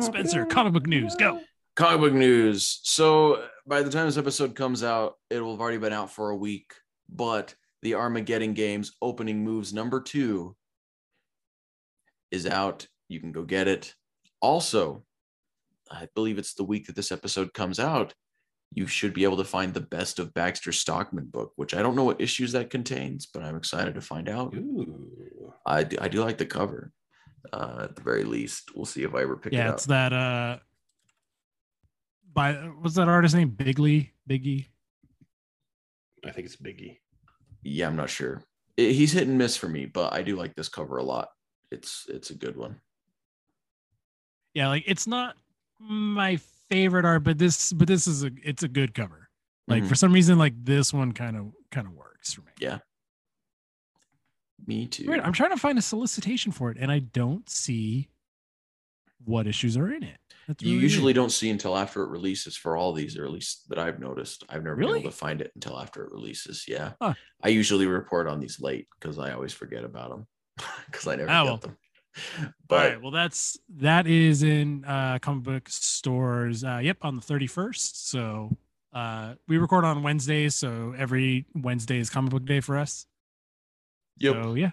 Spencer, 0.00 0.44
comic 0.44 0.72
book 0.72 0.86
news, 0.86 1.14
go. 1.16 1.40
Comic 1.78 2.00
book 2.00 2.12
news. 2.12 2.80
So 2.82 3.44
by 3.64 3.82
the 3.82 3.90
time 3.90 4.06
this 4.06 4.16
episode 4.16 4.56
comes 4.56 4.82
out, 4.82 5.14
it 5.30 5.38
will 5.38 5.52
have 5.52 5.60
already 5.60 5.78
been 5.78 5.92
out 5.92 6.10
for 6.10 6.30
a 6.30 6.36
week. 6.36 6.72
But 7.08 7.54
the 7.82 7.94
Armageddon 7.94 8.52
Games 8.52 8.96
opening 9.00 9.44
moves 9.44 9.72
number 9.72 10.00
two 10.00 10.56
is 12.32 12.48
out. 12.48 12.88
You 13.08 13.20
can 13.20 13.30
go 13.30 13.44
get 13.44 13.68
it. 13.68 13.94
Also, 14.42 15.04
I 15.88 16.08
believe 16.16 16.36
it's 16.36 16.54
the 16.54 16.64
week 16.64 16.88
that 16.88 16.96
this 16.96 17.12
episode 17.12 17.54
comes 17.54 17.78
out. 17.78 18.12
You 18.74 18.88
should 18.88 19.14
be 19.14 19.22
able 19.22 19.36
to 19.36 19.44
find 19.44 19.72
the 19.72 19.80
best 19.80 20.18
of 20.18 20.34
Baxter 20.34 20.72
Stockman 20.72 21.26
book, 21.26 21.52
which 21.54 21.74
I 21.74 21.82
don't 21.82 21.94
know 21.94 22.02
what 22.02 22.20
issues 22.20 22.50
that 22.52 22.70
contains, 22.70 23.26
but 23.32 23.44
I'm 23.44 23.56
excited 23.56 23.94
to 23.94 24.00
find 24.00 24.28
out. 24.28 24.52
Ooh. 24.52 25.52
I 25.64 25.84
do, 25.84 25.96
I 26.00 26.08
do 26.08 26.24
like 26.24 26.38
the 26.38 26.44
cover. 26.44 26.90
Uh, 27.52 27.82
at 27.84 27.94
the 27.94 28.02
very 28.02 28.24
least, 28.24 28.72
we'll 28.74 28.84
see 28.84 29.04
if 29.04 29.14
I 29.14 29.22
ever 29.22 29.36
pick 29.36 29.52
Yeah, 29.52 29.58
it 29.58 29.62
up. 29.62 29.68
Yeah, 29.68 29.74
it's 29.74 29.86
that 29.86 30.12
uh 30.12 30.58
by 32.38 32.52
what's 32.80 32.94
that 32.94 33.08
artist 33.08 33.34
name? 33.34 33.50
Bigley? 33.50 34.12
Biggie? 34.30 34.66
I 36.24 36.30
think 36.30 36.46
it's 36.46 36.56
Biggie. 36.56 36.98
yeah, 37.62 37.86
I'm 37.88 37.96
not 37.96 38.10
sure. 38.10 38.42
I- 38.78 38.82
he's 38.82 39.12
hit 39.12 39.26
and 39.26 39.36
miss 39.36 39.56
for 39.56 39.68
me, 39.68 39.86
but 39.86 40.12
I 40.12 40.22
do 40.22 40.36
like 40.36 40.54
this 40.54 40.68
cover 40.68 40.98
a 40.98 41.02
lot. 41.02 41.30
It's 41.72 42.06
it's 42.08 42.30
a 42.30 42.34
good 42.34 42.56
one. 42.56 42.80
Yeah, 44.54 44.68
like 44.68 44.84
it's 44.86 45.06
not 45.08 45.36
my 45.80 46.36
favorite 46.68 47.04
art, 47.04 47.24
but 47.24 47.38
this 47.38 47.72
but 47.72 47.88
this 47.88 48.06
is 48.06 48.22
a 48.24 48.30
it's 48.44 48.62
a 48.62 48.68
good 48.68 48.94
cover. 48.94 49.28
Like 49.66 49.82
Mhm. 49.82 49.88
for 49.88 49.94
some 49.96 50.12
reason, 50.12 50.38
like 50.38 50.54
this 50.64 50.92
one 50.94 51.12
kind 51.12 51.36
of 51.36 51.52
kind 51.72 51.86
of 51.88 51.92
works 51.94 52.32
for 52.34 52.42
me. 52.42 52.52
Yeah. 52.60 52.78
Me 54.66 54.86
too. 54.86 55.06
Weird, 55.08 55.20
I'm 55.20 55.32
trying 55.32 55.50
to 55.50 55.56
find 55.56 55.78
a 55.78 55.82
solicitation 55.82 56.52
for 56.52 56.70
it, 56.70 56.78
and 56.78 56.90
I 56.90 56.98
don't 57.00 57.48
see 57.50 58.08
what 59.24 59.46
issues 59.46 59.76
are 59.76 59.90
in 59.92 60.02
it. 60.02 60.27
That's 60.48 60.62
You 60.64 60.72
really 60.72 60.82
usually 60.82 61.12
don't 61.12 61.30
see 61.30 61.50
until 61.50 61.76
after 61.76 62.02
it 62.02 62.08
releases 62.08 62.56
for 62.56 62.76
all 62.76 62.92
these, 62.94 63.16
or 63.18 63.24
at 63.26 63.30
least 63.30 63.68
that 63.68 63.78
I've 63.78 64.00
noticed. 64.00 64.44
I've 64.48 64.64
never 64.64 64.76
been 64.76 64.88
able 64.88 65.02
to 65.02 65.16
find 65.16 65.40
it 65.42 65.52
until 65.54 65.78
after 65.78 66.02
it 66.04 66.10
releases. 66.10 66.64
Yeah. 66.66 66.92
Huh. 67.00 67.12
I 67.44 67.48
usually 67.48 67.86
report 67.86 68.26
on 68.26 68.40
these 68.40 68.58
late 68.60 68.88
because 68.98 69.18
I 69.18 69.32
always 69.32 69.52
forget 69.52 69.84
about 69.84 70.08
them 70.10 70.26
because 70.86 71.06
I 71.06 71.16
never 71.16 71.30
Oh, 71.30 71.44
get 71.52 71.60
them. 71.60 71.76
But 72.66 72.90
right. 72.92 73.02
Well, 73.02 73.12
that's 73.12 73.58
that 73.76 74.06
is 74.06 74.42
in 74.42 74.84
uh, 74.84 75.18
comic 75.20 75.44
book 75.44 75.68
stores. 75.68 76.64
Uh, 76.64 76.80
yep, 76.82 76.96
on 77.02 77.14
the 77.14 77.22
thirty 77.22 77.46
first. 77.46 78.08
So 78.10 78.56
uh, 78.92 79.34
we 79.46 79.58
record 79.58 79.84
on 79.84 80.02
Wednesdays, 80.02 80.54
so 80.56 80.94
every 80.98 81.44
Wednesday 81.54 81.98
is 81.98 82.10
comic 82.10 82.30
book 82.32 82.44
day 82.44 82.58
for 82.60 82.76
us. 82.76 83.06
Yep. 84.16 84.34
So 84.42 84.54
yeah, 84.54 84.70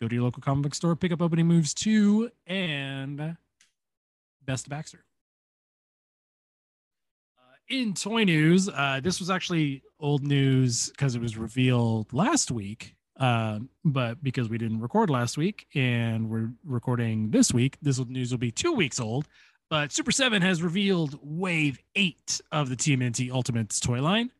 go 0.00 0.08
to 0.08 0.14
your 0.14 0.24
local 0.24 0.42
comic 0.42 0.64
book 0.64 0.74
store, 0.74 0.94
pick 0.94 1.12
up 1.12 1.22
Opening 1.22 1.46
Moves 1.46 1.72
two 1.72 2.30
and 2.46 3.36
Best 4.44 4.68
Baxter. 4.68 5.04
Uh, 7.38 7.56
in 7.68 7.94
toy 7.94 8.24
news, 8.24 8.68
uh, 8.68 9.00
this 9.02 9.20
was 9.20 9.30
actually 9.30 9.82
old 10.00 10.26
news 10.26 10.90
because 10.90 11.14
it 11.14 11.22
was 11.22 11.36
revealed 11.36 12.12
last 12.12 12.50
week. 12.50 12.94
Um, 13.18 13.68
but 13.84 14.22
because 14.22 14.48
we 14.48 14.58
didn't 14.58 14.80
record 14.80 15.10
last 15.10 15.36
week 15.36 15.66
and 15.74 16.28
we're 16.28 16.50
recording 16.64 17.30
this 17.30 17.52
week, 17.52 17.76
this 17.82 17.98
news 17.98 18.30
will 18.30 18.38
be 18.38 18.50
two 18.50 18.72
weeks 18.72 18.98
old. 18.98 19.28
But 19.70 19.92
Super 19.92 20.12
7 20.12 20.42
has 20.42 20.62
revealed 20.62 21.18
wave 21.22 21.78
eight 21.94 22.40
of 22.50 22.68
the 22.68 22.76
TMNT 22.76 23.30
Ultimates 23.30 23.80
toy 23.80 24.02
line. 24.02 24.30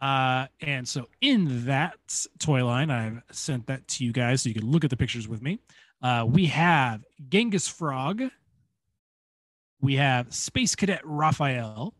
Uh, 0.00 0.46
and 0.60 0.86
so 0.86 1.06
in 1.20 1.64
that 1.66 1.98
toy 2.38 2.64
line, 2.64 2.90
I've 2.90 3.22
sent 3.32 3.66
that 3.68 3.88
to 3.88 4.04
you 4.04 4.12
guys 4.12 4.42
so 4.42 4.48
you 4.48 4.54
can 4.54 4.70
look 4.70 4.84
at 4.84 4.90
the 4.90 4.96
pictures 4.96 5.26
with 5.26 5.40
me. 5.40 5.60
Uh, 6.02 6.26
we 6.28 6.46
have 6.46 7.04
Genghis 7.30 7.66
Frog. 7.66 8.22
We 9.80 9.96
have 9.96 10.32
Space 10.34 10.74
Cadet 10.74 11.02
Raphael. 11.04 11.94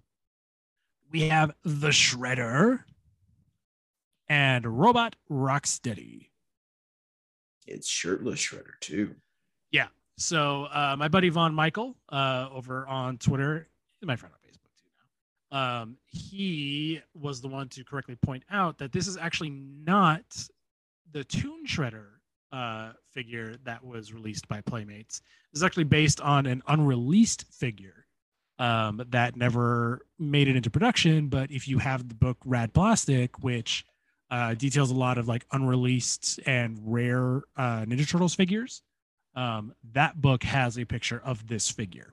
We 1.10 1.28
have 1.28 1.54
the 1.64 1.88
Shredder 1.88 2.84
and 4.28 4.66
Robot 4.66 5.16
Rocksteady. 5.30 6.28
it's 7.66 7.88
shirtless 7.88 8.40
shredder 8.40 8.78
too. 8.80 9.14
Yeah. 9.70 9.88
So 10.16 10.64
uh, 10.64 10.96
my 10.98 11.08
buddy 11.08 11.28
Von 11.28 11.54
Michael 11.54 11.96
uh, 12.10 12.48
over 12.52 12.86
on 12.86 13.18
Twitter, 13.18 13.68
my 14.02 14.16
friend 14.16 14.34
on 14.34 14.40
Facebook 14.50 14.76
too 14.78 14.88
now. 15.52 15.82
Um, 15.82 15.96
he 16.06 17.00
was 17.14 17.40
the 17.40 17.48
one 17.48 17.68
to 17.70 17.84
correctly 17.84 18.16
point 18.16 18.44
out 18.50 18.78
that 18.78 18.92
this 18.92 19.06
is 19.06 19.16
actually 19.16 19.50
not 19.50 20.22
the 21.12 21.22
Tune 21.24 21.64
Shredder 21.66 22.06
uh, 22.54 22.92
figure 23.12 23.56
that 23.64 23.84
was 23.84 24.12
released 24.12 24.46
by 24.46 24.60
Playmates. 24.60 25.20
Is 25.52 25.64
actually 25.64 25.84
based 25.84 26.20
on 26.20 26.46
an 26.46 26.62
unreleased 26.68 27.44
figure 27.52 28.06
um, 28.58 29.02
that 29.08 29.36
never 29.36 30.06
made 30.18 30.46
it 30.46 30.54
into 30.54 30.70
production. 30.70 31.28
But 31.28 31.50
if 31.50 31.66
you 31.66 31.78
have 31.78 32.08
the 32.08 32.14
book 32.14 32.38
Rad 32.44 32.72
Plastic, 32.72 33.42
which 33.42 33.84
uh, 34.30 34.54
details 34.54 34.90
a 34.90 34.94
lot 34.94 35.18
of 35.18 35.26
like 35.26 35.44
unreleased 35.52 36.38
and 36.46 36.78
rare 36.80 37.42
uh, 37.56 37.84
Ninja 37.86 38.08
Turtles 38.08 38.34
figures, 38.34 38.82
um, 39.34 39.74
that 39.92 40.20
book 40.20 40.44
has 40.44 40.78
a 40.78 40.84
picture 40.84 41.20
of 41.24 41.46
this 41.48 41.68
figure. 41.68 42.12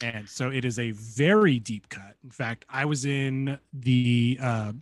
And 0.00 0.28
so 0.28 0.50
it 0.50 0.64
is 0.64 0.78
a 0.78 0.92
very 0.92 1.58
deep 1.58 1.88
cut. 1.88 2.16
In 2.24 2.30
fact, 2.30 2.64
I 2.68 2.84
was 2.84 3.04
in 3.04 3.58
the 3.72 4.38
uh, 4.40 4.72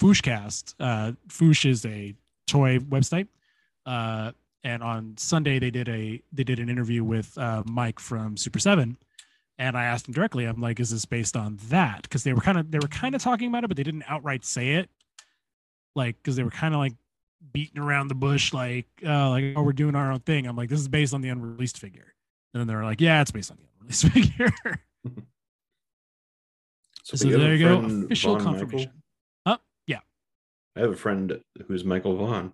Fwooshcast. 0.00 0.74
Uh, 0.78 1.12
Fwoosh 1.28 1.68
is 1.68 1.84
a 1.86 2.14
toy 2.46 2.78
website, 2.78 3.28
uh, 3.86 4.32
and 4.62 4.82
on 4.82 5.14
Sunday 5.16 5.58
they 5.58 5.70
did 5.70 5.88
a 5.88 6.22
they 6.32 6.44
did 6.44 6.58
an 6.58 6.68
interview 6.68 7.04
with 7.04 7.36
uh, 7.38 7.62
Mike 7.66 7.98
from 8.00 8.36
Super 8.36 8.58
Seven, 8.58 8.96
and 9.58 9.76
I 9.76 9.84
asked 9.84 10.08
him 10.08 10.14
directly. 10.14 10.44
I'm 10.44 10.60
like, 10.60 10.80
"Is 10.80 10.90
this 10.90 11.04
based 11.04 11.36
on 11.36 11.58
that?" 11.68 12.02
Because 12.02 12.24
they 12.24 12.32
were 12.32 12.40
kind 12.40 12.58
of 12.58 12.70
they 12.70 12.78
were 12.78 12.88
kind 12.88 13.14
of 13.14 13.22
talking 13.22 13.48
about 13.48 13.64
it, 13.64 13.68
but 13.68 13.76
they 13.76 13.82
didn't 13.82 14.04
outright 14.08 14.44
say 14.44 14.72
it. 14.72 14.90
Like, 15.94 16.16
because 16.16 16.36
they 16.36 16.42
were 16.42 16.50
kind 16.50 16.74
of 16.74 16.80
like 16.80 16.94
beating 17.52 17.80
around 17.80 18.08
the 18.08 18.14
bush, 18.14 18.52
like, 18.52 18.86
oh, 19.06 19.30
like, 19.30 19.44
oh, 19.56 19.62
we're 19.62 19.72
doing 19.72 19.94
our 19.94 20.10
own 20.10 20.20
thing. 20.20 20.46
I'm 20.46 20.56
like, 20.56 20.68
this 20.68 20.80
is 20.80 20.88
based 20.88 21.14
on 21.14 21.20
the 21.20 21.28
unreleased 21.28 21.78
figure. 21.78 22.14
And 22.52 22.60
then 22.60 22.66
they're 22.66 22.84
like, 22.84 23.00
yeah, 23.00 23.20
it's 23.20 23.30
based 23.30 23.50
on 23.50 23.58
the 23.58 23.68
unreleased 23.78 24.08
figure. 24.12 24.52
So, 27.04 27.18
so 27.18 27.28
there 27.28 27.54
you 27.54 27.62
go. 27.62 27.84
Official 28.06 28.32
Von 28.32 28.44
Michael? 28.44 28.60
confirmation. 28.60 28.90
Huh? 28.94 29.03
Yeah. 30.76 30.82
I 30.82 30.84
have 30.86 30.92
a 30.94 30.96
friend 30.96 31.40
who's 31.66 31.84
Michael 31.84 32.16
Vaughn. 32.16 32.52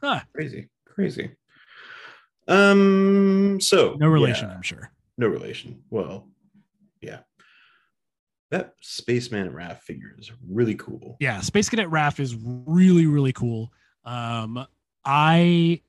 Huh. 0.00 0.20
Crazy, 0.34 0.68
crazy. 0.86 1.30
Um. 2.46 3.58
So 3.60 3.96
No 3.98 4.08
relation, 4.08 4.48
yeah, 4.48 4.54
I'm 4.54 4.62
sure. 4.62 4.90
no 5.16 5.28
relation. 5.28 5.82
Well, 5.90 6.28
yeah. 7.00 7.20
That 8.50 8.74
spaceman 8.82 9.50
Raph 9.52 9.80
figure 9.80 10.14
is 10.18 10.30
really 10.48 10.74
cool. 10.74 11.16
Yeah. 11.20 11.40
Space 11.40 11.68
Cadet 11.68 11.88
Raph 11.88 12.20
is 12.20 12.36
really, 12.36 13.06
really 13.06 13.32
cool. 13.32 13.72
Um, 14.04 14.64
I, 15.04 15.80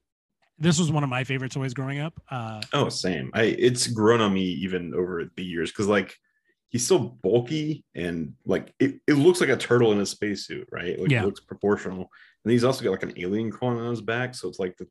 this 0.58 0.80
was 0.80 0.92
one 0.92 1.04
of 1.04 1.10
my 1.10 1.24
favorite 1.26 1.52
toys 1.52 1.74
growing 1.74 2.00
up. 2.00 2.14
Uh, 2.32 2.62
Oh, 2.74 2.88
same. 2.90 3.30
I 3.34 3.44
it's 3.44 3.88
grown 3.88 4.22
on 4.22 4.34
me 4.34 4.44
even 4.44 4.94
over 4.96 5.30
the 5.36 5.44
years 5.44 5.72
because 5.72 5.88
like 5.88 6.16
he's 6.70 6.86
so 6.86 6.98
bulky 7.00 7.84
and 7.96 8.34
like 8.46 8.74
it, 8.80 9.00
it 9.08 9.14
looks 9.14 9.40
like 9.40 9.50
a 9.50 9.56
turtle 9.58 9.92
in 9.92 10.00
a 10.02 10.06
spacesuit, 10.06 10.68
right? 10.72 11.00
Like 11.00 11.10
Yeah. 11.12 11.22
it 11.22 11.26
looks 11.26 11.40
proportional. 11.40 12.10
And 12.44 12.52
he's 12.52 12.64
also 12.64 12.84
got 12.84 12.92
like 12.92 13.04
an 13.04 13.14
alien 13.18 13.52
crawling 13.52 13.80
on 13.80 13.90
his 13.90 14.02
back. 14.02 14.36
So 14.36 14.48
it's 14.50 14.60
like 14.60 14.76
the, 14.78 14.88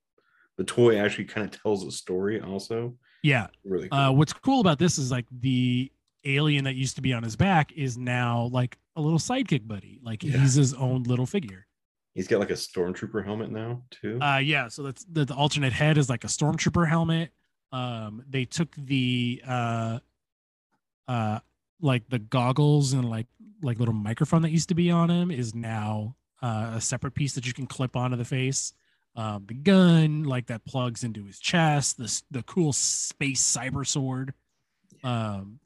the 0.57 0.65
toy 0.65 0.99
actually 0.99 1.25
kind 1.27 1.45
of 1.53 1.61
tells 1.61 1.85
a 1.85 1.91
story 1.91 2.41
also. 2.41 2.97
yeah. 3.23 3.49
Really 3.65 3.89
cool. 3.89 3.99
Uh, 3.99 4.13
what's 4.13 4.33
cool 4.33 4.61
about 4.61 4.79
this 4.79 4.99
is 4.99 5.11
like 5.11 5.27
the 5.41 5.91
alien 6.25 6.65
that 6.65 6.75
used 6.75 6.97
to 6.97 7.03
be 7.03 7.13
on 7.13 7.23
his 7.23 7.37
back 7.37 7.73
is 7.73 7.99
now 7.99 8.45
like 8.53 8.79
a 8.97 9.01
little 9.01 9.19
sidekick 9.19 9.67
buddy. 9.69 10.01
Like 10.03 10.23
Yeah. 10.23 10.39
he's 10.39 10.55
his 10.55 10.73
own 10.75 11.03
little 11.03 11.27
figure. 11.27 11.67
he's 12.15 12.29
got 12.29 12.39
like 12.39 12.51
a 12.51 12.55
stormtrooper 12.55 13.25
helmet 13.25 13.51
now 13.51 13.83
too. 13.91 14.19
Uh, 14.23 14.39
yeah. 14.39 14.69
So 14.69 14.85
that's 14.85 15.05
the, 15.05 15.25
the 15.25 15.35
alternate 15.35 15.73
head 15.73 15.99
is 15.99 16.09
like 16.09 16.25
a 16.25 16.29
stormtrooper 16.29 16.89
helmet. 16.89 17.31
Um, 17.73 18.23
they 18.29 18.45
took 18.45 18.69
the 18.77 19.43
uh, 19.47 19.99
uh, 21.09 21.41
like 21.85 22.09
the 22.09 22.19
goggles 22.19 22.95
and 22.95 23.09
like 23.09 23.27
like 23.63 23.79
little 23.79 23.95
microphone 23.95 24.43
that 24.43 24.51
used 24.51 24.69
to 24.71 24.75
be 24.75 24.91
on 24.91 25.11
him 25.11 25.31
is 25.31 25.55
now 25.55 26.17
uh, 26.43 26.73
a 26.75 26.81
separate 26.81 27.15
piece 27.15 27.35
that 27.35 27.47
you 27.47 27.53
can 27.53 27.67
clip 27.67 27.97
onto 27.97 28.17
the 28.17 28.25
face. 28.25 28.73
Um, 29.17 29.45
the 29.47 29.55
gun 29.55 30.25
like 30.25 30.47
that 30.47 30.65
plugs 30.65 31.05
into 31.05 31.25
his 31.25 31.39
chest. 31.39 31.99
The 31.99 32.23
the 32.31 32.43
cool 32.43 32.73
space 32.73 33.43
cyber 33.43 33.87
sword. 33.87 34.35
Um, 35.05 35.61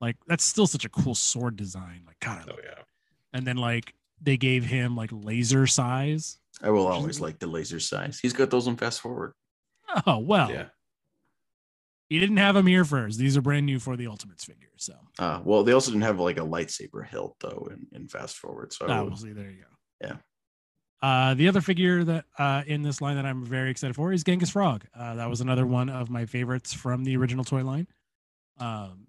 like 0.00 0.16
that's 0.26 0.44
still 0.44 0.66
such 0.66 0.84
a 0.84 0.88
cool 0.88 1.14
sword 1.14 1.56
design. 1.56 2.02
Like 2.06 2.18
God, 2.20 2.38
I 2.38 2.42
oh 2.44 2.54
love 2.54 2.60
yeah. 2.64 2.82
and 3.34 3.46
then 3.46 3.58
like 3.58 3.94
they 4.20 4.36
gave 4.36 4.64
him 4.64 4.96
like 4.96 5.10
laser 5.12 5.66
sais. 5.66 6.38
I 6.62 6.70
will 6.70 6.86
always 6.86 7.20
like 7.20 7.38
the 7.38 7.46
laser 7.46 7.80
sais. 7.80 8.18
He's 8.18 8.32
got 8.32 8.50
those 8.50 8.66
on 8.66 8.76
fast 8.76 9.00
forward. 9.00 9.34
Oh 10.06 10.18
well, 10.18 10.50
Yeah. 10.50 10.66
He 12.10 12.18
didn't 12.20 12.36
have 12.36 12.54
them 12.54 12.66
here 12.66 12.84
first. 12.84 13.18
These 13.18 13.36
are 13.36 13.40
brand 13.40 13.64
new 13.64 13.78
for 13.78 13.96
the 13.96 14.06
Ultimates 14.08 14.44
figure. 14.44 14.68
So 14.76 14.94
Uh, 15.18 15.40
well, 15.44 15.62
they 15.64 15.72
also 15.72 15.90
didn't 15.90 16.02
have 16.02 16.18
like 16.20 16.36
a 16.36 16.42
lightsaber 16.42 17.06
hilt 17.06 17.36
though 17.40 17.68
in, 17.70 17.86
in 17.92 18.08
fast 18.08 18.36
forward. 18.36 18.72
So 18.74 18.86
ah, 18.88 19.02
we'll 19.04 19.16
see. 19.16 19.32
There 19.32 19.48
you 19.50 19.62
go. 19.62 20.06
Yeah. 20.06 20.16
Uh, 21.02 21.32
the 21.34 21.48
other 21.48 21.62
figure 21.62 22.04
that 22.04 22.26
uh, 22.38 22.62
in 22.66 22.82
this 22.82 23.00
line 23.00 23.16
that 23.16 23.24
I'm 23.24 23.42
very 23.42 23.70
excited 23.70 23.96
for 23.96 24.12
is 24.12 24.22
Genghis 24.22 24.50
Frog. 24.50 24.84
Uh, 24.94 25.14
that 25.14 25.30
was 25.30 25.40
another 25.40 25.66
one 25.66 25.88
of 25.88 26.10
my 26.10 26.26
favorites 26.26 26.74
from 26.74 27.04
the 27.04 27.16
original 27.16 27.42
toy 27.44 27.64
line. 27.64 27.86
Um, 28.58 29.06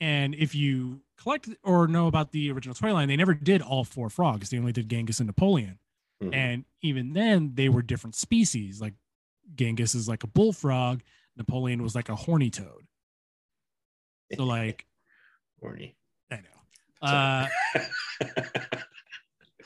and 0.00 0.34
if 0.34 0.54
you 0.54 1.00
collect 1.18 1.48
or 1.64 1.88
know 1.88 2.06
about 2.06 2.30
the 2.30 2.52
original 2.52 2.74
toy 2.74 2.92
line, 2.92 3.08
they 3.08 3.16
never 3.16 3.34
did 3.34 3.62
all 3.62 3.82
four 3.82 4.10
frogs. 4.10 4.50
They 4.50 4.58
only 4.58 4.72
did 4.72 4.88
Genghis 4.88 5.18
and 5.20 5.26
Napoleon. 5.26 5.78
Mhm. 6.22 6.34
And 6.34 6.64
even 6.82 7.12
then, 7.14 7.52
they 7.54 7.68
were 7.68 7.82
different 7.82 8.14
species. 8.14 8.80
Like 8.80 8.94
Genghis 9.54 9.94
is 9.94 10.08
like 10.08 10.22
a 10.22 10.26
bullfrog, 10.28 11.00
Napoleon 11.36 11.82
was 11.82 11.94
like 11.94 12.08
a 12.08 12.16
horny 12.16 12.50
toad. 12.50 12.86
So, 14.34 14.44
like, 14.44 14.86
horny. 15.60 15.96
I 16.30 16.36
know. 16.36 16.42
Uh, 17.02 17.46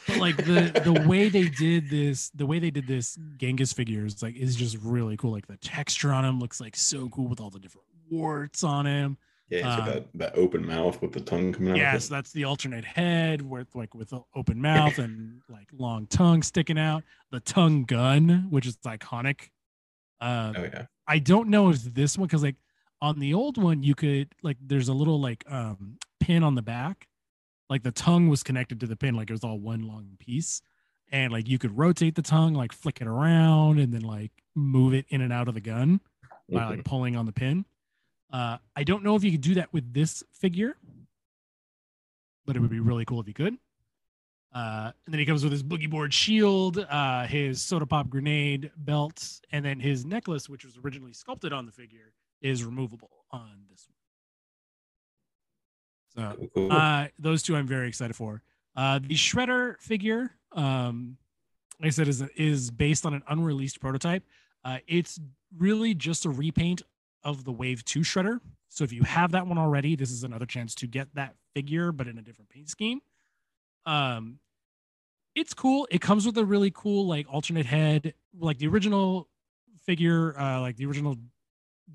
but 0.07 0.17
like 0.19 0.37
the 0.37 0.81
the 0.85 1.05
way 1.07 1.29
they 1.29 1.49
did 1.49 1.89
this, 1.89 2.31
the 2.31 2.47
way 2.47 2.59
they 2.59 2.71
did 2.71 2.87
this 2.87 3.19
Genghis 3.37 3.73
figures, 3.73 4.23
like 4.23 4.37
is 4.37 4.57
just 4.57 4.77
really 4.83 5.17
cool. 5.17 5.33
Like 5.33 5.47
the 5.47 5.57
texture 5.59 6.13
on 6.13 6.25
him 6.25 6.41
looks 6.41 6.61
like 6.61 6.77
so 6.77 7.09
cool 7.09 7.29
with 7.29 7.41
all 7.41 7.51
the 7.51 7.61
different 7.61 7.87
warts 8.11 8.65
on 8.65 8.87
him. 8.87 9.17
yeah, 9.49 9.77
um, 9.77 9.87
that, 9.87 10.07
that 10.15 10.37
open 10.37 10.67
mouth 10.67 11.01
with 11.01 11.13
the 11.13 11.21
tongue 11.21 11.53
coming 11.53 11.73
out. 11.73 11.77
Yeah, 11.79 11.97
of 11.97 12.03
so 12.03 12.15
that's 12.15 12.33
the 12.33 12.45
alternate 12.45 12.85
head 12.85 13.43
with 13.43 13.75
like 13.75 13.95
with 13.95 14.13
an 14.13 14.25
open 14.35 14.61
mouth 14.61 14.99
and 14.99 15.41
like 15.49 15.69
long 15.73 16.07
tongue 16.07 16.43
sticking 16.43 16.79
out. 16.79 17.05
The 17.31 17.41
tongue 17.41 17.85
gun, 17.85 18.47
which 18.51 18.67
is 18.67 18.77
iconic. 18.79 19.51
Um, 20.21 20.55
Oh 20.57 20.63
yeah. 20.65 20.87
I 21.07 21.19
don't 21.19 21.49
know 21.49 21.71
if 21.71 21.83
this 21.83 22.17
one 22.19 22.27
because 22.29 22.43
like 22.43 22.57
on 23.03 23.19
the 23.19 23.35
old 23.35 23.57
one 23.61 23.83
you 23.83 23.95
could 23.95 24.29
like 24.43 24.59
there's 24.61 24.89
a 24.89 24.93
little 24.95 25.21
like 25.21 25.45
um 25.49 25.99
pin 26.21 26.43
on 26.45 26.55
the 26.55 26.63
back, 26.63 27.09
like 27.69 27.83
the 27.83 27.91
tongue 27.93 28.29
was 28.29 28.43
connected 28.43 28.79
to 28.81 28.87
the 28.87 28.97
pin, 28.97 29.15
like 29.15 29.31
it 29.31 29.33
was 29.33 29.43
all 29.45 29.59
one 29.59 29.83
long 29.83 30.17
piece, 30.19 30.61
and 31.11 31.33
like 31.33 31.49
you 31.49 31.59
could 31.59 31.77
rotate 31.77 32.15
the 32.15 32.23
tongue, 32.23 32.55
like 32.55 32.73
flick 32.73 33.01
it 33.01 33.07
around, 33.07 33.79
and 33.79 33.93
then 33.93 34.03
like 34.03 34.31
move 34.55 34.93
it 34.95 35.07
in 35.09 35.21
and 35.23 35.33
out 35.33 35.49
of 35.49 35.55
the 35.55 35.61
gun 35.61 36.01
by 36.51 36.61
Mhm. 36.63 36.71
like 36.71 36.85
pulling 36.85 37.17
on 37.17 37.27
the 37.27 37.33
pin. 37.33 37.65
Uh, 38.33 38.59
I 38.77 38.85
don't 38.85 39.03
know 39.03 39.17
if 39.17 39.25
you 39.25 39.33
could 39.33 39.41
do 39.41 39.55
that 39.55 39.73
with 39.73 39.93
this 39.93 40.23
figure, 40.33 40.77
but 42.47 42.55
it 42.57 42.61
would 42.61 42.71
be 42.71 42.81
really 42.81 43.05
cool 43.05 43.21
if 43.21 43.27
you 43.27 43.35
could. 43.35 43.57
Uh, 44.53 44.91
and 45.07 45.15
then 45.15 45.21
he 45.21 45.27
comes 45.27 45.45
with 45.45 45.53
his 45.53 45.63
boogie 45.63 45.89
board 45.89 46.13
shield, 46.13 46.85
uh, 46.91 47.25
his 47.27 47.63
soda 47.63 47.87
pop 47.87 48.09
grenade 48.09 48.71
belt, 48.79 49.41
and 49.53 49.65
then 49.65 49.79
his 49.79 50.05
necklace, 50.05 50.49
which 50.49 50.65
was 50.65 50.77
originally 50.85 51.13
sculpted 51.13 51.53
on 51.53 51.67
the 51.67 51.73
figure, 51.73 52.13
is 52.43 52.65
removable 52.65 53.11
on 53.31 53.63
this 53.71 53.87
one. 56.17 56.41
So 56.57 56.71
uh, 56.71 57.07
those 57.19 57.43
two 57.43 57.55
I'm 57.55 57.67
very 57.67 57.87
excited 57.87 58.17
for. 58.17 58.43
Uh, 58.75 58.99
the 58.99 59.15
Shredder 59.15 59.79
figure, 59.79 60.33
um, 60.53 61.17
like 61.81 61.89
I 61.89 61.91
said, 61.91 62.09
is 62.09 62.23
is 62.37 62.71
based 62.71 63.07
on 63.07 63.15
an 63.15 63.23
unreleased 63.29 63.81
prototype. 63.81 64.25
Uh, 64.65 64.79
it's 64.89 65.21
really 65.57 65.95
just 65.95 66.25
a 66.25 66.31
repaint 66.31 66.83
of 67.23 67.45
the 67.45 67.53
Wave 67.53 67.85
Two 67.85 68.01
Shredder. 68.01 68.41
So 68.69 68.85
if 68.85 68.93
you 68.93 69.03
have 69.03 69.33
that 69.33 69.47
one 69.47 69.59
already, 69.59 69.97
this 69.97 70.11
is 70.11 70.25
another 70.25 70.47
chance 70.47 70.75
to 70.77 70.87
get 70.87 71.15
that 71.15 71.35
figure, 71.55 71.93
but 71.93 72.09
in 72.09 72.19
a 72.19 72.23
different 72.23 72.51
paint 72.51 72.69
scheme. 72.69 73.01
Um, 73.87 74.39
it's 75.35 75.55
cool. 75.55 75.87
It 75.91 76.01
comes 76.01 76.27
with 76.27 76.37
a 76.39 76.45
really 76.45 76.71
cool 76.71 77.07
like 77.07 77.27
alternate 77.33 77.67
head, 77.67 78.15
like 78.39 78.59
the 78.59 78.67
original 78.69 79.29
figure, 79.85 80.39
uh, 80.39 80.61
like 80.61 80.77
the 80.77 80.87
original 80.87 81.17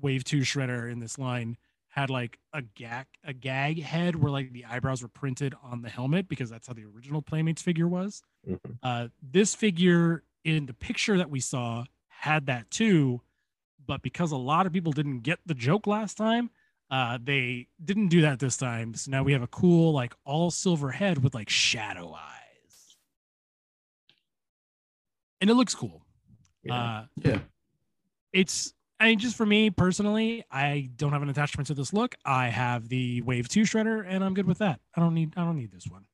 Wave 0.00 0.24
Two 0.24 0.40
Shredder 0.40 0.90
in 0.90 1.00
this 1.00 1.18
line 1.18 1.56
had 1.88 2.10
like 2.10 2.38
a 2.52 2.60
gag 2.60 3.06
a 3.24 3.32
gag 3.32 3.82
head 3.82 4.16
where 4.16 4.30
like 4.30 4.52
the 4.52 4.64
eyebrows 4.66 5.02
were 5.02 5.08
printed 5.08 5.54
on 5.62 5.80
the 5.82 5.88
helmet 5.88 6.28
because 6.28 6.50
that's 6.50 6.66
how 6.66 6.74
the 6.74 6.84
original 6.84 7.22
Playmates 7.22 7.62
figure 7.62 7.88
was. 7.88 8.22
Mhm. 8.46 8.78
Uh, 8.82 9.08
this 9.22 9.54
figure 9.54 10.22
in 10.44 10.66
the 10.66 10.74
picture 10.74 11.16
that 11.16 11.30
we 11.30 11.40
saw 11.40 11.84
had 12.08 12.46
that 12.46 12.70
too, 12.70 13.22
but 13.84 14.02
because 14.02 14.30
a 14.30 14.36
lot 14.36 14.66
of 14.66 14.72
people 14.72 14.92
didn't 14.92 15.20
get 15.20 15.38
the 15.46 15.54
joke 15.54 15.86
last 15.86 16.16
time, 16.16 16.50
uh, 16.90 17.18
they 17.22 17.66
didn't 17.84 18.08
do 18.08 18.22
that 18.22 18.38
this 18.38 18.56
time. 18.56 18.94
So 18.94 19.10
now 19.10 19.22
we 19.22 19.32
have 19.32 19.42
a 19.42 19.46
cool 19.48 19.92
like 19.92 20.14
all 20.24 20.50
silver 20.50 20.90
head 20.90 21.22
with 21.22 21.34
like 21.34 21.48
shadow 21.48 22.12
eyes, 22.14 22.96
and 25.40 25.50
it 25.50 25.54
looks 25.54 25.74
cool. 25.74 26.02
Yeah. 26.62 26.74
Uh, 26.74 27.04
Yeah. 27.16 27.38
it's 28.32 28.72
I 28.98 29.08
mean, 29.08 29.18
just 29.18 29.36
for 29.36 29.44
me 29.44 29.68
personally, 29.68 30.42
I 30.50 30.88
don't 30.96 31.12
have 31.12 31.20
an 31.20 31.28
attachment 31.28 31.66
to 31.66 31.74
this 31.74 31.92
look. 31.92 32.14
I 32.24 32.48
have 32.48 32.88
the 32.88 33.20
Wave 33.22 33.46
Two 33.48 33.62
Shredder, 33.62 34.04
and 34.08 34.24
I'm 34.24 34.32
good 34.32 34.46
with 34.46 34.58
that. 34.58 34.80
I 34.94 35.00
don't 35.00 35.12
need 35.14 35.34
I 35.36 35.44
don't 35.44 35.56
need 35.56 35.70
this 35.72 35.86
one. 35.86 36.06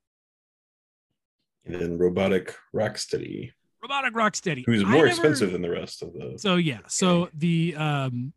and 1.65 1.77
then 1.77 1.97
robotic 1.99 2.57
rocksteady, 2.75 3.53
Robotic 3.81 4.15
Rocksteady, 4.15 4.65
who's 4.67 4.83
I 4.83 4.87
more 4.87 4.95
never- 4.95 5.07
expensive 5.09 5.53
than 5.53 5.63
the 5.63 5.71
rest 5.71 6.03
of 6.03 6.13
the. 6.13 6.35
So 6.39 6.57
yeah, 6.57 6.81
so 6.89 7.29
the 7.35 7.77
um, 7.77 8.33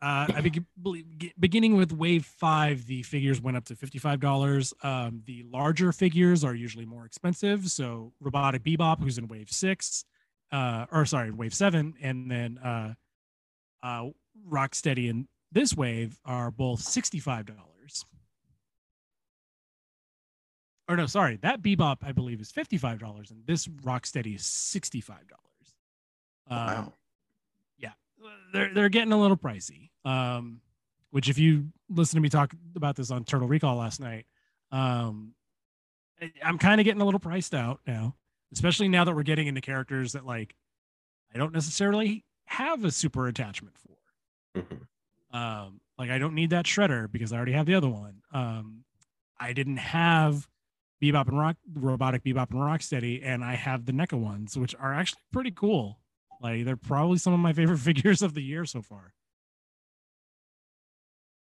uh, 0.00 0.26
I 0.32 0.40
be- 0.40 0.64
believe 0.80 1.06
beginning 1.40 1.76
with 1.76 1.92
Wave 1.92 2.24
Five, 2.24 2.86
the 2.86 3.02
figures 3.02 3.40
went 3.40 3.56
up 3.56 3.64
to 3.64 3.74
fifty 3.74 3.98
five 3.98 4.20
dollars. 4.20 4.72
Um, 4.82 5.22
the 5.26 5.44
larger 5.52 5.90
figures 5.92 6.44
are 6.44 6.54
usually 6.54 6.86
more 6.86 7.04
expensive. 7.04 7.68
So 7.68 8.12
Robotic 8.20 8.62
Bebop, 8.62 9.00
who's 9.02 9.18
in 9.18 9.26
Wave 9.26 9.50
Six, 9.50 10.04
uh, 10.52 10.86
or 10.92 11.04
sorry, 11.04 11.32
Wave 11.32 11.52
Seven, 11.52 11.94
and 12.00 12.30
then 12.30 12.58
uh, 12.58 12.94
uh, 13.82 14.10
Rocksteady 14.48 15.08
in 15.08 15.26
this 15.50 15.74
wave 15.74 16.18
are 16.24 16.50
both 16.52 16.80
sixty 16.80 17.18
five 17.18 17.46
dollars. 17.46 18.04
Or 20.88 20.96
no, 20.96 21.06
sorry, 21.06 21.38
that 21.42 21.60
Bebop 21.60 21.98
I 22.02 22.12
believe 22.12 22.40
is 22.40 22.52
fifty 22.52 22.78
five 22.78 23.00
dollars, 23.00 23.32
and 23.32 23.44
this 23.46 23.66
Rocksteady 23.66 24.36
is 24.36 24.46
sixty 24.46 25.00
five 25.00 25.26
dollars. 25.28 25.44
Wow. 26.50 26.92
They're 28.52 28.72
they're 28.72 28.88
getting 28.88 29.12
a 29.12 29.20
little 29.20 29.36
pricey. 29.36 29.90
Um, 30.04 30.60
which 31.10 31.28
if 31.28 31.38
you 31.38 31.68
listen 31.88 32.16
to 32.16 32.20
me 32.20 32.28
talk 32.28 32.52
about 32.76 32.96
this 32.96 33.10
on 33.10 33.24
Turtle 33.24 33.48
Recall 33.48 33.76
last 33.76 33.98
night, 34.00 34.26
um, 34.70 35.34
I'm 36.42 36.58
kind 36.58 36.80
of 36.80 36.84
getting 36.84 37.00
a 37.00 37.04
little 37.04 37.20
priced 37.20 37.54
out 37.54 37.80
now, 37.86 38.14
especially 38.52 38.88
now 38.88 39.04
that 39.04 39.14
we're 39.14 39.22
getting 39.22 39.46
into 39.46 39.60
characters 39.60 40.12
that 40.12 40.26
like 40.26 40.54
I 41.34 41.38
don't 41.38 41.52
necessarily 41.52 42.24
have 42.46 42.84
a 42.84 42.90
super 42.90 43.28
attachment 43.28 43.76
for. 43.78 44.60
Mhm. 44.60 45.36
Um, 45.36 45.80
like 45.98 46.10
I 46.10 46.18
don't 46.18 46.34
need 46.34 46.50
that 46.50 46.64
shredder 46.64 47.10
because 47.10 47.32
I 47.32 47.36
already 47.36 47.52
have 47.52 47.66
the 47.66 47.74
other 47.74 47.88
one. 47.88 48.22
Um, 48.32 48.84
I 49.38 49.52
didn't 49.52 49.76
have 49.76 50.48
Bebop 51.02 51.28
and 51.28 51.38
Rock, 51.38 51.56
Robotic 51.74 52.24
Bebop 52.24 52.50
and 52.50 52.60
Rocksteady, 52.60 53.20
and 53.22 53.44
I 53.44 53.54
have 53.54 53.84
the 53.86 53.92
NECA 53.92 54.18
ones, 54.18 54.56
which 54.56 54.74
are 54.76 54.92
actually 54.94 55.22
pretty 55.32 55.50
cool. 55.52 56.00
Like 56.40 56.64
they're 56.64 56.76
probably 56.76 57.18
some 57.18 57.32
of 57.32 57.40
my 57.40 57.52
favorite 57.52 57.78
figures 57.78 58.22
of 58.22 58.34
the 58.34 58.42
year 58.42 58.64
so 58.64 58.82
far. 58.82 59.12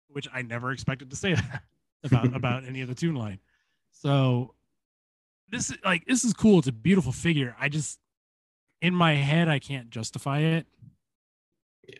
Which 0.10 0.28
I 0.34 0.42
never 0.42 0.72
expected 0.72 1.10
to 1.12 1.16
say 1.16 1.34
that 1.36 1.64
about 2.04 2.34
about 2.36 2.66
any 2.66 2.82
of 2.82 2.88
the 2.88 2.96
tune 2.96 3.16
line. 3.16 3.40
So 3.92 4.54
this 5.50 5.70
is 5.70 5.78
like 5.84 6.06
this 6.06 6.24
is 6.24 6.34
cool. 6.34 6.60
It's 6.60 6.68
a 6.68 6.74
beautiful 6.74 7.12
figure. 7.12 7.56
I 7.60 7.70
just 7.70 8.00
in 8.82 8.94
my 8.94 9.14
head 9.16 9.48
I 9.48 9.60
can't 9.60 9.90
justify 9.90 10.40
it. 10.40 10.66
Yeah. 11.88 11.96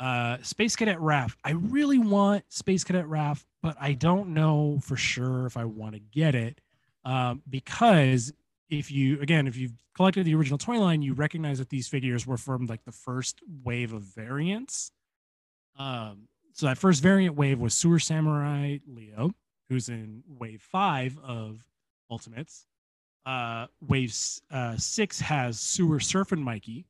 Uh 0.00 0.42
Space 0.42 0.76
Cadet 0.76 0.98
Raph. 0.98 1.34
I 1.44 1.52
really 1.52 1.98
want 1.98 2.44
Space 2.48 2.84
Cadet 2.84 3.06
Raph, 3.06 3.44
but 3.62 3.76
I 3.80 3.92
don't 3.92 4.30
know 4.30 4.78
for 4.82 4.96
sure 4.96 5.46
if 5.46 5.56
I 5.56 5.64
want 5.64 5.94
to 5.94 6.00
get 6.00 6.34
it. 6.34 6.60
Um, 7.04 7.42
because 7.48 8.32
if 8.68 8.90
you 8.90 9.20
again 9.20 9.46
if 9.46 9.56
you've 9.56 9.72
collected 9.94 10.24
the 10.24 10.34
original 10.34 10.58
toy 10.58 10.78
line 10.78 11.02
you 11.02 11.14
recognize 11.14 11.58
that 11.58 11.70
these 11.70 11.88
figures 11.88 12.26
were 12.26 12.36
from 12.36 12.66
like 12.66 12.84
the 12.84 12.92
first 12.92 13.40
wave 13.64 13.92
of 13.92 14.02
variants. 14.02 14.90
Um 15.78 16.28
so 16.52 16.66
that 16.66 16.78
first 16.78 17.02
variant 17.02 17.36
wave 17.36 17.58
was 17.58 17.74
sewer 17.74 17.98
samurai 17.98 18.78
leo 18.86 19.32
who's 19.68 19.88
in 19.88 20.22
wave 20.28 20.62
five 20.62 21.18
of 21.22 21.64
ultimates. 22.10 22.66
Uh 23.24 23.66
wave 23.80 24.14
uh 24.50 24.76
six 24.76 25.20
has 25.20 25.60
sewer 25.60 25.98
surfing 25.98 26.42
mikey 26.42 26.86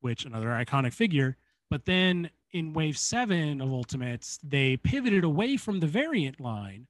which 0.00 0.24
another 0.24 0.48
iconic 0.48 0.92
figure. 0.92 1.36
But 1.70 1.84
then 1.84 2.30
in 2.52 2.72
wave 2.72 2.96
seven 2.96 3.60
of 3.60 3.72
ultimates 3.72 4.38
they 4.42 4.76
pivoted 4.76 5.24
away 5.24 5.56
from 5.56 5.80
the 5.80 5.86
variant 5.86 6.40
line 6.40 6.86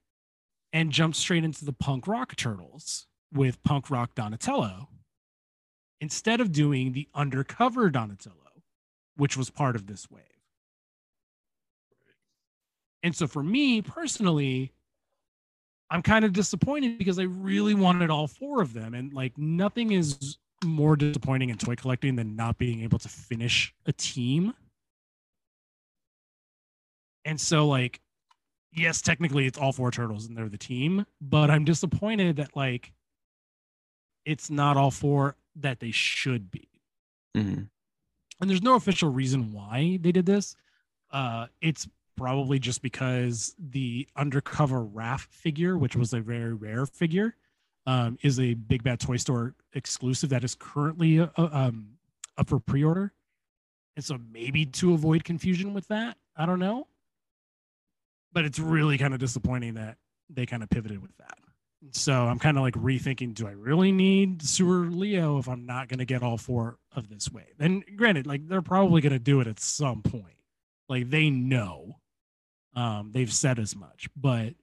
and 0.72 0.92
jumped 0.92 1.16
straight 1.16 1.44
into 1.44 1.64
the 1.64 1.72
punk 1.72 2.06
rock 2.06 2.36
turtles 2.36 3.06
with 3.32 3.62
punk 3.62 3.90
rock 3.90 4.14
Donatello 4.14 4.88
instead 6.00 6.40
of 6.40 6.52
doing 6.52 6.92
the 6.92 7.08
undercover 7.14 7.90
Donatello, 7.90 8.34
which 9.16 9.36
was 9.36 9.50
part 9.50 9.76
of 9.76 9.86
this 9.86 10.10
wave. 10.10 10.22
And 13.02 13.14
so 13.14 13.26
for 13.26 13.42
me 13.42 13.82
personally, 13.82 14.72
I'm 15.90 16.02
kind 16.02 16.24
of 16.24 16.32
disappointed 16.32 16.98
because 16.98 17.18
I 17.18 17.24
really 17.24 17.74
wanted 17.74 18.10
all 18.10 18.26
four 18.26 18.60
of 18.60 18.74
them. 18.74 18.94
And 18.94 19.12
like 19.12 19.36
nothing 19.38 19.92
is 19.92 20.38
more 20.64 20.96
disappointing 20.96 21.50
in 21.50 21.56
toy 21.56 21.76
collecting 21.76 22.16
than 22.16 22.36
not 22.36 22.58
being 22.58 22.82
able 22.82 22.98
to 22.98 23.08
finish 23.08 23.72
a 23.86 23.92
team. 23.92 24.54
And 27.24 27.40
so 27.40 27.66
like 27.68 28.00
yes, 28.72 29.00
technically 29.00 29.46
it's 29.46 29.58
all 29.58 29.72
four 29.72 29.90
turtles 29.90 30.26
and 30.26 30.36
they're 30.36 30.48
the 30.48 30.58
team, 30.58 31.06
but 31.20 31.50
I'm 31.50 31.64
disappointed 31.64 32.36
that 32.36 32.56
like 32.56 32.92
it's 34.28 34.50
not 34.50 34.76
all 34.76 34.90
four 34.90 35.36
that 35.56 35.80
they 35.80 35.90
should 35.90 36.50
be. 36.50 36.68
Mhm. 37.34 37.70
And 38.40 38.50
there's 38.50 38.62
no 38.62 38.74
official 38.74 39.10
reason 39.10 39.52
why 39.52 39.98
they 40.02 40.12
did 40.12 40.26
this. 40.26 40.54
Uh, 41.10 41.46
it's 41.62 41.88
probably 42.14 42.58
just 42.58 42.82
because 42.82 43.54
the 43.58 44.06
undercover 44.16 44.84
Raph 44.84 45.26
figure, 45.28 45.78
which 45.78 45.96
was 45.96 46.12
a 46.12 46.20
very 46.20 46.52
rare 46.52 46.84
figure, 46.84 47.36
um, 47.86 48.18
is 48.22 48.38
a 48.38 48.52
Big 48.52 48.82
Bad 48.82 49.00
Toy 49.00 49.16
Store 49.16 49.54
exclusive 49.72 50.28
that 50.28 50.44
is 50.44 50.54
currently 50.54 51.20
uh, 51.20 51.28
um, 51.36 51.96
up 52.36 52.48
for 52.48 52.60
pre-order. 52.60 53.14
And 53.96 54.04
so 54.04 54.18
maybe 54.30 54.66
to 54.66 54.92
avoid 54.92 55.24
confusion 55.24 55.72
with 55.72 55.88
that, 55.88 56.18
I 56.36 56.44
don't 56.44 56.58
know. 56.58 56.86
But 58.32 58.44
it's 58.44 58.58
really 58.58 58.98
kind 58.98 59.14
of 59.14 59.20
disappointing 59.20 59.74
that 59.74 59.96
they 60.28 60.44
kind 60.44 60.62
of 60.62 60.68
pivoted 60.68 61.00
with 61.00 61.16
that. 61.16 61.38
So 61.92 62.12
I'm 62.12 62.38
kind 62.38 62.56
of 62.56 62.62
like 62.62 62.74
rethinking: 62.74 63.34
Do 63.34 63.46
I 63.46 63.52
really 63.52 63.92
need 63.92 64.42
Sewer 64.42 64.86
Leo 64.86 65.38
if 65.38 65.48
I'm 65.48 65.64
not 65.64 65.88
going 65.88 65.98
to 65.98 66.04
get 66.04 66.22
all 66.22 66.36
four 66.36 66.78
of 66.94 67.08
this 67.08 67.30
wave? 67.30 67.54
And 67.60 67.84
granted, 67.96 68.26
like 68.26 68.48
they're 68.48 68.62
probably 68.62 69.00
going 69.00 69.12
to 69.12 69.18
do 69.18 69.40
it 69.40 69.46
at 69.46 69.60
some 69.60 70.02
point. 70.02 70.34
Like 70.88 71.10
they 71.10 71.30
know, 71.30 71.98
um, 72.74 73.10
they've 73.12 73.32
said 73.32 73.58
as 73.58 73.76
much. 73.76 74.08
But 74.16 74.54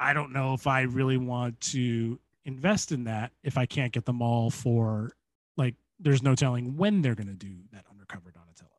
I 0.00 0.12
don't 0.12 0.32
know 0.32 0.54
if 0.54 0.66
I 0.66 0.82
really 0.82 1.18
want 1.18 1.60
to 1.72 2.18
invest 2.44 2.90
in 2.90 3.04
that 3.04 3.32
if 3.44 3.56
I 3.56 3.66
can't 3.66 3.92
get 3.92 4.04
them 4.06 4.22
all 4.22 4.50
for 4.50 5.12
like. 5.56 5.76
There's 6.02 6.22
no 6.22 6.34
telling 6.34 6.78
when 6.78 7.02
they're 7.02 7.14
going 7.14 7.26
to 7.26 7.34
do 7.34 7.54
that 7.72 7.84
undercover 7.90 8.30
Donatello 8.30 8.70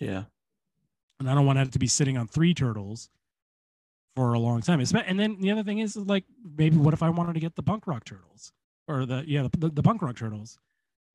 Yeah. 0.00 0.24
and 1.20 1.28
I 1.28 1.34
don't 1.34 1.44
want 1.44 1.56
to 1.56 1.60
have 1.60 1.70
to 1.72 1.78
be 1.78 1.86
sitting 1.86 2.16
on 2.16 2.26
three 2.28 2.54
turtles 2.54 3.10
for 4.14 4.34
a 4.34 4.38
long 4.38 4.60
time. 4.60 4.80
And 4.80 5.18
then 5.18 5.40
the 5.40 5.50
other 5.50 5.62
thing 5.62 5.78
is 5.78 5.96
like 5.96 6.24
maybe 6.56 6.76
what 6.76 6.94
if 6.94 7.02
I 7.02 7.10
wanted 7.10 7.34
to 7.34 7.40
get 7.40 7.56
the 7.56 7.62
punk 7.62 7.86
rock 7.86 8.04
turtles 8.04 8.52
or 8.88 9.06
the 9.06 9.24
yeah 9.26 9.42
the, 9.42 9.58
the, 9.58 9.68
the 9.70 9.82
punk 9.82 10.02
rock 10.02 10.16
turtles, 10.16 10.58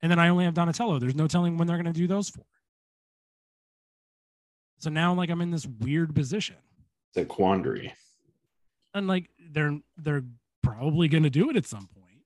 and 0.01 0.11
then 0.11 0.19
I 0.19 0.29
only 0.29 0.45
have 0.45 0.53
Donatello. 0.53 0.99
There's 0.99 1.15
no 1.15 1.27
telling 1.27 1.57
when 1.57 1.67
they're 1.67 1.77
going 1.77 1.93
to 1.93 1.99
do 1.99 2.07
those 2.07 2.29
for. 2.29 2.43
So 4.79 4.89
now 4.89 5.13
like 5.13 5.29
I'm 5.29 5.41
in 5.41 5.51
this 5.51 5.67
weird 5.67 6.15
position. 6.15 6.55
It's 7.09 7.23
a 7.23 7.25
quandary. 7.25 7.93
And 8.93 9.07
like 9.07 9.29
they're 9.51 9.77
they're 9.97 10.23
probably 10.63 11.07
gonna 11.07 11.29
do 11.29 11.49
it 11.49 11.55
at 11.55 11.65
some 11.65 11.87
point. 11.87 12.23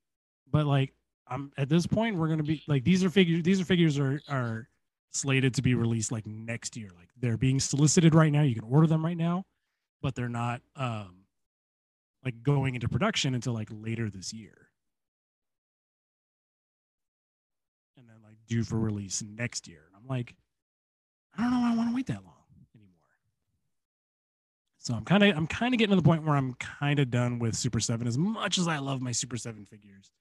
But 0.50 0.66
like 0.66 0.94
I'm 1.28 1.52
at 1.58 1.70
this 1.70 1.88
point 1.88 2.16
we're 2.16 2.28
gonna 2.28 2.44
be 2.44 2.64
like 2.68 2.84
these 2.84 3.04
are 3.04 3.10
figures 3.10 3.44
these 3.44 3.60
are 3.60 3.66
figures 3.66 3.98
are 4.00 4.22
are 4.30 4.70
slated 5.12 5.54
to 5.56 5.62
be 5.62 5.76
released 5.76 6.12
like 6.12 6.26
next 6.26 6.78
year. 6.78 6.90
Like 6.96 7.10
they're 7.20 7.38
being 7.38 7.60
solicited 7.60 8.16
right 8.16 8.32
now. 8.32 8.44
You 8.44 8.56
can 8.56 8.64
order 8.64 8.88
them 8.88 9.04
right 9.04 9.18
now, 9.18 9.46
but 10.04 10.14
they're 10.14 10.30
not 10.30 10.62
um 10.76 11.24
like 12.24 12.44
going 12.44 12.76
into 12.76 12.88
production 12.88 13.34
until 13.34 13.54
like 13.54 13.70
later 13.72 14.10
this 14.10 14.34
year. 14.34 14.70
And 17.98 18.08
then 18.08 18.18
like 18.24 18.38
due 18.48 18.64
for 18.64 18.78
release 18.80 19.24
next 19.24 19.68
year. 19.68 19.82
And 19.88 19.96
I'm 19.96 20.08
like, 20.08 20.36
I 21.38 21.44
don't 21.44 21.52
know, 21.52 21.72
I 21.72 21.76
want 21.76 21.90
to 21.90 21.96
wait 21.96 22.08
that 22.08 22.24
long 22.24 22.34
anymore. 22.76 22.94
So 24.78 24.94
I'm 24.94 25.06
kind 25.06 25.24
of 25.24 25.36
I'm 25.36 25.48
kind 25.48 25.74
of 25.74 25.80
getting 25.80 25.96
to 25.96 26.02
the 26.02 26.08
point 26.08 26.24
where 26.24 26.36
I'm 26.36 26.54
kind 26.56 27.00
of 27.00 27.10
done 27.10 27.40
with 27.40 27.56
Super 27.56 27.80
7 27.80 28.06
as 28.08 28.18
much 28.18 28.58
as 28.58 28.68
I 28.68 28.78
love 28.78 29.02
my 29.02 29.12
Super 29.12 29.38
7 29.38 29.66
figures. 29.66 30.12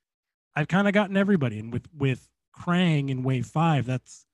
I've 0.55 0.69
kind 0.69 0.87
of 0.87 0.95
gotten 0.95 1.17
everybody 1.17 1.59
and 1.59 1.73
with 1.73 1.89
with 1.97 2.29
Krang 2.57 3.09
in 3.09 3.23
Wave 3.23 3.47
5, 3.47 3.87
that's 3.87 4.27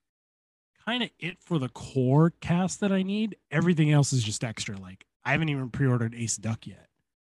kind 0.85 1.03
of 1.03 1.09
it 1.19 1.37
for 1.39 1.59
the 1.59 1.69
core 1.69 2.33
cast 2.41 2.81
that 2.81 2.91
I 2.91 3.03
need. 3.03 3.37
Everything 3.51 3.91
else 3.91 4.11
is 4.11 4.23
just 4.23 4.43
extra. 4.43 4.77
Like 4.77 5.05
I 5.29 5.33
haven't 5.33 5.49
even 5.49 5.69
pre-ordered 5.69 6.15
Ace 6.15 6.37
Duck 6.37 6.65
yet. 6.65 6.87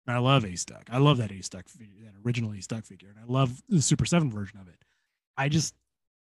And 0.08 0.16
I 0.16 0.20
love 0.20 0.46
Ace 0.46 0.64
Duck. 0.64 0.88
I 0.90 0.98
love 0.98 1.18
that 1.18 1.30
Ace 1.30 1.50
Duck 1.50 1.68
figure, 1.68 2.06
that 2.06 2.14
original 2.26 2.54
Ace 2.54 2.66
Duck 2.66 2.86
figure, 2.86 3.10
and 3.10 3.20
I 3.20 3.32
love 3.32 3.62
the 3.68 3.82
Super 3.82 4.06
Seven 4.06 4.32
version 4.32 4.60
of 4.60 4.70
it. 4.70 4.82
I 5.38 5.50
just, 5.50 5.76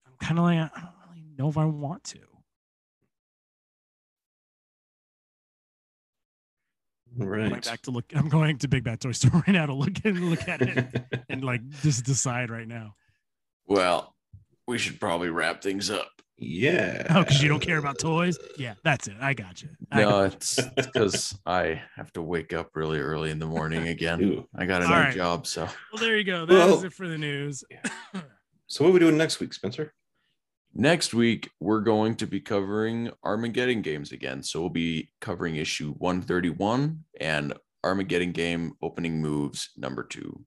I'm 0.07 0.13
kind 0.25 0.39
of 0.39 0.45
like, 0.45 0.59
I 0.59 0.81
don't 0.81 0.93
really 1.11 1.25
know 1.37 1.49
if 1.49 1.59
I 1.59 1.65
want 1.65 2.05
to. 2.05 2.21
I'm 7.21 7.27
going 7.27 7.51
Right. 7.51 7.65
back 7.65 7.83
to 7.83 7.91
look. 7.91 8.05
I'm 8.15 8.29
going 8.29 8.59
to 8.59 8.69
Big 8.69 8.85
Bad 8.85 9.01
Toy 9.01 9.13
Store 9.13 9.31
right 9.47 9.49
now 9.49 9.67
to 9.67 9.75
look 9.75 9.95
and 10.05 10.31
look 10.31 10.47
at 10.49 10.63
it 10.63 11.25
and 11.29 11.43
like 11.43 11.69
just 11.83 12.05
decide 12.05 12.51
right 12.51 12.69
now. 12.69 12.95
Well, 13.67 14.15
we 14.69 14.79
should 14.79 15.01
probably 15.01 15.31
wrap 15.31 15.63
things 15.63 15.91
up. 15.91 16.11
yeah. 16.37 17.05
Oh, 17.11 17.25
because 17.25 17.43
you 17.43 17.49
don't 17.49 17.59
care 17.61 17.79
about 17.79 17.99
toys? 17.99 18.39
Yeah, 18.57 18.75
that's 18.85 19.09
it. 19.09 19.17
I 19.21 19.35
got 19.35 19.61
you. 19.63 19.71
I 19.91 20.03
No, 20.03 20.11
got 20.11 20.35
it's 20.35 20.61
because 20.77 21.37
I 21.47 21.83
have 21.97 22.13
to 22.13 22.23
wake 22.23 22.53
up 22.53 22.71
really 22.77 23.01
early 23.01 23.31
in 23.33 23.39
the 23.41 23.47
morning 23.47 23.89
again. 23.97 24.23
Ooh. 24.23 24.49
I 24.55 24.67
got 24.67 24.83
a 24.83 24.85
All 24.85 24.91
new 24.91 24.97
right. 24.97 25.15
job, 25.15 25.47
so 25.49 25.63
Well, 25.93 26.01
there 26.03 26.17
you 26.17 26.23
go. 26.25 26.47
That 26.47 26.55
is 26.55 26.59
Well- 26.77 26.85
it 26.85 26.93
for 26.93 27.09
the 27.09 27.19
news. 27.19 27.65
So 28.69 28.85
what 28.85 28.91
are 28.91 28.93
we 28.93 28.99
doing 29.01 29.17
next 29.17 29.41
week, 29.41 29.53
Spencer? 29.55 29.95
next 30.75 31.15
week 31.15 31.51
we're 31.59 31.81
going 31.81 32.15
to 32.15 32.27
be 32.27 32.39
covering 32.41 33.11
Armageddon 33.25 33.81
games 33.83 34.13
again. 34.13 34.43
So 34.43 34.61
we'll 34.61 34.69
be 34.69 35.09
covering 35.21 35.57
issue 35.57 35.95
131 35.95 37.05
and 37.21 37.55
Armageddon 37.83 38.33
game 38.33 38.75
opening 38.83 39.21
moves 39.23 39.71
number 39.77 40.05
two. 40.05 40.45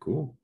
Cool. 0.00 0.36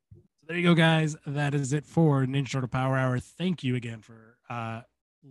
There 0.47 0.59
you 0.59 0.62
go, 0.62 0.75
guys. 0.75 1.16
That 1.27 1.55
is 1.55 1.73
it 1.73 1.87
for 1.87 2.27
Ninja 2.27 2.53
Turtle 2.53 2.69
Power 2.69 2.99
Hour. 2.99 3.19
Thank 3.19 3.65
you 3.65 3.77
again 3.77 4.03
for 4.03 4.37
uh, 4.51 4.83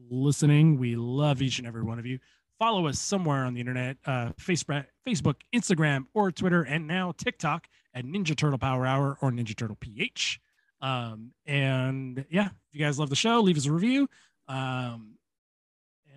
listening. 0.10 0.80
We 0.80 0.96
love 0.96 1.40
each 1.40 1.60
and 1.60 1.68
every 1.68 1.84
one 1.84 2.00
of 2.00 2.06
you. 2.08 2.18
Follow 2.58 2.88
us 2.88 2.98
somewhere 2.98 3.46
on 3.46 3.54
the 3.54 3.60
internet, 3.60 3.98
uh, 4.08 4.30
Facebook, 4.42 4.88
Facebook, 5.08 5.36
Instagram, 5.54 6.06
or 6.16 6.32
Twitter, 6.32 6.64
and 6.64 6.88
now 6.88 7.14
TikTok 7.16 7.68
at 7.94 8.06
Ninja 8.06 8.36
Turtle 8.36 8.58
Power 8.58 8.88
Hour 8.88 9.20
or 9.22 9.32
Ninja 9.32 9.56
Turtle 9.56 9.78
PH. 9.80 10.40
Um, 10.82 11.32
and 11.46 12.26
yeah, 12.32 12.48
if 12.48 12.52
you 12.72 12.84
guys 12.84 12.98
love 12.98 13.12
the 13.12 13.16
show, 13.16 13.40
leave 13.40 13.58
us 13.58 13.68
a 13.68 13.72
review. 13.72 14.10
Um, 14.48 15.20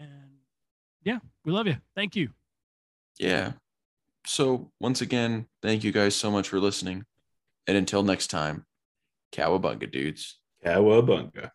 and 0.01 0.39
yeah, 1.05 1.19
we 1.45 1.53
love 1.53 1.67
you. 1.67 1.77
Thank 1.95 2.17
you. 2.17 2.31
Yeah. 3.19 3.53
So 4.25 4.71
once 4.81 5.03
again, 5.03 5.49
thank 5.61 5.85
you 5.85 5.93
guys 5.93 6.17
so 6.17 6.31
much 6.31 6.49
for 6.49 6.59
listening. 6.61 7.05
And 7.67 7.77
until 7.77 8.03
next 8.03 8.29
time, 8.29 8.65
cowabunga 9.33 9.91
dudes. 9.91 10.41
Cowabunga. 10.65 11.51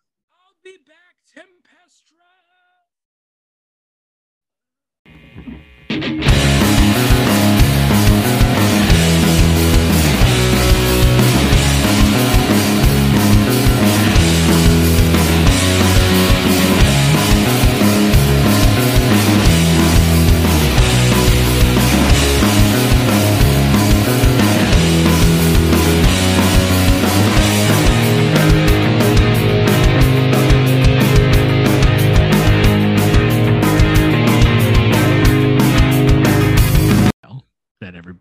That 37.82 37.94
every 37.94 38.14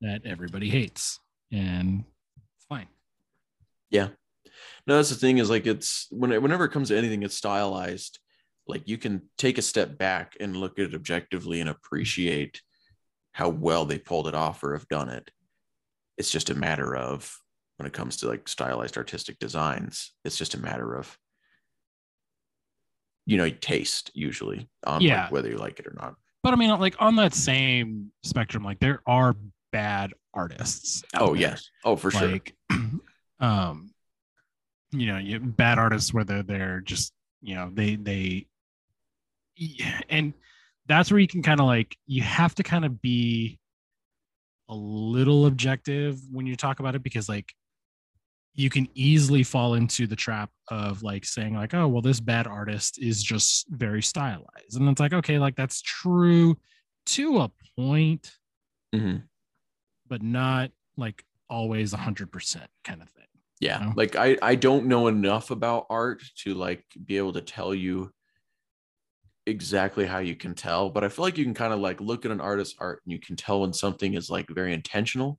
that 0.00 0.22
everybody 0.24 0.68
hates, 0.68 1.20
and 1.52 2.04
it's 2.56 2.66
fine. 2.68 2.86
Yeah. 3.90 4.08
No, 4.86 4.96
that's 4.96 5.10
the 5.10 5.14
thing 5.16 5.38
is 5.38 5.50
like 5.50 5.66
it's 5.66 6.06
when 6.10 6.32
it, 6.32 6.42
whenever 6.42 6.64
it 6.64 6.70
comes 6.72 6.88
to 6.88 6.96
anything, 6.96 7.22
it's 7.22 7.34
stylized. 7.34 8.18
Like 8.66 8.88
you 8.88 8.98
can 8.98 9.22
take 9.38 9.58
a 9.58 9.62
step 9.62 9.96
back 9.98 10.36
and 10.40 10.56
look 10.56 10.78
at 10.78 10.86
it 10.86 10.94
objectively 10.94 11.60
and 11.60 11.68
appreciate 11.70 12.60
how 13.32 13.48
well 13.48 13.84
they 13.84 13.98
pulled 13.98 14.28
it 14.28 14.34
off 14.34 14.62
or 14.64 14.72
have 14.72 14.88
done 14.88 15.08
it. 15.08 15.30
It's 16.18 16.30
just 16.30 16.50
a 16.50 16.54
matter 16.54 16.96
of 16.96 17.38
when 17.76 17.86
it 17.86 17.92
comes 17.92 18.16
to 18.18 18.28
like 18.28 18.48
stylized 18.48 18.96
artistic 18.96 19.38
designs, 19.38 20.12
it's 20.24 20.36
just 20.38 20.54
a 20.54 20.60
matter 20.60 20.94
of 20.94 21.16
you 23.26 23.36
know 23.36 23.50
taste 23.50 24.10
usually 24.14 24.68
on 24.86 25.00
Yeah. 25.00 25.24
like 25.24 25.32
whether 25.32 25.48
you 25.50 25.56
like 25.58 25.78
it 25.80 25.86
or 25.86 25.94
not. 25.96 26.14
But 26.46 26.54
I 26.54 26.58
mean, 26.58 26.70
like 26.78 26.94
on 27.00 27.16
that 27.16 27.34
same 27.34 28.12
spectrum, 28.22 28.62
like 28.62 28.78
there 28.78 29.00
are 29.04 29.34
bad 29.72 30.12
artists. 30.32 31.02
Oh 31.16 31.32
there. 31.32 31.40
yes. 31.40 31.70
Oh 31.84 31.96
for 31.96 32.12
sure. 32.12 32.28
like 32.28 32.54
um 33.40 33.90
you 34.92 35.08
know 35.08 35.18
you 35.18 35.40
bad 35.40 35.80
artists 35.80 36.14
whether 36.14 36.44
they're 36.44 36.82
just 36.82 37.12
you 37.42 37.56
know 37.56 37.68
they 37.74 37.96
they 37.96 38.46
and 40.08 40.34
that's 40.86 41.10
where 41.10 41.18
you 41.18 41.26
can 41.26 41.42
kind 41.42 41.58
of 41.58 41.66
like 41.66 41.96
you 42.06 42.22
have 42.22 42.54
to 42.54 42.62
kind 42.62 42.84
of 42.84 43.02
be 43.02 43.58
a 44.68 44.74
little 44.76 45.46
objective 45.46 46.20
when 46.30 46.46
you 46.46 46.54
talk 46.54 46.78
about 46.78 46.94
it 46.94 47.02
because 47.02 47.28
like 47.28 47.55
you 48.56 48.70
can 48.70 48.88
easily 48.94 49.42
fall 49.42 49.74
into 49.74 50.06
the 50.06 50.16
trap 50.16 50.50
of 50.68 51.02
like 51.02 51.24
saying 51.24 51.54
like 51.54 51.74
oh 51.74 51.86
well 51.86 52.02
this 52.02 52.20
bad 52.20 52.46
artist 52.46 52.98
is 52.98 53.22
just 53.22 53.66
very 53.70 54.02
stylized 54.02 54.76
and 54.76 54.88
it's 54.88 55.00
like 55.00 55.12
okay 55.12 55.38
like 55.38 55.54
that's 55.56 55.80
true 55.82 56.56
to 57.04 57.38
a 57.40 57.50
point 57.78 58.32
Mhm. 58.94 59.22
but 60.08 60.22
not 60.22 60.70
like 60.96 61.22
always 61.50 61.92
100% 61.92 62.66
kind 62.82 63.02
of 63.02 63.08
thing 63.10 63.26
yeah 63.60 63.78
know? 63.78 63.92
like 63.94 64.16
i 64.16 64.36
i 64.42 64.54
don't 64.54 64.86
know 64.86 65.06
enough 65.08 65.50
about 65.50 65.86
art 65.90 66.22
to 66.38 66.54
like 66.54 66.84
be 67.04 67.16
able 67.18 67.32
to 67.34 67.42
tell 67.42 67.74
you 67.74 68.10
exactly 69.46 70.06
how 70.06 70.18
you 70.18 70.34
can 70.34 70.54
tell 70.54 70.90
but 70.90 71.04
i 71.04 71.08
feel 71.08 71.24
like 71.24 71.38
you 71.38 71.44
can 71.44 71.54
kind 71.54 71.72
of 71.72 71.78
like 71.78 72.00
look 72.00 72.24
at 72.24 72.32
an 72.32 72.40
artist's 72.40 72.74
art 72.80 73.00
and 73.04 73.12
you 73.12 73.20
can 73.20 73.36
tell 73.36 73.60
when 73.60 73.72
something 73.72 74.14
is 74.14 74.28
like 74.28 74.46
very 74.50 74.72
intentional 74.72 75.38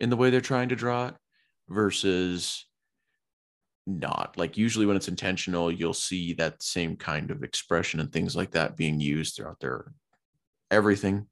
in 0.00 0.10
the 0.10 0.16
way 0.16 0.30
they're 0.30 0.40
trying 0.40 0.68
to 0.68 0.74
draw 0.76 1.06
it 1.08 1.14
versus 1.68 2.66
not. 3.86 4.36
Like 4.36 4.56
usually 4.56 4.86
when 4.86 4.96
it's 4.96 5.08
intentional 5.08 5.70
you'll 5.72 5.94
see 5.94 6.34
that 6.34 6.62
same 6.62 6.96
kind 6.96 7.30
of 7.30 7.42
expression 7.42 8.00
and 8.00 8.12
things 8.12 8.36
like 8.36 8.50
that 8.52 8.76
being 8.76 9.00
used 9.00 9.36
throughout 9.36 9.60
their 9.60 9.92
everything. 10.70 11.26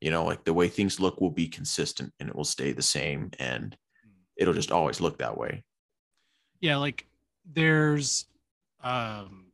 You 0.00 0.10
know 0.10 0.24
like 0.24 0.44
the 0.44 0.54
way 0.54 0.68
things 0.68 1.00
look 1.00 1.20
will 1.20 1.30
be 1.30 1.48
consistent 1.48 2.12
and 2.20 2.28
it 2.28 2.36
will 2.36 2.44
stay 2.44 2.72
the 2.72 2.82
same 2.82 3.30
and 3.38 3.76
it'll 4.36 4.54
just 4.54 4.70
always 4.70 5.00
look 5.00 5.18
that 5.18 5.36
way. 5.36 5.64
Yeah 6.60 6.76
like 6.76 7.06
there's 7.52 8.26
um 8.82 9.46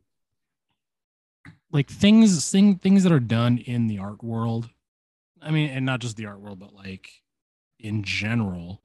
like 1.71 1.89
things 1.89 2.49
thing, 2.51 2.75
things 2.77 3.03
that 3.03 3.11
are 3.11 3.19
done 3.19 3.57
in 3.57 3.87
the 3.87 3.99
art 3.99 4.23
world 4.23 4.69
i 5.41 5.51
mean 5.51 5.69
and 5.69 5.85
not 5.85 5.99
just 5.99 6.15
the 6.15 6.25
art 6.25 6.39
world 6.39 6.59
but 6.59 6.73
like 6.73 7.09
in 7.79 8.03
general 8.03 8.81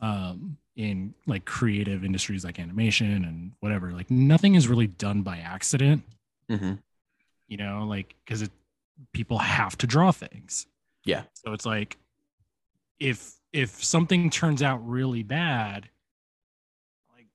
um 0.00 0.56
in 0.78 1.12
like 1.26 1.44
creative 1.44 2.04
industries 2.04 2.44
like 2.44 2.58
animation 2.58 3.24
and 3.24 3.52
whatever 3.60 3.92
like 3.92 4.10
nothing 4.10 4.54
is 4.54 4.66
really 4.68 4.86
done 4.86 5.20
by 5.22 5.36
accident 5.38 6.02
hmm 6.48 6.74
you 7.48 7.56
know 7.58 7.84
like 7.86 8.14
because 8.24 8.40
it 8.42 8.50
people 9.12 9.38
have 9.38 9.76
to 9.76 9.86
draw 9.86 10.10
things 10.12 10.66
Yeah. 11.04 11.24
so 11.34 11.52
it's 11.52 11.66
like 11.66 11.98
if 13.00 13.34
if 13.52 13.82
something 13.82 14.30
turns 14.30 14.62
out 14.62 14.78
really 14.88 15.22
bad 15.24 15.88
like 17.14 17.26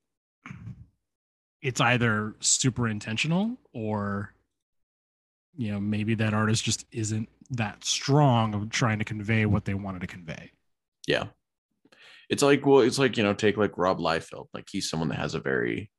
it's 1.62 1.82
either 1.82 2.36
super 2.40 2.88
intentional 2.88 3.58
or 3.74 4.34
you 5.56 5.72
know 5.72 5.80
maybe 5.80 6.16
that 6.16 6.34
artist 6.34 6.64
just 6.64 6.86
isn't 6.92 7.28
that 7.52 7.84
strong 7.84 8.54
of 8.56 8.70
trying 8.70 9.00
to 9.00 9.06
convey 9.06 9.46
what 9.46 9.66
they 9.66 9.74
wanted 9.74 10.00
to 10.02 10.08
convey. 10.08 10.52
Yeah. 11.06 11.26
It's 12.30 12.44
like, 12.44 12.66
well, 12.66 12.80
it's 12.82 13.00
like, 13.00 13.18
you 13.18 13.24
know, 13.24 13.34
take 13.34 13.58
like 13.58 13.78
Rob 13.78 14.00
Liefeld. 14.00 14.48
Like 14.54 14.68
he's 14.72 14.90
someone 14.90 15.10
that 15.10 15.20
has 15.20 15.36
a 15.36 15.40
very 15.40 15.92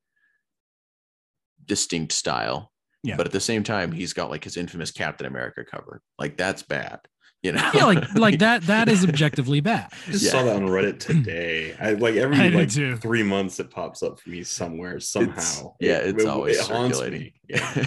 distinct 1.65 2.13
style. 2.13 2.71
Yeah. 3.03 3.17
But 3.17 3.27
at 3.27 3.31
the 3.33 3.39
same 3.39 3.63
time, 3.63 3.91
he's 3.91 4.13
got 4.13 4.29
like 4.31 4.43
his 4.43 4.57
infamous 4.57 4.91
Captain 4.91 5.27
America 5.27 5.63
cover. 5.63 6.01
Like 6.17 6.37
that's 6.37 6.63
bad. 6.63 6.99
You 7.43 7.51
know? 7.51 7.69
Yeah, 7.75 7.85
like 7.85 8.13
like 8.15 8.39
that 8.39 8.63
that 8.63 8.89
is 8.89 9.03
objectively 9.03 9.59
bad. 9.61 9.89
I 10.07 10.11
just 10.11 10.25
Yeah. 10.25 10.31
saw 10.31 10.43
that 10.43 10.55
on 10.55 10.63
Reddit 10.63 10.97
today. 10.99 11.75
I 11.79 11.91
like 11.93 12.15
every 12.15 12.35
I 12.39 12.47
like 12.47 12.71
too. 12.71 12.97
three 12.97 13.21
months 13.21 13.59
it 13.59 13.69
pops 13.69 14.01
up 14.01 14.19
for 14.19 14.31
me 14.31 14.43
somewhere 14.43 14.99
somehow. 14.99 15.75
yeah, 15.79 15.97
it's 15.97 16.23
it- 16.23 16.27
always 16.29 16.57
it 16.57 16.65
haunts 16.65 16.97
circulating. 16.97 17.21
me. 17.27 17.31
Yeah. 17.47 17.83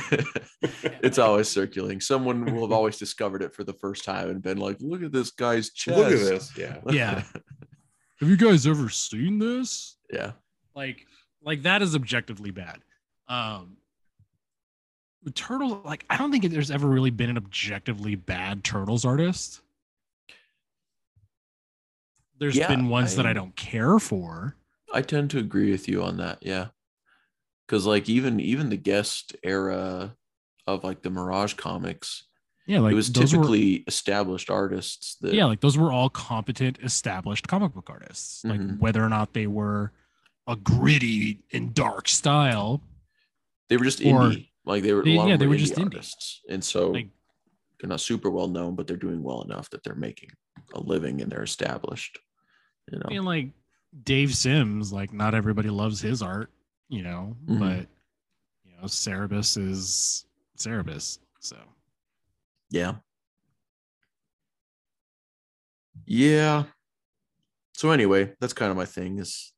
it's 1.02 1.18
always 1.18 1.48
circulating. 1.48 2.00
Someone 2.00 2.44
will 2.54 2.60
have 2.62 2.70
always 2.70 2.96
discovered 2.96 3.42
it 3.42 3.52
for 3.52 3.64
the 3.64 3.72
first 3.72 4.04
time 4.04 4.30
and 4.30 4.40
been 4.40 4.58
like, 4.58 4.76
look 4.78 5.02
at 5.02 5.10
this 5.10 5.32
guy's 5.32 5.70
chest. 5.72 5.98
Look 5.98 6.12
at 6.12 6.18
this. 6.20 6.56
Yeah. 6.56 6.78
Yeah. 6.88 7.24
Have 8.20 8.28
you 8.28 8.36
guys 8.36 8.66
ever 8.66 8.88
seen 8.88 9.38
this? 9.38 9.96
yeah. 10.12 10.32
Like 10.74 11.06
like 11.42 11.62
that 11.62 11.82
is 11.82 11.94
objectively 11.94 12.50
bad. 12.50 12.78
Um 13.28 13.76
Turtle, 15.34 15.82
like 15.84 16.04
I 16.08 16.16
don't 16.16 16.30
think 16.30 16.44
there's 16.50 16.70
ever 16.70 16.86
really 16.88 17.10
been 17.10 17.28
an 17.30 17.36
objectively 17.36 18.14
bad 18.14 18.64
Turtles 18.64 19.04
artist. 19.04 19.60
There's 22.38 22.56
Yeah, 22.56 22.68
been 22.68 22.88
ones 22.88 23.16
that 23.16 23.26
I 23.26 23.30
I- 23.30 23.34
don't 23.34 23.54
care 23.56 23.98
for. 23.98 24.56
I 24.92 25.02
tend 25.02 25.30
to 25.32 25.38
agree 25.38 25.70
with 25.70 25.86
you 25.88 26.02
on 26.02 26.16
that. 26.18 26.38
Yeah. 26.42 26.68
Cause 27.66 27.84
like 27.84 28.08
even 28.08 28.40
even 28.40 28.70
the 28.70 28.76
guest 28.78 29.36
era 29.42 30.16
of 30.66 30.84
like 30.84 31.02
the 31.02 31.10
Mirage 31.10 31.54
comics, 31.54 32.27
Yeah, 32.68 32.80
like 32.80 32.92
it 32.92 32.96
was 32.96 33.10
those 33.10 33.32
were- 33.32 33.38
typically 33.38 33.76
established 33.86 34.50
artists 34.50 35.16
that 35.22 35.32
yeah, 35.34 35.46
like 35.46 35.60
those 35.60 35.76
were 35.78 35.90
all 35.90 36.10
competent, 36.10 36.78
established 36.82 37.48
comic 37.48 37.72
book 37.74 37.88
artists. 37.90 38.44
Like 38.44 38.60
Mhm. 38.60 38.78
whether 38.78 39.02
or 39.02 39.08
not 39.08 39.32
they 39.32 39.46
were 39.46 39.92
a 40.46 40.54
gritty 40.54 41.42
and 41.52 41.74
dark 41.74 42.08
style, 42.08 42.82
they 43.68 43.76
were 43.78 43.84
just 43.84 44.00
or- 44.00 44.04
indie. 44.30 44.50
Like 44.66 44.82
they 44.82 44.92
were, 44.92 45.02
They- 45.02 45.14
a 45.14 45.18
lot 45.18 45.28
yeah, 45.28 45.34
of 45.34 45.40
they 45.40 45.46
were 45.46 45.54
indie 45.56 45.58
just 45.60 45.74
indie. 45.76 45.84
artists, 45.84 46.42
and 46.50 46.62
so 46.62 46.90
Like- 46.90 47.08
they're 47.80 47.88
not 47.88 48.00
super 48.02 48.28
well 48.28 48.48
known, 48.48 48.74
but 48.76 48.86
they're 48.86 48.96
doing 48.98 49.22
well 49.22 49.40
enough 49.42 49.70
that 49.70 49.82
they're 49.82 49.94
making 49.94 50.30
a 50.74 50.80
living 50.80 51.22
and 51.22 51.32
they're 51.32 51.42
established. 51.44 52.18
You 52.92 52.98
know, 52.98 53.04
I 53.06 53.10
mean, 53.10 53.24
like 53.24 53.50
Dave 54.04 54.34
Sims, 54.34 54.92
like 54.92 55.12
not 55.14 55.34
everybody 55.34 55.70
loves 55.70 56.02
his 56.02 56.20
art, 56.20 56.50
you 56.90 57.02
know, 57.02 57.34
Mhm. 57.46 57.58
but 57.60 57.88
you 58.66 58.76
know, 58.76 58.82
Cerebus 58.88 59.56
is 59.56 60.26
Cerebus. 60.58 61.18
So 61.40 61.56
yeah, 62.70 62.94
yeah. 66.06 66.64
So 67.74 67.90
anyway, 67.90 68.32
that's 68.40 68.52
kind 68.52 68.70
of 68.70 68.76
my 68.76 68.84
thing. 68.84 69.18
Is 69.18 69.52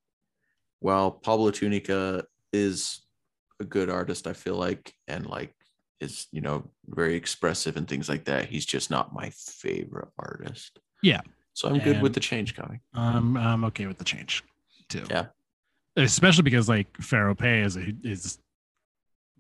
while 0.81 1.11
Pablo 1.11 1.51
Tunica 1.51 2.25
is 2.53 3.03
a 3.61 3.65
good 3.65 3.91
artist, 3.91 4.27
I 4.27 4.33
feel 4.33 4.57
like, 4.57 4.93
and 5.09 5.27
like 5.27 5.55
is 6.01 6.27
you 6.33 6.41
know 6.41 6.71
very 6.87 7.15
expressive 7.15 7.77
and 7.77 7.87
things 7.87 8.09
like 8.09 8.25
that. 8.25 8.47
He's 8.47 8.67
just 8.67 8.91
not 8.91 9.15
my 9.15 9.31
favorite 9.31 10.09
artist. 10.19 10.79
Yeah. 11.03 11.21
So 11.53 11.69
I'm 11.69 11.79
good 11.79 12.01
with 12.01 12.15
the 12.15 12.21
change 12.21 12.55
coming. 12.55 12.81
I'm 12.95 13.37
I'm 13.37 13.65
okay 13.67 13.87
with 13.87 13.99
the 13.99 14.05
change 14.05 14.43
too. 14.89 15.05
Yeah. 15.11 15.27
Especially 15.97 16.43
because 16.43 16.69
like 16.69 16.89
Fero 17.01 17.35
Pe 17.35 17.63
is 17.63 17.77
a, 17.77 17.93
is 18.03 18.39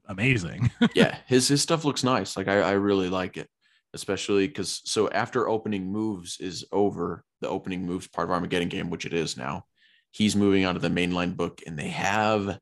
amazing. 0.07 0.71
yeah, 0.95 1.17
his 1.27 1.49
his 1.49 1.63
stuff 1.63 1.85
looks 1.85 2.05
nice. 2.05 2.37
Like 2.37 2.49
I, 2.49 2.61
I 2.61 2.73
really 2.73 3.09
like 3.09 3.37
it, 3.37 3.49
especially 3.95 4.47
because 4.47 4.81
so 4.85 5.09
after 5.11 5.49
opening 5.49 5.91
moves 5.91 6.39
is 6.41 6.65
over, 6.73 7.25
the 7.41 7.49
opening 7.49 7.85
moves 7.85 8.07
part 8.09 8.29
of 8.29 8.33
Armageddon 8.33 8.69
game, 8.69 8.91
which 8.91 9.07
it 9.07 9.13
is 9.15 9.37
now, 9.37 9.65
he's 10.11 10.37
moving 10.37 10.65
on 10.65 10.75
to 10.75 10.81
the 10.81 10.89
mainline 10.89 11.37
book, 11.37 11.61
and 11.67 11.79
they 11.79 11.89
have 11.89 12.59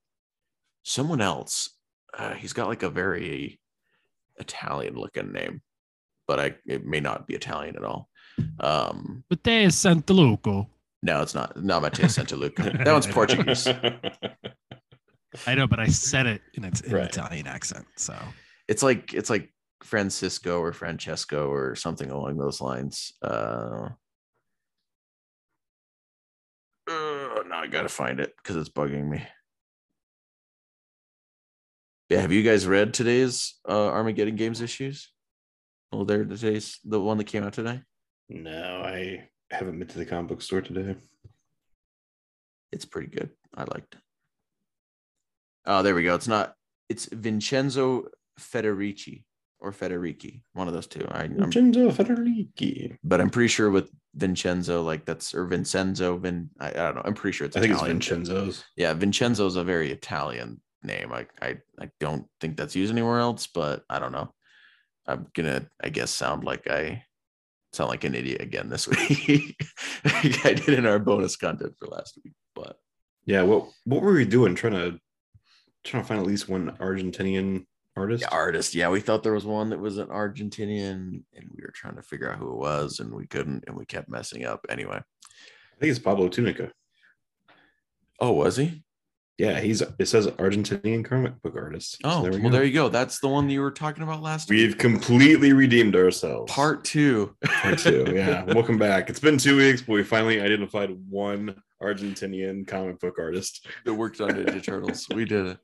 someone 0.82 1.20
else. 1.20 1.70
Uh, 2.16 2.32
he's 2.34 2.52
got 2.52 2.68
like 2.68 2.82
a 2.82 2.90
very 2.90 3.60
Italian 4.38 4.94
looking 4.96 5.32
name, 5.32 5.60
but 6.26 6.38
I 6.40 6.54
it 6.66 6.86
may 6.86 7.00
not 7.00 7.26
be 7.26 7.34
Italian 7.34 7.76
at 7.76 7.84
all. 7.84 8.08
Um, 8.60 9.24
but 9.28 9.42
they 9.44 9.64
is 9.64 9.74
Santolouco. 9.74 10.66
no, 11.02 11.22
it's 11.22 11.34
not 11.34 11.62
not 11.62 11.82
Matteo 11.82 12.06
Santolouco. 12.06 12.84
that 12.84 12.92
one's 12.92 13.06
Portuguese. 13.06 13.66
I 15.46 15.54
know, 15.54 15.66
but 15.66 15.78
I 15.78 15.88
said 15.88 16.26
it 16.26 16.40
in 16.54 16.64
its 16.64 16.80
in 16.80 16.92
Right. 16.92 17.04
Italian 17.04 17.46
accent. 17.46 17.86
So 17.96 18.16
it's 18.66 18.82
like 18.82 19.12
it's 19.12 19.28
like 19.30 19.52
Francisco 19.82 20.60
or 20.60 20.72
Francesco 20.72 21.50
or 21.50 21.74
something 21.74 22.10
along 22.10 22.36
those 22.36 22.60
lines. 22.60 23.12
Uh, 23.22 23.90
uh 26.90 27.42
now 27.46 27.60
I 27.60 27.66
gotta 27.66 27.88
find 27.88 28.20
it 28.20 28.34
because 28.36 28.56
it's 28.56 28.68
bugging 28.68 29.08
me. 29.08 29.26
Yeah, 32.08 32.20
have 32.20 32.32
you 32.32 32.42
guys 32.42 32.66
read 32.66 32.94
today's 32.94 33.58
uh, 33.68 33.88
Armageddon 33.88 34.36
Games 34.36 34.62
issues? 34.62 35.12
Well, 35.92 36.04
there 36.04 36.24
today's 36.24 36.78
the 36.84 37.00
one 37.00 37.18
that 37.18 37.24
came 37.24 37.44
out 37.44 37.52
today. 37.52 37.82
no, 38.28 38.82
I 38.84 39.28
haven't 39.50 39.78
been 39.78 39.88
to 39.88 39.98
the 39.98 40.06
comic 40.06 40.28
book 40.28 40.42
store 40.42 40.62
today. 40.62 40.96
It's 42.72 42.84
pretty 42.84 43.08
good. 43.08 43.30
I 43.54 43.62
liked 43.62 43.94
it. 43.94 44.00
Oh, 45.66 45.82
there 45.82 45.94
we 45.94 46.02
go. 46.02 46.14
It's 46.14 46.28
not. 46.28 46.54
It's 46.88 47.06
Vincenzo 47.06 48.08
Federici 48.40 49.24
or 49.60 49.72
Federici, 49.72 50.42
one 50.52 50.68
of 50.68 50.74
those 50.74 50.86
two. 50.86 51.06
I, 51.10 51.24
I'm 51.24 51.50
Vincenzo 51.50 51.90
Federici. 51.90 52.96
but 53.02 53.20
I'm 53.20 53.30
pretty 53.30 53.48
sure 53.48 53.70
with 53.70 53.90
Vincenzo, 54.14 54.82
like 54.82 55.04
that's 55.04 55.34
or 55.34 55.46
Vincenzo, 55.46 56.16
Vin. 56.18 56.50
I, 56.60 56.68
I 56.68 56.72
don't 56.72 56.96
know. 56.96 57.02
I'm 57.04 57.14
pretty 57.14 57.36
sure 57.36 57.46
it's. 57.46 57.56
I 57.56 57.60
think 57.60 57.72
it's 57.74 57.82
Vincenzo's. 57.82 58.64
Yeah, 58.76 58.94
Vincenzo's 58.94 59.56
a 59.56 59.64
very 59.64 59.90
Italian 59.90 60.60
name. 60.82 61.12
I, 61.12 61.26
I 61.42 61.58
I 61.80 61.90
don't 62.00 62.26
think 62.40 62.56
that's 62.56 62.76
used 62.76 62.92
anywhere 62.92 63.18
else, 63.18 63.46
but 63.46 63.82
I 63.90 63.98
don't 63.98 64.12
know. 64.12 64.32
I'm 65.06 65.26
gonna, 65.34 65.66
I 65.82 65.88
guess, 65.88 66.10
sound 66.10 66.44
like 66.44 66.68
I 66.68 67.02
sound 67.72 67.90
like 67.90 68.04
an 68.04 68.14
idiot 68.14 68.40
again 68.40 68.68
this 68.68 68.86
week. 69.10 69.56
I 70.04 70.54
did 70.54 70.68
in 70.70 70.86
our 70.86 70.98
bonus 70.98 71.36
content 71.36 71.74
for 71.78 71.86
last 71.88 72.18
week, 72.24 72.34
but 72.54 72.76
Yeah, 73.24 73.42
what 73.42 73.68
what 73.84 74.02
were 74.02 74.12
we 74.14 74.24
doing? 74.24 74.54
Trying 74.54 74.74
to 74.74 74.98
trying 75.84 76.02
to 76.02 76.08
find 76.08 76.20
at 76.20 76.26
least 76.26 76.48
one 76.48 76.76
Argentinian 76.80 77.66
artist. 77.98 78.22
yeah, 78.22 78.28
artist. 78.30 78.74
Yeah, 78.74 78.88
we 78.90 79.00
thought 79.00 79.22
there 79.22 79.32
was 79.34 79.44
one 79.46 79.70
that 79.70 79.78
was 79.80 79.98
an 79.98 80.08
Argentinian, 80.08 81.22
and 81.34 81.50
we 81.54 81.62
were 81.62 81.72
trying 81.74 81.96
to 81.96 82.02
figure 82.02 82.30
out 82.30 82.38
who 82.38 82.50
it 82.52 82.56
was, 82.58 83.00
and 83.00 83.12
we 83.12 83.26
couldn't, 83.26 83.64
and 83.66 83.76
we 83.76 83.84
kept 83.84 84.08
messing 84.08 84.44
up. 84.44 84.64
Anyway, 84.68 84.96
I 84.96 85.80
think 85.80 85.90
it's 85.90 85.98
Pablo 85.98 86.28
Tunica. 86.28 86.70
oh, 88.20 88.32
was 88.32 88.56
he? 88.56 88.82
Yeah, 89.38 89.60
he's 89.60 89.82
it 90.00 90.08
says 90.08 90.26
Argentinian 90.26 91.04
comic 91.04 91.40
book 91.42 91.54
artist. 91.54 91.98
So 92.02 92.08
Oh, 92.10 92.22
there 92.22 92.32
we 92.32 92.40
well, 92.40 92.50
go. 92.50 92.56
there 92.56 92.64
you 92.64 92.72
go. 92.74 92.88
That's 92.88 93.20
the 93.20 93.28
one 93.28 93.48
you 93.48 93.60
were 93.60 93.70
talking 93.70 94.02
about 94.02 94.20
last. 94.20 94.50
We've 94.50 94.76
completely 94.76 95.52
redeemed 95.52 95.94
ourselves. 95.94 96.52
Part 96.52 96.82
two. 96.84 97.36
Part 97.44 97.78
two. 97.78 98.04
Yeah. 98.12 98.42
Welcome 98.52 98.78
back. 98.78 99.08
It's 99.08 99.20
been 99.20 99.38
two 99.38 99.56
weeks, 99.56 99.80
but 99.80 99.92
we 99.92 100.02
finally 100.02 100.40
identified 100.40 100.90
one 101.08 101.54
Argentinian 101.80 102.66
comic 102.66 102.98
book 102.98 103.14
artist. 103.20 103.64
that 103.84 103.94
worked 103.94 104.20
on 104.20 104.30
Ninja 104.30 104.60
Turtles. 104.60 105.06
We 105.14 105.24
did 105.24 105.46
it. 105.46 105.58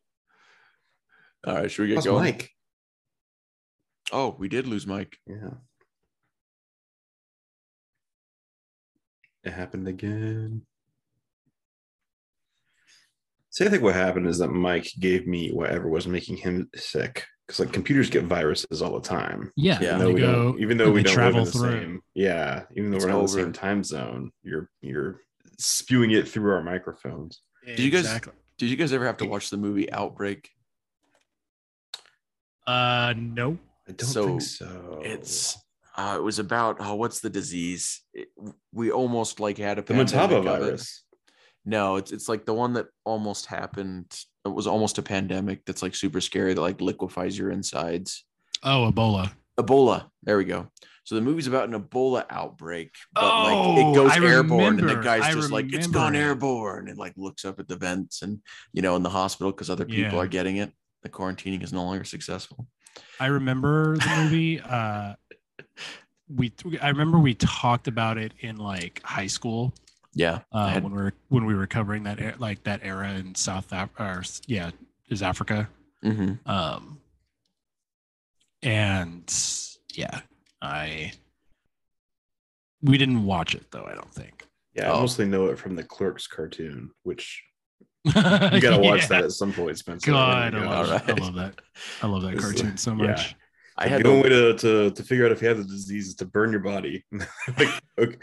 All 1.46 1.54
right, 1.54 1.70
should 1.70 1.82
we 1.82 1.88
get 1.88 1.96
How's 1.96 2.04
going? 2.06 2.24
Mike? 2.24 2.50
Oh, 4.12 4.34
we 4.38 4.48
did 4.48 4.66
lose 4.66 4.86
Mike. 4.86 5.18
Yeah. 5.26 5.50
It 9.44 9.52
happened 9.52 9.88
again. 9.88 10.62
See, 13.50 13.64
I 13.64 13.68
think 13.68 13.82
what 13.82 13.94
happened 13.94 14.26
is 14.26 14.38
that 14.38 14.48
Mike 14.48 14.88
gave 14.98 15.26
me 15.26 15.50
whatever 15.50 15.88
was 15.88 16.06
making 16.08 16.38
him 16.38 16.68
sick. 16.74 17.26
Because 17.46 17.60
like 17.60 17.72
computers 17.72 18.08
get 18.08 18.24
viruses 18.24 18.80
all 18.80 18.98
the 18.98 19.06
time. 19.06 19.52
yeah, 19.54 19.78
Yeah. 19.80 19.96
Even 19.96 19.98
they 19.98 20.04
though 20.04 20.12
we 20.14 20.20
go- 20.20 20.32
don't, 20.32 20.60
even 20.60 20.76
though 20.78 20.90
we 20.92 21.02
don't 21.02 21.16
live 21.16 21.36
in 21.36 21.44
the 21.44 21.50
through. 21.50 21.60
same, 21.80 22.00
yeah, 22.14 22.62
even 22.74 22.90
though 22.90 22.96
It's 22.96 23.04
we're 23.04 23.10
not 23.12 23.18
in 23.18 23.26
the 23.26 23.28
same 23.32 23.52
time 23.52 23.84
zone, 23.84 24.30
you're 24.42 24.70
you're 24.80 25.20
spewing 25.58 26.10
it 26.12 26.26
through 26.26 26.52
our 26.52 26.62
microphones. 26.62 27.42
Did 27.66 27.78
you 27.80 27.90
guys- 27.90 28.20
Did 28.56 28.70
you 28.70 28.76
guys 28.76 28.92
ever 28.94 29.04
have 29.04 29.18
to 29.18 29.26
watch 29.26 29.50
the 29.50 29.56
movie 29.58 29.92
Outbreak? 29.92 30.48
Uh, 32.66 33.14
no. 33.16 33.58
I 33.88 33.92
don't 33.92 34.06
So, 34.08 34.26
think 34.26 34.42
so. 34.42 35.00
It's 35.04 35.58
uh, 35.96 36.14
it 36.18 36.22
was 36.22 36.38
about 36.38 36.76
oh, 36.80 36.94
what's 36.94 37.20
the 37.20 37.30
disease? 37.30 38.02
It- 38.12 38.28
we 38.72 38.90
almost 38.90 39.40
like 39.40 39.58
had 39.58 39.78
a 39.78 39.82
the 39.82 39.94
pandemic 39.94 40.30
Mataba 40.30 40.38
of 40.38 40.46
it. 40.46 40.48
virus. 40.48 41.04
No, 41.66 41.96
it's 41.96 42.12
it's 42.12 42.28
like 42.28 42.44
the 42.46 42.54
one 42.54 42.72
that 42.74 42.86
almost 43.04 43.46
happened. 43.46 44.06
It 44.44 44.48
was 44.52 44.66
almost 44.66 44.98
a 44.98 45.02
pandemic 45.02 45.64
that's 45.64 45.82
like 45.82 45.94
super 45.94 46.20
scary 46.20 46.54
that 46.54 46.60
like 46.60 46.80
liquefies 46.80 47.38
your 47.38 47.50
insides. 47.50 48.24
Oh, 48.62 48.90
Ebola. 48.92 49.30
Ebola. 49.58 50.10
There 50.22 50.36
we 50.36 50.44
go. 50.44 50.68
So 51.04 51.14
the 51.14 51.20
movie's 51.20 51.46
about 51.46 51.68
an 51.68 51.78
Ebola 51.80 52.24
outbreak, 52.30 52.90
but 53.12 53.22
like 53.24 53.54
Oh, 53.54 53.90
it 53.92 53.94
goes 53.94 54.12
I 54.12 54.24
airborne, 54.24 54.78
and 54.80 54.88
the 54.88 54.96
guy's 54.96 55.34
just 55.34 55.50
like, 55.52 55.70
"It's 55.72 55.86
gone 55.86 56.16
airborne," 56.16 56.88
and 56.88 56.96
like 56.98 57.12
looks 57.16 57.44
up 57.44 57.60
at 57.60 57.68
the 57.68 57.76
vents, 57.76 58.22
and 58.22 58.40
you 58.72 58.80
know, 58.80 58.96
in 58.96 59.02
the 59.02 59.10
hospital 59.10 59.52
because 59.52 59.68
other 59.68 59.84
people 59.84 60.14
Yeah. 60.14 60.24
are 60.24 60.26
getting 60.26 60.56
it. 60.56 60.72
The 61.04 61.10
quarantining 61.10 61.62
is 61.62 61.72
no 61.72 61.84
longer 61.84 62.02
successful. 62.04 62.66
I 63.20 63.26
remember 63.26 63.96
the 63.98 64.16
movie. 64.22 64.58
Uh, 64.60 65.14
we 66.34 66.50
I 66.80 66.88
remember 66.88 67.18
we 67.18 67.34
talked 67.34 67.86
about 67.88 68.16
it 68.18 68.32
in 68.40 68.56
like 68.56 69.02
high 69.04 69.26
school 69.26 69.74
Yeah. 70.14 70.40
Uh, 70.50 70.68
had- 70.68 70.82
when 70.82 70.92
we 70.94 71.02
were 71.02 71.12
when 71.28 71.44
we 71.44 71.54
were 71.54 71.66
covering 71.66 72.04
that 72.04 72.20
er- 72.20 72.34
like 72.38 72.64
that 72.64 72.80
era 72.82 73.12
in 73.12 73.34
South 73.34 73.70
Af- 73.72 73.90
or 73.98 74.22
yeah 74.46 74.70
is 75.10 75.22
Africa. 75.22 75.68
mhm. 76.02 76.38
Um, 76.48 76.98
and 78.62 79.30
yeah, 79.92 80.20
I 80.62 81.12
we 82.80 82.96
didn't 82.96 83.24
watch 83.24 83.54
it 83.54 83.70
though. 83.70 83.84
I 83.84 83.94
don't 83.94 84.12
think. 84.12 84.46
Yeah, 84.74 84.90
I 84.90 84.94
Oh. 84.94 85.00
mostly 85.02 85.26
know 85.26 85.46
it 85.48 85.58
from 85.58 85.76
the 85.76 85.84
Clerks 85.84 86.26
cartoon, 86.26 86.90
which 87.02 87.42
you 88.04 88.12
gotta 88.60 88.78
watch 88.82 89.02
Yeah. 89.02 89.06
that 89.08 89.24
at 89.24 89.32
some 89.32 89.52
point, 89.52 89.78
Spencer. 89.78 90.10
Oh 90.10 90.14
god, 90.14 90.54
Oh 90.54 90.58
I 90.58 90.64
love, 90.66 90.86
gosh. 90.88 91.00
Alright. 91.00 91.20
I 91.20 91.24
love 91.24 91.34
that. 91.34 91.60
I 92.02 92.06
love 92.06 92.22
that 92.22 92.34
This 92.36 92.44
is- 92.44 92.50
uh, 92.50 92.54
cartoon 92.62 92.76
so 92.76 92.90
yeah. 92.92 92.96
much. 93.06 93.34
I 93.76 93.88
had 93.88 94.04
the 94.04 94.08
only 94.08 94.28
to, 94.28 94.34
way 94.46 94.52
to, 94.52 94.58
to 94.58 94.90
to 94.92 95.02
figure 95.02 95.26
out 95.26 95.32
if 95.32 95.40
he 95.40 95.46
has 95.46 95.58
a 95.58 95.64
disease 95.64 96.06
is 96.08 96.14
to 96.16 96.24
burn 96.26 96.52
your 96.52 96.60
body. 96.60 97.04
like, 97.58 97.68
okay, 97.98 98.16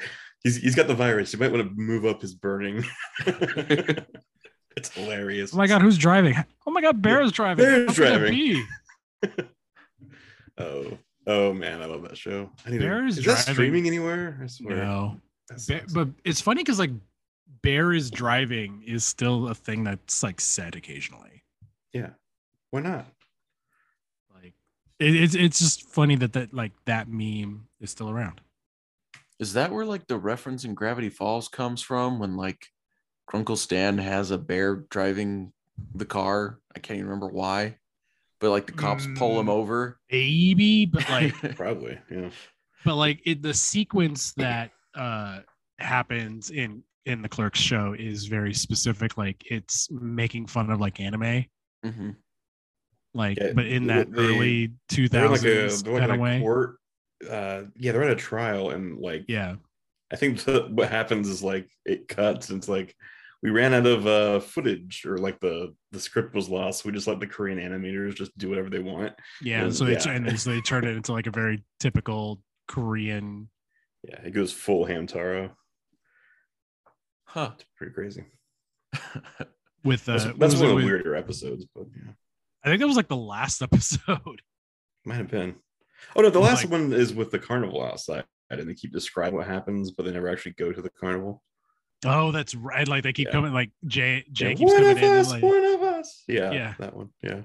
he's 0.44 0.56
he's 0.58 0.76
got 0.76 0.88
the 0.88 0.96
virus. 0.96 1.34
You 1.34 1.40
might 1.40 1.52
want 1.52 1.68
to 1.68 1.74
move 1.76 2.06
up 2.06 2.22
his 2.22 2.34
burning. 2.36 2.86
it's 3.26 4.90
hilarious. 4.94 5.54
Oh 5.54 5.58
my 5.58 5.68
god, 5.68 5.82
who's 5.82 5.98
driving? 5.98 6.36
Oh 6.66 6.72
my 6.72 6.82
god, 6.82 7.02
Bear's 7.02 7.32
driving. 7.34 7.66
Bear's 7.66 7.88
How 7.90 7.94
could 7.94 8.04
that 8.06 8.18
driving. 8.20 8.34
be? 8.34 8.64
Oh, 10.58 10.98
oh 11.28 11.54
man, 11.54 11.82
I 11.82 11.86
love 11.86 12.04
that 12.04 12.18
show. 12.18 12.50
I 12.66 12.70
need 12.70 12.78
to- 12.80 12.84
Bear's 12.86 13.18
is 13.18 13.26
that 13.26 13.40
streaming 13.40 13.88
anywhere? 13.88 14.40
I 14.42 14.48
swear. 14.48 14.78
No, 14.78 15.18
That 15.50 15.66
Bear, 15.68 15.80
sucks. 15.80 15.94
but 15.94 16.08
it's 16.24 16.40
funny 16.42 16.62
because 16.64 16.80
like 16.80 16.92
Bear 17.64 17.94
is 17.94 18.10
driving 18.12 18.84
is 18.86 19.06
still 19.06 19.48
a 19.50 19.56
thing 19.56 19.84
that's 19.84 20.24
like 20.24 20.42
said 20.42 20.76
occasionally. 20.76 21.44
yeah, 21.94 22.12
why 22.72 22.82
not? 22.82 23.06
Like 24.34 24.54
it, 25.00 25.16
it's 25.16 25.36
it's 25.36 25.60
just 25.60 25.90
funny 25.90 26.16
that 26.16 26.34
that 26.34 26.54
like 26.54 26.72
that 26.86 27.08
meme 27.10 27.68
is 27.80 27.92
still 27.92 28.10
around. 28.10 28.42
is 29.40 29.54
that 29.54 29.72
where 29.72 29.86
like 29.86 30.08
the 30.08 30.18
reference 30.18 30.64
in 30.64 30.74
Gravity 30.74 31.10
Falls 31.10 31.48
comes 31.48 31.82
from 31.82 32.20
when 32.20 32.36
like 32.38 32.68
Grunkle 33.32 33.58
Stan 33.58 33.98
has 33.98 34.32
a 34.32 34.38
bear 34.38 34.76
driving 34.90 35.54
the 35.96 36.06
car? 36.06 36.60
I 36.76 36.80
can't 36.80 36.98
even 36.98 37.10
remember 37.10 37.28
why. 37.28 37.78
But 38.40 38.50
like 38.52 38.66
the 38.66 38.72
cops 38.72 39.08
pull 39.16 39.40
him 39.40 39.46
Mm. 39.48 39.52
over. 39.52 40.00
Maybe, 40.12 40.86
but 40.88 41.08
like 41.10 41.34
Probably, 41.56 42.00
yeah. 42.10 42.30
but 42.84 42.96
like 42.96 43.22
it, 43.26 43.42
the 43.44 43.54
sequence 43.54 44.34
that 44.38 44.72
uh 44.96 45.42
happens 45.78 46.50
in 46.50 46.84
in 47.06 47.22
the 47.22 47.30
clerks 47.30 47.60
show 47.60 47.96
is 47.98 48.26
very 48.26 48.54
specific 48.54 49.18
like 49.18 49.42
it's 49.50 49.88
making 49.92 50.46
fun 50.48 50.70
of 50.70 50.80
like 50.80 51.00
anime 51.00 51.46
Mhm. 51.84 52.16
like 53.14 53.38
Yeah, 53.40 53.54
but 53.54 53.66
in 53.66 53.88
that 53.88 54.12
they- 54.12 54.22
early 54.22 54.72
They're 54.90 55.26
in 55.26 55.32
like 55.32 55.42
a 55.42 55.46
2000s 55.46 55.88
like 55.88 56.00
kind 56.00 56.12
of 56.12 56.20
way 56.20 56.40
court. 56.40 56.78
Uh, 57.28 57.64
yeah, 57.76 57.92
they're 57.92 58.04
at 58.04 58.12
a 58.12 58.16
trial, 58.16 58.72
and 58.72 58.98
like 59.00 59.26
yeah 59.28 59.56
I 60.12 60.16
think 60.16 60.40
the, 60.44 60.68
what 60.72 60.90
happens 60.90 61.28
is 61.30 61.42
like 61.44 61.70
it 61.86 62.08
cuts 62.08 62.50
and 62.50 62.58
it's 62.58 62.68
like 62.70 62.96
we 63.44 63.50
ran 63.50 63.74
out 63.74 63.86
of 63.88 64.06
uh 64.08 64.40
footage 64.40 65.04
or 65.06 65.18
like 65.18 65.40
the 65.40 65.74
the 65.92 66.00
script 66.00 66.36
was 66.36 66.50
lost. 66.50 66.86
We 66.86 66.92
just 66.92 67.08
let 67.08 67.20
the 67.20 67.28
Korean 67.28 67.58
animators 67.60 68.16
just 68.16 68.36
do 68.38 68.50
whatever 68.50 68.70
they 68.70 68.80
want. 68.80 69.14
yeah 69.42 69.64
And- 69.64 69.76
so 69.76 69.86
they 69.86 69.94
yeah. 69.94 70.10
and 70.12 70.40
so 70.40 70.52
they 70.52 70.62
turn 70.62 70.84
it 70.86 70.96
into 70.96 71.14
like 71.14 71.28
a 71.28 71.32
very 71.32 71.64
typical 71.80 72.42
korean 72.68 73.50
Yeah, 74.08 74.20
it 74.24 74.32
goes 74.32 74.52
full 74.54 74.86
Hamtaro. 74.86 75.52
Huh. 77.34 77.52
It's 77.56 77.66
pretty 77.78 77.94
crazy. 77.94 78.26
with 79.84 80.08
uh 80.08 80.18
That's, 80.18 80.38
that's 80.38 80.56
one 80.56 80.64
of 80.64 80.70
the 80.70 80.76
with- 80.76 80.86
weirder 80.86 81.16
episodes, 81.16 81.66
but 81.74 81.86
yeah, 81.96 82.12
i 82.64 82.68
think 82.70 82.80
that 82.82 82.88
was 82.88 82.98
like 82.98 83.08
the 83.08 83.16
last 83.16 83.62
episode 83.62 84.42
might 85.06 85.16
have 85.16 85.30
been. 85.32 85.56
Oh 86.16 86.22
no, 86.22 86.30
the 86.30 86.40
last 86.40 86.64
Like- 86.64 86.72
one 86.72 86.94
is 86.94 87.14
with 87.14 87.32
the 87.32 87.40
carnival 87.40 87.84
outside, 87.84 88.26
and 88.50 88.68
they 88.70 88.74
keep 88.74 88.92
describing 88.92 89.38
what 89.38 89.48
happens, 89.48 89.92
but 89.92 90.06
they 90.06 90.12
never 90.12 90.28
actually 90.30 90.54
go 90.54 90.72
to 90.74 90.82
the 90.82 90.90
carnival. 90.90 91.42
oh 92.06 92.32
that's 92.32 92.54
right 92.54 92.88
like 92.88 93.04
they 93.04 93.14
keep 93.14 93.28
Yeah. 93.28 93.32
coming 93.34 93.54
like 93.54 93.72
jay 93.86 94.26
jay 94.32 94.50
Yeah, 94.50 94.56
keeps 94.56 94.72
one 94.72 94.82
coming 94.82 94.98
of 94.98 95.04
in 95.04 95.12
us, 95.20 95.30
like, 95.32 95.44
one 95.44 95.64
of 95.66 95.82
us. 95.82 96.24
Yeah, 96.28 96.52
Yeah. 96.52 96.74
that 96.80 96.96
one. 96.96 97.10
Yeah, 97.24 97.42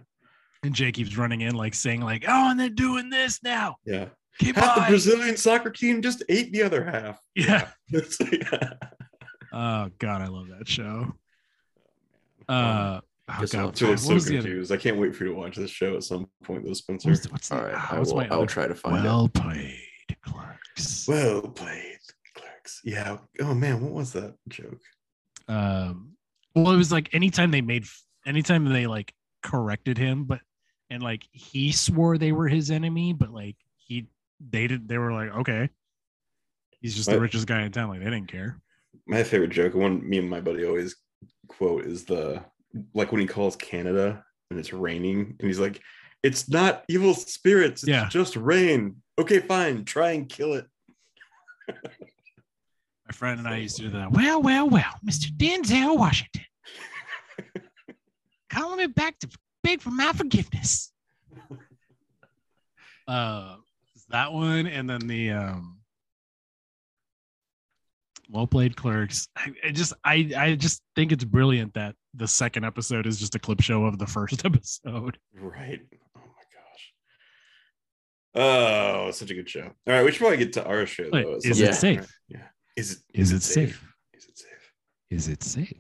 and 0.65 0.75
jay 0.75 0.91
keeps 0.93 1.17
running 1.17 1.43
in 1.43 1.55
like 1.55 1.75
saying 1.75 2.01
like 2.01 2.25
oh 2.27 2.51
and 2.51 2.59
they're 2.59 2.69
doing 2.71 3.09
this 3.09 3.41
now 3.43 3.77
yeah. 3.87 4.07
keep 4.39 4.57
Half 4.57 4.75
the 4.75 4.85
Brazilian 4.89 5.37
soccer 5.37 5.71
team 5.71 6.03
just 6.03 6.25
ate 6.29 6.53
the 6.53 6.63
other 6.65 6.83
half. 6.85 7.21
yeah 7.37 7.69
like- 7.93 8.73
Oh 9.59 9.91
god, 9.99 10.21
I 10.23 10.27
love 10.27 10.49
that 10.49 10.69
show. 10.69 11.15
Uh, 12.49 12.53
oh 12.53 12.55
I'll 13.29 13.47
god, 13.47 13.49
have 13.49 13.49
So 13.49 13.59
what 13.59 13.93
I'm 13.93 13.97
so 13.99 14.15
was 14.15 14.27
other? 14.27 14.35
confused. 14.35 14.71
I 14.73 14.77
can't 14.77 14.99
wait 14.99 15.15
for 15.17 15.25
you 15.25 15.31
to 15.31 15.37
watch 15.37 15.57
this 15.57 15.71
show 15.71 15.97
at 15.97 16.05
some 16.05 16.29
point, 16.45 16.65
though, 16.65 16.75
Spencer. 16.75 17.11
What's, 17.11 17.31
what's, 17.33 17.51
All 17.53 17.63
the, 17.63 17.73
ah, 17.75 17.89
I 17.93 17.99
what's 17.99 18.11
will, 18.11 18.19
my 18.19 18.27
I'll 18.29 18.39
other- 18.41 18.47
try 18.47 18.67
to 18.69 18.75
find 18.75 18.99
it. 18.99 19.09
well 19.09 19.29
played, 19.29 19.79
Clerks. 20.23 21.09
Well 21.09 21.43
played, 21.43 21.99
clerks. 22.35 22.83
Yeah. 22.85 23.17
Oh 23.41 23.55
man, 23.55 23.81
what 23.81 23.93
was 23.93 24.13
that 24.13 24.35
joke? 24.49 24.81
Um, 25.49 26.13
well, 26.55 26.73
it 26.73 26.77
was 26.77 26.93
like 26.93 27.15
anytime 27.15 27.51
they 27.51 27.63
made, 27.63 27.87
anytime 28.27 28.65
they 28.67 28.87
like 28.87 29.15
corrected 29.43 29.97
him, 29.97 30.25
but 30.25 30.41
and 30.91 31.03
like 31.03 31.25
he 31.33 31.73
swore 31.73 32.19
they 32.19 32.33
were 32.33 32.49
his 32.49 32.71
enemy, 32.71 33.13
but 33.13 33.31
like 33.33 33.57
he, 33.79 34.07
they 34.51 34.67
did, 34.67 34.87
they 34.89 34.99
were 34.99 35.13
like, 35.13 35.31
okay, 35.39 35.69
he's 36.81 36.95
just 36.95 37.09
the 37.11 37.19
richest 37.19 37.47
guy 37.47 37.63
in 37.63 37.73
town. 37.73 37.89
Like 37.89 38.01
they 38.01 38.05
didn't 38.05 38.29
care. 38.29 38.61
My 39.07 39.23
favorite 39.23 39.51
joke, 39.51 39.75
one 39.75 40.09
me 40.09 40.19
and 40.19 40.29
my 40.29 40.41
buddy 40.41 40.65
always 40.65 40.97
quote, 41.49 41.85
is 41.85 42.05
the 42.05 42.43
like 42.95 43.13
when 43.13 43.21
he 43.21 43.27
calls 43.27 43.57
Canada 43.57 44.25
and 44.51 44.59
it's 44.59 44.73
raining, 44.73 45.37
and 45.39 45.49
he's 45.49 45.61
like, 45.61 45.81
"It's 46.23 46.49
not 46.49 46.85
evil 46.89 47.15
spirits. 47.15 47.83
It's 47.83 47.89
Yeah. 47.89 48.09
just 48.09 48.37
rain." 48.37 49.03
Okay, 49.19 49.39
fine. 49.41 49.85
Try 49.85 50.11
and 50.13 50.29
kill 50.29 50.55
it. 50.55 50.67
My 51.69 53.13
friend 53.13 53.39
and 53.39 53.49
I 53.49 53.57
used 53.59 53.77
to 53.77 53.83
do 53.83 53.91
that. 53.91 54.11
Well, 54.13 54.43
well, 54.43 54.69
well, 54.69 54.93
Mr. 55.05 55.31
Denzel 55.37 55.97
Washington, 55.97 56.43
calling 58.51 58.79
me 58.79 58.87
back 58.89 59.19
to 59.21 59.29
beg 59.63 59.81
for 59.81 59.91
my 59.91 60.13
forgiveness. 60.13 60.93
Uh, 63.07 63.57
that 64.09 64.33
one, 64.33 64.67
and 64.67 64.91
then 64.91 65.07
the 65.07 65.31
um, 65.31 65.76
well 68.31 68.47
played 68.47 68.77
clerks. 68.77 69.29
I, 69.37 69.53
I 69.67 69.71
just, 69.71 69.93
I, 70.05 70.31
I 70.37 70.55
just 70.55 70.83
think 70.95 71.13
it's 71.13 71.25
brilliant 71.25 71.75
that 71.75 71.95
the 72.15 72.27
second 72.29 72.65
episode 72.65 73.07
is 73.07 73.19
just 73.19 73.35
a 73.35 73.39
clip 73.39 73.61
show 73.61 73.85
of 73.85 73.99
the 73.99 74.07
first 74.07 74.45
episode. 74.45 75.19
Right. 75.35 75.81
Oh 76.17 76.21
my 76.21 76.43
gosh. 76.55 76.93
Oh, 78.35 79.11
such 79.13 79.31
a 79.31 79.35
good 79.35 79.49
show. 79.49 79.65
All 79.65 79.71
right, 79.95 80.05
we 80.05 80.11
should 80.13 80.21
probably 80.21 80.39
get 80.39 80.53
to 80.55 80.65
our 80.67 80.87
show 80.87 81.09
though. 81.11 81.37
is 81.43 81.61
it 81.61 81.75
safe? 81.75 82.01
right? 82.01 82.09
Yeah. 82.29 82.47
Is 82.77 82.93
it? 82.93 82.99
Is 83.15 83.33
it 83.33 83.43
safe? 83.43 83.83
Is 84.13 84.25
it 84.27 84.39
safe? 84.39 84.73
Is 85.11 85.29
it 85.29 85.43
safe? 85.43 85.73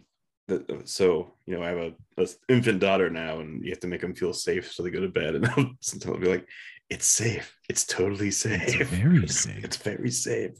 Uh, 0.48 0.58
so 0.84 1.34
you 1.46 1.56
know 1.56 1.62
i 1.64 1.68
have 1.70 1.78
a, 1.78 1.92
a 2.22 2.26
infant 2.48 2.78
daughter 2.78 3.10
now 3.10 3.40
and 3.40 3.64
you 3.64 3.70
have 3.70 3.80
to 3.80 3.88
make 3.88 4.00
them 4.00 4.14
feel 4.14 4.32
safe 4.32 4.70
so 4.70 4.80
they 4.80 4.90
go 4.90 5.00
to 5.00 5.08
bed 5.08 5.34
and 5.34 5.44
I'll, 5.56 5.72
sometimes 5.80 6.14
i'll 6.14 6.20
be 6.20 6.28
like 6.28 6.46
it's 6.88 7.08
safe 7.08 7.52
it's 7.68 7.84
totally 7.84 8.30
safe 8.30 8.62
It's 8.80 8.88
very 8.90 9.26
safe. 9.26 9.64
it's 9.64 9.76
very 9.76 10.08
safe 10.12 10.52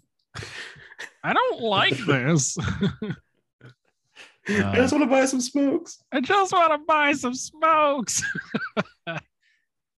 I 1.23 1.33
don't 1.33 1.61
like 1.63 1.97
this. 1.99 2.57
i 4.49 4.77
just 4.77 4.93
want 4.93 5.03
to 5.03 5.11
buy 5.11 5.25
some 5.25 5.41
smokes 5.41 5.99
I 6.13 6.21
just 6.21 6.53
want 6.53 6.73
to 6.73 6.79
buy 6.87 7.13
some 7.15 7.35
smokes. 7.35 8.23
uh, 9.07 9.17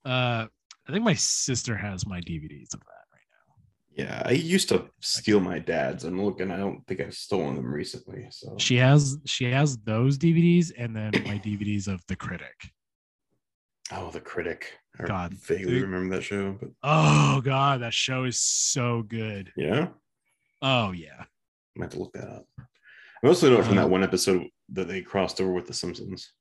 I 0.06 0.48
think 0.92 1.04
my 1.04 1.16
sister 1.16 1.76
has 1.76 2.08
my 2.08 2.22
DVDs 2.22 2.74
of 2.74 2.80
that 2.80 3.06
right 3.14 3.28
now. 3.30 3.56
yeah 3.94 4.22
i 4.26 4.32
used 4.32 4.70
to 4.70 4.86
steal 5.02 5.42
my 5.42 5.60
dad's 5.60 6.06
i'm 6.06 6.24
looking 6.24 6.50
i 6.50 6.56
don't 6.58 6.86
think 6.88 7.02
i've 7.02 7.14
stolen 7.14 7.56
them 7.56 7.66
recently 7.66 8.28
so. 8.30 8.56
She 8.58 8.78
has 8.78 9.18
she 9.26 9.46
has 9.52 9.78
those 9.80 10.18
DVDs 10.18 10.72
and 10.78 10.96
then 10.96 11.12
my 11.26 11.38
DVDs 11.40 11.88
of 11.90 12.02
The 12.08 12.16
Critic. 12.16 12.56
oh 13.92 14.10
the 14.12 14.22
critic 14.22 14.74
i 15.00 15.04
God, 15.06 15.34
vaguely 15.34 15.74
dude. 15.74 15.82
remember 15.84 16.16
that 16.16 16.22
show 16.24 16.58
but 16.60 16.70
Oh 16.84 17.42
god, 17.42 17.82
that 17.82 17.94
show 17.94 18.24
is 18.24 18.40
so 18.40 19.02
good. 19.04 19.52
yeah 19.58 19.88
Oh 20.62 20.92
yeah. 20.92 21.22
i 21.22 21.26
might 21.76 21.86
have 21.86 21.94
to 21.94 22.00
look 22.00 22.14
that 22.14 22.28
up 22.28 22.46
i 22.60 22.64
mostly 23.28 23.50
know 23.50 23.60
it 23.60 23.66
from 23.66 23.78
Uh, 23.78 23.82
that 23.82 23.90
one 23.90 24.04
episode 24.04 24.48
that 24.70 24.88
they 24.88 25.02
crossed 25.02 25.40
over 25.42 25.52
with 25.54 25.68
the 25.68 25.74
simpsons 25.74 26.34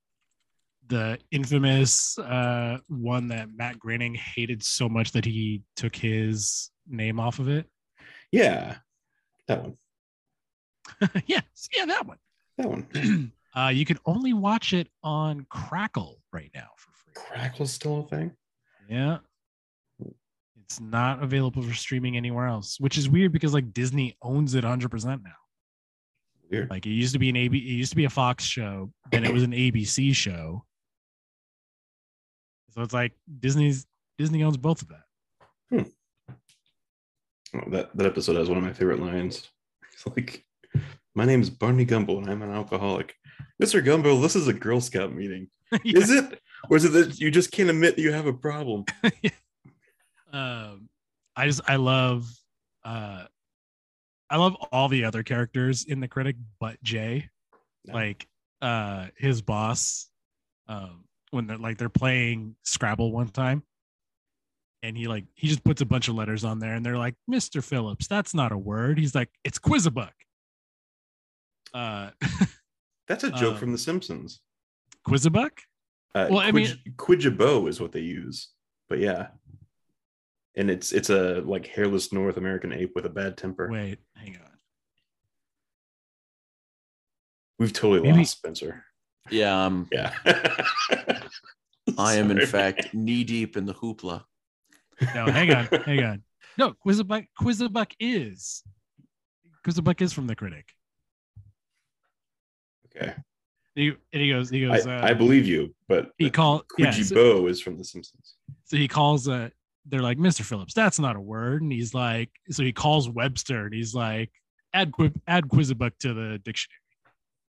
The 0.89 1.19
infamous 1.31 2.17
uh 2.19 2.79
one 2.89 3.29
that 3.29 3.49
Matt 3.55 3.79
Groening 3.79 4.15
hated 4.15 4.63
so 4.63 4.89
much 4.89 5.13
that 5.13 5.25
he 5.25 5.63
took 5.75 5.95
his 5.97 6.71
name 6.89 7.19
off 7.21 7.39
of 7.39 7.49
it. 7.49 7.67
yeah 8.33 8.77
that 9.49 9.63
one 9.63 9.77
yes, 11.27 11.43
yeah, 11.77 11.85
that 11.87 12.07
one. 12.07 12.19
that 12.59 12.69
one 12.69 13.33
uh, 13.57 13.69
you 13.69 13.85
can 13.85 13.99
only 14.07 14.33
watch 14.33 14.73
it 14.73 14.89
on 15.03 15.45
Crackle 15.51 16.21
right 16.33 16.51
now 16.55 16.69
for 16.77 16.93
free. 16.93 17.13
crackle's 17.15 17.73
still 17.73 18.01
a 18.01 18.09
thing 18.09 18.31
Yeah. 18.89 19.19
It's 20.67 20.81
not 20.81 21.23
available 21.23 21.63
for 21.63 21.75
streaming 21.75 22.17
anywhere 22.17 22.49
else, 22.49 22.81
which 22.81 22.99
is 22.99 23.09
weird 23.09 23.31
because 23.31 23.55
like 23.55 23.73
Disney 23.73 24.17
owns 24.21 24.57
it 24.57 24.65
100% 24.65 25.23
now. 25.23 25.31
weird 26.51 26.69
Like 26.69 26.87
it 26.87 26.91
used 26.91 27.13
to 27.13 27.21
be 27.21 27.29
an 27.29 27.37
AB, 27.37 27.57
it 27.57 27.61
used 27.61 27.93
to 27.93 27.97
be 27.97 28.05
a 28.05 28.11
Fox 28.11 28.43
show, 28.43 28.91
then 29.13 29.25
it 29.25 29.33
was 29.33 29.45
an 29.45 29.53
ABC 29.53 30.13
show. 30.13 30.65
So 32.71 32.83
it's 32.83 32.93
like 32.93 33.13
Disney's 33.39 33.87
Disney 34.19 34.43
owns 34.43 34.57
both 34.57 34.83
of 34.83 34.89
that. 34.89 35.05
Hmm. 35.71 36.35
Oh, 37.55 37.71
that 37.71 37.97
that 37.97 38.07
episode 38.07 38.35
has 38.35 38.49
one 38.49 38.59
of 38.59 38.65
my 38.65 38.73
favorite 38.73 39.01
lines. 39.01 39.49
It's 39.93 40.07
like, 40.09 40.45
"My 41.15 41.25
name 41.25 41.41
is 41.41 41.49
Barney 41.49 41.87
Gumble, 41.87 42.19
and 42.19 42.29
I'm 42.29 42.43
an 42.43 42.51
alcoholic." 42.51 43.15
Mr. 43.63 43.83
Gumble, 43.83 44.21
this 44.21 44.37
is 44.37 44.47
a 44.47 44.53
Girl 44.53 44.81
Scout 44.81 45.15
meeting. 45.15 45.49
Is 45.85 46.11
it, 46.11 46.39
or 46.69 46.77
is 46.77 46.85
it 46.85 46.93
that 46.93 47.19
you 47.19 47.31
just 47.31 47.51
can't 47.51 47.71
admit 47.71 47.97
that 47.97 48.03
you 48.03 48.13
have 48.13 48.27
a 48.27 48.33
problem? 48.33 48.85
um 50.37 50.89
i 51.37 51.47
just 51.47 51.61
i 51.69 51.77
love 51.77 52.29
uh 52.85 53.25
i 54.31 54.37
love 54.37 54.55
all 54.73 54.89
the 54.89 55.05
other 55.05 55.23
characters 55.23 55.85
in 55.85 56.01
the 56.01 56.09
critic 56.09 56.37
but 56.61 56.81
jay. 56.83 57.29
Like 57.93 58.27
uh 58.61 59.07
his 59.17 59.43
boss 59.43 60.09
um 60.69 61.05
when 61.31 61.47
they're 61.47 61.57
like 61.59 61.79
they're 61.79 61.89
playing 61.89 62.57
scrabble 62.65 63.13
one 63.13 63.29
time 63.29 63.63
and 64.83 64.97
he 64.99 65.07
like 65.07 65.25
he 65.35 65.47
just 65.47 65.63
puts 65.63 65.81
a 65.83 65.87
bunch 65.87 66.09
of 66.09 66.17
letters 66.17 66.43
on 66.45 66.59
there 66.59 66.75
and 66.75 66.85
they're 66.85 66.99
like 66.99 67.15
mr 67.31 67.63
phillips 67.63 68.07
that's 68.09 68.35
not 68.35 68.51
a 68.53 68.59
word. 68.59 68.99
He's 68.99 69.15
like 69.15 69.31
it's 69.45 69.59
quizabuck 69.59 70.11
uh 71.75 72.11
That's 73.09 73.23
a 73.23 73.31
joke 73.31 73.53
Um, 73.55 73.59
from 73.61 73.73
The 73.73 73.79
Simpsons. 73.79 74.41
quizabuck 75.07 75.53
Uh, 76.15 76.27
well, 76.31 76.41
I 76.41 76.51
mean- 76.51 76.77
Quid- 76.97 77.21
Quidjabo 77.23 77.69
is 77.69 77.81
what 77.81 77.93
they 77.93 78.01
use, 78.01 78.49
but 78.89 78.99
yeah, 78.99 79.29
and 80.57 80.71
it's 80.71 80.93
it's 80.93 81.11
a 81.11 81.41
like 81.43 81.67
hairless 81.67 82.13
North 82.13 82.37
American 82.37 82.73
ape 82.73 82.93
with 82.95 83.07
a 83.07 83.11
bad 83.11 83.37
temper. 83.37 83.69
wait 83.71 83.99
hang 84.15 84.37
on 84.37 84.51
We've 87.59 87.73
totally 87.73 88.03
Maybe- 88.03 88.19
lost 88.19 88.37
Spencer. 88.37 88.85
Yeah, 89.31 89.65
um, 89.65 89.89
Yeah, 89.93 90.13
I 91.99 92.15
am 92.17 92.31
in 92.31 92.47
fact 92.47 92.93
knee 92.95 93.25
deep 93.25 93.57
in 93.57 93.65
the 93.65 93.75
hoopla. 93.75 94.25
no 95.15 95.27
hang 95.27 95.53
on 95.53 95.65
hang 95.85 96.03
on 96.05 96.23
no 96.59 96.73
quizabuck 96.87 97.27
quizabuck 97.41 97.93
is 97.99 98.63
quizabuck 99.67 100.01
is 100.01 100.13
from 100.13 100.27
the 100.27 100.35
critic 100.37 100.67
okay. 102.87 103.15
he, 103.75 103.89
and 104.13 104.23
he 104.23 104.31
goes 104.31 104.49
he 104.51 104.65
I, 104.67 104.77
goes 104.77 104.87
uh, 104.87 105.01
I 105.03 105.13
believe 105.13 105.47
you, 105.47 105.75
but 105.89 106.13
he 106.19 106.31
call 106.31 106.63
yeah, 106.79 106.91
so, 106.93 107.15
Quidjibo 107.15 107.51
is 107.51 107.61
from 107.61 107.77
The 107.79 107.85
Simpsons. 107.85 108.37
so 108.65 108.77
he 108.77 108.87
calls 108.89 109.29
uh 109.29 109.49
they're 109.89 110.03
like 110.03 110.19
mr 110.19 110.43
phillips 110.43 110.75
that's 110.75 110.99
not 110.99 111.17
a 111.17 111.21
word. 111.21 111.63
And 111.63 111.71
he's 111.73 111.95
like 111.95 112.31
so 112.51 112.63
he 112.63 112.73
calls 112.73 113.09
webster 113.09 113.65
and 113.67 113.75
he's 113.75 113.95
like 113.95 114.31
add 114.75 114.93
add 115.27 115.45
quizabuck 115.49 115.93
to 116.01 116.13
the 116.15 116.39
dictionary. 116.45 116.79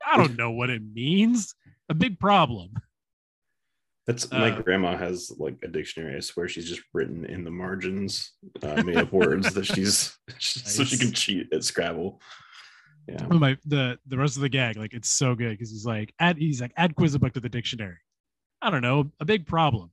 I 0.05 0.17
don't 0.17 0.37
know 0.37 0.51
what 0.51 0.69
it 0.69 0.81
means. 0.93 1.55
A 1.89 1.93
big 1.93 2.19
problem. 2.19 2.73
That's 4.05 4.29
my 4.29 4.51
Uh, 4.51 4.61
grandma 4.61 4.95
has 4.97 5.31
like 5.39 5.57
a 5.63 5.67
dictionary. 5.67 6.15
I 6.15 6.19
swear 6.19 6.47
she's 6.47 6.69
just 6.69 6.83
written 6.93 7.25
in 7.25 7.43
the 7.43 7.49
margins, 7.49 8.33
uh, 8.61 8.83
made 8.83 8.97
up 8.97 9.11
words 9.11 9.53
that 9.55 9.65
she's 9.65 10.15
so 10.39 10.83
she 10.83 10.97
can 10.97 11.11
cheat 11.11 11.51
at 11.51 11.63
Scrabble. 11.63 12.21
Yeah, 13.07 13.25
Oh 13.31 13.39
my 13.39 13.57
the 13.65 13.97
the 14.07 14.17
rest 14.17 14.35
of 14.35 14.41
the 14.43 14.49
gag 14.49 14.77
like 14.77 14.93
it's 14.93 15.09
so 15.09 15.33
good 15.35 15.51
because 15.51 15.71
he's 15.71 15.85
like 15.85 16.13
add 16.19 16.37
he's 16.37 16.61
like 16.61 16.73
add 16.77 16.95
quizabuck 16.95 17.33
to 17.33 17.39
the 17.39 17.49
dictionary. 17.49 17.97
I 18.61 18.69
don't 18.69 18.81
know 18.81 19.11
a 19.19 19.25
big 19.25 19.47
problem 19.47 19.91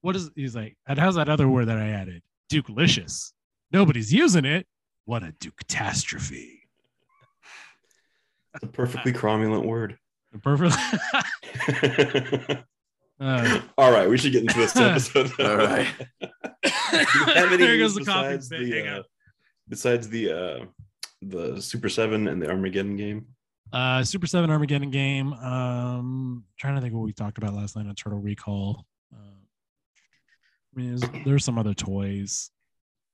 what 0.00 0.16
is 0.16 0.30
he's 0.34 0.54
like 0.54 0.76
and 0.86 0.98
how's 0.98 1.14
that 1.16 1.28
other 1.28 1.48
word 1.48 1.66
that 1.66 1.78
i 1.78 1.88
added 1.88 2.22
dukelicious 2.50 3.32
nobody's 3.72 4.12
using 4.12 4.44
it 4.44 4.66
what 5.04 5.22
a 5.22 5.32
duke 5.40 5.56
catastrophe 5.56 6.56
it's 8.54 8.64
a 8.64 8.68
perfectly 8.68 9.12
cromulent 9.12 9.66
word. 9.66 9.98
perfect 10.42 10.74
uh, 13.20 13.60
All 13.76 13.92
right, 13.92 14.08
we 14.08 14.16
should 14.16 14.32
get 14.32 14.42
into 14.42 14.58
this 14.58 14.74
episode. 14.76 15.30
All 15.38 15.56
right. 15.56 15.86
Do 16.22 16.28
you 16.70 17.24
have 17.26 17.52
any 17.52 17.56
there 17.58 17.76
goes 17.78 17.94
the 17.94 18.04
coughing 18.04 18.36
besides 18.36 18.48
fit. 18.48 18.60
the 18.60 18.88
uh, 18.88 18.96
on. 18.96 19.04
besides 19.68 20.08
the 20.08 20.32
uh, 20.32 20.64
the 21.22 21.60
Super 21.60 21.88
Seven 21.90 22.28
and 22.28 22.40
the 22.40 22.48
Armageddon 22.48 22.96
game? 22.96 23.26
Uh, 23.72 24.02
Super 24.04 24.26
Seven 24.26 24.50
Armageddon 24.50 24.90
game. 24.90 25.32
Um, 25.34 26.44
trying 26.58 26.76
to 26.76 26.80
think 26.80 26.94
what 26.94 27.04
we 27.04 27.12
talked 27.12 27.36
about 27.38 27.52
last 27.54 27.76
night 27.76 27.86
on 27.86 27.94
Turtle 27.94 28.20
Recall. 28.20 28.86
I 30.76 30.80
mean, 30.80 30.96
there's, 30.96 31.24
there's 31.24 31.44
some 31.44 31.58
other 31.58 31.74
toys. 31.74 32.50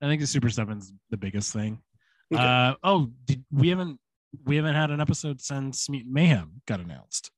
I 0.02 0.06
think 0.06 0.20
the 0.20 0.26
Super 0.26 0.50
Seven's 0.50 0.92
the 1.10 1.16
biggest 1.16 1.52
thing. 1.52 1.80
Okay. 2.34 2.42
Uh, 2.42 2.74
oh, 2.82 3.10
did, 3.24 3.44
we 3.52 3.68
haven't 3.68 4.00
we 4.44 4.56
haven't 4.56 4.74
had 4.74 4.90
an 4.90 5.00
episode 5.00 5.40
since 5.40 5.88
Mutant 5.88 6.12
Mayhem 6.12 6.62
got 6.66 6.80
announced. 6.80 7.30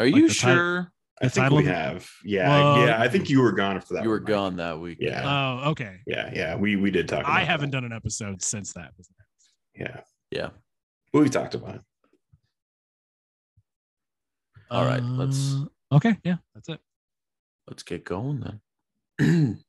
Are 0.00 0.06
Like 0.06 0.14
you 0.16 0.28
the 0.28 0.34
title- 0.34 0.56
sure 0.56 0.92
I 1.22 1.28
think 1.28 1.50
we 1.50 1.58
of 1.60 1.64
the- 1.64 1.72
have. 1.72 2.10
Yeah, 2.24 2.48
Well- 2.48 2.86
yeah. 2.86 3.00
I 3.00 3.08
think 3.08 3.30
you 3.30 3.40
were 3.40 3.52
gone 3.52 3.80
for 3.80 3.94
that. 3.94 4.02
you 4.02 4.10
were 4.10 4.16
one, 4.16 4.24
gone 4.24 4.56
that 4.56 4.78
week? 4.78 4.98
Yeah. 5.00 5.22
Oh, 5.64 5.70
okay. 5.70 6.00
Yeah, 6.06 6.30
yeah. 6.34 6.56
We 6.56 6.76
we 6.76 6.90
did 6.90 7.08
talk. 7.08 7.20
About 7.20 7.32
I 7.32 7.44
haven't 7.44 7.70
that. 7.70 7.76
done 7.78 7.84
an 7.84 7.92
episode 7.92 8.42
since 8.42 8.74
that. 8.74 8.92
Yeah, 9.74 10.00
Yeah. 10.30 10.50
but 11.12 11.22
we 11.22 11.30
talked 11.30 11.54
about 11.54 11.76
it. 11.76 11.80
All 14.70 14.84
right, 14.84 15.02
let's- 15.02 15.54
Uh, 15.54 15.64
Okay, 15.92 16.18
yeah, 16.24 16.36
that's 16.52 16.68
it. 16.68 16.80
Let's 17.68 17.82
get 17.82 18.04
going 18.04 18.60
then. 19.18 19.64